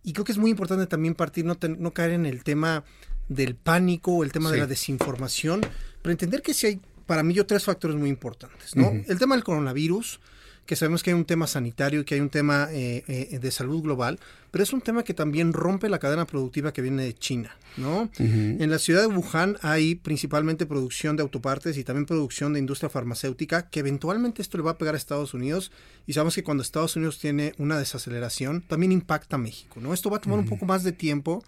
Y 0.07 0.13
creo 0.13 0.23
que 0.23 0.31
es 0.31 0.38
muy 0.38 0.49
importante 0.51 0.88
también 0.88 1.15
partir, 1.15 1.43
no, 1.43 1.55
ten, 1.55 1.75
no 1.81 1.91
caer 1.91 2.11
en 2.11 2.25
el 2.25 2.41
tema 2.45 2.85
del 3.27 3.55
pánico 3.55 4.13
o 4.13 4.23
el 4.23 4.31
tema 4.31 4.47
sí. 4.47 4.55
de 4.55 4.61
la 4.61 4.65
desinformación, 4.65 5.59
pero 6.01 6.13
entender 6.13 6.41
que 6.41 6.53
sí 6.53 6.65
hay, 6.65 6.79
para 7.05 7.23
mí, 7.23 7.34
yo 7.34 7.45
tres 7.45 7.65
factores 7.65 7.97
muy 7.97 8.07
importantes, 8.07 8.73
¿no? 8.77 8.88
Uh 8.88 8.93
-huh. 8.93 9.05
El 9.05 9.19
tema 9.19 9.35
del 9.35 9.43
coronavirus, 9.43 10.21
que 10.68 10.76
sabemos 10.76 11.02
que 11.02 11.10
hay 11.11 11.15
un 11.15 11.26
tema 11.26 11.48
sanitario 11.48 12.02
y 12.02 12.03
que 12.03 12.15
hay 12.15 12.22
un 12.22 12.30
tema 12.30 12.68
eh, 12.72 13.03
eh, 13.07 13.39
de 13.39 13.52
salud 13.52 13.81
global, 13.81 14.19
pero 14.52 14.64
es 14.64 14.73
un 14.73 14.81
tema 14.81 15.03
que 15.03 15.14
también 15.14 15.53
rompe 15.53 15.88
la 15.89 15.98
cadena 15.98 16.26
productiva 16.27 16.73
que 16.73 16.81
viene 16.81 17.03
de 17.03 17.14
China, 17.15 17.56
¿no? 17.77 18.02
Uh 18.02 18.23
-huh. 18.23 18.61
En 18.61 18.69
la 18.69 18.77
ciudad 18.77 19.02
de 19.02 19.07
Wuhan 19.07 19.57
hay 19.61 19.95
principalmente 19.95 20.65
producción 20.65 21.15
de 21.15 21.23
autopartes 21.23 21.77
y 21.77 21.84
también 21.84 22.06
producción 22.06 22.53
de 22.53 22.60
industria 22.60 22.89
farmacéutica, 22.89 23.69
que 23.69 23.80
eventualmente 23.80 24.41
esto 24.41 24.57
le 24.57 24.64
va 24.64 24.72
a 24.72 24.77
pegar 24.77 24.94
a 24.94 24.98
Estados 24.98 25.34
Unidos 25.34 25.72
y 26.06 26.14
sabemos 26.14 26.35
que 26.35 26.44
cuando 26.44 26.61
Estados 26.61 26.95
Unidos 26.98 27.18
tiene 27.18 27.53
una 27.57 27.80
desaceleración, 27.80 28.61
también 28.61 28.91
impacta 28.91 29.38
a 29.38 29.39
México, 29.39 29.80
¿no? 29.80 29.94
Esto 29.94 30.10
va 30.10 30.18
a 30.18 30.22
tomar 30.22 30.38
uh 30.38 30.41
-huh. 30.41 30.45
un 30.45 30.49
poco 30.49 30.65
más 30.65 30.84
de 30.84 30.91
tiempo, 30.91 31.44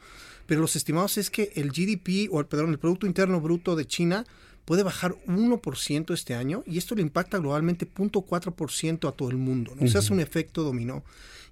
pero 0.47 0.61
los 0.61 0.75
estimados 0.77 1.17
es 1.17 1.29
que 1.29 1.51
el 1.55 1.71
GDP, 1.71 2.29
o 2.31 2.39
el, 2.39 2.45
perdón, 2.45 2.69
el 2.71 2.79
Producto 2.79 3.05
Interno 3.05 3.41
Bruto 3.41 3.75
de 3.75 3.85
China 3.85 4.25
puede 4.69 4.83
bajar 4.83 5.15
1% 5.25 6.13
este 6.13 6.35
año 6.35 6.61
y 6.67 6.77
esto 6.77 6.93
le 6.93 7.01
impacta 7.01 7.39
globalmente 7.39 7.87
0.4% 7.91 9.09
a 9.09 9.11
todo 9.13 9.31
el 9.31 9.37
mundo. 9.37 9.73
¿no? 9.75 9.87
Se 9.87 9.97
hace 9.97 10.13
un 10.13 10.19
efecto 10.19 10.61
dominó. 10.61 11.03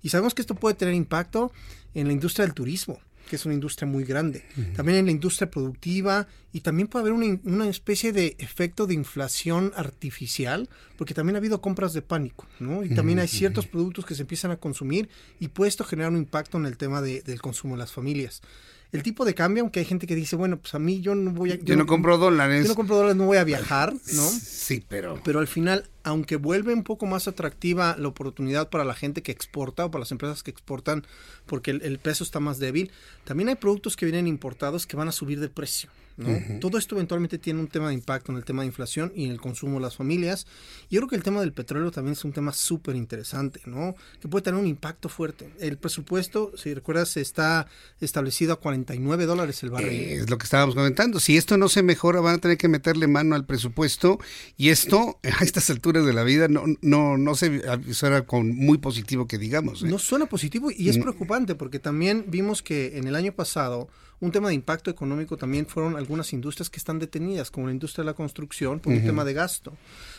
Y 0.03 0.09
sabemos 0.09 0.35
que 0.35 0.43
esto 0.43 0.53
puede 0.53 0.75
tener 0.75 0.93
impacto 0.93 1.51
en 1.95 2.05
la 2.05 2.13
industria 2.13 2.45
del 2.45 2.53
turismo, 2.53 2.99
que 3.27 3.37
es 3.37 3.45
una 3.45 3.55
industria 3.55 3.87
muy 3.87 4.03
grande. 4.03 4.43
Uh 4.55 4.61
-huh. 4.61 4.75
También 4.75 4.99
en 4.99 5.05
la 5.05 5.11
industria 5.11 5.49
productiva 5.49 6.27
y 6.53 6.59
también 6.59 6.87
puede 6.89 7.09
haber 7.09 7.13
una, 7.13 7.39
una, 7.43 7.67
especie 7.67 8.11
de 8.13 8.35
efecto 8.37 8.85
de 8.85 8.93
inflación 8.93 9.73
artificial, 9.75 10.69
porque 10.95 11.15
también 11.15 11.37
ha 11.37 11.39
habido 11.39 11.59
compras 11.59 11.93
de 11.93 12.03
pánico, 12.03 12.45
¿no? 12.59 12.83
Y 12.83 12.93
también 12.93 13.17
uh 13.17 13.21
-huh. 13.21 13.23
hay 13.23 13.29
ciertos 13.29 13.65
productos 13.65 14.05
que 14.05 14.13
se 14.13 14.21
empiezan 14.21 14.51
a 14.51 14.57
consumir 14.57 15.09
y 15.39 15.47
puede 15.47 15.69
esto 15.69 15.83
generar 15.83 16.11
un 16.11 16.19
impacto 16.19 16.59
en 16.59 16.67
el 16.67 16.77
tema 16.77 17.01
de, 17.01 17.23
del 17.23 17.41
consumo 17.41 17.73
de 17.73 17.79
las 17.79 17.91
familias 17.91 18.43
el 18.91 19.03
tipo 19.03 19.25
de 19.25 19.35
cambio, 19.35 19.63
aunque 19.63 19.79
hay 19.79 19.85
gente 19.85 20.07
que 20.07 20.15
dice, 20.15 20.35
bueno, 20.35 20.57
pues 20.57 20.73
a 20.73 20.79
mí 20.79 21.01
yo 21.01 21.13
no 21.13 21.31
voy 21.31 21.51
a... 21.51 21.55
Yo, 21.55 21.63
yo 21.65 21.75
no, 21.75 21.83
no, 21.83 21.87
compro 21.87 22.17
dólares. 22.17 22.63
Yo 22.63 22.69
no 22.69 22.75
compro 22.75 22.95
dólares, 22.95 23.17
no 23.17 23.25
voy 23.25 23.37
a 23.37 23.43
viajar, 23.43 23.93
¿no? 23.93 24.23
Sí, 24.29 24.83
pero... 24.87 25.19
Pero 25.23 25.39
al 25.39 25.47
final, 25.47 25.89
aunque 26.03 26.37
vuelve 26.37 26.73
un 26.73 26.83
poco 26.83 27.05
más 27.05 27.27
atractiva 27.27 27.95
la 27.97 28.07
oportunidad 28.07 28.69
para 28.69 28.85
la 28.85 28.93
gente 28.93 29.21
que 29.21 29.31
exporta 29.31 29.85
o 29.85 29.91
para 29.91 30.01
las 30.01 30.11
empresas 30.11 30.41
que 30.41 30.51
exportan, 30.51 31.05
porque 31.45 31.71
el, 31.71 31.81
el 31.81 31.99
peso 31.99 32.23
está 32.23 32.39
más 32.39 32.59
débil, 32.59 32.91
también 33.25 33.49
hay 33.49 33.55
productos 33.55 33.97
que 33.97 34.05
vienen 34.05 34.27
importados 34.27 34.87
que 34.87 34.95
van 34.95 35.09
a 35.09 35.11
subir 35.11 35.39
de 35.39 35.49
precio. 35.49 35.89
¿No? 36.17 36.29
Uh 36.29 36.31
-huh. 36.31 36.59
Todo 36.59 36.77
esto 36.77 36.95
eventualmente 36.95 37.37
tiene 37.37 37.59
un 37.59 37.67
tema 37.67 37.87
de 37.89 37.93
impacto 37.93 38.31
en 38.31 38.37
el 38.37 38.43
tema 38.43 38.63
de 38.63 38.67
inflación 38.67 39.11
y 39.15 39.25
en 39.25 39.31
el 39.31 39.39
consumo 39.39 39.75
de 39.75 39.81
las 39.81 39.95
familias. 39.95 40.47
Y 40.89 40.95
yo 40.95 41.01
creo 41.01 41.09
que 41.09 41.15
el 41.15 41.23
tema 41.23 41.41
del 41.41 41.53
petróleo 41.53 41.91
también 41.91 42.13
es 42.13 42.25
un 42.25 42.33
tema 42.33 42.53
súper 42.53 42.95
interesante, 42.95 43.61
¿no? 43.65 43.95
Que 44.19 44.27
puede 44.27 44.43
tener 44.43 44.59
un 44.59 44.67
impacto 44.67 45.09
fuerte. 45.09 45.53
El 45.59 45.77
presupuesto, 45.77 46.51
si 46.57 46.73
recuerdas, 46.73 47.17
está 47.17 47.67
establecido 48.01 48.53
a 48.53 48.59
49 48.59 49.25
dólares 49.25 49.61
el 49.63 49.69
barril. 49.69 49.89
Eh, 49.89 50.13
es 50.15 50.29
lo 50.29 50.37
que 50.37 50.43
estábamos 50.43 50.75
comentando. 50.75 51.19
Si 51.19 51.37
esto 51.37 51.57
no 51.57 51.69
se 51.69 51.83
mejora, 51.83 52.19
van 52.19 52.35
a 52.35 52.37
tener 52.39 52.57
que 52.57 52.67
meterle 52.67 53.07
mano 53.07 53.35
al 53.35 53.45
presupuesto. 53.45 54.19
Y 54.57 54.69
esto, 54.69 55.19
a 55.39 55.43
estas 55.43 55.69
alturas 55.69 56.05
de 56.05 56.13
la 56.13 56.23
vida, 56.23 56.47
no, 56.47 56.63
no, 56.81 57.17
no 57.17 57.35
se 57.35 57.61
suena 57.93 58.23
con 58.25 58.55
muy 58.55 58.77
positivo 58.77 59.27
que 59.27 59.37
digamos. 59.37 59.83
¿eh? 59.83 59.87
No 59.87 59.99
suena 59.99 60.25
positivo 60.27 60.71
y 60.71 60.89
es 60.89 60.97
preocupante 60.97 61.55
porque 61.55 61.79
también 61.79 62.25
vimos 62.27 62.61
que 62.61 62.97
en 62.97 63.07
el 63.07 63.15
año 63.15 63.33
pasado 63.33 63.89
un 64.19 64.31
tema 64.31 64.49
de 64.49 64.55
impacto 64.55 64.89
económico 64.89 65.37
también 65.37 65.67
fueron 65.67 65.95
algunas 65.95 66.33
industrias 66.33 66.69
que 66.69 66.77
están 66.77 66.97
detenidas, 66.97 67.51
como 67.51 67.67
la 67.67 67.73
industria 67.73 68.03
de 68.03 68.07
la 68.07 68.15
construcción, 68.15 68.79
por 68.79 68.91
uh 68.91 68.95
-huh. 68.95 68.99
un 68.99 69.05
tema 69.05 69.23
de 69.23 69.33
gasto. 69.33 69.73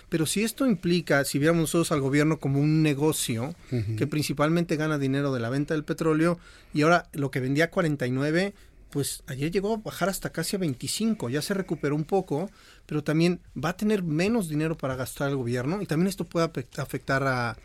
Pero 0.08 0.24
si 0.26 0.44
esto 0.44 0.66
implica, 0.66 1.24
si 1.24 1.38
viéramos 1.38 1.62
nosotros 1.62 1.90
al 1.92 2.00
gobierno 2.00 2.38
como 2.38 2.60
un 2.60 2.82
negocio 2.82 3.54
uh 3.72 3.74
-huh. 3.74 3.96
que 3.96 4.06
principalmente 4.06 4.76
gana 4.76 4.98
dinero 4.98 5.32
de 5.32 5.40
la 5.40 5.50
venta 5.50 5.74
del 5.74 5.84
petróleo 5.84 6.38
y 6.72 6.82
ahora 6.82 7.08
lo 7.12 7.30
que 7.30 7.40
vendía 7.40 7.64
a 7.64 7.70
49 7.70 8.54
pues 8.90 9.22
ayer 9.26 9.50
llegó 9.50 9.74
a 9.74 9.76
bajar 9.76 10.08
hasta 10.08 10.30
casi 10.30 10.56
a 10.56 10.58
25, 10.58 11.28
ya 11.28 11.42
se 11.42 11.52
recuperó 11.52 11.94
un 11.94 12.04
poco, 12.04 12.50
pero 12.86 13.04
también 13.04 13.40
va 13.54 13.70
a 13.70 13.76
tener 13.76 14.02
menos 14.02 14.48
dinero 14.48 14.78
para 14.78 14.96
gastar 14.96 15.28
el 15.28 15.36
gobierno 15.36 15.82
y 15.82 15.86
también 15.86 16.08
esto 16.08 16.24
puede 16.24 16.50
afectar 16.78 17.22
a, 17.24 17.58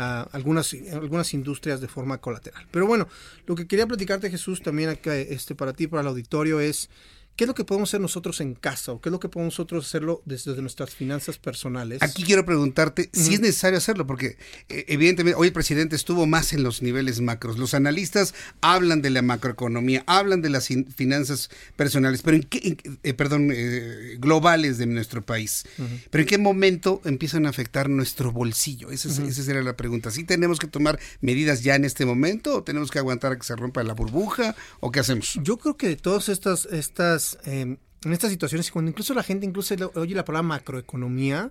algunas, 0.00 0.74
algunas 0.92 1.34
industrias 1.34 1.80
de 1.80 1.88
forma 1.88 2.18
colateral. 2.18 2.66
Pero 2.70 2.86
bueno, 2.86 3.08
lo 3.46 3.54
que 3.54 3.66
quería 3.66 3.86
platicarte 3.86 4.30
Jesús 4.30 4.62
también 4.62 4.88
acá, 4.88 5.16
este, 5.16 5.54
para 5.54 5.72
ti, 5.72 5.86
para 5.86 6.02
el 6.02 6.08
auditorio 6.08 6.60
es... 6.60 6.88
¿Qué 7.36 7.44
es 7.44 7.48
lo 7.48 7.54
que 7.54 7.64
podemos 7.64 7.88
hacer 7.88 8.00
nosotros 8.02 8.40
en 8.42 8.54
casa 8.54 8.92
o 8.92 9.00
qué 9.00 9.08
es 9.08 9.12
lo 9.12 9.18
que 9.18 9.30
podemos 9.30 9.54
nosotros 9.54 9.86
hacerlo 9.86 10.20
desde, 10.26 10.50
desde 10.50 10.60
nuestras 10.60 10.94
finanzas 10.94 11.38
personales? 11.38 12.02
Aquí 12.02 12.22
quiero 12.22 12.44
preguntarte 12.44 13.08
si 13.14 13.32
es 13.32 13.40
necesario 13.40 13.78
hacerlo, 13.78 14.06
porque 14.06 14.36
eh, 14.68 14.84
evidentemente 14.88 15.38
hoy 15.38 15.46
el 15.46 15.52
presidente 15.54 15.96
estuvo 15.96 16.26
más 16.26 16.52
en 16.52 16.62
los 16.62 16.82
niveles 16.82 17.20
macros. 17.22 17.58
Los 17.58 17.72
analistas 17.72 18.34
hablan 18.60 19.00
de 19.00 19.08
la 19.08 19.22
macroeconomía, 19.22 20.04
hablan 20.06 20.42
de 20.42 20.50
las 20.50 20.68
finanzas 20.68 21.48
personales, 21.76 22.20
pero 22.22 22.36
en 22.36 22.42
qué, 22.42 22.76
en, 22.84 22.98
eh, 23.02 23.14
perdón, 23.14 23.50
eh, 23.54 24.16
globales 24.18 24.76
de 24.76 24.84
nuestro 24.84 25.24
país. 25.24 25.64
Uh 25.78 25.82
-huh. 25.82 26.00
Pero 26.10 26.22
en 26.22 26.28
qué 26.28 26.36
momento 26.38 27.00
empiezan 27.06 27.46
a 27.46 27.48
afectar 27.48 27.88
nuestro 27.88 28.32
bolsillo? 28.32 28.90
Esa, 28.90 29.08
es, 29.08 29.18
uh 29.18 29.22
-huh. 29.22 29.28
esa 29.28 29.42
sería 29.42 29.62
la 29.62 29.76
pregunta. 29.76 30.10
¿Sí 30.10 30.24
tenemos 30.24 30.58
que 30.58 30.66
tomar 30.66 30.98
medidas 31.22 31.62
ya 31.62 31.74
en 31.74 31.86
este 31.86 32.04
momento 32.04 32.56
o 32.56 32.62
tenemos 32.62 32.90
que 32.90 32.98
aguantar 32.98 33.32
a 33.32 33.36
que 33.36 33.44
se 33.44 33.56
rompa 33.56 33.82
la 33.82 33.94
burbuja 33.94 34.54
o 34.80 34.90
qué 34.90 35.00
hacemos? 35.00 35.38
Yo 35.42 35.56
creo 35.56 35.76
que 35.76 35.96
todas 35.96 36.28
estas, 36.28 36.66
estas 36.66 37.19
eh, 37.44 37.76
en 38.04 38.12
estas 38.12 38.30
situaciones, 38.30 38.70
cuando 38.70 38.90
incluso 38.90 39.14
la 39.14 39.22
gente 39.22 39.46
incluso 39.46 39.74
oye 39.94 40.14
la 40.14 40.24
palabra 40.24 40.48
macroeconomía, 40.48 41.50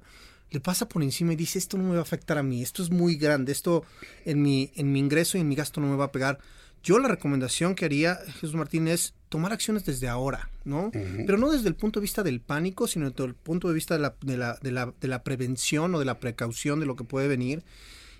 le 0.51 0.59
pasa 0.59 0.89
por 0.89 1.03
encima 1.03 1.33
y 1.33 1.35
dice, 1.35 1.59
esto 1.59 1.77
no 1.77 1.83
me 1.83 1.91
va 1.91 1.99
a 1.99 2.01
afectar 2.01 2.37
a 2.37 2.43
mí, 2.43 2.61
esto 2.61 2.81
es 2.81 2.89
muy 2.89 3.15
grande, 3.15 3.51
esto 3.51 3.83
en 4.25 4.41
mi, 4.41 4.71
en 4.75 4.91
mi 4.91 4.99
ingreso 4.99 5.37
y 5.37 5.41
en 5.41 5.47
mi 5.47 5.55
gasto 5.55 5.79
no 5.79 5.87
me 5.87 5.95
va 5.95 6.05
a 6.05 6.11
pegar. 6.11 6.39
Yo 6.81 6.97
la 6.97 7.09
recomendación 7.09 7.75
que 7.75 7.85
haría, 7.85 8.15
Jesús 8.39 8.55
Martín, 8.55 8.87
es 8.87 9.13
tomar 9.27 9.51
acciones 9.51 9.85
desde 9.85 10.07
ahora, 10.07 10.49
¿no? 10.63 10.85
Uh 10.87 10.91
-huh. 10.91 11.23
Pero 11.25 11.37
no 11.37 11.51
desde 11.51 11.67
el 11.67 11.75
punto 11.75 11.99
de 11.99 12.03
vista 12.03 12.23
del 12.23 12.39
pánico, 12.39 12.87
sino 12.87 13.09
desde 13.09 13.25
el 13.25 13.35
punto 13.35 13.67
de 13.67 13.73
vista 13.73 13.95
de 13.95 13.99
la, 13.99 14.15
de 14.21 14.37
la, 14.37 14.57
de 14.61 14.71
la, 14.71 14.93
de 14.99 15.07
la 15.07 15.23
prevención 15.23 15.93
o 15.93 15.99
de 15.99 16.05
la 16.05 16.19
precaución 16.19 16.79
de 16.79 16.85
lo 16.85 16.95
que 16.95 17.03
puede 17.03 17.27
venir. 17.27 17.63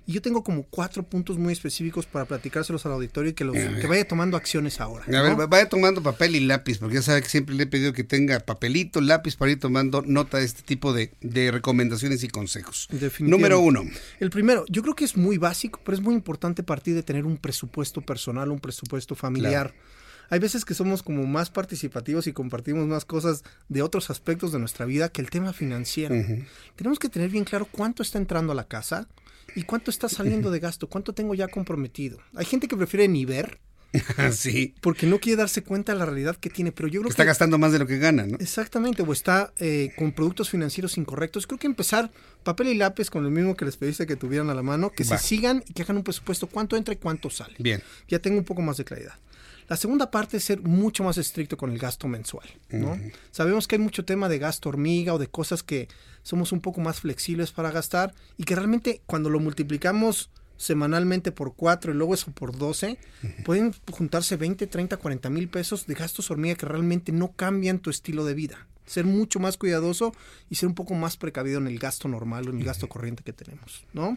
Y 0.09 0.13
yo 0.13 0.23
tengo 0.23 0.43
como 0.43 0.63
cuatro 0.63 1.03
puntos 1.03 1.37
muy 1.37 1.53
específicos 1.53 2.07
para 2.07 2.25
platicárselos 2.25 2.83
al 2.87 2.93
auditorio 2.93 3.29
y 3.29 3.33
que, 3.35 3.43
los, 3.43 3.55
que 3.55 3.85
vaya 3.85 4.07
tomando 4.07 4.37
acciones 4.37 4.81
ahora. 4.81 5.05
¿no? 5.07 5.15
A 5.15 5.21
ver, 5.21 5.47
vaya 5.47 5.69
tomando 5.69 6.01
papel 6.01 6.35
y 6.35 6.39
lápiz, 6.39 6.79
porque 6.79 6.95
ya 6.95 7.03
sabe 7.03 7.21
que 7.21 7.29
siempre 7.29 7.53
le 7.53 7.65
he 7.65 7.67
pedido 7.67 7.93
que 7.93 8.03
tenga 8.03 8.39
papelito, 8.39 9.01
lápiz 9.01 9.35
para 9.35 9.51
ir 9.51 9.59
tomando 9.59 10.01
nota 10.01 10.39
de 10.39 10.45
este 10.45 10.63
tipo 10.63 10.93
de, 10.93 11.11
de 11.21 11.51
recomendaciones 11.51 12.23
y 12.23 12.27
consejos. 12.27 12.87
Número 13.19 13.59
uno. 13.59 13.83
El 14.19 14.31
primero, 14.31 14.65
yo 14.67 14.81
creo 14.81 14.95
que 14.95 15.05
es 15.05 15.15
muy 15.15 15.37
básico, 15.37 15.79
pero 15.85 15.95
es 15.95 16.01
muy 16.01 16.15
importante 16.15 16.63
partir 16.63 16.95
de 16.95 17.03
tener 17.03 17.27
un 17.27 17.37
presupuesto 17.37 18.01
personal, 18.01 18.49
un 18.49 18.59
presupuesto 18.59 19.13
familiar. 19.13 19.73
Claro 19.73 19.89
hay 20.29 20.39
veces 20.39 20.63
que 20.63 20.75
somos 20.75 21.01
como 21.01 21.25
más 21.25 21.49
participativos 21.49 22.27
y 22.27 22.33
compartimos 22.33 22.87
más 22.87 23.03
cosas 23.03 23.43
de 23.67 23.81
otros 23.81 24.09
aspectos 24.09 24.51
de 24.51 24.59
nuestra 24.59 24.85
vida 24.85 25.09
que 25.09 25.21
el 25.21 25.29
tema 25.29 25.53
financiero. 25.53 26.15
Uh 26.15 26.19
-huh. 26.19 26.45
Tenemos 26.75 26.99
que 26.99 27.09
tener 27.09 27.29
bien 27.29 27.45
claro 27.45 27.67
cuánto 27.69 28.03
está 28.03 28.19
entrando 28.19 28.51
a 28.51 28.55
la 28.55 28.65
casa 28.65 29.07
y 29.55 29.63
cuánto 29.63 29.91
está 29.91 30.09
saliendo 30.09 30.51
de 30.51 30.59
gasto, 30.59 30.87
cuánto 30.87 31.13
tengo 31.13 31.35
ya 31.35 31.47
comprometido. 31.47 32.19
Hay 32.35 32.45
gente 32.45 32.67
que 32.67 32.77
prefiere 32.77 33.07
ni 33.07 33.25
ver. 33.25 33.59
sí. 34.31 34.75
Porque 34.81 35.07
no 35.07 35.19
quiere 35.19 35.37
darse 35.37 35.63
cuenta 35.63 35.93
de 35.93 35.99
la 35.99 36.05
realidad 36.05 36.35
que 36.35 36.49
tiene, 36.49 36.71
pero 36.71 36.87
yo 36.87 37.01
creo 37.01 37.09
está 37.09 37.23
que... 37.23 37.27
gastando 37.27 37.57
más 37.57 37.71
de 37.71 37.79
lo 37.79 37.87
que 37.87 37.97
gana, 37.97 38.25
¿no? 38.25 38.37
Exactamente, 38.39 39.01
o 39.01 39.11
está 39.11 39.51
eh, 39.57 39.91
con 39.97 40.11
productos 40.11 40.49
financieros 40.49 40.97
incorrectos. 40.97 41.47
Creo 41.47 41.57
que 41.59 41.67
empezar 41.67 42.11
papel 42.43 42.67
y 42.67 42.75
lápiz 42.75 43.09
con 43.09 43.23
lo 43.23 43.29
mismo 43.31 43.55
que 43.55 43.65
les 43.65 43.77
pediste 43.77 44.05
que 44.05 44.15
tuvieran 44.15 44.49
a 44.49 44.53
la 44.53 44.61
mano, 44.61 44.91
que 44.91 45.03
Va. 45.03 45.17
se 45.17 45.27
sigan 45.27 45.63
y 45.67 45.73
que 45.73 45.81
hagan 45.81 45.97
un 45.97 46.03
presupuesto, 46.03 46.47
cuánto 46.47 46.77
entra 46.77 46.93
y 46.93 46.97
cuánto 46.97 47.29
sale. 47.29 47.55
Bien. 47.57 47.81
Ya 48.07 48.19
tengo 48.19 48.37
un 48.37 48.45
poco 48.45 48.61
más 48.61 48.77
de 48.77 48.85
claridad. 48.85 49.13
La 49.67 49.77
segunda 49.77 50.09
parte 50.09 50.37
es 50.37 50.43
ser 50.43 50.61
mucho 50.61 51.03
más 51.03 51.19
estricto 51.19 51.55
con 51.55 51.71
el 51.71 51.77
gasto 51.77 52.07
mensual, 52.07 52.47
¿no? 52.71 52.91
Uh 52.91 52.95
-huh. 52.95 53.13
Sabemos 53.29 53.67
que 53.67 53.75
hay 53.75 53.81
mucho 53.81 54.03
tema 54.03 54.27
de 54.27 54.39
gasto 54.39 54.67
hormiga 54.67 55.13
o 55.13 55.19
de 55.19 55.27
cosas 55.27 55.61
que 55.61 55.87
somos 56.29 56.51
un 56.51 56.61
poco 56.61 56.79
más 56.79 56.99
flexibles 56.99 57.51
para 57.51 57.71
gastar 57.71 58.13
y 58.37 58.43
que 58.43 58.53
realmente 58.53 59.01
cuando 59.07 59.31
lo 59.31 59.39
multiplicamos 59.39 60.29
semanalmente 60.57 61.31
por 61.31 61.55
4 61.55 61.91
y 61.91 61.95
luego 61.95 62.13
eso 62.13 62.31
por 62.31 62.55
12, 62.55 62.99
uh 63.23 63.25
-huh. 63.25 63.43
pueden 63.43 63.73
juntarse 63.91 64.37
20, 64.37 64.67
30, 64.67 64.97
40 64.97 65.29
mil 65.31 65.49
pesos 65.49 65.87
de 65.87 65.95
gastos 65.95 66.29
hormiga 66.29 66.53
que 66.53 66.67
realmente 66.67 67.11
no 67.11 67.31
cambian 67.31 67.79
tu 67.79 67.89
estilo 67.89 68.25
de 68.25 68.35
vida. 68.35 68.67
Ser 68.85 69.05
mucho 69.05 69.39
más 69.39 69.57
cuidadoso 69.57 70.13
y 70.51 70.55
ser 70.55 70.67
un 70.67 70.75
poco 70.75 70.93
más 70.93 71.17
precavido 71.17 71.57
en 71.57 71.65
el 71.65 71.79
gasto 71.79 72.07
normal 72.07 72.47
o 72.47 72.51
en 72.51 72.59
el 72.59 72.65
gasto 72.65 72.87
corriente 72.87 73.23
que 73.23 73.33
tenemos, 73.33 73.85
¿no? 73.93 74.13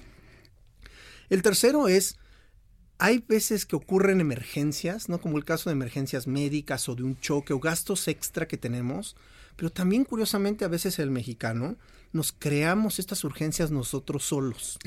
El 1.31 1.41
tercero 1.41 1.89
es 1.89 2.19
hay 2.99 3.25
veces 3.27 3.65
que 3.65 3.75
ocurren 3.75 4.21
emergencias, 4.21 5.09
¿no? 5.09 5.19
Como 5.19 5.39
el 5.39 5.47
caso 5.47 5.71
de 5.71 5.75
emergencias 5.75 6.27
médicas 6.27 6.91
o 6.91 6.95
de 6.95 7.05
un 7.05 7.19
choque 7.19 7.55
o 7.55 7.59
gastos 7.59 8.07
extra 8.07 8.47
que 8.47 8.59
tenemos, 8.59 9.17
pero 9.57 9.71
también 9.71 10.05
curiosamente 10.05 10.65
a 10.65 10.69
veces 10.69 10.99
el 10.99 11.11
mexicano 11.11 11.77
nos 12.13 12.33
creamos 12.33 12.99
estas 12.99 13.25
urgencias 13.25 13.71
nosotros 13.71 14.25
solos. 14.25 14.79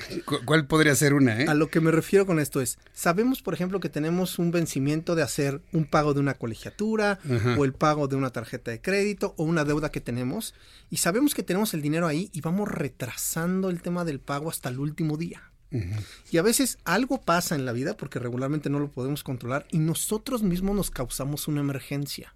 ¿Cuál 0.45 0.68
podría 0.68 0.95
ser 0.95 1.14
una? 1.14 1.41
Eh? 1.41 1.47
A 1.47 1.53
lo 1.53 1.69
que 1.69 1.81
me 1.81 1.91
refiero 1.91 2.26
con 2.26 2.39
esto 2.39 2.61
es, 2.61 2.77
sabemos 2.93 3.41
por 3.41 3.53
ejemplo 3.53 3.80
que 3.80 3.89
tenemos 3.89 4.39
un 4.39 4.52
vencimiento 4.52 5.15
de 5.15 5.23
hacer 5.23 5.61
un 5.72 5.85
pago 5.85 6.14
de 6.14 6.19
una 6.19 6.35
colegiatura 6.35 7.19
Ajá. 7.30 7.56
o 7.57 7.65
el 7.65 7.73
pago 7.73 8.07
de 8.07 8.15
una 8.15 8.31
tarjeta 8.31 8.72
de 8.72 8.81
crédito 8.81 9.34
o 9.38 9.43
una 9.43 9.65
deuda 9.65 9.91
que 9.91 10.02
tenemos 10.02 10.53
y 10.89 10.97
sabemos 10.97 11.34
que 11.34 11.43
tenemos 11.43 11.73
el 11.73 11.81
dinero 11.81 12.07
ahí 12.07 12.30
y 12.34 12.41
vamos 12.41 12.69
retrasando 12.69 13.69
el 13.69 13.81
tema 13.81 14.06
del 14.06 14.19
pago 14.19 14.49
hasta 14.49 14.69
el 14.69 14.80
último 14.80 15.18
día. 15.18 15.52
Y 16.31 16.38
a 16.38 16.41
veces 16.41 16.77
algo 16.85 17.22
pasa 17.22 17.53
en 17.56 17.65
la 17.65 17.73
vida 17.73 17.97
porque 17.97 18.19
regularmente 18.19 18.69
no 18.69 18.80
lo 18.80 18.89
podemos 18.89 19.23
controlar 19.23 19.68
y 19.72 19.80
nosotros 19.80 20.41
mismos 20.41 20.76
nos 20.76 20.89
causamos 20.89 21.49
una 21.49 21.60
emergencia. 21.61 22.34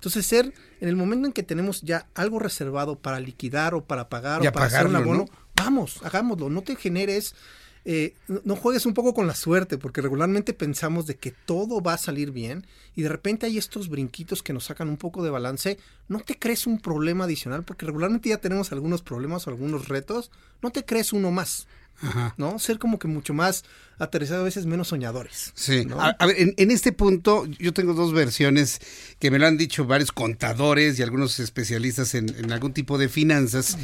Entonces, 0.00 0.24
ser 0.24 0.54
en 0.80 0.88
el 0.88 0.96
momento 0.96 1.26
en 1.26 1.34
que 1.34 1.42
tenemos 1.42 1.82
ya 1.82 2.06
algo 2.14 2.38
reservado 2.38 2.96
para 2.96 3.20
liquidar 3.20 3.74
o 3.74 3.84
para 3.84 4.08
pagar 4.08 4.42
y 4.42 4.46
o 4.46 4.52
para 4.52 4.64
pagarlo, 4.64 4.96
hacer 4.96 5.02
un 5.02 5.10
abono, 5.10 5.26
¿no? 5.30 5.62
vamos, 5.62 6.00
hagámoslo. 6.02 6.48
No 6.48 6.62
te 6.62 6.74
generes, 6.74 7.34
eh, 7.84 8.14
no 8.26 8.56
juegues 8.56 8.86
un 8.86 8.94
poco 8.94 9.12
con 9.12 9.26
la 9.26 9.34
suerte, 9.34 9.76
porque 9.76 10.00
regularmente 10.00 10.54
pensamos 10.54 11.06
de 11.06 11.16
que 11.16 11.32
todo 11.32 11.82
va 11.82 11.92
a 11.92 11.98
salir 11.98 12.30
bien 12.30 12.66
y 12.96 13.02
de 13.02 13.10
repente 13.10 13.44
hay 13.44 13.58
estos 13.58 13.90
brinquitos 13.90 14.42
que 14.42 14.54
nos 14.54 14.64
sacan 14.64 14.88
un 14.88 14.96
poco 14.96 15.22
de 15.22 15.28
balance. 15.28 15.76
No 16.08 16.20
te 16.20 16.38
crees 16.38 16.66
un 16.66 16.80
problema 16.80 17.24
adicional, 17.24 17.62
porque 17.64 17.84
regularmente 17.84 18.30
ya 18.30 18.38
tenemos 18.38 18.72
algunos 18.72 19.02
problemas 19.02 19.46
o 19.46 19.50
algunos 19.50 19.88
retos. 19.88 20.30
No 20.62 20.70
te 20.70 20.86
crees 20.86 21.12
uno 21.12 21.30
más. 21.30 21.68
Ajá. 22.02 22.34
¿no? 22.38 22.58
Ser 22.58 22.78
como 22.78 22.98
que 22.98 23.08
mucho 23.08 23.34
más 23.34 23.64
aterrizado, 23.98 24.40
a 24.40 24.44
veces 24.44 24.66
menos 24.66 24.88
soñadores. 24.88 25.52
Sí. 25.54 25.84
¿no? 25.84 26.00
A, 26.00 26.10
a, 26.10 26.26
ver, 26.26 26.40
en, 26.40 26.54
en, 26.56 26.70
este 26.70 26.92
punto 26.92 27.46
yo 27.58 27.72
tengo 27.72 27.94
dos 27.94 28.12
versiones 28.12 28.80
que 29.18 29.30
me 29.30 29.38
lo 29.38 29.46
han 29.46 29.58
dicho 29.58 29.84
varios 29.84 30.12
contadores 30.12 30.98
y 30.98 31.02
algunos 31.02 31.38
especialistas 31.38 32.14
en, 32.14 32.34
en 32.38 32.52
algún 32.52 32.72
tipo 32.72 32.98
de 32.98 33.08
finanzas. 33.08 33.76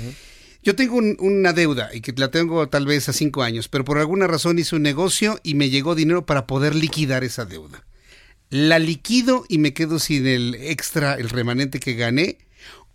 Yo 0.62 0.74
tengo 0.74 0.97
un, 0.97 1.16
una 1.20 1.52
deuda 1.52 1.90
y 1.94 2.01
que 2.01 2.12
la 2.16 2.30
tengo 2.30 2.68
tal 2.68 2.86
vez 2.86 3.09
a 3.09 3.12
cinco 3.12 3.43
años, 3.43 3.68
pero 3.68 3.84
por 3.84 3.98
alguna 3.98 4.26
razón 4.26 4.59
hice 4.59 4.74
un 4.74 4.82
negocio 4.82 5.38
y 5.43 5.55
me 5.55 5.70
llegó 5.70 5.94
dinero 5.94 6.26
para 6.26 6.47
poder 6.47 6.74
liquidar 6.74 7.22
esa 7.22 7.44
deuda. 7.44 7.84
La 8.51 8.78
liquido 8.78 9.44
y 9.48 9.59
me 9.59 9.74
quedo 9.74 9.98
sin 9.98 10.26
el 10.26 10.55
extra, 10.55 11.14
el 11.14 11.28
remanente 11.28 11.80
que 11.80 11.94
gané, 11.94 12.38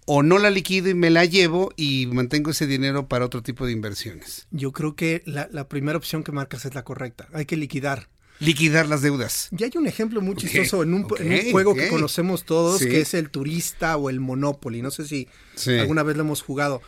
o 0.05 0.23
no 0.23 0.39
la 0.39 0.49
liquido 0.49 0.89
y 0.89 0.93
me 0.93 1.09
la 1.09 1.25
llevo 1.25 1.71
y 1.75 2.07
mantengo 2.07 2.51
ese 2.51 2.67
dinero 2.67 3.07
para 3.07 3.25
otro 3.25 3.41
tipo 3.41 3.65
de 3.65 3.71
inversiones? 3.71 4.47
Yo 4.51 4.71
creo 4.71 4.95
que 4.95 5.23
la, 5.25 5.47
la 5.51 5.67
primera 5.67 5.97
opción 5.97 6.23
que 6.23 6.31
marcas 6.31 6.65
es 6.65 6.75
la 6.75 6.83
correcta. 6.83 7.27
Hay 7.33 7.45
que 7.45 7.57
liquidar. 7.57 8.09
Liquidar 8.39 8.87
las 8.87 9.03
deudas. 9.03 9.49
Ya 9.51 9.67
hay 9.67 9.73
un 9.75 9.85
ejemplo 9.85 10.19
muy 10.19 10.33
okay. 10.33 10.49
chistoso 10.49 10.81
en 10.81 10.95
un, 10.95 11.03
okay. 11.03 11.27
en 11.27 11.33
un 11.33 11.51
juego 11.51 11.71
okay. 11.71 11.83
que 11.83 11.89
conocemos 11.89 12.43
todos, 12.43 12.79
sí. 12.79 12.89
que 12.89 13.01
es 13.01 13.13
el 13.13 13.29
turista 13.29 13.97
o 13.97 14.09
el 14.09 14.19
Monopoly. 14.19 14.81
No 14.81 14.89
sé 14.89 15.05
si 15.05 15.27
sí. 15.55 15.77
alguna 15.77 16.01
vez 16.01 16.17
lo 16.17 16.23
hemos 16.23 16.41
jugado. 16.41 16.81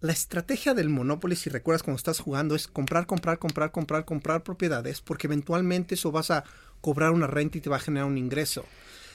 La 0.00 0.12
estrategia 0.12 0.74
del 0.74 0.90
Monopoly, 0.90 1.34
si 1.34 1.50
recuerdas 1.50 1.82
cuando 1.82 1.96
estás 1.96 2.20
jugando, 2.20 2.54
es 2.54 2.68
comprar, 2.68 3.06
comprar, 3.06 3.38
comprar, 3.38 3.72
comprar, 3.72 4.04
comprar 4.04 4.42
propiedades, 4.44 5.00
porque 5.00 5.26
eventualmente 5.26 5.94
eso 5.94 6.12
vas 6.12 6.30
a 6.30 6.44
cobrar 6.80 7.10
una 7.10 7.26
renta 7.26 7.58
y 7.58 7.62
te 7.62 7.70
va 7.70 7.76
a 7.76 7.80
generar 7.80 8.06
un 8.06 8.18
ingreso. 8.18 8.64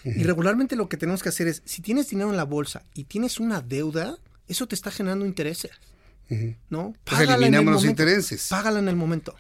Y 0.04 0.24
regularmente 0.24 0.76
lo 0.76 0.90
que 0.90 0.98
tenemos 0.98 1.24
que 1.24 1.30
hacer 1.30 1.48
es, 1.48 1.62
si 1.66 1.82
tienes 1.82 2.10
dinero 2.10 2.30
en 2.30 2.38
la 2.38 2.44
bolsa 2.44 2.84
y 2.94 3.06
tienes 3.06 3.40
una 3.40 3.62
deuda, 3.62 4.18
eso 4.48 4.68
te 4.68 4.76
está 4.76 4.92
generando 4.92 5.26
intereses. 5.26 5.72
¿No? 6.70 6.96
Pues 7.04 7.22
eliminamos 7.22 7.74
los 7.74 7.86
intereses. 7.86 8.48
Págala 8.50 8.80
en 8.80 8.88
el 8.88 8.96
momento. 8.96 9.36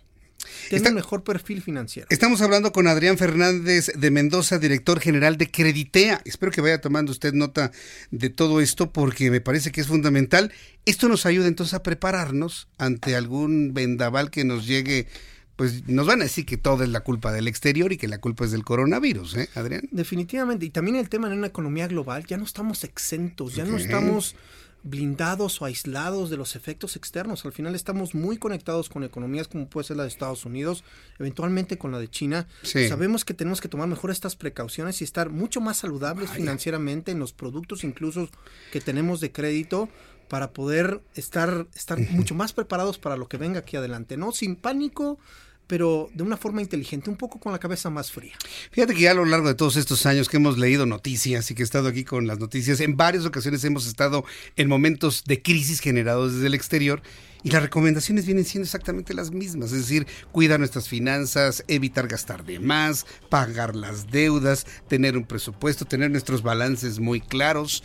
Tiene 0.69 0.89
un 0.89 0.95
mejor 0.95 1.23
perfil 1.23 1.61
financiero. 1.61 2.07
Estamos 2.09 2.41
hablando 2.41 2.71
con 2.71 2.87
Adrián 2.87 3.17
Fernández 3.17 3.91
de 3.95 4.11
Mendoza, 4.11 4.59
director 4.59 4.99
general 4.99 5.37
de 5.37 5.49
Creditea. 5.49 6.21
Espero 6.25 6.51
que 6.51 6.61
vaya 6.61 6.81
tomando 6.81 7.11
usted 7.11 7.33
nota 7.33 7.71
de 8.11 8.29
todo 8.29 8.59
esto 8.61 8.91
porque 8.91 9.31
me 9.31 9.41
parece 9.41 9.71
que 9.71 9.81
es 9.81 9.87
fundamental. 9.87 10.51
Esto 10.85 11.07
nos 11.07 11.25
ayuda 11.25 11.47
entonces 11.47 11.73
a 11.73 11.83
prepararnos 11.83 12.67
ante 12.77 13.15
algún 13.15 13.73
vendaval 13.73 14.31
que 14.31 14.43
nos 14.43 14.67
llegue 14.67 15.07
pues 15.55 15.87
nos 15.87 16.07
van 16.07 16.21
a 16.21 16.23
decir 16.23 16.45
que 16.45 16.57
todo 16.57 16.83
es 16.83 16.89
la 16.89 17.01
culpa 17.01 17.31
del 17.31 17.47
exterior 17.47 17.91
y 17.91 17.97
que 17.97 18.07
la 18.07 18.19
culpa 18.19 18.45
es 18.45 18.51
del 18.51 18.63
coronavirus, 18.63 19.37
¿eh, 19.37 19.49
Adrián? 19.55 19.87
Definitivamente. 19.91 20.65
Y 20.65 20.69
también 20.69 20.95
el 20.95 21.09
tema 21.09 21.27
en 21.27 21.37
una 21.37 21.47
economía 21.47 21.87
global, 21.87 22.25
ya 22.25 22.37
no 22.37 22.43
estamos 22.43 22.83
exentos, 22.83 23.55
ya 23.55 23.63
okay. 23.63 23.71
no 23.71 23.77
estamos 23.77 24.35
blindados 24.83 25.61
o 25.61 25.65
aislados 25.65 26.29
de 26.29 26.37
los 26.37 26.55
efectos 26.55 26.95
externos. 26.95 27.45
Al 27.45 27.53
final 27.53 27.73
estamos 27.73 28.13
muy 28.13 28.37
conectados 28.37 28.89
con 28.89 29.03
economías 29.03 29.47
como 29.47 29.67
puede 29.69 29.87
ser 29.87 29.97
la 29.97 30.03
de 30.03 30.09
Estados 30.09 30.45
Unidos, 30.45 30.83
eventualmente 31.19 31.77
con 31.77 31.91
la 31.91 31.99
de 31.99 32.09
China. 32.09 32.47
Sí. 32.63 32.87
Sabemos 32.89 33.23
que 33.23 33.33
tenemos 33.33 33.61
que 33.61 33.69
tomar 33.69 33.87
mejor 33.87 34.11
estas 34.11 34.35
precauciones 34.35 34.99
y 35.01 35.05
estar 35.05 35.29
mucho 35.29 35.61
más 35.61 35.77
saludables 35.77 36.29
Vaya. 36.29 36.39
financieramente 36.41 37.11
en 37.11 37.19
los 37.19 37.31
productos 37.31 37.83
incluso 37.83 38.29
que 38.71 38.81
tenemos 38.81 39.21
de 39.21 39.31
crédito 39.31 39.89
para 40.27 40.51
poder 40.51 41.01
estar, 41.15 41.67
estar 41.75 41.99
mucho 42.11 42.35
más 42.35 42.53
preparados 42.53 42.97
para 42.97 43.17
lo 43.17 43.27
que 43.27 43.37
venga 43.37 43.59
aquí 43.59 43.77
adelante, 43.77 44.17
¿no? 44.17 44.31
Sin 44.31 44.55
pánico, 44.55 45.19
pero 45.67 46.09
de 46.13 46.23
una 46.23 46.37
forma 46.37 46.61
inteligente, 46.61 47.09
un 47.09 47.17
poco 47.17 47.39
con 47.39 47.51
la 47.51 47.59
cabeza 47.59 47.89
más 47.89 48.11
fría. 48.11 48.33
Fíjate 48.71 48.93
que 48.93 49.01
ya 49.01 49.11
a 49.11 49.15
lo 49.15 49.25
largo 49.25 49.47
de 49.47 49.55
todos 49.55 49.75
estos 49.75 50.05
años 50.05 50.29
que 50.29 50.37
hemos 50.37 50.57
leído 50.57 50.85
noticias 50.85 51.49
y 51.49 51.55
que 51.55 51.63
he 51.63 51.65
estado 51.65 51.87
aquí 51.87 52.03
con 52.03 52.27
las 52.27 52.39
noticias, 52.39 52.79
en 52.79 52.97
varias 52.97 53.25
ocasiones 53.25 53.63
hemos 53.63 53.87
estado 53.87 54.25
en 54.55 54.67
momentos 54.67 55.23
de 55.25 55.41
crisis 55.41 55.79
generados 55.79 56.33
desde 56.33 56.47
el 56.47 56.53
exterior 56.53 57.01
y 57.43 57.49
las 57.49 57.61
recomendaciones 57.61 58.25
vienen 58.25 58.45
siendo 58.45 58.65
exactamente 58.65 59.13
las 59.13 59.31
mismas, 59.31 59.71
es 59.71 59.79
decir, 59.79 60.07
cuidar 60.31 60.59
nuestras 60.59 60.87
finanzas, 60.87 61.63
evitar 61.67 62.07
gastar 62.07 62.45
de 62.45 62.59
más, 62.59 63.05
pagar 63.29 63.75
las 63.75 64.09
deudas, 64.09 64.65
tener 64.87 65.17
un 65.17 65.25
presupuesto, 65.25 65.85
tener 65.85 66.09
nuestros 66.09 66.41
balances 66.41 66.99
muy 66.99 67.19
claros. 67.19 67.83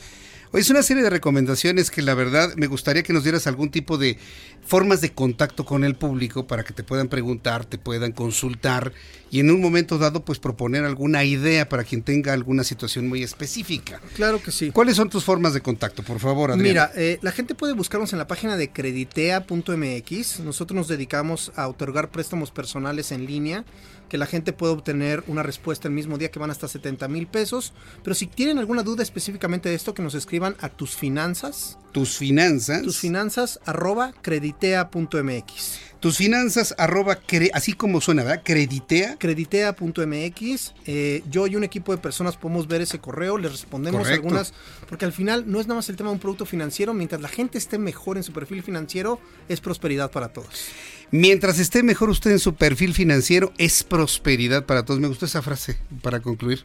Es 0.52 0.70
una 0.70 0.82
serie 0.82 1.02
de 1.02 1.10
recomendaciones 1.10 1.90
que 1.90 2.00
la 2.00 2.14
verdad 2.14 2.54
me 2.56 2.66
gustaría 2.66 3.02
que 3.02 3.12
nos 3.12 3.22
dieras 3.22 3.46
algún 3.46 3.70
tipo 3.70 3.98
de 3.98 4.18
formas 4.64 5.00
de 5.00 5.12
contacto 5.12 5.64
con 5.64 5.84
el 5.84 5.94
público 5.94 6.46
para 6.46 6.64
que 6.64 6.72
te 6.72 6.82
puedan 6.82 7.08
preguntar, 7.08 7.64
te 7.64 7.78
puedan 7.78 8.12
consultar 8.12 8.92
y 9.30 9.40
en 9.40 9.50
un 9.50 9.60
momento 9.60 9.98
dado 9.98 10.24
pues 10.24 10.38
proponer 10.38 10.84
alguna 10.84 11.24
idea 11.24 11.68
para 11.68 11.84
quien 11.84 12.02
tenga 12.02 12.32
alguna 12.32 12.64
situación 12.64 13.08
muy 13.08 13.22
específica. 13.22 14.00
Claro 14.16 14.42
que 14.42 14.50
sí. 14.50 14.70
¿Cuáles 14.70 14.96
son 14.96 15.10
tus 15.10 15.24
formas 15.24 15.52
de 15.52 15.60
contacto, 15.60 16.02
por 16.02 16.18
favor, 16.18 16.50
Adrián? 16.50 16.62
Mira, 16.62 16.92
eh, 16.96 17.18
la 17.20 17.32
gente 17.32 17.54
puede 17.54 17.74
buscarnos 17.74 18.12
en 18.12 18.18
la 18.18 18.26
página 18.26 18.56
de 18.56 18.70
creditea.mx. 18.70 20.40
Nosotros 20.40 20.76
nos 20.76 20.88
dedicamos 20.88 21.52
a 21.56 21.68
otorgar 21.68 22.10
préstamos 22.10 22.50
personales 22.50 23.12
en 23.12 23.26
línea 23.26 23.64
que 24.08 24.18
la 24.18 24.26
gente 24.26 24.52
puede 24.52 24.72
obtener 24.72 25.22
una 25.26 25.42
respuesta 25.42 25.88
el 25.88 25.94
mismo 25.94 26.18
día 26.18 26.30
que 26.30 26.38
van 26.38 26.50
hasta 26.50 26.68
70 26.68 27.08
mil 27.08 27.26
pesos. 27.26 27.72
Pero 28.02 28.14
si 28.14 28.26
tienen 28.26 28.58
alguna 28.58 28.82
duda 28.82 29.02
específicamente 29.02 29.68
de 29.68 29.74
esto, 29.74 29.94
que 29.94 30.02
nos 30.02 30.14
escriban 30.14 30.56
a 30.60 30.68
tus 30.68 30.96
finanzas. 30.96 31.78
Tus 31.92 32.16
finanzas. 32.16 32.82
Tus 32.82 32.98
finanzas 32.98 33.60
arroba 33.64 34.12
creditea.mx. 34.22 35.88
Tus 36.00 36.16
finanzas 36.16 36.76
arroba, 36.78 37.16
cre, 37.16 37.50
así 37.52 37.72
como 37.72 38.00
suena, 38.00 38.22
¿verdad? 38.22 38.42
Creditea. 38.44 39.16
Creditea.mx. 39.18 40.74
Eh, 40.86 41.24
yo 41.28 41.46
y 41.48 41.56
un 41.56 41.64
equipo 41.64 41.90
de 41.90 41.98
personas 41.98 42.36
podemos 42.36 42.68
ver 42.68 42.82
ese 42.82 43.00
correo, 43.00 43.36
les 43.36 43.50
respondemos 43.50 44.02
Correcto. 44.02 44.22
algunas, 44.22 44.54
porque 44.88 45.06
al 45.06 45.12
final 45.12 45.50
no 45.50 45.58
es 45.58 45.66
nada 45.66 45.78
más 45.78 45.88
el 45.88 45.96
tema 45.96 46.10
de 46.10 46.14
un 46.14 46.20
producto 46.20 46.46
financiero, 46.46 46.94
mientras 46.94 47.20
la 47.20 47.28
gente 47.28 47.58
esté 47.58 47.78
mejor 47.78 48.16
en 48.16 48.22
su 48.22 48.32
perfil 48.32 48.62
financiero, 48.62 49.18
es 49.48 49.60
prosperidad 49.60 50.12
para 50.12 50.28
todos. 50.28 50.68
Mientras 51.10 51.58
esté 51.58 51.82
mejor 51.82 52.10
usted 52.10 52.32
en 52.32 52.38
su 52.38 52.54
perfil 52.54 52.92
financiero, 52.92 53.52
es 53.56 53.82
prosperidad 53.82 54.66
para 54.66 54.84
todos. 54.84 55.00
Me 55.00 55.08
gustó 55.08 55.24
esa 55.24 55.40
frase 55.40 55.78
para 56.02 56.20
concluir. 56.20 56.64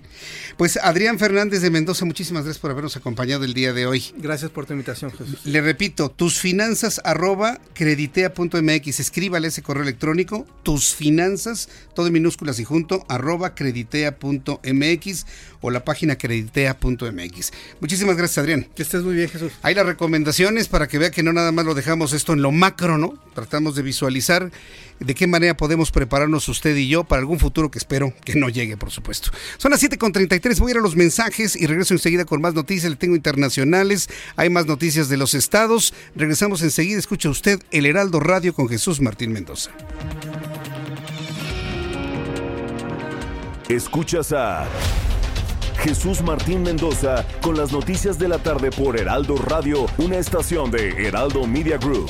Pues 0.58 0.78
Adrián 0.78 1.18
Fernández 1.18 1.62
de 1.62 1.70
Mendoza, 1.70 2.04
muchísimas 2.04 2.44
gracias 2.44 2.60
por 2.60 2.72
habernos 2.72 2.98
acompañado 2.98 3.46
el 3.46 3.54
día 3.54 3.72
de 3.72 3.86
hoy. 3.86 4.14
Gracias 4.18 4.52
por 4.52 4.66
tu 4.66 4.74
invitación, 4.74 5.12
Jesús. 5.12 5.46
Le 5.46 5.62
repito, 5.62 6.10
tus 6.10 6.40
finanzas 6.40 7.00
arroba 7.06 7.60
creditea.mx. 7.74 9.00
Escríbale 9.00 9.48
ese 9.48 9.62
correo 9.62 9.84
electrónico, 9.84 10.46
tus 10.64 10.94
finanzas, 10.94 11.70
todo 11.96 12.08
en 12.08 12.14
minúsculas 12.14 12.60
y 12.60 12.66
junto, 12.66 13.06
arroba 13.08 13.56
creditea.mx 13.56 15.26
o 15.62 15.72
la 15.72 15.86
página 15.86 16.18
creditea.mx. 16.18 17.54
Muchísimas 17.80 18.18
gracias, 18.18 18.40
Adrián. 18.40 18.68
Que 18.76 18.84
estés 18.84 19.04
muy 19.04 19.16
bien, 19.16 19.30
Jesús. 19.30 19.54
Hay 19.62 19.74
las 19.74 19.86
recomendaciones 19.86 20.68
para 20.68 20.90
que 20.90 20.98
vea 20.98 21.12
que 21.12 21.24
no 21.24 21.32
nada 21.32 21.54
más 21.54 21.66
lo 21.66 21.74
dejamos 21.74 22.12
esto 22.12 22.34
en 22.34 22.42
lo 22.42 22.52
macro, 22.52 22.98
¿no? 22.98 23.18
Tratamos 23.34 23.76
de 23.76 23.82
visualizar 23.82 24.33
de 25.00 25.16
qué 25.16 25.28
manera 25.28 25.56
podemos 25.58 25.92
prepararnos 25.92 26.48
usted 26.48 26.76
y 26.76 26.88
yo 26.88 27.04
para 27.04 27.20
algún 27.20 27.40
futuro 27.40 27.70
que 27.70 27.78
espero 27.78 28.14
que 28.24 28.36
no 28.36 28.50
llegue, 28.50 28.78
por 28.78 28.92
supuesto. 28.92 29.32
Son 29.58 29.72
las 29.72 29.84
7.33, 29.84 30.60
voy 30.60 30.70
a 30.70 30.72
ir 30.72 30.78
a 30.78 30.82
los 30.82 30.96
mensajes 30.96 31.56
y 31.56 31.68
regreso 31.68 31.94
enseguida 31.94 32.26
con 32.26 32.42
más 32.42 32.54
noticias. 32.54 32.90
Le 32.90 32.98
tengo 32.98 33.16
internacionales, 33.16 34.10
hay 34.36 34.50
más 34.50 34.66
noticias 34.66 35.10
de 35.10 35.18
los 35.18 35.34
estados. 35.34 35.94
Regresamos 36.16 36.62
enseguida, 36.62 37.00
escucha 37.00 37.30
usted 37.30 37.60
El 37.72 37.86
Heraldo 37.86 38.20
Radio 38.20 38.54
con 38.54 38.70
Jesús 38.70 39.02
Martín 39.02 39.32
Mendoza. 39.34 39.72
Escuchas 43.70 44.34
a 44.34 44.68
Jesús 45.84 46.22
Martín 46.22 46.64
Mendoza 46.64 47.26
con 47.42 47.58
las 47.58 47.72
noticias 47.72 48.20
de 48.20 48.28
la 48.28 48.38
tarde 48.38 48.72
por 48.72 48.98
Heraldo 48.98 49.36
Radio, 49.38 49.86
una 49.98 50.18
estación 50.18 50.70
de 50.72 50.90
Heraldo 51.08 51.46
Media 51.48 51.78
Group. 51.78 52.10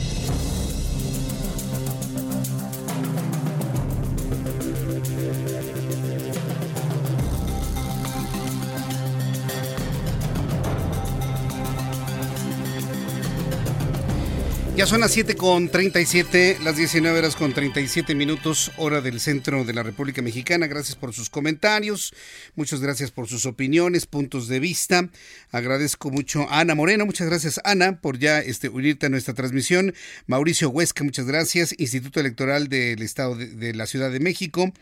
Ya 14.81 14.87
son 14.87 15.01
las 15.01 15.11
7 15.11 15.35
con 15.35 15.69
37, 15.69 16.57
las 16.63 16.75
19 16.75 17.19
horas 17.19 17.35
con 17.35 17.53
37 17.53 18.15
minutos, 18.15 18.71
hora 18.77 18.99
del 18.99 19.19
centro 19.19 19.63
de 19.63 19.73
la 19.73 19.83
República 19.83 20.23
Mexicana. 20.23 20.65
Gracias 20.65 20.95
por 20.95 21.13
sus 21.13 21.29
comentarios, 21.29 22.15
muchas 22.55 22.81
gracias 22.81 23.11
por 23.11 23.27
sus 23.27 23.45
opiniones, 23.45 24.07
puntos 24.07 24.47
de 24.47 24.59
vista. 24.59 25.07
Agradezco 25.51 26.09
mucho 26.09 26.49
a 26.49 26.61
Ana 26.61 26.73
Moreno, 26.73 27.05
muchas 27.05 27.27
gracias 27.27 27.61
Ana 27.63 28.01
por 28.01 28.17
ya 28.17 28.39
este, 28.39 28.69
unirte 28.69 29.05
a 29.05 29.09
nuestra 29.09 29.35
transmisión. 29.35 29.93
Mauricio 30.25 30.71
Huesca, 30.71 31.03
muchas 31.03 31.27
gracias. 31.27 31.75
Instituto 31.77 32.19
Electoral 32.19 32.67
del 32.67 33.03
Estado 33.03 33.35
de, 33.35 33.75
la 33.75 33.85
Ciudad 33.85 34.09
de 34.09 34.19
México. 34.19 34.73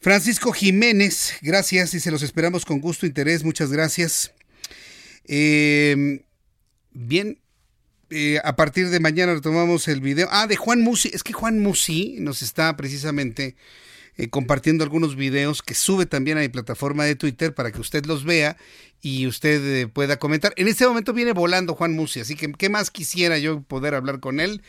Francisco 0.00 0.52
Jiménez, 0.52 1.32
gracias 1.40 1.94
y 1.94 2.00
se 2.00 2.10
los 2.10 2.22
esperamos 2.22 2.66
con 2.66 2.82
gusto, 2.82 3.06
interés, 3.06 3.42
muchas 3.42 3.72
gracias. 3.72 4.34
Eh, 5.24 6.20
bien, 6.92 7.38
eh, 8.10 8.40
a 8.42 8.56
partir 8.56 8.88
de 8.88 9.00
mañana 9.00 9.34
retomamos 9.34 9.88
el 9.88 10.00
video. 10.00 10.28
Ah, 10.30 10.46
de 10.46 10.56
Juan 10.56 10.80
Musi. 10.80 11.10
Es 11.12 11.22
que 11.22 11.32
Juan 11.32 11.60
Musi 11.60 12.16
nos 12.20 12.42
está 12.42 12.76
precisamente 12.76 13.56
eh, 14.16 14.28
compartiendo 14.30 14.82
algunos 14.82 15.14
videos 15.14 15.62
que 15.62 15.74
sube 15.74 16.06
también 16.06 16.38
a 16.38 16.40
mi 16.40 16.48
plataforma 16.48 17.04
de 17.04 17.16
Twitter 17.16 17.54
para 17.54 17.70
que 17.70 17.80
usted 17.80 18.06
los 18.06 18.24
vea 18.24 18.56
y 19.02 19.26
usted 19.26 19.64
eh, 19.64 19.86
pueda 19.86 20.18
comentar. 20.18 20.54
En 20.56 20.68
este 20.68 20.86
momento 20.86 21.12
viene 21.12 21.32
volando 21.32 21.74
Juan 21.74 21.94
Musi, 21.94 22.20
así 22.20 22.34
que 22.34 22.50
qué 22.52 22.68
más 22.68 22.90
quisiera 22.90 23.38
yo 23.38 23.62
poder 23.62 23.94
hablar 23.94 24.20
con 24.20 24.40
él. 24.40 24.62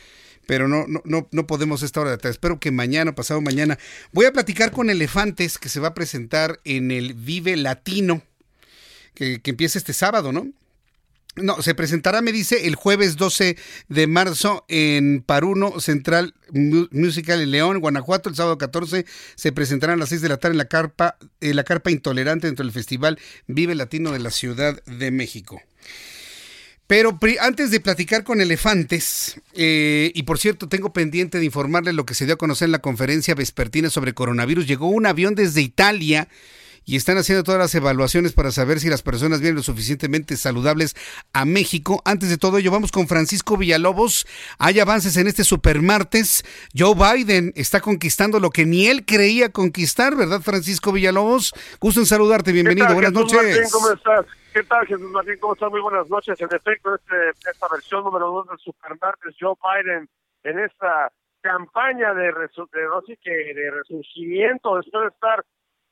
Pero 0.46 0.68
no, 0.68 0.86
no, 0.88 1.02
no, 1.06 1.28
no 1.32 1.46
podemos 1.46 1.84
esta 1.84 2.02
hora 2.02 2.10
de 2.10 2.16
atrás. 2.16 2.32
Espero 2.32 2.60
que 2.60 2.72
mañana, 2.72 3.14
pasado 3.14 3.40
mañana, 3.40 3.78
voy 4.12 4.26
a 4.26 4.34
platicar 4.34 4.72
con 4.72 4.90
Elefantes 4.90 5.60
que 5.60 5.70
se 5.70 5.80
va 5.80 5.90
a 5.90 5.94
presentar 5.94 6.60
en 6.64 6.90
el 6.90 7.14
Vive 7.14 7.56
Latino, 7.56 8.24
que, 9.14 9.42
que 9.42 9.52
empieza 9.52 9.78
este 9.78 9.94
sábado, 9.94 10.32
¿no? 10.32 10.48
No, 11.42 11.62
se 11.62 11.76
presentará, 11.76 12.22
me 12.22 12.32
dice, 12.32 12.68
el 12.68 12.76
jueves 12.76 13.16
12 13.16 13.58
de 13.88 14.08
marzo 14.08 14.66
en 14.68 15.24
Paruno 15.26 15.80
Central 15.80 16.34
Musical 16.52 17.42
en 17.42 17.52
León, 17.52 17.80
Guanajuato. 17.80 18.30
El 18.30 18.36
sábado 18.36 18.58
14 18.58 19.06
se 19.36 19.52
presentará 19.52 19.94
a 19.94 19.98
las 19.98 20.10
6 20.10 20.22
de 20.22 20.30
la 20.30 20.38
tarde 20.38 20.54
en 20.54 20.58
la 20.58 20.66
carpa, 20.66 21.18
en 21.42 21.56
la 21.56 21.64
carpa 21.64 21.92
intolerante 21.92 22.48
dentro 22.48 22.64
del 22.64 22.74
Festival 22.74 23.20
Vive 23.48 23.76
Latino 23.76 24.12
de 24.12 24.20
la 24.20 24.32
Ciudad 24.32 24.84
de 24.86 25.12
México. 25.12 25.62
Pero 26.88 27.20
antes 27.42 27.70
de 27.70 27.80
platicar 27.80 28.24
con 28.24 28.42
elefantes, 28.42 29.40
eh, 29.54 30.12
y 30.16 30.24
por 30.24 30.40
cierto, 30.40 30.68
tengo 30.68 30.92
pendiente 30.92 31.38
de 31.38 31.46
informarle 31.46 31.94
lo 31.94 32.04
que 32.04 32.16
se 32.16 32.26
dio 32.26 32.34
a 32.34 32.38
conocer 32.38 32.66
en 32.66 32.72
la 32.72 32.80
conferencia 32.80 33.36
vespertina 33.36 33.92
sobre 33.92 34.14
coronavirus. 34.14 34.66
Llegó 34.66 34.88
un 34.88 35.06
avión 35.06 35.36
desde 35.36 35.62
Italia 35.62 36.28
y 36.90 36.96
están 36.96 37.20
haciendo 37.20 37.44
todas 37.44 37.60
las 37.60 37.76
evaluaciones 37.76 38.34
para 38.34 38.50
saber 38.50 38.80
si 38.80 38.90
las 38.90 39.04
personas 39.04 39.42
vienen 39.42 39.58
lo 39.58 39.62
suficientemente 39.62 40.36
saludables 40.36 40.96
a 41.34 41.46
México. 41.46 42.02
Antes 42.04 42.32
de 42.32 42.38
todo 42.40 42.58
ello, 42.58 42.72
vamos 42.72 42.92
con 42.92 43.08
Francisco 43.08 43.58
Villalobos. 43.58 44.26
Hay 44.58 44.80
avances 44.80 45.16
en 45.18 45.28
este 45.28 45.44
supermartes. 45.44 46.44
Joe 46.76 46.96
Biden 46.96 47.54
está 47.56 47.80
conquistando 47.80 48.40
lo 48.40 48.50
que 48.50 48.66
ni 48.66 48.88
él 48.88 49.06
creía 49.06 49.52
conquistar, 49.52 50.16
¿verdad, 50.16 50.42
Francisco 50.42 50.92
Villalobos? 50.92 51.54
Gusto 51.80 52.00
en 52.00 52.08
saludarte, 52.08 52.52
bienvenido, 52.52 52.92
buenas 52.92 53.14
Jesús 53.14 53.34
noches. 53.34 53.56
Martín, 53.56 53.72
¿Cómo 53.72 53.92
estás? 53.92 54.26
¿Qué 54.52 54.64
tal, 54.64 54.88
Jesús 54.88 55.12
Martín? 55.12 55.36
¿Cómo 55.40 55.54
estás? 55.54 55.70
Muy 55.70 55.82
buenas 55.82 56.10
noches. 56.10 56.42
En 56.42 56.48
efecto, 56.52 56.96
este, 56.96 57.52
esta 57.52 57.68
versión 57.72 58.04
número 58.04 58.32
dos 58.32 58.48
del 58.48 58.58
supermartes 58.58 59.36
Joe 59.40 59.54
Biden 59.62 60.10
en 60.42 60.58
esta 60.58 61.12
campaña 61.42 62.16
de, 62.16 62.32
resu 62.32 62.68
de, 62.74 62.84
no 62.86 63.02
sé 63.04 63.16
qué, 63.22 63.54
de 63.54 63.70
resurgimiento 63.70 64.76
después 64.78 65.04
de 65.04 65.10
estar 65.10 65.46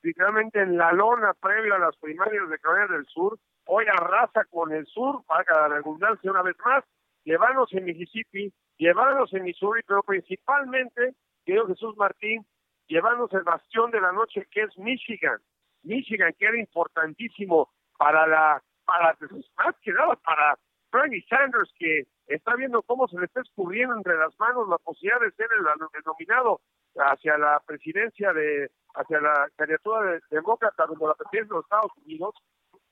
literalmente 0.08 0.62
en 0.62 0.78
la 0.78 0.92
lona 0.92 1.34
previo 1.34 1.74
a 1.74 1.78
las 1.78 1.96
primarias 1.96 2.48
de 2.48 2.58
Carolina 2.58 2.96
del 2.96 3.06
Sur, 3.06 3.38
hoy 3.66 3.84
arrasa 3.86 4.44
con 4.46 4.72
el 4.72 4.86
sur, 4.86 5.22
para 5.26 5.68
la 5.68 5.76
redundancia 5.76 6.30
una 6.30 6.42
vez 6.42 6.56
más, 6.64 6.82
llevándose 7.24 7.76
en 7.76 7.84
Mississippi, 7.84 8.50
llevándose 8.78 9.36
en 9.36 9.44
Missouri, 9.44 9.82
pero 9.86 10.02
principalmente, 10.02 11.14
querido 11.44 11.66
Jesús 11.66 11.94
Martín, 11.98 12.46
llevándose 12.86 13.36
el 13.36 13.42
bastión 13.42 13.90
de 13.90 14.00
la 14.00 14.12
noche 14.12 14.46
que 14.50 14.62
es 14.62 14.78
Michigan. 14.78 15.38
Michigan, 15.82 16.32
que 16.38 16.46
era 16.46 16.58
importantísimo 16.58 17.68
para 17.98 18.26
la, 18.26 18.62
para, 18.86 19.14
más 19.58 19.76
que 19.82 19.92
nada 19.92 20.16
para 20.16 20.58
Bernie 20.90 21.24
Sanders, 21.28 21.70
que 21.78 22.04
está 22.28 22.54
viendo 22.54 22.82
cómo 22.82 23.08
se 23.08 23.18
le 23.18 23.26
está 23.26 23.40
escurriendo 23.40 23.96
entre 23.96 24.16
las 24.16 24.38
manos 24.38 24.68
la 24.68 24.78
posibilidad 24.78 25.20
de 25.20 25.32
ser 25.32 25.48
el, 25.58 25.64
nominado 26.04 26.60
hacia 26.96 27.38
la 27.38 27.60
presidencia 27.66 28.32
de, 28.32 28.70
hacia 28.94 29.20
la 29.20 29.48
candidatura 29.56 30.12
de 30.12 30.20
demócrata 30.30 30.86
como 30.86 31.08
la 31.08 31.14
presidencia 31.14 31.48
de 31.48 31.56
los 31.56 31.64
Estados 31.64 31.92
Unidos, 32.04 32.34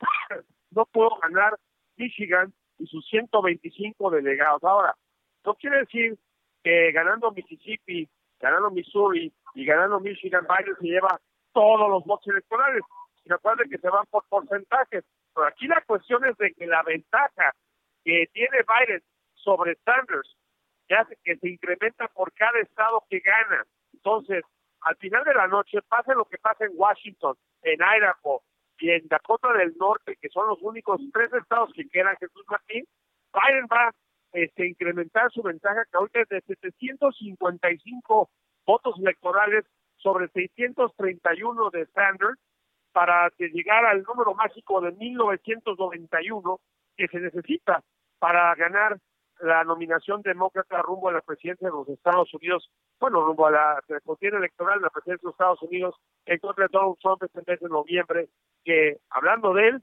no 0.70 0.86
puedo 0.86 1.10
ganar 1.22 1.58
Michigan 1.96 2.52
y 2.78 2.86
sus 2.86 3.06
125 3.08 4.10
delegados. 4.10 4.62
Ahora, 4.64 4.94
no 5.44 5.54
quiere 5.54 5.78
decir 5.80 6.18
que 6.62 6.92
ganando 6.92 7.30
Mississippi, 7.30 8.08
ganando 8.40 8.70
Missouri 8.70 9.32
y 9.54 9.64
ganando 9.64 10.00
Michigan, 10.00 10.46
Biden 10.46 10.76
se 10.80 10.86
lleva 10.86 11.20
todos 11.52 11.88
los 11.90 12.04
votos 12.04 12.28
electorales. 12.28 12.82
Y 13.24 13.28
recuerden 13.28 13.68
que 13.70 13.78
se 13.78 13.88
van 13.88 14.04
por 14.10 14.24
porcentajes. 14.28 15.04
Pero 15.34 15.46
aquí 15.46 15.66
la 15.66 15.82
cuestión 15.86 16.24
es 16.24 16.36
de 16.38 16.52
que 16.52 16.66
la 16.66 16.82
ventaja 16.82 17.54
que 18.04 18.26
tiene 18.32 18.58
Biden 18.58 19.02
sobre 19.46 19.76
Sanders 19.84 20.36
ya 20.88 21.06
que 21.24 21.36
se 21.36 21.48
incrementa 21.48 22.08
por 22.08 22.32
cada 22.32 22.58
estado 22.60 23.04
que 23.08 23.20
gana. 23.20 23.64
Entonces, 23.92 24.44
al 24.82 24.96
final 24.96 25.24
de 25.24 25.34
la 25.34 25.48
noche, 25.48 25.78
pase 25.88 26.14
lo 26.14 26.24
que 26.24 26.38
pase 26.38 26.64
en 26.64 26.72
Washington, 26.74 27.34
en 27.62 27.80
Idaho 27.80 28.42
y 28.78 28.90
en 28.90 29.08
Dakota 29.08 29.52
del 29.54 29.74
Norte, 29.78 30.16
que 30.20 30.28
son 30.28 30.46
los 30.48 30.60
únicos 30.62 31.00
tres 31.12 31.32
estados 31.32 31.72
que 31.74 31.88
quedan, 31.88 32.16
Jesús 32.18 32.44
Martín, 32.48 32.84
Biden 33.32 33.66
va 33.66 33.92
este, 34.32 34.68
incrementar 34.68 35.30
su 35.32 35.42
ventaja 35.42 35.84
que 35.90 35.96
ahorita 35.96 36.20
es 36.20 36.28
de 36.28 36.40
755 36.42 38.30
votos 38.64 38.94
electorales 38.98 39.64
sobre 39.96 40.28
631 40.28 41.70
de 41.70 41.86
Sanders 41.86 42.38
para 42.92 43.28
llegar 43.38 43.84
al 43.86 44.02
número 44.02 44.34
mágico 44.34 44.80
de 44.80 44.92
1991 44.92 46.60
que 46.96 47.08
se 47.08 47.20
necesita 47.20 47.82
para 48.18 48.54
ganar 48.54 48.98
la 49.40 49.64
nominación 49.64 50.22
demócrata 50.22 50.82
rumbo 50.82 51.08
a 51.08 51.12
la 51.12 51.20
presidencia 51.20 51.68
de 51.68 51.74
los 51.74 51.88
Estados 51.88 52.32
Unidos, 52.34 52.70
bueno, 52.98 53.24
rumbo 53.24 53.46
a 53.46 53.50
la 53.50 53.82
contienda 54.04 54.38
electoral 54.38 54.78
de 54.78 54.84
la 54.84 54.90
presidencia 54.90 55.22
de 55.22 55.26
los 55.26 55.34
Estados 55.34 55.62
Unidos 55.62 55.94
en 56.24 56.38
contra 56.38 56.64
de 56.64 56.70
Donald 56.72 56.96
Trump 57.00 57.22
este 57.22 57.42
mes 57.46 57.60
de 57.60 57.68
noviembre, 57.68 58.28
que 58.64 58.98
hablando 59.10 59.52
de 59.54 59.68
él, 59.68 59.82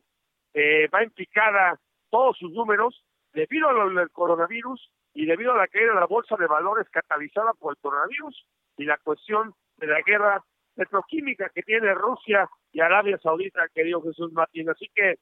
eh, 0.53 0.87
va 0.93 1.03
implicada 1.03 1.79
todos 2.09 2.37
sus 2.37 2.51
números 2.51 3.03
debido 3.33 3.69
al 3.69 4.11
coronavirus 4.11 4.91
y 5.13 5.25
debido 5.25 5.53
a 5.53 5.57
la 5.57 5.67
caída 5.67 5.93
de 5.93 5.99
la 5.99 6.05
bolsa 6.05 6.35
de 6.37 6.47
valores 6.47 6.87
catalizada 6.89 7.53
por 7.53 7.73
el 7.73 7.81
coronavirus 7.81 8.45
y 8.77 8.85
la 8.85 8.97
cuestión 8.97 9.53
de 9.77 9.87
la 9.87 10.01
guerra 10.01 10.43
petroquímica 10.75 11.49
que 11.49 11.61
tiene 11.61 11.93
Rusia 11.93 12.49
y 12.71 12.81
Arabia 12.81 13.17
Saudita, 13.19 13.67
querido 13.73 14.01
Jesús 14.01 14.31
Martín. 14.33 14.69
Así 14.69 14.89
que 14.93 15.17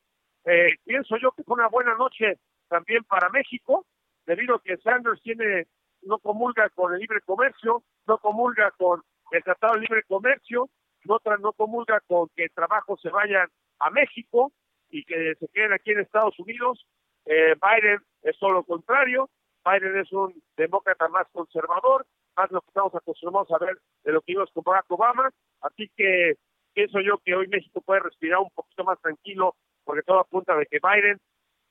eh, 0.45 0.77
pienso 0.85 1.17
yo 1.17 1.31
que 1.31 1.43
fue 1.43 1.55
una 1.55 1.67
buena 1.67 1.95
noche 1.95 2.39
también 2.67 3.03
para 3.03 3.29
México, 3.29 3.85
debido 4.25 4.55
a 4.55 4.61
que 4.61 4.77
Sanders 4.77 5.21
tiene 5.21 5.67
no 6.03 6.19
comulga 6.19 6.69
con 6.69 6.93
el 6.93 6.99
libre 6.99 7.21
comercio, 7.21 7.83
no 8.07 8.17
comulga 8.17 8.71
con 8.71 9.01
el 9.31 9.43
Tratado 9.43 9.75
de 9.75 9.81
Libre 9.81 10.03
Comercio, 10.03 10.69
no, 11.05 11.19
comulga 11.53 11.99
con 12.01 12.29
que 12.35 12.49
trabajos 12.49 12.99
se 13.01 13.09
vayan 13.09 13.47
a 13.79 13.89
México 13.89 14.51
y 14.89 15.03
que 15.03 15.35
se 15.39 15.47
queden 15.49 15.73
aquí 15.73 15.91
en 15.91 15.99
Estados 15.99 16.37
Unidos. 16.39 16.85
Eh, 17.25 17.55
Biden 17.55 17.99
es 18.23 18.37
todo 18.39 18.51
lo 18.51 18.63
contrario, 18.63 19.29
Biden 19.65 19.97
es 19.97 20.11
un 20.11 20.41
demócrata 20.57 21.07
más 21.07 21.27
conservador, 21.31 22.05
más 22.35 22.51
lo 22.51 22.61
que 22.61 22.67
estamos 22.67 22.95
acostumbrados 22.95 23.51
a 23.51 23.63
ver 23.63 23.77
de 24.03 24.11
lo 24.11 24.21
que 24.21 24.33
vimos 24.33 24.49
con 24.53 24.63
Barack 24.63 24.89
Obama, 24.89 25.29
así 25.61 25.89
que 25.95 26.35
pienso 26.73 26.99
yo 26.99 27.19
que 27.23 27.35
hoy 27.35 27.47
México 27.47 27.81
puede 27.81 28.01
respirar 28.01 28.39
un 28.39 28.49
poquito 28.51 28.83
más 28.83 28.99
tranquilo, 29.01 29.55
porque 29.83 30.03
todo 30.03 30.19
apunta 30.19 30.55
de 30.55 30.65
que 30.65 30.79
Biden 30.79 31.19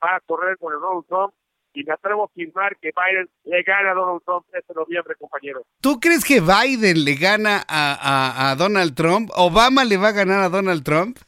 va 0.03 0.17
a 0.17 0.21
correr 0.21 0.57
con 0.59 0.73
el 0.73 0.81
Donald 0.81 1.07
Trump 1.07 1.35
y 1.73 1.85
me 1.85 1.93
atrevo 1.93 2.23
a 2.23 2.27
afirmar 2.27 2.77
que 2.77 2.91
Biden 2.91 3.29
le 3.45 3.63
gana 3.63 3.93
a 3.93 3.95
Donald 3.95 4.23
Trump 4.25 4.47
este 4.53 4.75
noviembre, 4.75 5.15
compañero. 5.19 5.63
¿Tú 5.81 6.01
crees 6.01 6.25
que 6.25 6.41
Biden 6.41 7.05
le 7.05 7.15
gana 7.15 7.65
a, 7.69 7.95
a, 7.95 8.51
a, 8.51 8.57
Donald 8.57 8.95
Trump? 8.95 9.31
¿Obama 9.35 9.85
le 9.85 9.97
va 9.97 10.09
a 10.09 10.13
ganar 10.13 10.43
a 10.43 10.49
Donald 10.49 10.83
Trump? 10.83 11.19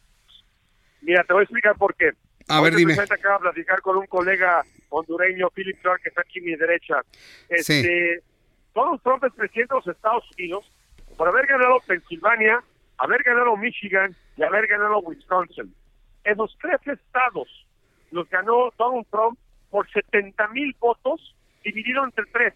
Mira, 1.01 1.25
te 1.25 1.33
voy 1.33 1.41
a 1.41 1.45
explicar 1.45 1.77
por 1.77 1.95
qué. 1.95 2.11
A 2.49 2.61
ver, 2.61 2.75
dime. 2.75 2.95
Acabo 2.95 3.35
de 3.35 3.41
platicar 3.41 3.81
con 3.83 3.97
un 3.97 4.07
colega 4.07 4.63
hondureño, 4.89 5.49
Philip 5.51 5.81
Clark, 5.81 6.03
que 6.03 6.09
está 6.09 6.23
aquí 6.23 6.41
a 6.41 6.43
mi 6.43 6.57
derecha. 6.57 7.03
Este, 7.49 7.83
sí. 7.83 8.27
Donald 8.75 9.01
Trump 9.03 9.25
es 9.25 9.33
presidente 9.33 9.75
de 9.75 9.81
los 9.81 9.97
Estados 9.97 10.25
Unidos 10.39 10.71
por 11.17 11.29
haber 11.29 11.47
ganado 11.47 11.79
Pensilvania, 11.87 12.63
haber 12.99 13.23
ganado 13.23 13.57
Michigan 13.57 14.15
y 14.37 14.43
haber 14.43 14.67
ganado 14.67 15.01
Wisconsin. 15.01 15.75
esos 16.25 16.57
tres 16.61 16.81
estados 16.87 17.49
los 18.11 18.29
ganó 18.29 18.73
Donald 18.79 19.07
Trump 19.11 19.39
por 19.73 19.91
70 19.91 20.49
mil 20.49 20.77
votos 20.79 21.35
dividido 21.65 22.05
entre 22.05 22.25
tres. 22.27 22.55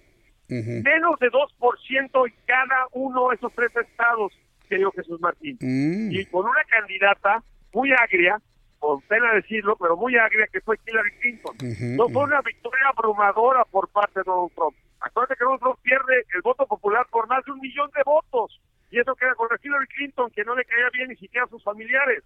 Menos 0.49 1.19
de 1.19 1.29
2% 1.29 2.27
en 2.29 2.35
cada 2.45 2.87
uno 2.93 3.31
de 3.31 3.37
esos 3.37 3.53
tres 3.55 3.75
estados, 3.75 4.33
querido 4.69 4.93
Jesús 4.93 5.21
Martín. 5.21 5.57
Mm. 5.61 6.13
Y 6.13 6.25
con 6.27 6.47
una 6.47 6.63
candidata 6.69 7.43
muy 7.73 7.91
agria, 7.93 8.41
con 8.79 9.01
pena 9.03 9.33
decirlo, 9.33 9.77
pero 9.81 9.97
muy 9.97 10.15
agria, 10.17 10.47
que 10.53 10.61
fue 10.61 10.79
Hillary 10.87 11.11
Clinton. 11.21 11.57
No 11.97 12.09
fue 12.11 12.25
una 12.25 12.43
victoria 12.43 12.89
abrumadora 12.97 13.65
por 13.65 13.89
parte 13.89 14.21
de 14.21 14.25
Donald 14.25 14.53
Trump. 14.55 14.77
Acuérdate 15.01 15.37
que 15.39 15.45
Donald 15.45 15.61
Trump 15.61 15.79
pierde 15.83 16.25
el 16.35 16.43
voto 16.43 16.67
popular 16.67 17.07
por 17.11 17.27
más 17.29 17.45
de 17.45 17.53
un 17.53 17.61
millón 17.61 17.91
de 17.97 18.03
votos. 18.05 18.61
Y 18.91 19.01
eso 19.01 19.17
queda 19.17 19.35
con 19.35 19.49
la 19.51 19.59
Hillary 19.61 19.87
Clinton, 19.89 20.31
que 20.31 20.45
no 20.45 20.55
le 20.55 20.65
caía 20.65 20.91
bien 20.93 21.09
ni 21.09 21.17
siquiera 21.17 21.47
a 21.47 21.51
sus 21.51 21.65
familiares. 21.65 22.23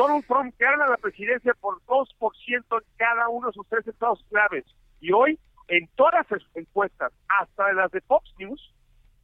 Donald 0.00 0.24
Trump 0.26 0.54
gana 0.58 0.88
la 0.88 0.96
presidencia 0.96 1.52
por 1.60 1.78
2% 1.82 2.08
en 2.48 2.64
cada 2.96 3.28
uno 3.28 3.48
de 3.48 3.52
sus 3.52 3.68
tres 3.68 3.86
estados 3.86 4.24
claves. 4.30 4.64
Y 4.98 5.12
hoy, 5.12 5.38
en 5.68 5.88
todas 5.94 6.24
las 6.30 6.42
encuestas, 6.54 7.12
hasta 7.28 7.70
las 7.74 7.90
de 7.90 8.00
Fox 8.00 8.32
News, 8.38 8.74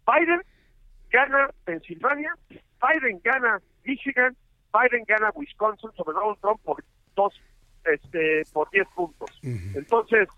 Biden 0.06 0.42
gana 1.08 1.48
Pensilvania, 1.64 2.34
Biden 2.50 3.22
gana 3.24 3.62
Michigan, 3.84 4.36
Biden 4.70 5.04
gana 5.06 5.30
Wisconsin 5.34 5.90
sobre 5.96 6.12
Donald 6.12 6.38
Trump 6.42 6.60
por 6.62 6.84
dos, 7.14 7.32
este, 7.86 8.42
por 8.52 8.68
10 8.68 8.86
puntos. 8.94 9.30
Entonces, 9.42 10.28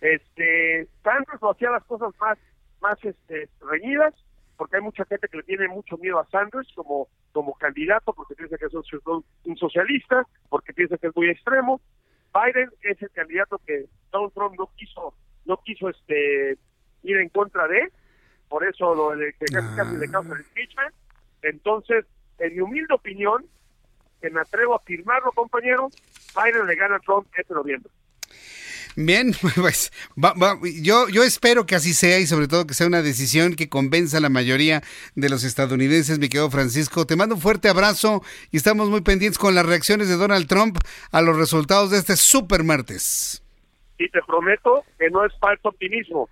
este, 0.00 0.88
Sanders 1.04 1.42
lo 1.42 1.50
hacía 1.50 1.70
las 1.70 1.84
cosas 1.84 2.14
más, 2.18 2.38
más, 2.80 2.96
este, 3.04 3.46
reñidas, 3.60 4.14
porque 4.62 4.76
hay 4.76 4.82
mucha 4.82 5.04
gente 5.06 5.26
que 5.26 5.38
le 5.38 5.42
tiene 5.42 5.66
mucho 5.66 5.98
miedo 5.98 6.20
a 6.20 6.30
Sanders 6.30 6.68
como, 6.76 7.08
como 7.32 7.52
candidato, 7.54 8.12
porque 8.12 8.36
piensa 8.36 8.56
que 8.56 8.66
es 8.66 8.72
un, 8.72 9.56
socialista, 9.56 10.24
porque 10.48 10.72
piensa 10.72 10.96
que 10.98 11.08
es 11.08 11.16
muy 11.16 11.30
extremo. 11.30 11.80
Biden 12.32 12.70
es 12.82 13.02
el 13.02 13.10
candidato 13.10 13.60
que 13.66 13.86
Donald 14.12 14.32
Trump 14.34 14.54
no 14.56 14.70
quiso, 14.76 15.14
no 15.46 15.56
quiso 15.64 15.88
este 15.88 16.58
ir 17.02 17.16
en 17.16 17.28
contra 17.30 17.66
de, 17.66 17.90
por 18.48 18.64
eso 18.64 18.94
lo 18.94 19.16
de 19.16 19.32
que 19.32 19.46
casi, 19.46 19.74
casi 19.74 19.96
le 19.96 20.08
causa 20.08 20.32
el 20.32 20.42
impeachment. 20.42 20.94
Entonces, 21.42 22.06
en 22.38 22.54
mi 22.54 22.60
humilde 22.60 22.94
opinión, 22.94 23.44
que 24.20 24.30
me 24.30 24.42
atrevo 24.42 24.74
a 24.74 24.76
afirmarlo, 24.76 25.32
compañero, 25.32 25.88
Biden 26.36 26.68
le 26.68 26.76
gana 26.76 26.94
a 26.94 27.00
Trump 27.00 27.26
este 27.36 27.52
noviembre. 27.52 27.90
Bien, 28.96 29.32
pues 29.56 29.90
va- 30.22 30.34
va- 30.34 30.58
yo, 30.82 31.08
yo 31.08 31.22
espero 31.24 31.66
que 31.66 31.74
así 31.74 31.94
sea 31.94 32.18
y 32.18 32.26
sobre 32.26 32.48
todo 32.48 32.66
que 32.66 32.74
sea 32.74 32.86
una 32.86 33.02
decisión 33.02 33.54
que 33.54 33.68
convenza 33.68 34.18
a 34.18 34.20
la 34.20 34.28
mayoría 34.28 34.82
de 35.14 35.28
los 35.28 35.44
estadounidenses, 35.44 36.18
mi 36.18 36.28
querido 36.28 36.50
Francisco. 36.50 37.06
Te 37.06 37.16
mando 37.16 37.34
un 37.36 37.40
fuerte 37.40 37.68
abrazo 37.68 38.22
y 38.50 38.56
estamos 38.56 38.88
muy 38.90 39.00
pendientes 39.00 39.38
con 39.38 39.54
las 39.54 39.66
reacciones 39.66 40.08
de 40.08 40.16
Donald 40.16 40.46
Trump 40.46 40.78
a 41.10 41.22
los 41.22 41.36
resultados 41.36 41.90
de 41.90 41.98
este 41.98 42.16
super 42.16 42.62
martes. 42.64 43.42
y 43.98 44.08
te 44.08 44.20
prometo 44.22 44.84
que 44.98 45.08
no 45.10 45.24
es 45.24 45.32
falso 45.38 45.68
optimismo. 45.68 46.28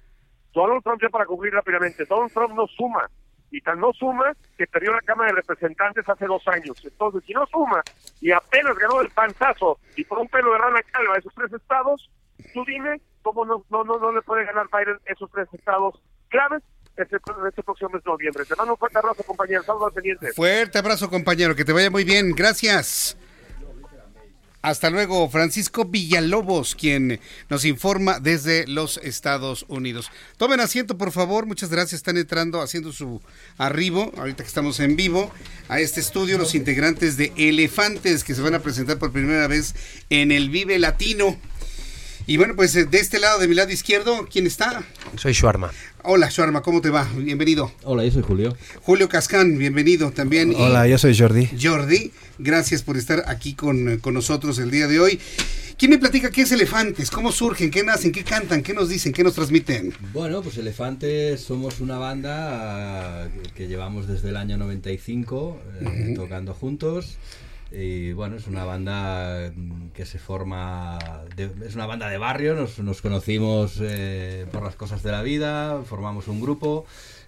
Donald 0.52 0.82
Trump, 0.82 1.00
ya 1.00 1.08
para 1.08 1.24
concluir 1.26 1.52
rápidamente, 1.54 2.04
Donald 2.04 2.32
Trump 2.32 2.54
no 2.56 2.66
suma, 2.66 3.08
y 3.52 3.60
tan 3.60 3.78
no 3.78 3.92
suma 3.92 4.32
que 4.58 4.66
perdió 4.66 4.92
la 4.92 5.00
Cámara 5.02 5.30
de 5.30 5.36
Representantes 5.36 6.08
hace 6.08 6.26
dos 6.26 6.42
años. 6.48 6.76
Entonces, 6.82 7.22
si 7.26 7.32
no 7.32 7.46
suma 7.46 7.82
y 8.20 8.32
apenas 8.32 8.76
ganó 8.76 9.00
el 9.00 9.10
panzazo 9.10 9.78
y 9.96 10.02
por 10.04 10.18
un 10.18 10.26
pelo 10.28 10.52
de 10.52 10.58
rana 10.58 10.80
calva 10.90 11.16
esos 11.18 11.32
tres 11.34 11.52
estados, 11.52 12.10
tú 12.52 12.64
dime 12.64 13.00
cómo 13.22 13.44
no, 13.44 13.64
no, 13.70 13.84
no, 13.84 13.98
no 13.98 14.12
le 14.12 14.22
puede 14.22 14.44
ganar 14.44 14.66
Biden 14.72 14.98
esos 15.06 15.30
tres 15.30 15.48
estados 15.52 16.00
claves 16.28 16.62
este, 16.96 17.16
este 17.48 17.62
próximo 17.62 17.90
mes 17.90 18.04
de 18.04 18.10
noviembre. 18.10 18.44
Te 18.44 18.56
mando 18.56 18.74
un 18.74 18.78
fuerte 18.78 18.98
abrazo, 18.98 19.22
compañero. 19.22 19.62
Saludos 19.62 19.88
al 19.88 19.92
pendiente. 19.94 20.32
Fuerte 20.32 20.78
abrazo, 20.78 21.08
compañero, 21.08 21.54
que 21.54 21.64
te 21.64 21.72
vaya 21.72 21.90
muy 21.90 22.04
bien. 22.04 22.32
Gracias. 22.32 23.16
Hasta 24.62 24.90
luego, 24.90 25.26
Francisco 25.30 25.86
Villalobos, 25.86 26.74
quien 26.74 27.18
nos 27.48 27.64
informa 27.64 28.20
desde 28.20 28.66
los 28.66 28.98
Estados 28.98 29.64
Unidos. 29.68 30.10
Tomen 30.36 30.60
asiento, 30.60 30.98
por 30.98 31.12
favor. 31.12 31.46
Muchas 31.46 31.70
gracias. 31.70 31.94
Están 31.94 32.18
entrando, 32.18 32.60
haciendo 32.60 32.92
su 32.92 33.22
arribo, 33.56 34.12
ahorita 34.18 34.42
que 34.42 34.48
estamos 34.48 34.78
en 34.80 34.96
vivo, 34.96 35.30
a 35.68 35.80
este 35.80 36.00
estudio, 36.00 36.36
los 36.36 36.54
integrantes 36.54 37.16
de 37.16 37.32
Elefantes, 37.38 38.22
que 38.22 38.34
se 38.34 38.42
van 38.42 38.54
a 38.54 38.58
presentar 38.58 38.98
por 38.98 39.12
primera 39.12 39.46
vez 39.46 39.74
en 40.10 40.30
el 40.30 40.50
Vive 40.50 40.78
Latino. 40.78 41.38
Y 42.30 42.36
bueno, 42.36 42.54
pues 42.54 42.76
eh, 42.76 42.84
de 42.84 43.00
este 43.00 43.18
lado, 43.18 43.40
de 43.40 43.48
mi 43.48 43.56
lado 43.56 43.72
izquierdo, 43.72 44.28
¿quién 44.30 44.46
está? 44.46 44.84
Soy 45.16 45.32
Shuarma. 45.32 45.72
Hola, 46.04 46.28
Sharma, 46.30 46.62
¿cómo 46.62 46.80
te 46.80 46.88
va? 46.88 47.08
Bienvenido. 47.16 47.72
Hola, 47.82 48.04
yo 48.04 48.12
soy 48.12 48.22
Julio. 48.22 48.56
Julio 48.82 49.08
Cascán, 49.08 49.58
bienvenido 49.58 50.12
también. 50.12 50.52
Y- 50.52 50.54
Hola, 50.54 50.86
yo 50.86 50.96
soy 50.96 51.18
Jordi. 51.18 51.48
Jordi, 51.60 52.12
gracias 52.38 52.84
por 52.84 52.96
estar 52.96 53.24
aquí 53.26 53.54
con, 53.54 53.98
con 53.98 54.14
nosotros 54.14 54.60
el 54.60 54.70
día 54.70 54.86
de 54.86 55.00
hoy. 55.00 55.18
¿Quién 55.76 55.90
me 55.90 55.98
platica 55.98 56.30
qué 56.30 56.42
es 56.42 56.52
Elefantes? 56.52 57.10
¿Cómo 57.10 57.32
surgen? 57.32 57.68
¿Qué 57.68 57.82
nacen? 57.82 58.12
¿Qué 58.12 58.22
cantan? 58.22 58.62
¿Qué 58.62 58.74
nos 58.74 58.88
dicen? 58.88 59.12
¿Qué 59.12 59.24
nos 59.24 59.34
transmiten? 59.34 59.92
Bueno, 60.12 60.40
pues 60.40 60.56
Elefantes 60.56 61.40
somos 61.40 61.80
una 61.80 61.98
banda 61.98 63.26
eh, 63.26 63.30
que, 63.56 63.66
llevamos 63.66 64.06
desde 64.06 64.28
el 64.28 64.36
año 64.36 64.56
95 64.56 65.58
eh, 65.80 65.84
Ujú. 66.12 66.14
tocando 66.22 66.54
juntos. 66.54 67.16
Y 67.72 68.12
bueno, 68.12 68.36
es 68.36 68.46
una 68.48 68.64
banda 68.64 69.52
que 69.94 70.04
se 70.04 70.18
forma, 70.18 70.98
de- 71.36 71.50
es 71.66 71.74
una 71.76 71.86
banda 71.86 72.08
de 72.08 72.18
barrio, 72.18 72.54
nos, 72.56 72.78
nos 72.80 73.00
conocimos 73.00 73.78
eh, 73.80 74.46
por 74.52 74.62
las 74.64 74.74
cosas 74.74 75.02
de 75.04 75.12
la 75.12 75.22
vida, 75.22 75.82
formamos 75.84 76.26
un 76.26 76.40
grupo 76.40 76.84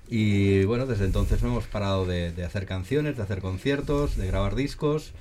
y 0.08 0.64
bueno, 0.64 0.86
desde 0.86 1.04
entonces 1.04 1.42
no 1.42 1.48
hemos 1.48 1.66
parado 1.68 2.06
de, 2.06 2.32
de 2.32 2.44
hacer 2.44 2.66
canciones, 2.66 3.16
de 3.16 3.22
hacer 3.22 3.40
conciertos, 3.40 4.16
de 4.16 4.26
grabar 4.26 4.56
discos 4.56 5.12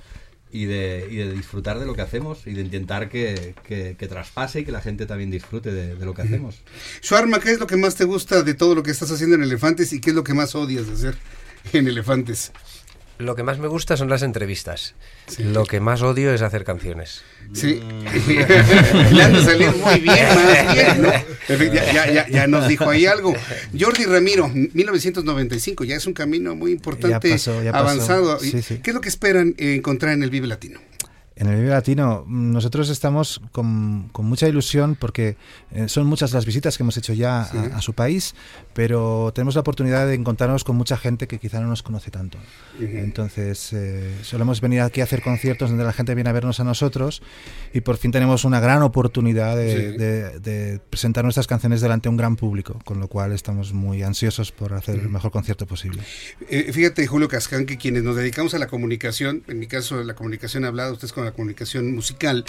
y 0.50 0.64
de, 0.66 1.06
y 1.08 1.16
de 1.16 1.32
disfrutar 1.32 1.78
de 1.78 1.86
lo 1.86 1.94
que 1.94 2.02
hacemos 2.02 2.46
y 2.48 2.52
de 2.54 2.62
intentar 2.62 3.08
que, 3.08 3.54
que- 3.64 3.94
que 3.96 4.08
traspase 4.08 4.60
y 4.60 4.64
que 4.64 4.72
la 4.72 4.80
gente 4.80 5.06
también 5.06 5.30
disfrute 5.30 5.72
de, 5.72 5.94
de 5.94 6.04
lo 6.04 6.14
que 6.14 6.22
hacemos. 6.22 6.60
Suarma, 7.00 7.38
¿qué 7.38 7.52
es 7.52 7.60
lo 7.60 7.68
que 7.68 7.76
más 7.76 7.94
te 7.94 8.04
gusta 8.04 8.42
de 8.42 8.54
todo 8.54 8.74
lo 8.74 8.82
que 8.82 8.90
estás 8.90 9.10
haciendo 9.12 9.36
en 9.36 9.44
Elefantes 9.44 9.92
y 9.92 10.00
qué 10.00 10.10
es 10.10 10.16
lo 10.16 10.24
que 10.24 10.34
más 10.34 10.54
odias 10.56 10.88
de 10.88 10.92
hacer 10.94 11.16
en 11.72 11.86
Elefantes? 11.86 12.52
Lo 13.22 13.34
que 13.36 13.42
más 13.42 13.58
me 13.58 13.68
gusta 13.68 13.96
son 13.96 14.08
las 14.08 14.22
entrevistas. 14.22 14.94
Lo 15.38 15.64
que 15.64 15.80
más 15.80 16.02
odio 16.02 16.32
es 16.34 16.42
hacer 16.42 16.64
canciones. 16.64 17.22
Sí. 17.52 17.80
Le 19.12 19.22
han 19.22 19.32
de 19.32 19.42
salir 19.42 19.70
muy 19.76 20.00
bien, 20.00 20.26
más 20.34 20.74
bien, 20.74 21.02
¿no? 21.02 21.08
Ya, 21.72 21.92
ya- 21.92 22.12
ya- 22.12 22.28
ya 22.28 22.46
nos 22.46 22.68
dijo 22.68 22.88
ahí 22.88 23.06
algo. 23.06 23.34
Jordi 23.78 24.04
Ramiro, 24.04 24.48
1995, 24.48 25.84
ya 25.84 25.96
es 25.96 26.06
un 26.06 26.14
camino 26.14 26.54
muy 26.54 26.72
importante, 26.72 27.28
Ya 27.28 27.34
pasó, 27.34 27.62
ya 27.62 27.72
pasó. 27.72 27.84
avanzado. 27.84 28.38
Sí, 28.40 28.62
sí. 28.62 28.78
¿Qué 28.82 28.90
es 28.90 28.94
lo 28.94 29.00
que 29.00 29.08
esperan 29.08 29.54
encontrar 29.58 30.12
en 30.14 30.22
el 30.22 30.30
Vive 30.30 30.46
Latino? 30.46 30.80
En 31.34 31.48
el 31.48 31.56
Vive 31.56 31.70
Latino 31.70 32.24
nosotros 32.28 32.90
estamos 32.90 33.40
con, 33.52 34.10
con 34.12 34.26
mucha 34.26 34.46
ilusión 34.48 34.96
porque 35.00 35.36
eh, 35.72 35.88
son 35.88 36.06
muchas 36.06 36.32
las 36.32 36.44
visitas 36.44 36.76
que 36.76 36.82
hemos 36.82 36.96
hecho 36.98 37.14
ya 37.14 37.48
Sí. 37.50 37.56
a, 37.56 37.78
a 37.78 37.80
su 37.80 37.94
país, 37.94 38.34
pero 38.74 39.32
tenemos 39.34 39.54
la 39.54 39.60
oportunidad 39.62 40.06
de 40.06 40.14
encontrarnos 40.14 40.64
con 40.64 40.76
mucha 40.76 40.96
gente 40.96 41.26
que 41.26 41.38
quizá 41.38 41.60
no 41.60 41.66
nos 41.68 41.82
conoce 41.82 42.10
tanto. 42.10 42.38
Entonces 42.80 43.72
eh, 43.72 44.14
solemos 44.22 44.60
venir 44.60 44.80
aquí 44.80 45.00
a 45.00 45.04
hacer 45.04 45.22
conciertos 45.22 45.70
donde 45.70 45.84
la 45.84 45.92
gente 45.92 46.14
viene 46.14 46.30
a 46.30 46.32
vernos 46.32 46.60
a 46.60 46.64
nosotros 46.64 47.22
y 47.72 47.80
por 47.80 47.96
fin 47.96 48.10
tenemos 48.12 48.44
una 48.44 48.60
gran 48.60 48.82
oportunidad 48.82 49.56
de, 49.56 49.72
Sí. 49.72 49.98
de- 49.98 50.40
de 50.40 50.78
presentar 50.90 51.24
nuestras 51.24 51.46
canciones 51.46 51.80
delante 51.80 52.04
de 52.04 52.10
un 52.10 52.16
gran 52.16 52.36
público, 52.36 52.78
con 52.84 53.00
lo 53.00 53.08
cual 53.08 53.32
estamos 53.32 53.72
muy 53.72 54.02
ansiosos 54.02 54.52
por 54.52 54.74
hacer 54.74 54.98
el 54.98 55.08
mejor 55.08 55.30
concierto 55.30 55.66
posible. 55.66 56.02
Eh, 56.48 56.72
fíjate, 56.72 57.06
Julio 57.06 57.28
Cascán, 57.28 57.66
que 57.66 57.76
quienes 57.78 58.02
nos 58.02 58.16
dedicamos 58.16 58.54
a 58.54 58.58
la 58.58 58.66
comunicación, 58.66 59.42
en 59.48 59.58
mi 59.58 59.66
caso 59.66 60.02
la 60.02 60.14
comunicación 60.14 60.64
hablada, 60.64 60.92
ustedes 60.92 61.12
con 61.12 61.24
la 61.24 61.32
comunicación 61.32 61.94
musical, 61.94 62.44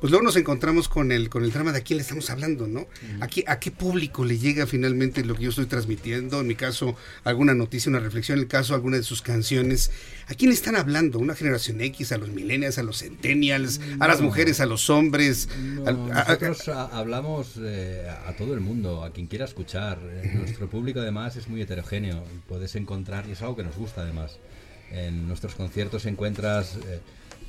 pues 0.00 0.10
luego 0.10 0.24
nos 0.24 0.36
encontramos 0.36 0.88
con 0.88 1.12
el 1.12 1.28
con 1.28 1.44
el 1.44 1.52
drama 1.52 1.72
de 1.72 1.78
a 1.78 1.80
quién 1.82 1.96
le 1.98 2.02
estamos 2.02 2.30
hablando, 2.30 2.66
¿no? 2.66 2.86
¿A, 3.20 3.26
qué, 3.28 3.44
¿A 3.46 3.58
qué 3.58 3.70
público 3.70 4.24
le 4.24 4.38
llega 4.38 4.66
finalmente 4.66 5.24
lo 5.24 5.34
que 5.34 5.44
yo 5.44 5.50
estoy 5.50 5.66
transmitiendo? 5.68 6.40
En 6.40 6.46
mi 6.46 6.54
caso, 6.54 6.96
alguna 7.24 7.54
noticia, 7.54 7.90
una 7.90 8.00
reflexión, 8.00 8.38
en 8.38 8.42
el 8.44 8.48
caso, 8.48 8.74
alguna 8.74 8.96
de 8.96 9.02
sus 9.02 9.22
canciones. 9.22 9.90
¿A 10.26 10.34
quién 10.34 10.50
están 10.50 10.76
hablando? 10.76 11.18
¿Una 11.18 11.34
generación 11.34 11.80
X? 11.80 12.12
¿A 12.12 12.18
los 12.18 12.30
millennials? 12.30 12.78
¿A 12.78 12.82
los 12.82 12.98
centennials? 12.98 13.80
¿A 14.00 14.08
las 14.08 14.20
mujeres? 14.20 14.60
¿A 14.60 14.66
los 14.66 14.90
hombres? 14.90 15.48
No, 15.58 15.86
a- 15.86 16.22
a- 16.22 16.36
nosotros 16.38 16.68
a- 16.68 16.86
hablamos 16.98 17.52
eh, 17.60 18.08
a 18.26 18.32
todo 18.36 18.54
el 18.54 18.60
mundo, 18.60 19.04
a 19.04 19.12
quien 19.12 19.26
quiera 19.26 19.44
escuchar. 19.44 19.98
Eh, 20.02 20.32
Nuestro 20.34 20.68
público 20.68 21.00
además 21.00 21.36
es 21.36 21.48
muy 21.48 21.62
heterogéneo. 21.62 22.22
Puedes 22.48 22.74
encontrar, 22.76 23.26
y 23.28 23.32
es 23.32 23.42
algo 23.42 23.56
que 23.56 23.62
nos 23.62 23.76
gusta 23.76 24.02
además, 24.02 24.38
en 24.90 25.28
nuestros 25.28 25.54
conciertos 25.54 26.06
encuentras 26.06 26.76
eh, 26.86 27.00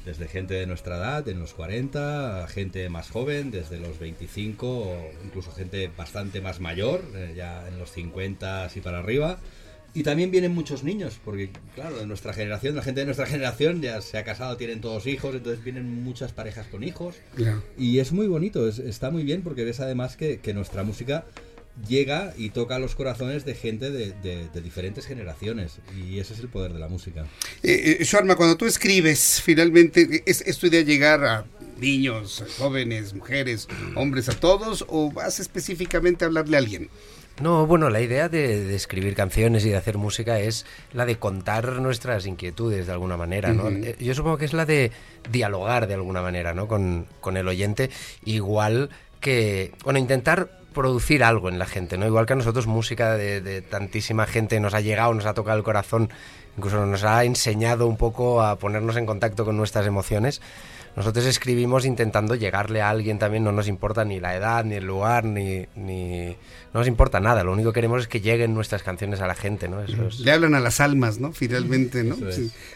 desde 0.05 0.27
gente 0.27 0.53
de 0.55 0.65
nuestra 0.65 0.97
edad, 0.97 1.27
en 1.27 1.39
los 1.39 1.53
40, 1.53 2.43
a 2.43 2.47
gente 2.47 2.88
más 2.89 3.09
joven, 3.09 3.51
desde 3.51 3.80
los 3.80 3.99
25, 3.99 4.67
o 4.67 5.11
incluso 5.26 5.51
gente 5.51 5.89
bastante 5.95 6.41
más 6.41 6.59
mayor, 6.59 7.01
eh, 7.15 7.34
ya 7.35 7.67
en 7.67 7.77
los 7.80 7.91
50 7.91 8.65
así 8.65 8.81
para 8.81 8.99
arriba. 8.99 9.39
Y 9.91 10.03
también 10.03 10.30
vienen 10.30 10.53
muchos 10.53 10.84
niños, 10.84 11.19
porque 11.26 11.49
claro, 11.73 11.97
de 11.97 12.05
nuestra 12.05 12.31
generación, 12.31 12.76
la 12.76 12.84
gente 12.84 12.99
de 13.01 13.05
nuestra 13.05 13.26
generación 13.27 13.81
ya 13.81 14.01
se 14.01 14.17
ha 14.19 14.23
casado, 14.23 14.55
tienen 14.55 14.81
todos 14.81 15.07
hijos, 15.07 15.34
entonces 15.35 15.63
vienen 15.63 16.03
muchas 16.03 16.31
parejas 16.31 16.67
con 16.67 16.84
hijos. 16.84 17.15
Claro. 17.35 17.63
Y 17.77 17.97
es 17.97 18.11
muy 18.11 18.27
bonito, 18.27 18.67
es- 18.67 18.77
está 18.80 19.09
muy 19.09 19.23
bien 19.23 19.41
porque 19.41 19.63
ves 19.63 19.80
además 19.80 20.15
que, 20.15 20.39
que 20.39 20.53
nuestra 20.53 20.84
música 20.84 21.26
llega 21.88 22.34
y 22.38 22.49
toca 22.49 22.80
los 22.80 22.95
corazones 22.95 23.45
de 23.45 23.56
gente 23.56 23.91
de, 23.91 24.14
de, 24.14 24.61
diferentes 24.61 25.06
generaciones 25.06 25.80
y 25.97 26.19
ese 26.19 26.34
es 26.34 26.39
el 26.39 26.49
poder 26.49 26.73
de 26.73 26.80
la 26.80 26.88
música. 26.88 27.26
Eh, 27.64 27.97
eh 27.99 28.03
Sharma, 28.03 28.35
cuando 28.35 28.57
tú 28.57 28.65
escribes, 28.65 29.41
finalmente, 29.41 30.23
¿es, 30.26 30.41
¿es 30.41 30.57
tu 30.57 30.68
idea 30.68 30.81
llegar 30.81 31.23
a 31.23 31.45
niños, 31.80 32.43
jóvenes, 32.57 33.14
mujeres, 33.14 33.68
hombres, 33.95 34.30
a 34.30 34.34
todos 34.34 34.85
o 34.88 35.11
vas 35.11 35.39
específicamente 35.39 36.26
a 36.26 36.27
hablarle 36.27 36.57
a 36.57 36.60
alguien? 36.60 36.89
No, 37.41 37.65
bueno, 37.65 37.89
la 37.89 38.01
idea 38.01 38.27
de, 38.27 38.76
escribir 38.76 39.15
canciones 39.15 39.65
y 39.65 39.69
de 39.69 39.77
hacer 39.77 39.97
música 39.97 40.39
es 40.39 40.65
la 40.91 41.06
de 41.06 41.18
contar 41.18 41.80
nuestras 41.80 42.26
inquietudes 42.26 42.85
de 42.85 42.91
alguna 42.91 43.15
manera, 43.15 43.53
¿no? 43.53 43.69
Eh, 43.69 43.95
yo 43.99 44.14
supongo 44.14 44.38
que 44.38 44.45
es 44.45 44.53
la 44.53 44.65
de 44.65 44.91
dialogar 45.31 45.88
de 45.88 45.93
alguna 45.93 46.22
manera, 46.22 46.53
¿no? 46.53 46.68
Con, 46.68 47.07
con 47.22 47.38
el 47.38 47.47
oyente, 47.47 47.89
igual 48.26 48.89
que, 49.22 49.72
bueno, 49.84 49.99
intentar 49.99 50.59
producir 50.74 51.24
algo 51.24 51.50
en 51.50 51.60
la 51.60 51.66
gente, 51.66 51.98
¿no? 51.98 52.06
Igual 52.06 52.26
que 52.26 52.34
a 52.34 52.36
nosotros 52.36 52.68
música 52.68 53.16
de, 53.16 53.41
de, 53.41 53.62
tantísima 53.62 54.26
gente 54.26 54.60
nos 54.60 54.74
ha 54.74 54.82
llegado, 54.82 55.14
nos 55.14 55.26
ha 55.26 55.34
tocado 55.34 55.58
el 55.58 55.64
corazón, 55.64 56.10
incluso 56.58 56.86
nos 56.86 57.04
ha 57.04 57.24
enseñado 57.24 57.88
un 57.88 57.98
poco 57.98 58.41
a 58.41 58.58
ponernos 58.58 58.96
en 58.98 59.06
contacto 59.06 59.46
con 59.46 59.58
nuestras 59.58 59.86
emociones. 59.86 60.41
Nosotros 60.95 61.26
escribimos 61.26 61.86
intentando 61.86 62.36
llegarle 62.36 62.82
a 62.82 62.90
alguien 62.90 63.20
también, 63.20 63.44
no 63.44 63.52
nos 63.52 63.68
importa 63.68 64.06
ni 64.06 64.20
la 64.20 64.36
edad, 64.36 64.66
ni 64.66 64.76
el 64.76 64.86
lugar, 64.86 65.24
ni, 65.24 65.66
ni... 65.76 66.36
no 66.74 66.80
nos 66.80 66.88
importa 66.88 67.20
nada, 67.20 67.44
lo 67.44 67.53
único 67.53 67.72
que 67.72 67.76
queremos 67.76 68.02
es 68.02 68.07
que 68.07 68.22
lleguen 68.22 68.53
nuestras 68.53 68.84
canciones 68.84 69.22
a 69.22 69.28
la 69.28 69.36
gente, 69.36 69.70
¿no? 69.70 69.82
Eso 69.82 70.10
Le 70.20 70.32
hablan 70.32 70.56
a 70.56 70.60
las 70.60 70.80
almas, 70.80 71.20
¿no? 71.20 71.32
Finalmente, 71.32 72.03
¿no? 72.03 72.18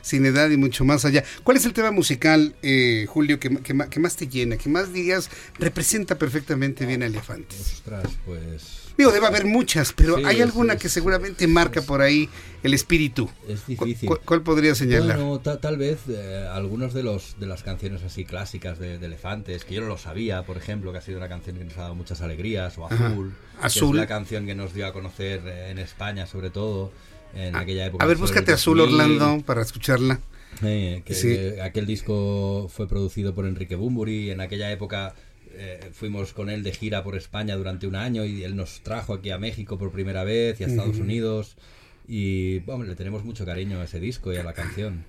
Sin, 0.02 0.26
edad 0.26 0.50
y 0.50 0.58
mucho 0.58 0.86
más 0.86 1.06
allá. 1.06 1.24
¿Cuál 1.44 1.58
es 1.58 1.66
el 1.66 1.74
tema 1.74 1.92
musical, 1.92 2.56
eh, 2.62 3.06
Julio, 3.10 3.40
que, 3.40 3.50
que, 3.58 4.00
más 4.00 4.16
te 4.16 4.28
llena, 4.28 4.58
que 4.58 4.70
más 4.70 4.94
dirías 4.94 5.30
representa 5.60 6.18
perfectamente 6.18 6.86
bien 6.86 7.04
a 7.04 7.08
Elefante? 7.08 7.56
Ostras, 7.60 8.08
pues 8.26 8.83
Digo, 8.98 9.12
debe 9.12 9.26
haber 9.26 9.46
muchas, 9.46 9.92
pero 9.92 10.18
hay 10.26 10.42
alguna 10.42 10.78
que 10.78 10.88
seguramente 10.88 11.48
marca 11.48 11.82
por 11.82 12.02
ahí 12.02 12.30
el 12.62 12.74
espíritu. 12.74 13.30
Es 13.48 13.66
difícil. 13.66 14.10
¿Cuál, 14.24 14.44
podría 14.44 14.76
señalar? 14.76 15.18
Bueno, 15.18 15.40
tal 15.40 15.78
vez 15.78 16.00
eh, 16.10 16.48
algunos 16.52 16.94
de 16.94 17.04
los 17.04 17.40
de 17.40 17.48
las 17.48 17.64
canciones 17.64 18.04
así 18.04 18.24
clásicas 18.24 18.78
de, 18.78 18.96
Elefantes, 18.96 19.66
que 19.66 19.76
yo 19.76 19.82
no 19.82 19.88
lo 19.88 19.98
sabía, 19.98 20.44
por 20.44 20.58
ejemplo, 20.58 20.92
que 20.92 21.00
ha 21.00 21.02
sido 21.02 21.18
una 21.18 21.28
canción 21.28 21.58
que 21.58 21.66
nos 21.66 21.78
ha 21.78 21.82
dado 21.82 21.96
muchas 21.96 22.22
alegrías, 22.22 22.78
o 22.78 22.86
Azul, 22.86 23.34
Azul. 23.60 23.96
es 23.96 24.02
la 24.02 24.08
canción 24.08 24.46
que 24.46 24.56
nos 24.56 24.74
dio 24.74 24.86
a 24.86 24.94
conocer 24.94 25.42
eh, 25.46 25.72
en 25.72 25.80
España, 25.80 26.28
sobre 26.28 26.52
todo, 26.52 26.92
en 27.36 27.56
aquella 27.56 27.88
época. 27.88 28.04
A 28.04 28.08
ver, 28.08 28.18
búscate 28.18 28.54
Azul, 28.54 28.80
Orlando, 28.80 29.42
para 29.46 29.64
escucharla. 29.64 30.20
que, 30.62 31.60
aquel 31.64 31.88
disco 31.88 32.70
fue 32.72 32.88
producido 32.88 33.34
por 33.34 33.48
Enrique 33.48 33.76
Bumburi, 33.76 34.30
en 34.30 34.40
aquella 34.40 34.72
época 34.72 35.16
eh, 35.56 35.92
fuimos 35.94 36.34
con 36.34 36.50
él 36.50 36.64
de 36.64 36.72
gira 36.72 37.04
por 37.04 37.16
España 37.16 37.56
durante 37.56 37.88
un 37.88 37.96
año 37.96 38.26
y 38.26 38.44
él 38.44 38.56
nos 38.56 38.82
trajo 38.82 39.14
aquí 39.14 39.30
a 39.32 39.38
México 39.38 39.78
por 39.78 39.92
primera 39.92 40.24
vez 40.24 40.60
y 40.60 40.64
a 40.64 40.68
Estados 40.68 40.98
Unidos. 40.98 41.56
Y 42.08 42.60
bueno, 42.60 42.84
le 42.84 42.96
tenemos 42.96 43.24
mucho 43.24 43.46
cariño 43.46 43.80
a 43.80 43.86
ese 43.86 44.00
disco 44.00 44.34
y 44.34 44.38
a 44.38 44.44
la 44.44 44.54
canción. 44.54 45.06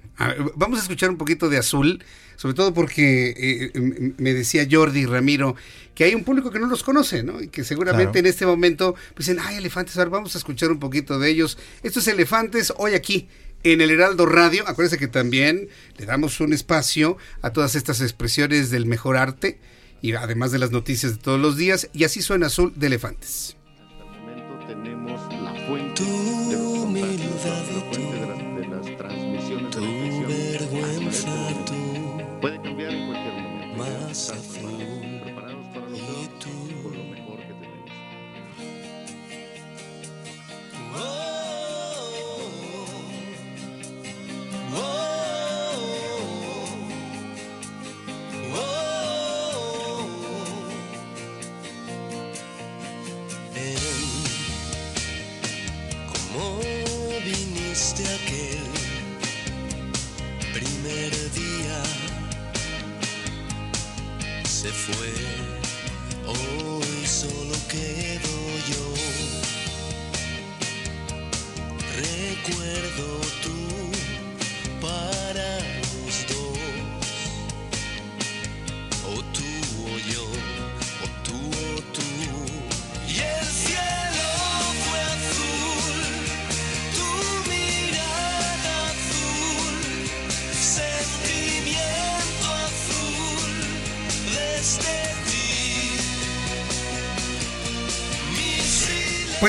vamos 0.54 0.78
a 0.78 0.82
escuchar 0.82 1.10
un 1.10 1.16
poquito 1.16 1.48
de 1.48 1.58
Azul, 1.58 2.04
sobre 2.36 2.54
todo 2.54 2.72
porque 2.72 3.34
eh, 3.36 4.14
me 4.18 4.32
decía 4.32 4.66
Jordi 4.70 5.04
Ramiro 5.04 5.56
que 5.94 6.04
hay 6.04 6.14
un 6.14 6.22
público 6.22 6.50
que 6.50 6.60
no 6.60 6.66
los 6.66 6.84
conoce, 6.84 7.22
¿no? 7.22 7.40
Y 7.40 7.48
que 7.48 7.64
seguramente 7.64 8.20
en 8.20 8.26
este 8.26 8.46
momento 8.46 8.94
pues 9.14 9.26
dicen, 9.26 9.42
ay, 9.44 9.56
elefantes, 9.56 9.96
ahora 9.96 10.10
vamos 10.10 10.34
a 10.34 10.38
escuchar 10.38 10.70
un 10.70 10.78
poquito 10.78 11.18
de 11.18 11.30
ellos. 11.30 11.58
Estos 11.82 12.06
elefantes 12.06 12.72
hoy 12.76 12.94
aquí 12.94 13.28
en 13.64 13.80
el 13.80 13.90
Heraldo 13.90 14.26
Radio. 14.26 14.62
Acuérdense 14.68 14.98
que 14.98 15.08
también 15.08 15.68
le 15.96 16.06
damos 16.06 16.38
un 16.40 16.52
espacio 16.52 17.16
a 17.42 17.50
todas 17.50 17.74
estas 17.74 18.00
expresiones 18.00 18.70
del 18.70 18.86
mejor 18.86 19.16
arte 19.16 19.58
y 20.04 20.12
además 20.12 20.52
de 20.52 20.58
las 20.58 20.70
noticias 20.70 21.12
de 21.12 21.18
todos 21.18 21.40
los 21.40 21.56
días, 21.56 21.88
y 21.94 22.04
así 22.04 22.20
suena 22.20 22.48
Azul 22.48 22.74
de 22.76 22.88
Elefantes. 22.88 23.56
Hasta 23.80 24.04
el 24.04 24.20
momento 24.20 24.66
tenemos 24.66 25.32
la 25.32 25.66
fuente 25.66 26.23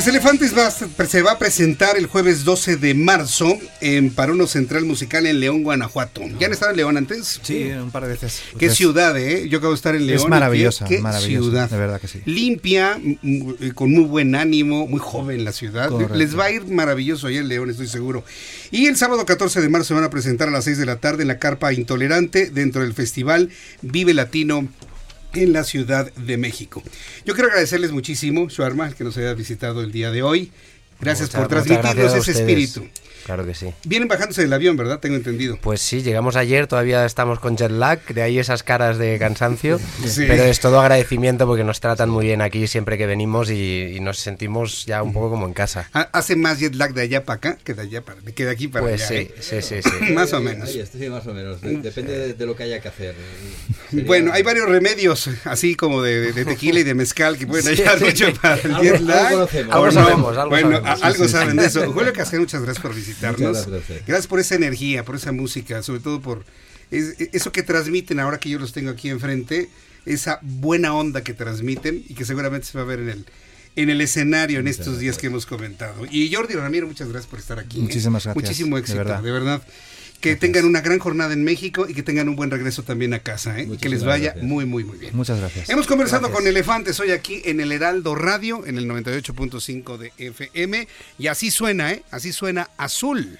Pues 0.05 0.13
Elefantes 0.13 0.53
se 1.09 1.21
va 1.23 1.31
a 1.31 1.39
presentar 1.39 1.97
el 1.97 2.05
jueves 2.05 2.43
12 2.43 2.77
de 2.77 2.93
marzo 2.93 3.57
en 3.81 4.11
Parono 4.11 4.45
Central 4.45 4.85
Musical 4.85 5.25
en 5.25 5.39
León, 5.39 5.63
Guanajuato. 5.63 6.21
¿Ya 6.39 6.45
han 6.45 6.53
estado 6.53 6.69
en 6.69 6.77
León 6.77 6.97
antes? 6.97 7.39
Sí, 7.41 7.71
un 7.71 7.89
par 7.89 8.03
de 8.03 8.09
veces. 8.09 8.43
Qué 8.59 8.69
ciudad, 8.69 9.17
¿eh? 9.17 9.49
Yo 9.49 9.57
acabo 9.57 9.73
de 9.73 9.77
estar 9.77 9.95
en 9.95 10.05
León. 10.05 10.19
Es 10.19 10.27
maravillosa, 10.27 10.85
qué, 10.85 11.01
ciudad. 11.21 11.71
De 11.71 11.77
verdad 11.77 11.99
que 11.99 12.07
sí. 12.07 12.21
Limpia, 12.25 13.01
con 13.73 13.91
muy 13.91 14.03
buen 14.03 14.35
ánimo, 14.35 14.85
muy 14.85 14.99
joven 14.99 15.43
la 15.43 15.51
ciudad. 15.51 15.89
Les 16.13 16.37
va 16.37 16.45
a 16.45 16.51
ir 16.51 16.67
maravilloso 16.67 17.25
ahí 17.25 17.37
en 17.37 17.47
León, 17.47 17.71
estoy 17.71 17.87
seguro. 17.87 18.23
Y 18.69 18.85
el 18.85 18.97
sábado 18.97 19.25
14 19.25 19.59
de 19.59 19.69
marzo 19.69 19.87
se 19.87 19.93
van 19.95 20.03
a 20.03 20.11
presentar 20.11 20.49
a 20.49 20.51
las 20.51 20.65
6 20.65 20.77
de 20.77 20.85
la 20.85 20.97
tarde 20.97 21.23
en 21.23 21.29
la 21.29 21.39
Carpa 21.39 21.73
Intolerante 21.73 22.51
dentro 22.51 22.83
del 22.83 22.93
festival 22.93 23.49
Vive 23.81 24.13
Latino 24.13 24.67
en 25.37 25.53
la 25.53 25.63
Ciudad 25.63 26.11
de 26.13 26.37
México. 26.37 26.83
Yo 27.25 27.33
quiero 27.33 27.49
agradecerles 27.49 27.91
muchísimo, 27.91 28.49
Shuarma, 28.49 28.91
que 28.93 29.03
nos 29.03 29.17
haya 29.17 29.33
visitado 29.33 29.81
el 29.81 29.91
día 29.91 30.11
de 30.11 30.23
hoy. 30.23 30.51
Gracias 30.99 31.29
por 31.29 31.47
transmitirnos 31.47 32.13
ese 32.13 32.31
espíritu. 32.31 32.87
Claro 33.25 33.43
que 33.43 33.55
sí. 33.55 33.73
Vienen 33.85 34.07
bajándose 34.07 34.43
del 34.43 34.53
avión, 34.53 34.77
¿verdad? 34.77 34.99
Tengo 34.99 35.15
entendido. 35.15 35.57
Pues 35.59 35.81
sí, 35.81 36.03
llegamos 36.03 36.35
ayer, 36.35 36.67
todavía 36.67 37.07
estamos 37.07 37.39
con 37.39 37.57
jet 37.57 37.71
lag, 37.71 37.99
de 38.05 38.21
ahí 38.21 38.37
esas 38.37 38.61
caras 38.61 38.99
de 38.99 39.17
cansancio, 39.17 39.79
pero 40.15 40.43
es 40.43 40.59
todo 40.59 40.79
agradecimiento 40.79 41.47
porque 41.47 41.63
nos 41.63 41.79
tratan 41.79 42.11
muy 42.11 42.27
bien 42.27 42.43
aquí 42.43 42.67
siempre 42.67 42.99
que 42.99 43.07
venimos 43.07 43.49
y, 43.49 43.97
nos 43.99 44.19
sentimos 44.19 44.85
ya 44.85 45.01
un 45.01 45.11
poco 45.11 45.31
como 45.31 45.47
en 45.47 45.53
casa. 45.53 45.89
¿Hace 45.91 46.35
más 46.35 46.59
jet 46.59 46.75
lag 46.75 46.93
de 46.93 47.01
allá 47.01 47.23
para 47.23 47.37
acá 47.37 47.57
que 47.63 47.73
de 47.73 47.81
allá 47.81 48.01
para 48.03 48.21
que 48.21 48.45
de 48.45 48.51
aquí 48.51 48.67
para 48.67 48.85
pues 48.85 49.09
allá? 49.09 49.21
Sí, 49.21 49.31
sí, 49.39 49.61
sí, 49.63 49.81
sí. 49.81 50.13
más 50.13 50.31
o 50.33 50.39
menos. 50.39 50.69
sí, 50.69 51.09
más 51.09 51.25
o 51.25 51.33
menos. 51.33 51.61
depende 51.61 52.33
de, 52.33 52.45
lo 52.45 52.55
que 52.55 52.63
haya 52.63 52.79
que 52.79 52.89
hacer. 52.89 53.15
Bueno, 53.91 54.33
hay 54.33 54.43
varios 54.43 54.69
remedios, 54.69 55.31
así 55.45 55.73
como 55.73 56.03
de, 56.03 56.31
tequila 56.45 56.81
y 56.81 56.83
de 56.83 56.93
mezcal 56.93 57.39
que 57.39 57.47
pueden 57.47 57.67
ayudar 57.67 57.99
mucho 57.99 58.31
para 58.41 58.55
el 58.61 58.75
jet 58.75 58.99
lag. 58.99 59.47
Algo, 59.71 59.91
sabemos, 59.91 60.37
algo 60.37 60.49
bueno, 60.49 60.71
sabemos. 60.73 61.01
algo 61.01 61.27
saben 61.27 61.55
de 61.55 61.65
eso. 61.65 61.91
Julio 61.91 62.13
Casquer, 62.13 62.39
muchas 62.39 62.61
gracias 62.61 62.83
por 62.83 62.93
visitarnos. 63.15 63.67
Gracias 64.05 64.27
por 64.27 64.39
esa 64.39 64.55
energía, 64.55 65.03
por 65.03 65.15
esa 65.15 65.31
música, 65.31 65.81
sobre 65.83 65.99
todo 65.99 66.21
por 66.21 66.45
eso 66.91 67.51
que 67.51 67.63
transmiten 67.63 68.19
ahora 68.19 68.39
que 68.39 68.49
yo 68.49 68.59
los 68.59 68.73
tengo 68.73 68.91
aquí 68.91 69.09
enfrente, 69.09 69.69
esa 70.05 70.39
buena 70.41 70.93
onda 70.93 71.23
que 71.23 71.33
transmiten 71.33 72.03
y 72.07 72.13
que 72.13 72.25
seguramente 72.25 72.67
se 72.67 72.77
va 72.77 72.83
a 72.83 72.87
ver 72.87 72.99
en 72.99 73.09
el, 73.09 73.25
en 73.75 73.89
el 73.89 74.01
escenario 74.01 74.59
en 74.59 74.67
estos 74.67 74.99
días 74.99 75.17
que 75.17 75.27
hemos 75.27 75.45
comentado. 75.45 76.05
Y 76.09 76.33
Jordi 76.33 76.53
Ramiro, 76.53 76.87
muchas 76.87 77.09
gracias 77.09 77.29
por 77.29 77.39
estar 77.39 77.59
aquí. 77.59 77.79
¿eh? 77.79 77.83
Muchísimas 77.83 78.23
gracias. 78.23 78.43
Muchísimo 78.43 78.77
éxito, 78.77 79.21
de 79.21 79.31
verdad. 79.31 79.61
Que 80.21 80.35
tengan 80.35 80.65
una 80.65 80.81
gran 80.81 80.99
jornada 80.99 81.33
en 81.33 81.43
México 81.43 81.85
y 81.87 81.93
que 81.93 82.01
tengan 82.01 82.29
un 82.29 82.35
buen 82.35 82.49
regreso 82.49 82.83
también 82.83 83.13
a 83.13 83.19
casa. 83.19 83.59
¿eh? 83.59 83.67
que 83.79 83.89
les 83.89 84.03
vaya 84.03 84.35
muy, 84.41 84.65
muy, 84.65 84.83
muy 84.83 84.97
bien. 84.97 85.15
Muchas 85.15 85.39
gracias. 85.39 85.69
Hemos 85.69 85.87
conversado 85.87 86.31
con 86.31 86.47
Elefantes 86.47 86.99
hoy 86.99 87.11
aquí 87.11 87.41
en 87.45 87.59
el 87.59 87.71
Heraldo 87.71 88.15
Radio, 88.15 88.65
en 88.65 88.77
el 88.77 88.87
98.5 88.87 89.97
de 89.97 90.11
FM. 90.17 90.87
Y 91.19 91.27
así 91.27 91.51
suena, 91.51 91.91
¿eh? 91.91 92.03
Así 92.11 92.31
suena 92.33 92.69
azul. 92.77 93.39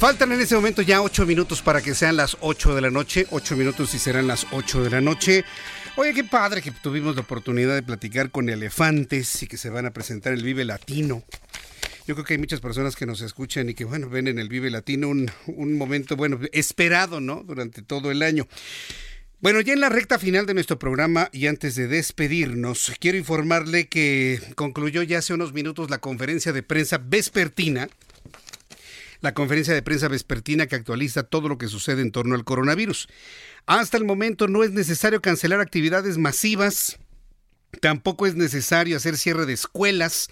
Faltan 0.00 0.32
en 0.32 0.40
ese 0.40 0.54
momento 0.54 0.80
ya 0.80 1.02
ocho 1.02 1.26
minutos 1.26 1.60
para 1.60 1.82
que 1.82 1.94
sean 1.94 2.16
las 2.16 2.38
ocho 2.40 2.74
de 2.74 2.80
la 2.80 2.90
noche. 2.90 3.26
Ocho 3.32 3.54
minutos 3.54 3.92
y 3.92 3.98
serán 3.98 4.26
las 4.26 4.46
ocho 4.50 4.82
de 4.82 4.88
la 4.88 5.02
noche. 5.02 5.44
Oye, 5.96 6.14
qué 6.14 6.24
padre 6.24 6.62
que 6.62 6.70
tuvimos 6.70 7.16
la 7.16 7.20
oportunidad 7.20 7.74
de 7.74 7.82
platicar 7.82 8.30
con 8.30 8.48
elefantes 8.48 9.42
y 9.42 9.46
que 9.46 9.58
se 9.58 9.68
van 9.68 9.84
a 9.84 9.90
presentar 9.90 10.32
el 10.32 10.42
Vive 10.42 10.64
Latino. 10.64 11.22
Yo 12.06 12.14
creo 12.14 12.24
que 12.24 12.32
hay 12.32 12.38
muchas 12.38 12.60
personas 12.60 12.96
que 12.96 13.04
nos 13.04 13.20
escuchan 13.20 13.68
y 13.68 13.74
que, 13.74 13.84
bueno, 13.84 14.08
ven 14.08 14.26
en 14.26 14.38
el 14.38 14.48
Vive 14.48 14.70
Latino 14.70 15.10
un, 15.10 15.30
un 15.48 15.76
momento, 15.76 16.16
bueno, 16.16 16.40
esperado, 16.52 17.20
¿no? 17.20 17.42
Durante 17.42 17.82
todo 17.82 18.10
el 18.10 18.22
año. 18.22 18.48
Bueno, 19.42 19.60
ya 19.60 19.74
en 19.74 19.80
la 19.80 19.90
recta 19.90 20.18
final 20.18 20.46
de 20.46 20.54
nuestro 20.54 20.78
programa 20.78 21.28
y 21.30 21.46
antes 21.46 21.74
de 21.74 21.88
despedirnos, 21.88 22.90
quiero 23.00 23.18
informarle 23.18 23.86
que 23.88 24.40
concluyó 24.54 25.02
ya 25.02 25.18
hace 25.18 25.34
unos 25.34 25.52
minutos 25.52 25.90
la 25.90 25.98
conferencia 25.98 26.54
de 26.54 26.62
prensa 26.62 26.96
vespertina 26.96 27.90
la 29.20 29.34
conferencia 29.34 29.74
de 29.74 29.82
prensa 29.82 30.08
vespertina 30.08 30.66
que 30.66 30.76
actualiza 30.76 31.22
todo 31.22 31.48
lo 31.48 31.58
que 31.58 31.68
sucede 31.68 32.02
en 32.02 32.12
torno 32.12 32.34
al 32.34 32.44
coronavirus. 32.44 33.08
Hasta 33.66 33.96
el 33.96 34.04
momento 34.04 34.48
no 34.48 34.64
es 34.64 34.72
necesario 34.72 35.20
cancelar 35.20 35.60
actividades 35.60 36.18
masivas, 36.18 36.98
tampoco 37.80 38.26
es 38.26 38.34
necesario 38.34 38.96
hacer 38.96 39.16
cierre 39.16 39.46
de 39.46 39.52
escuelas 39.52 40.28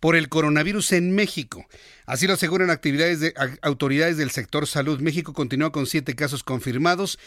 por 0.00 0.16
el 0.16 0.28
coronavirus 0.28 0.92
en 0.92 1.14
México. 1.14 1.66
Así 2.06 2.26
lo 2.26 2.34
aseguran 2.34 2.70
actividades 2.70 3.20
de, 3.20 3.34
autoridades 3.62 4.16
del 4.16 4.30
sector 4.30 4.66
salud. 4.66 5.00
México 5.00 5.32
continúa 5.32 5.72
con 5.72 5.86
siete 5.86 6.14
casos 6.14 6.44
confirmados 6.44 7.18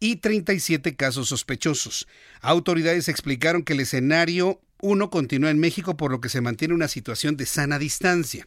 y 0.00 0.16
37 0.16 0.96
casos 0.96 1.28
sospechosos. 1.28 2.06
Autoridades 2.40 3.08
explicaron 3.08 3.62
que 3.62 3.72
el 3.72 3.80
escenario 3.80 4.60
1 4.80 5.10
continúa 5.10 5.50
en 5.50 5.58
México 5.58 5.96
por 5.96 6.10
lo 6.10 6.20
que 6.20 6.28
se 6.28 6.40
mantiene 6.40 6.74
una 6.74 6.88
situación 6.88 7.36
de 7.36 7.46
sana 7.46 7.78
distancia. 7.78 8.46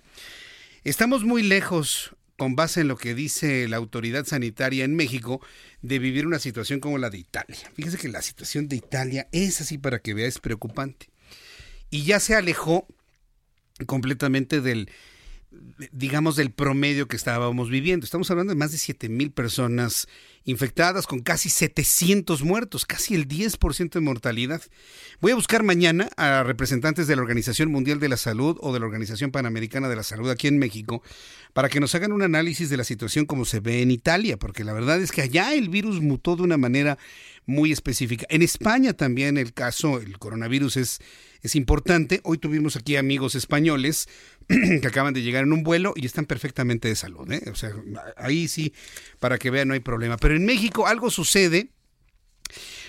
Estamos 0.84 1.24
muy 1.24 1.44
lejos, 1.44 2.16
con 2.38 2.56
base 2.56 2.82
en 2.82 2.88
lo 2.88 2.98
que 2.98 3.14
dice 3.14 3.68
la 3.68 3.78
autoridad 3.78 4.26
sanitaria 4.26 4.84
en 4.84 4.96
México, 4.96 5.40
de 5.84 6.00
vivir 6.00 6.26
una 6.26 6.40
situación 6.40 6.80
como 6.80 6.98
la 6.98 7.12
de 7.12 7.20
Italia. 7.20 7.56
Fíjese 7.76 8.00
que 8.00 8.10
la 8.10 8.24
situación 8.24 8.68
de 8.68 8.78
Italia 8.78 9.28
es 9.32 9.62
así 9.62 9.78
para 9.78 10.00
que 10.00 10.16
vea, 10.16 10.26
es 10.26 10.40
preocupante. 10.40 11.12
Y 11.92 12.06
ya 12.06 12.20
se 12.20 12.36
alejó 12.36 12.88
completamente 13.86 14.60
del, 14.60 14.90
digamos, 15.92 16.36
del 16.36 16.52
promedio 16.52 17.08
que 17.08 17.18
estábamos 17.18 17.70
viviendo. 17.70 18.06
Estamos 18.06 18.32
hablando 18.32 18.52
de 18.52 18.60
más 18.60 18.72
de 18.72 18.78
7 18.78 19.10
mil 19.10 19.32
personas 19.32 20.08
infectadas 20.46 21.08
con 21.08 21.20
casi 21.20 21.50
700 21.50 22.44
muertos, 22.44 22.86
casi 22.86 23.16
el 23.16 23.28
10% 23.28 23.92
de 23.92 24.00
mortalidad. 24.00 24.62
Voy 25.20 25.34
a 25.34 25.36
buscar 25.36 25.64
mañana 25.64 26.10
a 26.18 26.44
representantes 26.44 27.08
de 27.08 27.16
la 27.16 27.22
Organización 27.22 27.70
Mundial 27.70 28.00
de 28.00 28.10
la 28.10 28.18
Salud 28.18 28.58
o 28.62 28.74
de 28.74 28.80
la 28.80 28.86
Organización 28.86 29.32
Panamericana 29.32 29.90
de 29.90 29.96
la 29.96 30.04
Salud 30.04 30.30
aquí 30.30 30.48
en 30.48 30.58
México 30.58 31.04
para 31.54 31.70
que 31.70 31.80
nos 31.80 31.94
hagan 31.96 32.14
un 32.14 32.22
análisis 32.22 32.70
de 32.70 32.78
la 32.78 32.84
situación 32.84 33.26
como 33.26 33.46
se 33.46 33.60
ve 33.60 33.82
en 33.82 33.92
Italia, 33.92 34.38
porque 34.38 34.64
la 34.64 34.74
verdad 34.74 35.02
es 35.02 35.12
que 35.12 35.22
allá 35.22 35.54
el 35.54 35.70
virus 35.70 36.02
mutó 36.02 36.36
de 36.36 36.44
una 36.44 36.58
manera 36.58 36.98
muy 37.52 37.72
específica. 37.72 38.26
En 38.30 38.42
España 38.42 38.94
también 38.94 39.38
el 39.38 39.54
caso, 39.54 40.00
el 40.00 40.18
coronavirus 40.18 40.78
es, 40.78 41.00
es 41.42 41.56
importante. 41.56 42.22
Hoy 42.24 42.38
tuvimos 42.38 42.76
aquí 42.76 42.96
amigos 42.96 43.36
españoles 43.36 44.08
que 44.48 44.88
acaban 44.88 45.14
de 45.14 45.22
llegar 45.22 45.44
en 45.44 45.54
un 45.54 45.64
vuelo 45.64 45.94
y 45.96 46.06
están 46.06 46.26
perfectamente 46.26 46.88
de 46.88 46.96
salud. 46.96 47.32
¿eh? 47.32 47.44
O 47.52 47.56
sea, 47.56 47.72
ahí 48.18 48.48
sí, 48.48 48.74
para 49.20 49.38
que 49.38 49.52
vean, 49.52 49.68
no 49.68 49.74
hay 49.74 49.82
problema. 49.82 50.18
Pero 50.18 50.36
en 50.36 50.46
México 50.46 50.88
algo 50.88 51.12
sucede. 51.12 51.70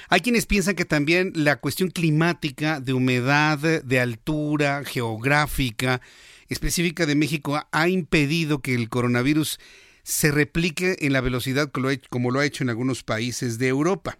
Hay 0.08 0.20
quienes 0.20 0.46
piensan 0.46 0.74
que 0.74 0.84
también 0.84 1.32
la 1.34 1.56
cuestión 1.56 1.90
climática, 1.90 2.80
de 2.80 2.92
humedad, 2.92 3.58
de 3.58 4.00
altura, 4.00 4.82
geográfica, 4.84 6.00
específica 6.48 7.06
de 7.06 7.14
México, 7.14 7.66
ha 7.70 7.88
impedido 7.88 8.60
que 8.60 8.74
el 8.74 8.88
coronavirus 8.90 9.58
se 10.02 10.30
replique 10.30 10.96
en 11.00 11.12
la 11.12 11.20
velocidad 11.20 11.70
como 12.10 12.30
lo 12.30 12.40
ha 12.40 12.44
hecho 12.44 12.64
en 12.64 12.70
algunos 12.70 13.02
países 13.02 13.58
de 13.58 13.68
Europa. 13.68 14.18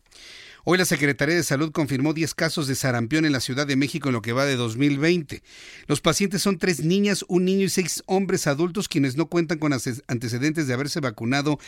Hoy 0.65 0.79
la 0.79 0.85
Secretaría 0.85 1.35
de 1.35 1.43
Salud 1.43 1.73
confirmó 1.73 2.15
10 2.15 2.35
casos 2.35 2.69
de 2.69 2.77
sarampión 2.77 3.25
en 3.25 3.33
la 3.33 3.41
Ciudad 3.41 3.67
de 3.67 3.75
México 3.75 4.09
en 4.09 4.13
lo 4.13 4.23
que 4.23 4.33
va 4.33 4.45
de 4.45 4.55
2020. 4.55 5.43
Los 5.89 6.01
pacientes 6.01 6.41
son 6.41 6.59
tres 6.59 6.85
niñas, 6.85 7.25
un 7.27 7.45
niño 7.45 7.65
y 7.65 7.69
seis 7.69 8.05
hombres 8.07 8.47
adultos 8.47 8.87
quienes 8.89 9.17
no 9.17 9.27
cuentan 9.27 9.59
con 9.59 9.73
antecedentes 9.73 10.69
de 10.69 10.75
haberse 10.75 11.01
vacunado 11.01 11.59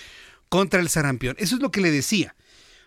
contra 0.49 0.81
el 0.81 0.89
sarampión. 0.89 1.35
Eso 1.41 1.57
es 1.57 1.61
lo 1.61 1.73
que 1.73 1.81
le 1.81 1.91
decía. 1.91 2.37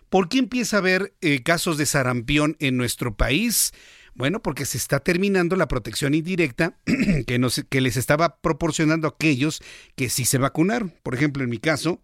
¿Por 0.08 0.30
qué 0.30 0.38
empieza 0.38 0.76
a 0.76 0.80
haber 0.80 1.12
eh, 1.20 1.42
casos 1.42 1.76
de 1.76 1.84
sarampión 1.84 2.56
en 2.60 2.78
nuestro 2.78 3.14
país? 3.14 3.74
Bueno, 4.18 4.42
porque 4.42 4.66
se 4.66 4.78
está 4.78 4.98
terminando 4.98 5.54
la 5.54 5.68
protección 5.68 6.12
indirecta 6.12 6.76
que, 7.28 7.38
nos, 7.38 7.64
que 7.70 7.80
les 7.80 7.96
estaba 7.96 8.40
proporcionando 8.40 9.06
a 9.06 9.10
aquellos 9.10 9.62
que 9.94 10.08
sí 10.08 10.24
se 10.24 10.38
vacunaron. 10.38 10.92
Por 11.04 11.14
ejemplo, 11.14 11.44
en 11.44 11.50
mi 11.50 11.58
caso, 11.58 12.02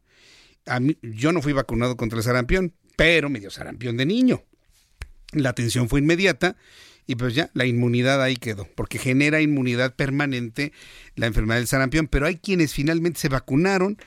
a 0.65 0.79
yo 1.03 1.33
no 1.33 1.43
fui 1.43 1.53
vacunado 1.53 1.97
contra 1.97 2.19
el 2.19 2.25
sarampión, 2.25 2.73
pero 2.95 3.29
me 3.31 3.41
dio 3.41 3.51
sarampión 3.51 3.97
de 3.97 4.07
niño. 4.07 4.45
La 5.33 5.51
atención 5.51 5.89
fue 5.89 5.99
inmediata 5.99 6.57
y 7.05 7.17
pues 7.17 7.35
ya 7.35 7.51
la 7.53 7.67
inmunidad 7.67 8.23
ahí 8.23 8.37
quedó, 8.37 8.69
porque 8.77 8.99
genera 9.01 9.41
inmunidad 9.41 9.97
permanente 9.97 10.73
la 11.17 11.27
enfermedad 11.27 11.59
del 11.59 11.67
sarampión, 11.67 12.07
pero 12.07 12.27
hay 12.27 12.37
quienes 12.37 12.73
finalmente 12.73 13.19
se 13.19 13.29
vacunaron 13.29 13.99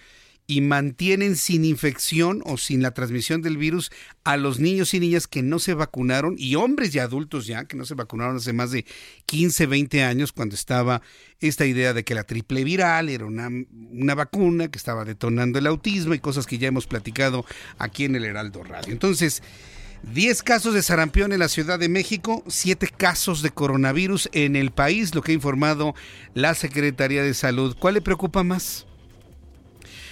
y 0.49 0.61
mantienen 0.61 1.35
sin 1.35 1.65
infección 1.65 2.41
o 2.45 2.57
sin 2.57 2.81
la 2.81 2.91
transmisión 2.91 3.41
del 3.41 3.57
virus 3.57 3.91
a 4.23 4.37
los 4.37 4.59
niños 4.59 4.93
y 4.93 5.01
niñas 5.01 5.27
que 5.27 5.43
no 5.43 5.59
se 5.59 5.73
vacunaron 5.73 6.35
y 6.37 6.55
hombres 6.55 6.95
y 6.95 6.99
adultos 6.99 7.47
ya 7.47 7.65
que 7.65 7.75
no 7.75 7.83
se 7.83 7.95
vacunaron 7.95 8.37
hace 8.37 8.53
más 8.53 8.71
de 8.71 8.85
15, 9.25 9.65
20 9.65 10.03
años 10.03 10.31
cuando 10.31 10.55
estaba 10.55 11.01
esta 11.41 11.65
idea 11.65 11.93
de 11.93 12.05
que 12.05 12.15
la 12.15 12.23
triple 12.23 12.63
viral 12.63 13.09
era 13.09 13.25
una, 13.25 13.49
una 13.91 14.15
vacuna 14.15 14.69
que 14.69 14.77
estaba 14.77 15.03
detonando 15.03 15.59
el 15.59 15.67
autismo 15.67 16.13
y 16.13 16.19
cosas 16.19 16.47
que 16.47 16.57
ya 16.57 16.69
hemos 16.69 16.87
platicado 16.87 17.45
aquí 17.77 18.05
en 18.05 18.15
el 18.15 18.23
Heraldo 18.23 18.63
Radio. 18.63 18.93
Entonces, 18.93 19.43
10 20.13 20.43
casos 20.43 20.73
de 20.73 20.81
sarampión 20.81 21.33
en 21.33 21.39
la 21.39 21.49
Ciudad 21.49 21.77
de 21.77 21.89
México, 21.89 22.43
7 22.47 22.87
casos 22.95 23.41
de 23.41 23.51
coronavirus 23.51 24.29
en 24.31 24.55
el 24.55 24.71
país, 24.71 25.13
lo 25.13 25.21
que 25.21 25.33
ha 25.33 25.35
informado 25.35 25.93
la 26.33 26.53
Secretaría 26.53 27.21
de 27.23 27.33
Salud. 27.33 27.75
¿Cuál 27.77 27.95
le 27.95 28.01
preocupa 28.01 28.43
más? 28.43 28.85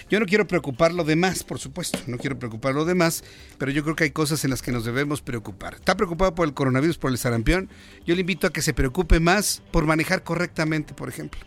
Yo 0.07 0.19
no 0.19 0.27
quiero 0.27 0.45
preocupar 0.45 0.93
lo 0.93 1.03
demás, 1.03 1.43
por 1.43 1.57
supuesto, 1.57 1.97
no 2.05 2.17
quiero 2.17 2.37
preocupar 2.37 2.75
lo 2.75 2.85
demás, 2.85 3.23
pero 3.57 3.71
yo 3.71 3.83
creo 3.83 3.95
que 3.95 4.03
hay 4.03 4.11
cosas 4.11 4.43
en 4.43 4.51
las 4.51 4.61
que 4.61 4.71
nos 4.71 4.85
debemos 4.85 5.21
preocupar. 5.21 5.73
¿Está 5.73 5.97
preocupado 5.97 6.35
por 6.35 6.47
el 6.47 6.53
coronavirus, 6.53 6.99
por 6.99 7.09
el 7.09 7.17
sarampión? 7.17 7.69
Yo 8.05 8.13
le 8.13 8.21
invito 8.21 8.45
a 8.45 8.53
que 8.53 8.61
se 8.61 8.75
preocupe 8.75 9.19
más 9.19 9.63
por 9.71 9.85
manejar 9.85 10.23
correctamente, 10.23 10.93
por 10.93 11.09
ejemplo. 11.09 11.41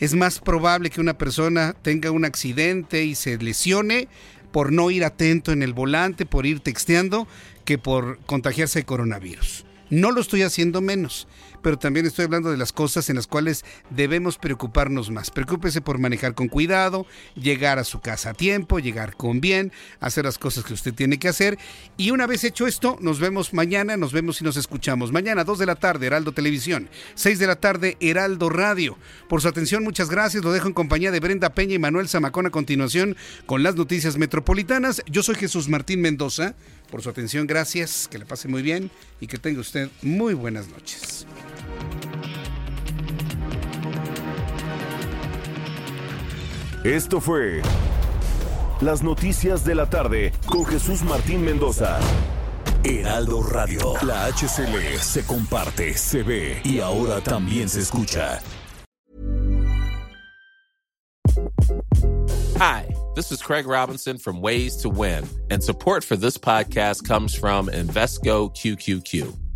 Es 0.00 0.14
más 0.14 0.40
probable 0.40 0.90
que 0.90 1.00
una 1.00 1.16
persona 1.16 1.76
tenga 1.80 2.10
un 2.10 2.24
accidente 2.24 3.04
y 3.04 3.14
se 3.14 3.38
lesione 3.38 4.08
por 4.50 4.72
no 4.72 4.90
ir 4.90 5.04
atento 5.04 5.52
en 5.52 5.62
el 5.62 5.72
volante, 5.72 6.26
por 6.26 6.44
ir 6.44 6.58
texteando, 6.58 7.28
que 7.64 7.78
por 7.78 8.18
contagiarse 8.26 8.80
de 8.80 8.84
coronavirus. 8.84 9.64
No 9.90 10.10
lo 10.10 10.20
estoy 10.20 10.42
haciendo 10.42 10.80
menos, 10.80 11.28
pero 11.62 11.78
también 11.78 12.06
estoy 12.06 12.24
hablando 12.24 12.50
de 12.50 12.56
las 12.56 12.72
cosas 12.72 13.08
en 13.08 13.16
las 13.16 13.26
cuales 13.26 13.64
debemos 13.90 14.38
preocuparnos 14.38 15.10
más. 15.10 15.30
Preocúpese 15.30 15.80
por 15.80 15.98
manejar 15.98 16.34
con 16.34 16.48
cuidado, 16.48 17.06
llegar 17.34 17.78
a 17.78 17.84
su 17.84 18.00
casa 18.00 18.30
a 18.30 18.34
tiempo, 18.34 18.78
llegar 18.78 19.16
con 19.16 19.40
bien, 19.40 19.72
hacer 20.00 20.24
las 20.24 20.38
cosas 20.38 20.64
que 20.64 20.74
usted 20.74 20.92
tiene 20.92 21.18
que 21.18 21.28
hacer. 21.28 21.58
Y 21.96 22.10
una 22.10 22.26
vez 22.26 22.44
hecho 22.44 22.66
esto, 22.66 22.98
nos 23.00 23.20
vemos 23.20 23.54
mañana, 23.54 23.96
nos 23.96 24.12
vemos 24.12 24.40
y 24.40 24.44
nos 24.44 24.56
escuchamos. 24.56 25.12
Mañana, 25.12 25.44
2 25.44 25.58
de 25.58 25.66
la 25.66 25.76
tarde, 25.76 26.06
Heraldo 26.06 26.32
Televisión, 26.32 26.90
6 27.14 27.38
de 27.38 27.46
la 27.46 27.56
tarde, 27.56 27.96
Heraldo 28.00 28.50
Radio. 28.50 28.98
Por 29.28 29.40
su 29.40 29.48
atención, 29.48 29.84
muchas 29.84 30.10
gracias. 30.10 30.44
Lo 30.44 30.52
dejo 30.52 30.68
en 30.68 30.74
compañía 30.74 31.10
de 31.10 31.20
Brenda 31.20 31.54
Peña 31.54 31.74
y 31.74 31.78
Manuel 31.78 32.08
Zamacón 32.08 32.46
a 32.46 32.50
continuación 32.50 33.16
con 33.46 33.62
las 33.62 33.76
noticias 33.76 34.18
metropolitanas. 34.18 35.02
Yo 35.06 35.22
soy 35.22 35.36
Jesús 35.36 35.68
Martín 35.68 36.00
Mendoza 36.00 36.54
por 36.90 37.02
su 37.02 37.08
atención, 37.08 37.46
gracias, 37.46 38.06
que 38.06 38.18
le 38.18 38.26
pase 38.26 38.48
muy 38.48 38.60
bien 38.60 38.90
y 39.18 39.26
que 39.26 39.38
tenga 39.38 39.60
usted 39.60 39.88
muy 40.02 40.34
buenas 40.34 40.68
noches. 40.68 41.26
Esto 46.84 47.20
fue 47.20 47.62
Las 48.80 49.04
Noticias 49.04 49.64
de 49.64 49.76
la 49.76 49.88
Tarde 49.88 50.32
con 50.46 50.64
Jesús 50.66 51.04
Martín 51.04 51.44
Mendoza. 51.44 52.00
Heraldo 52.82 53.40
Radio, 53.44 53.94
la 54.02 54.26
HCL 54.26 54.98
se 54.98 55.24
comparte, 55.24 55.94
se 55.94 56.24
ve 56.24 56.60
y 56.64 56.80
ahora 56.80 57.20
también 57.20 57.68
se 57.68 57.78
escucha. 57.80 58.40
Hi. 62.58 62.92
This 63.14 63.30
is 63.30 63.42
Craig 63.42 63.66
Robinson 63.66 64.16
from 64.16 64.40
Ways 64.40 64.78
to 64.78 64.88
Win, 64.88 65.24
and 65.50 65.62
support 65.62 66.02
for 66.02 66.16
this 66.16 66.38
podcast 66.38 67.06
comes 67.06 67.34
from 67.34 67.68
Invesco 67.68 68.50
QQQ. 68.50 69.51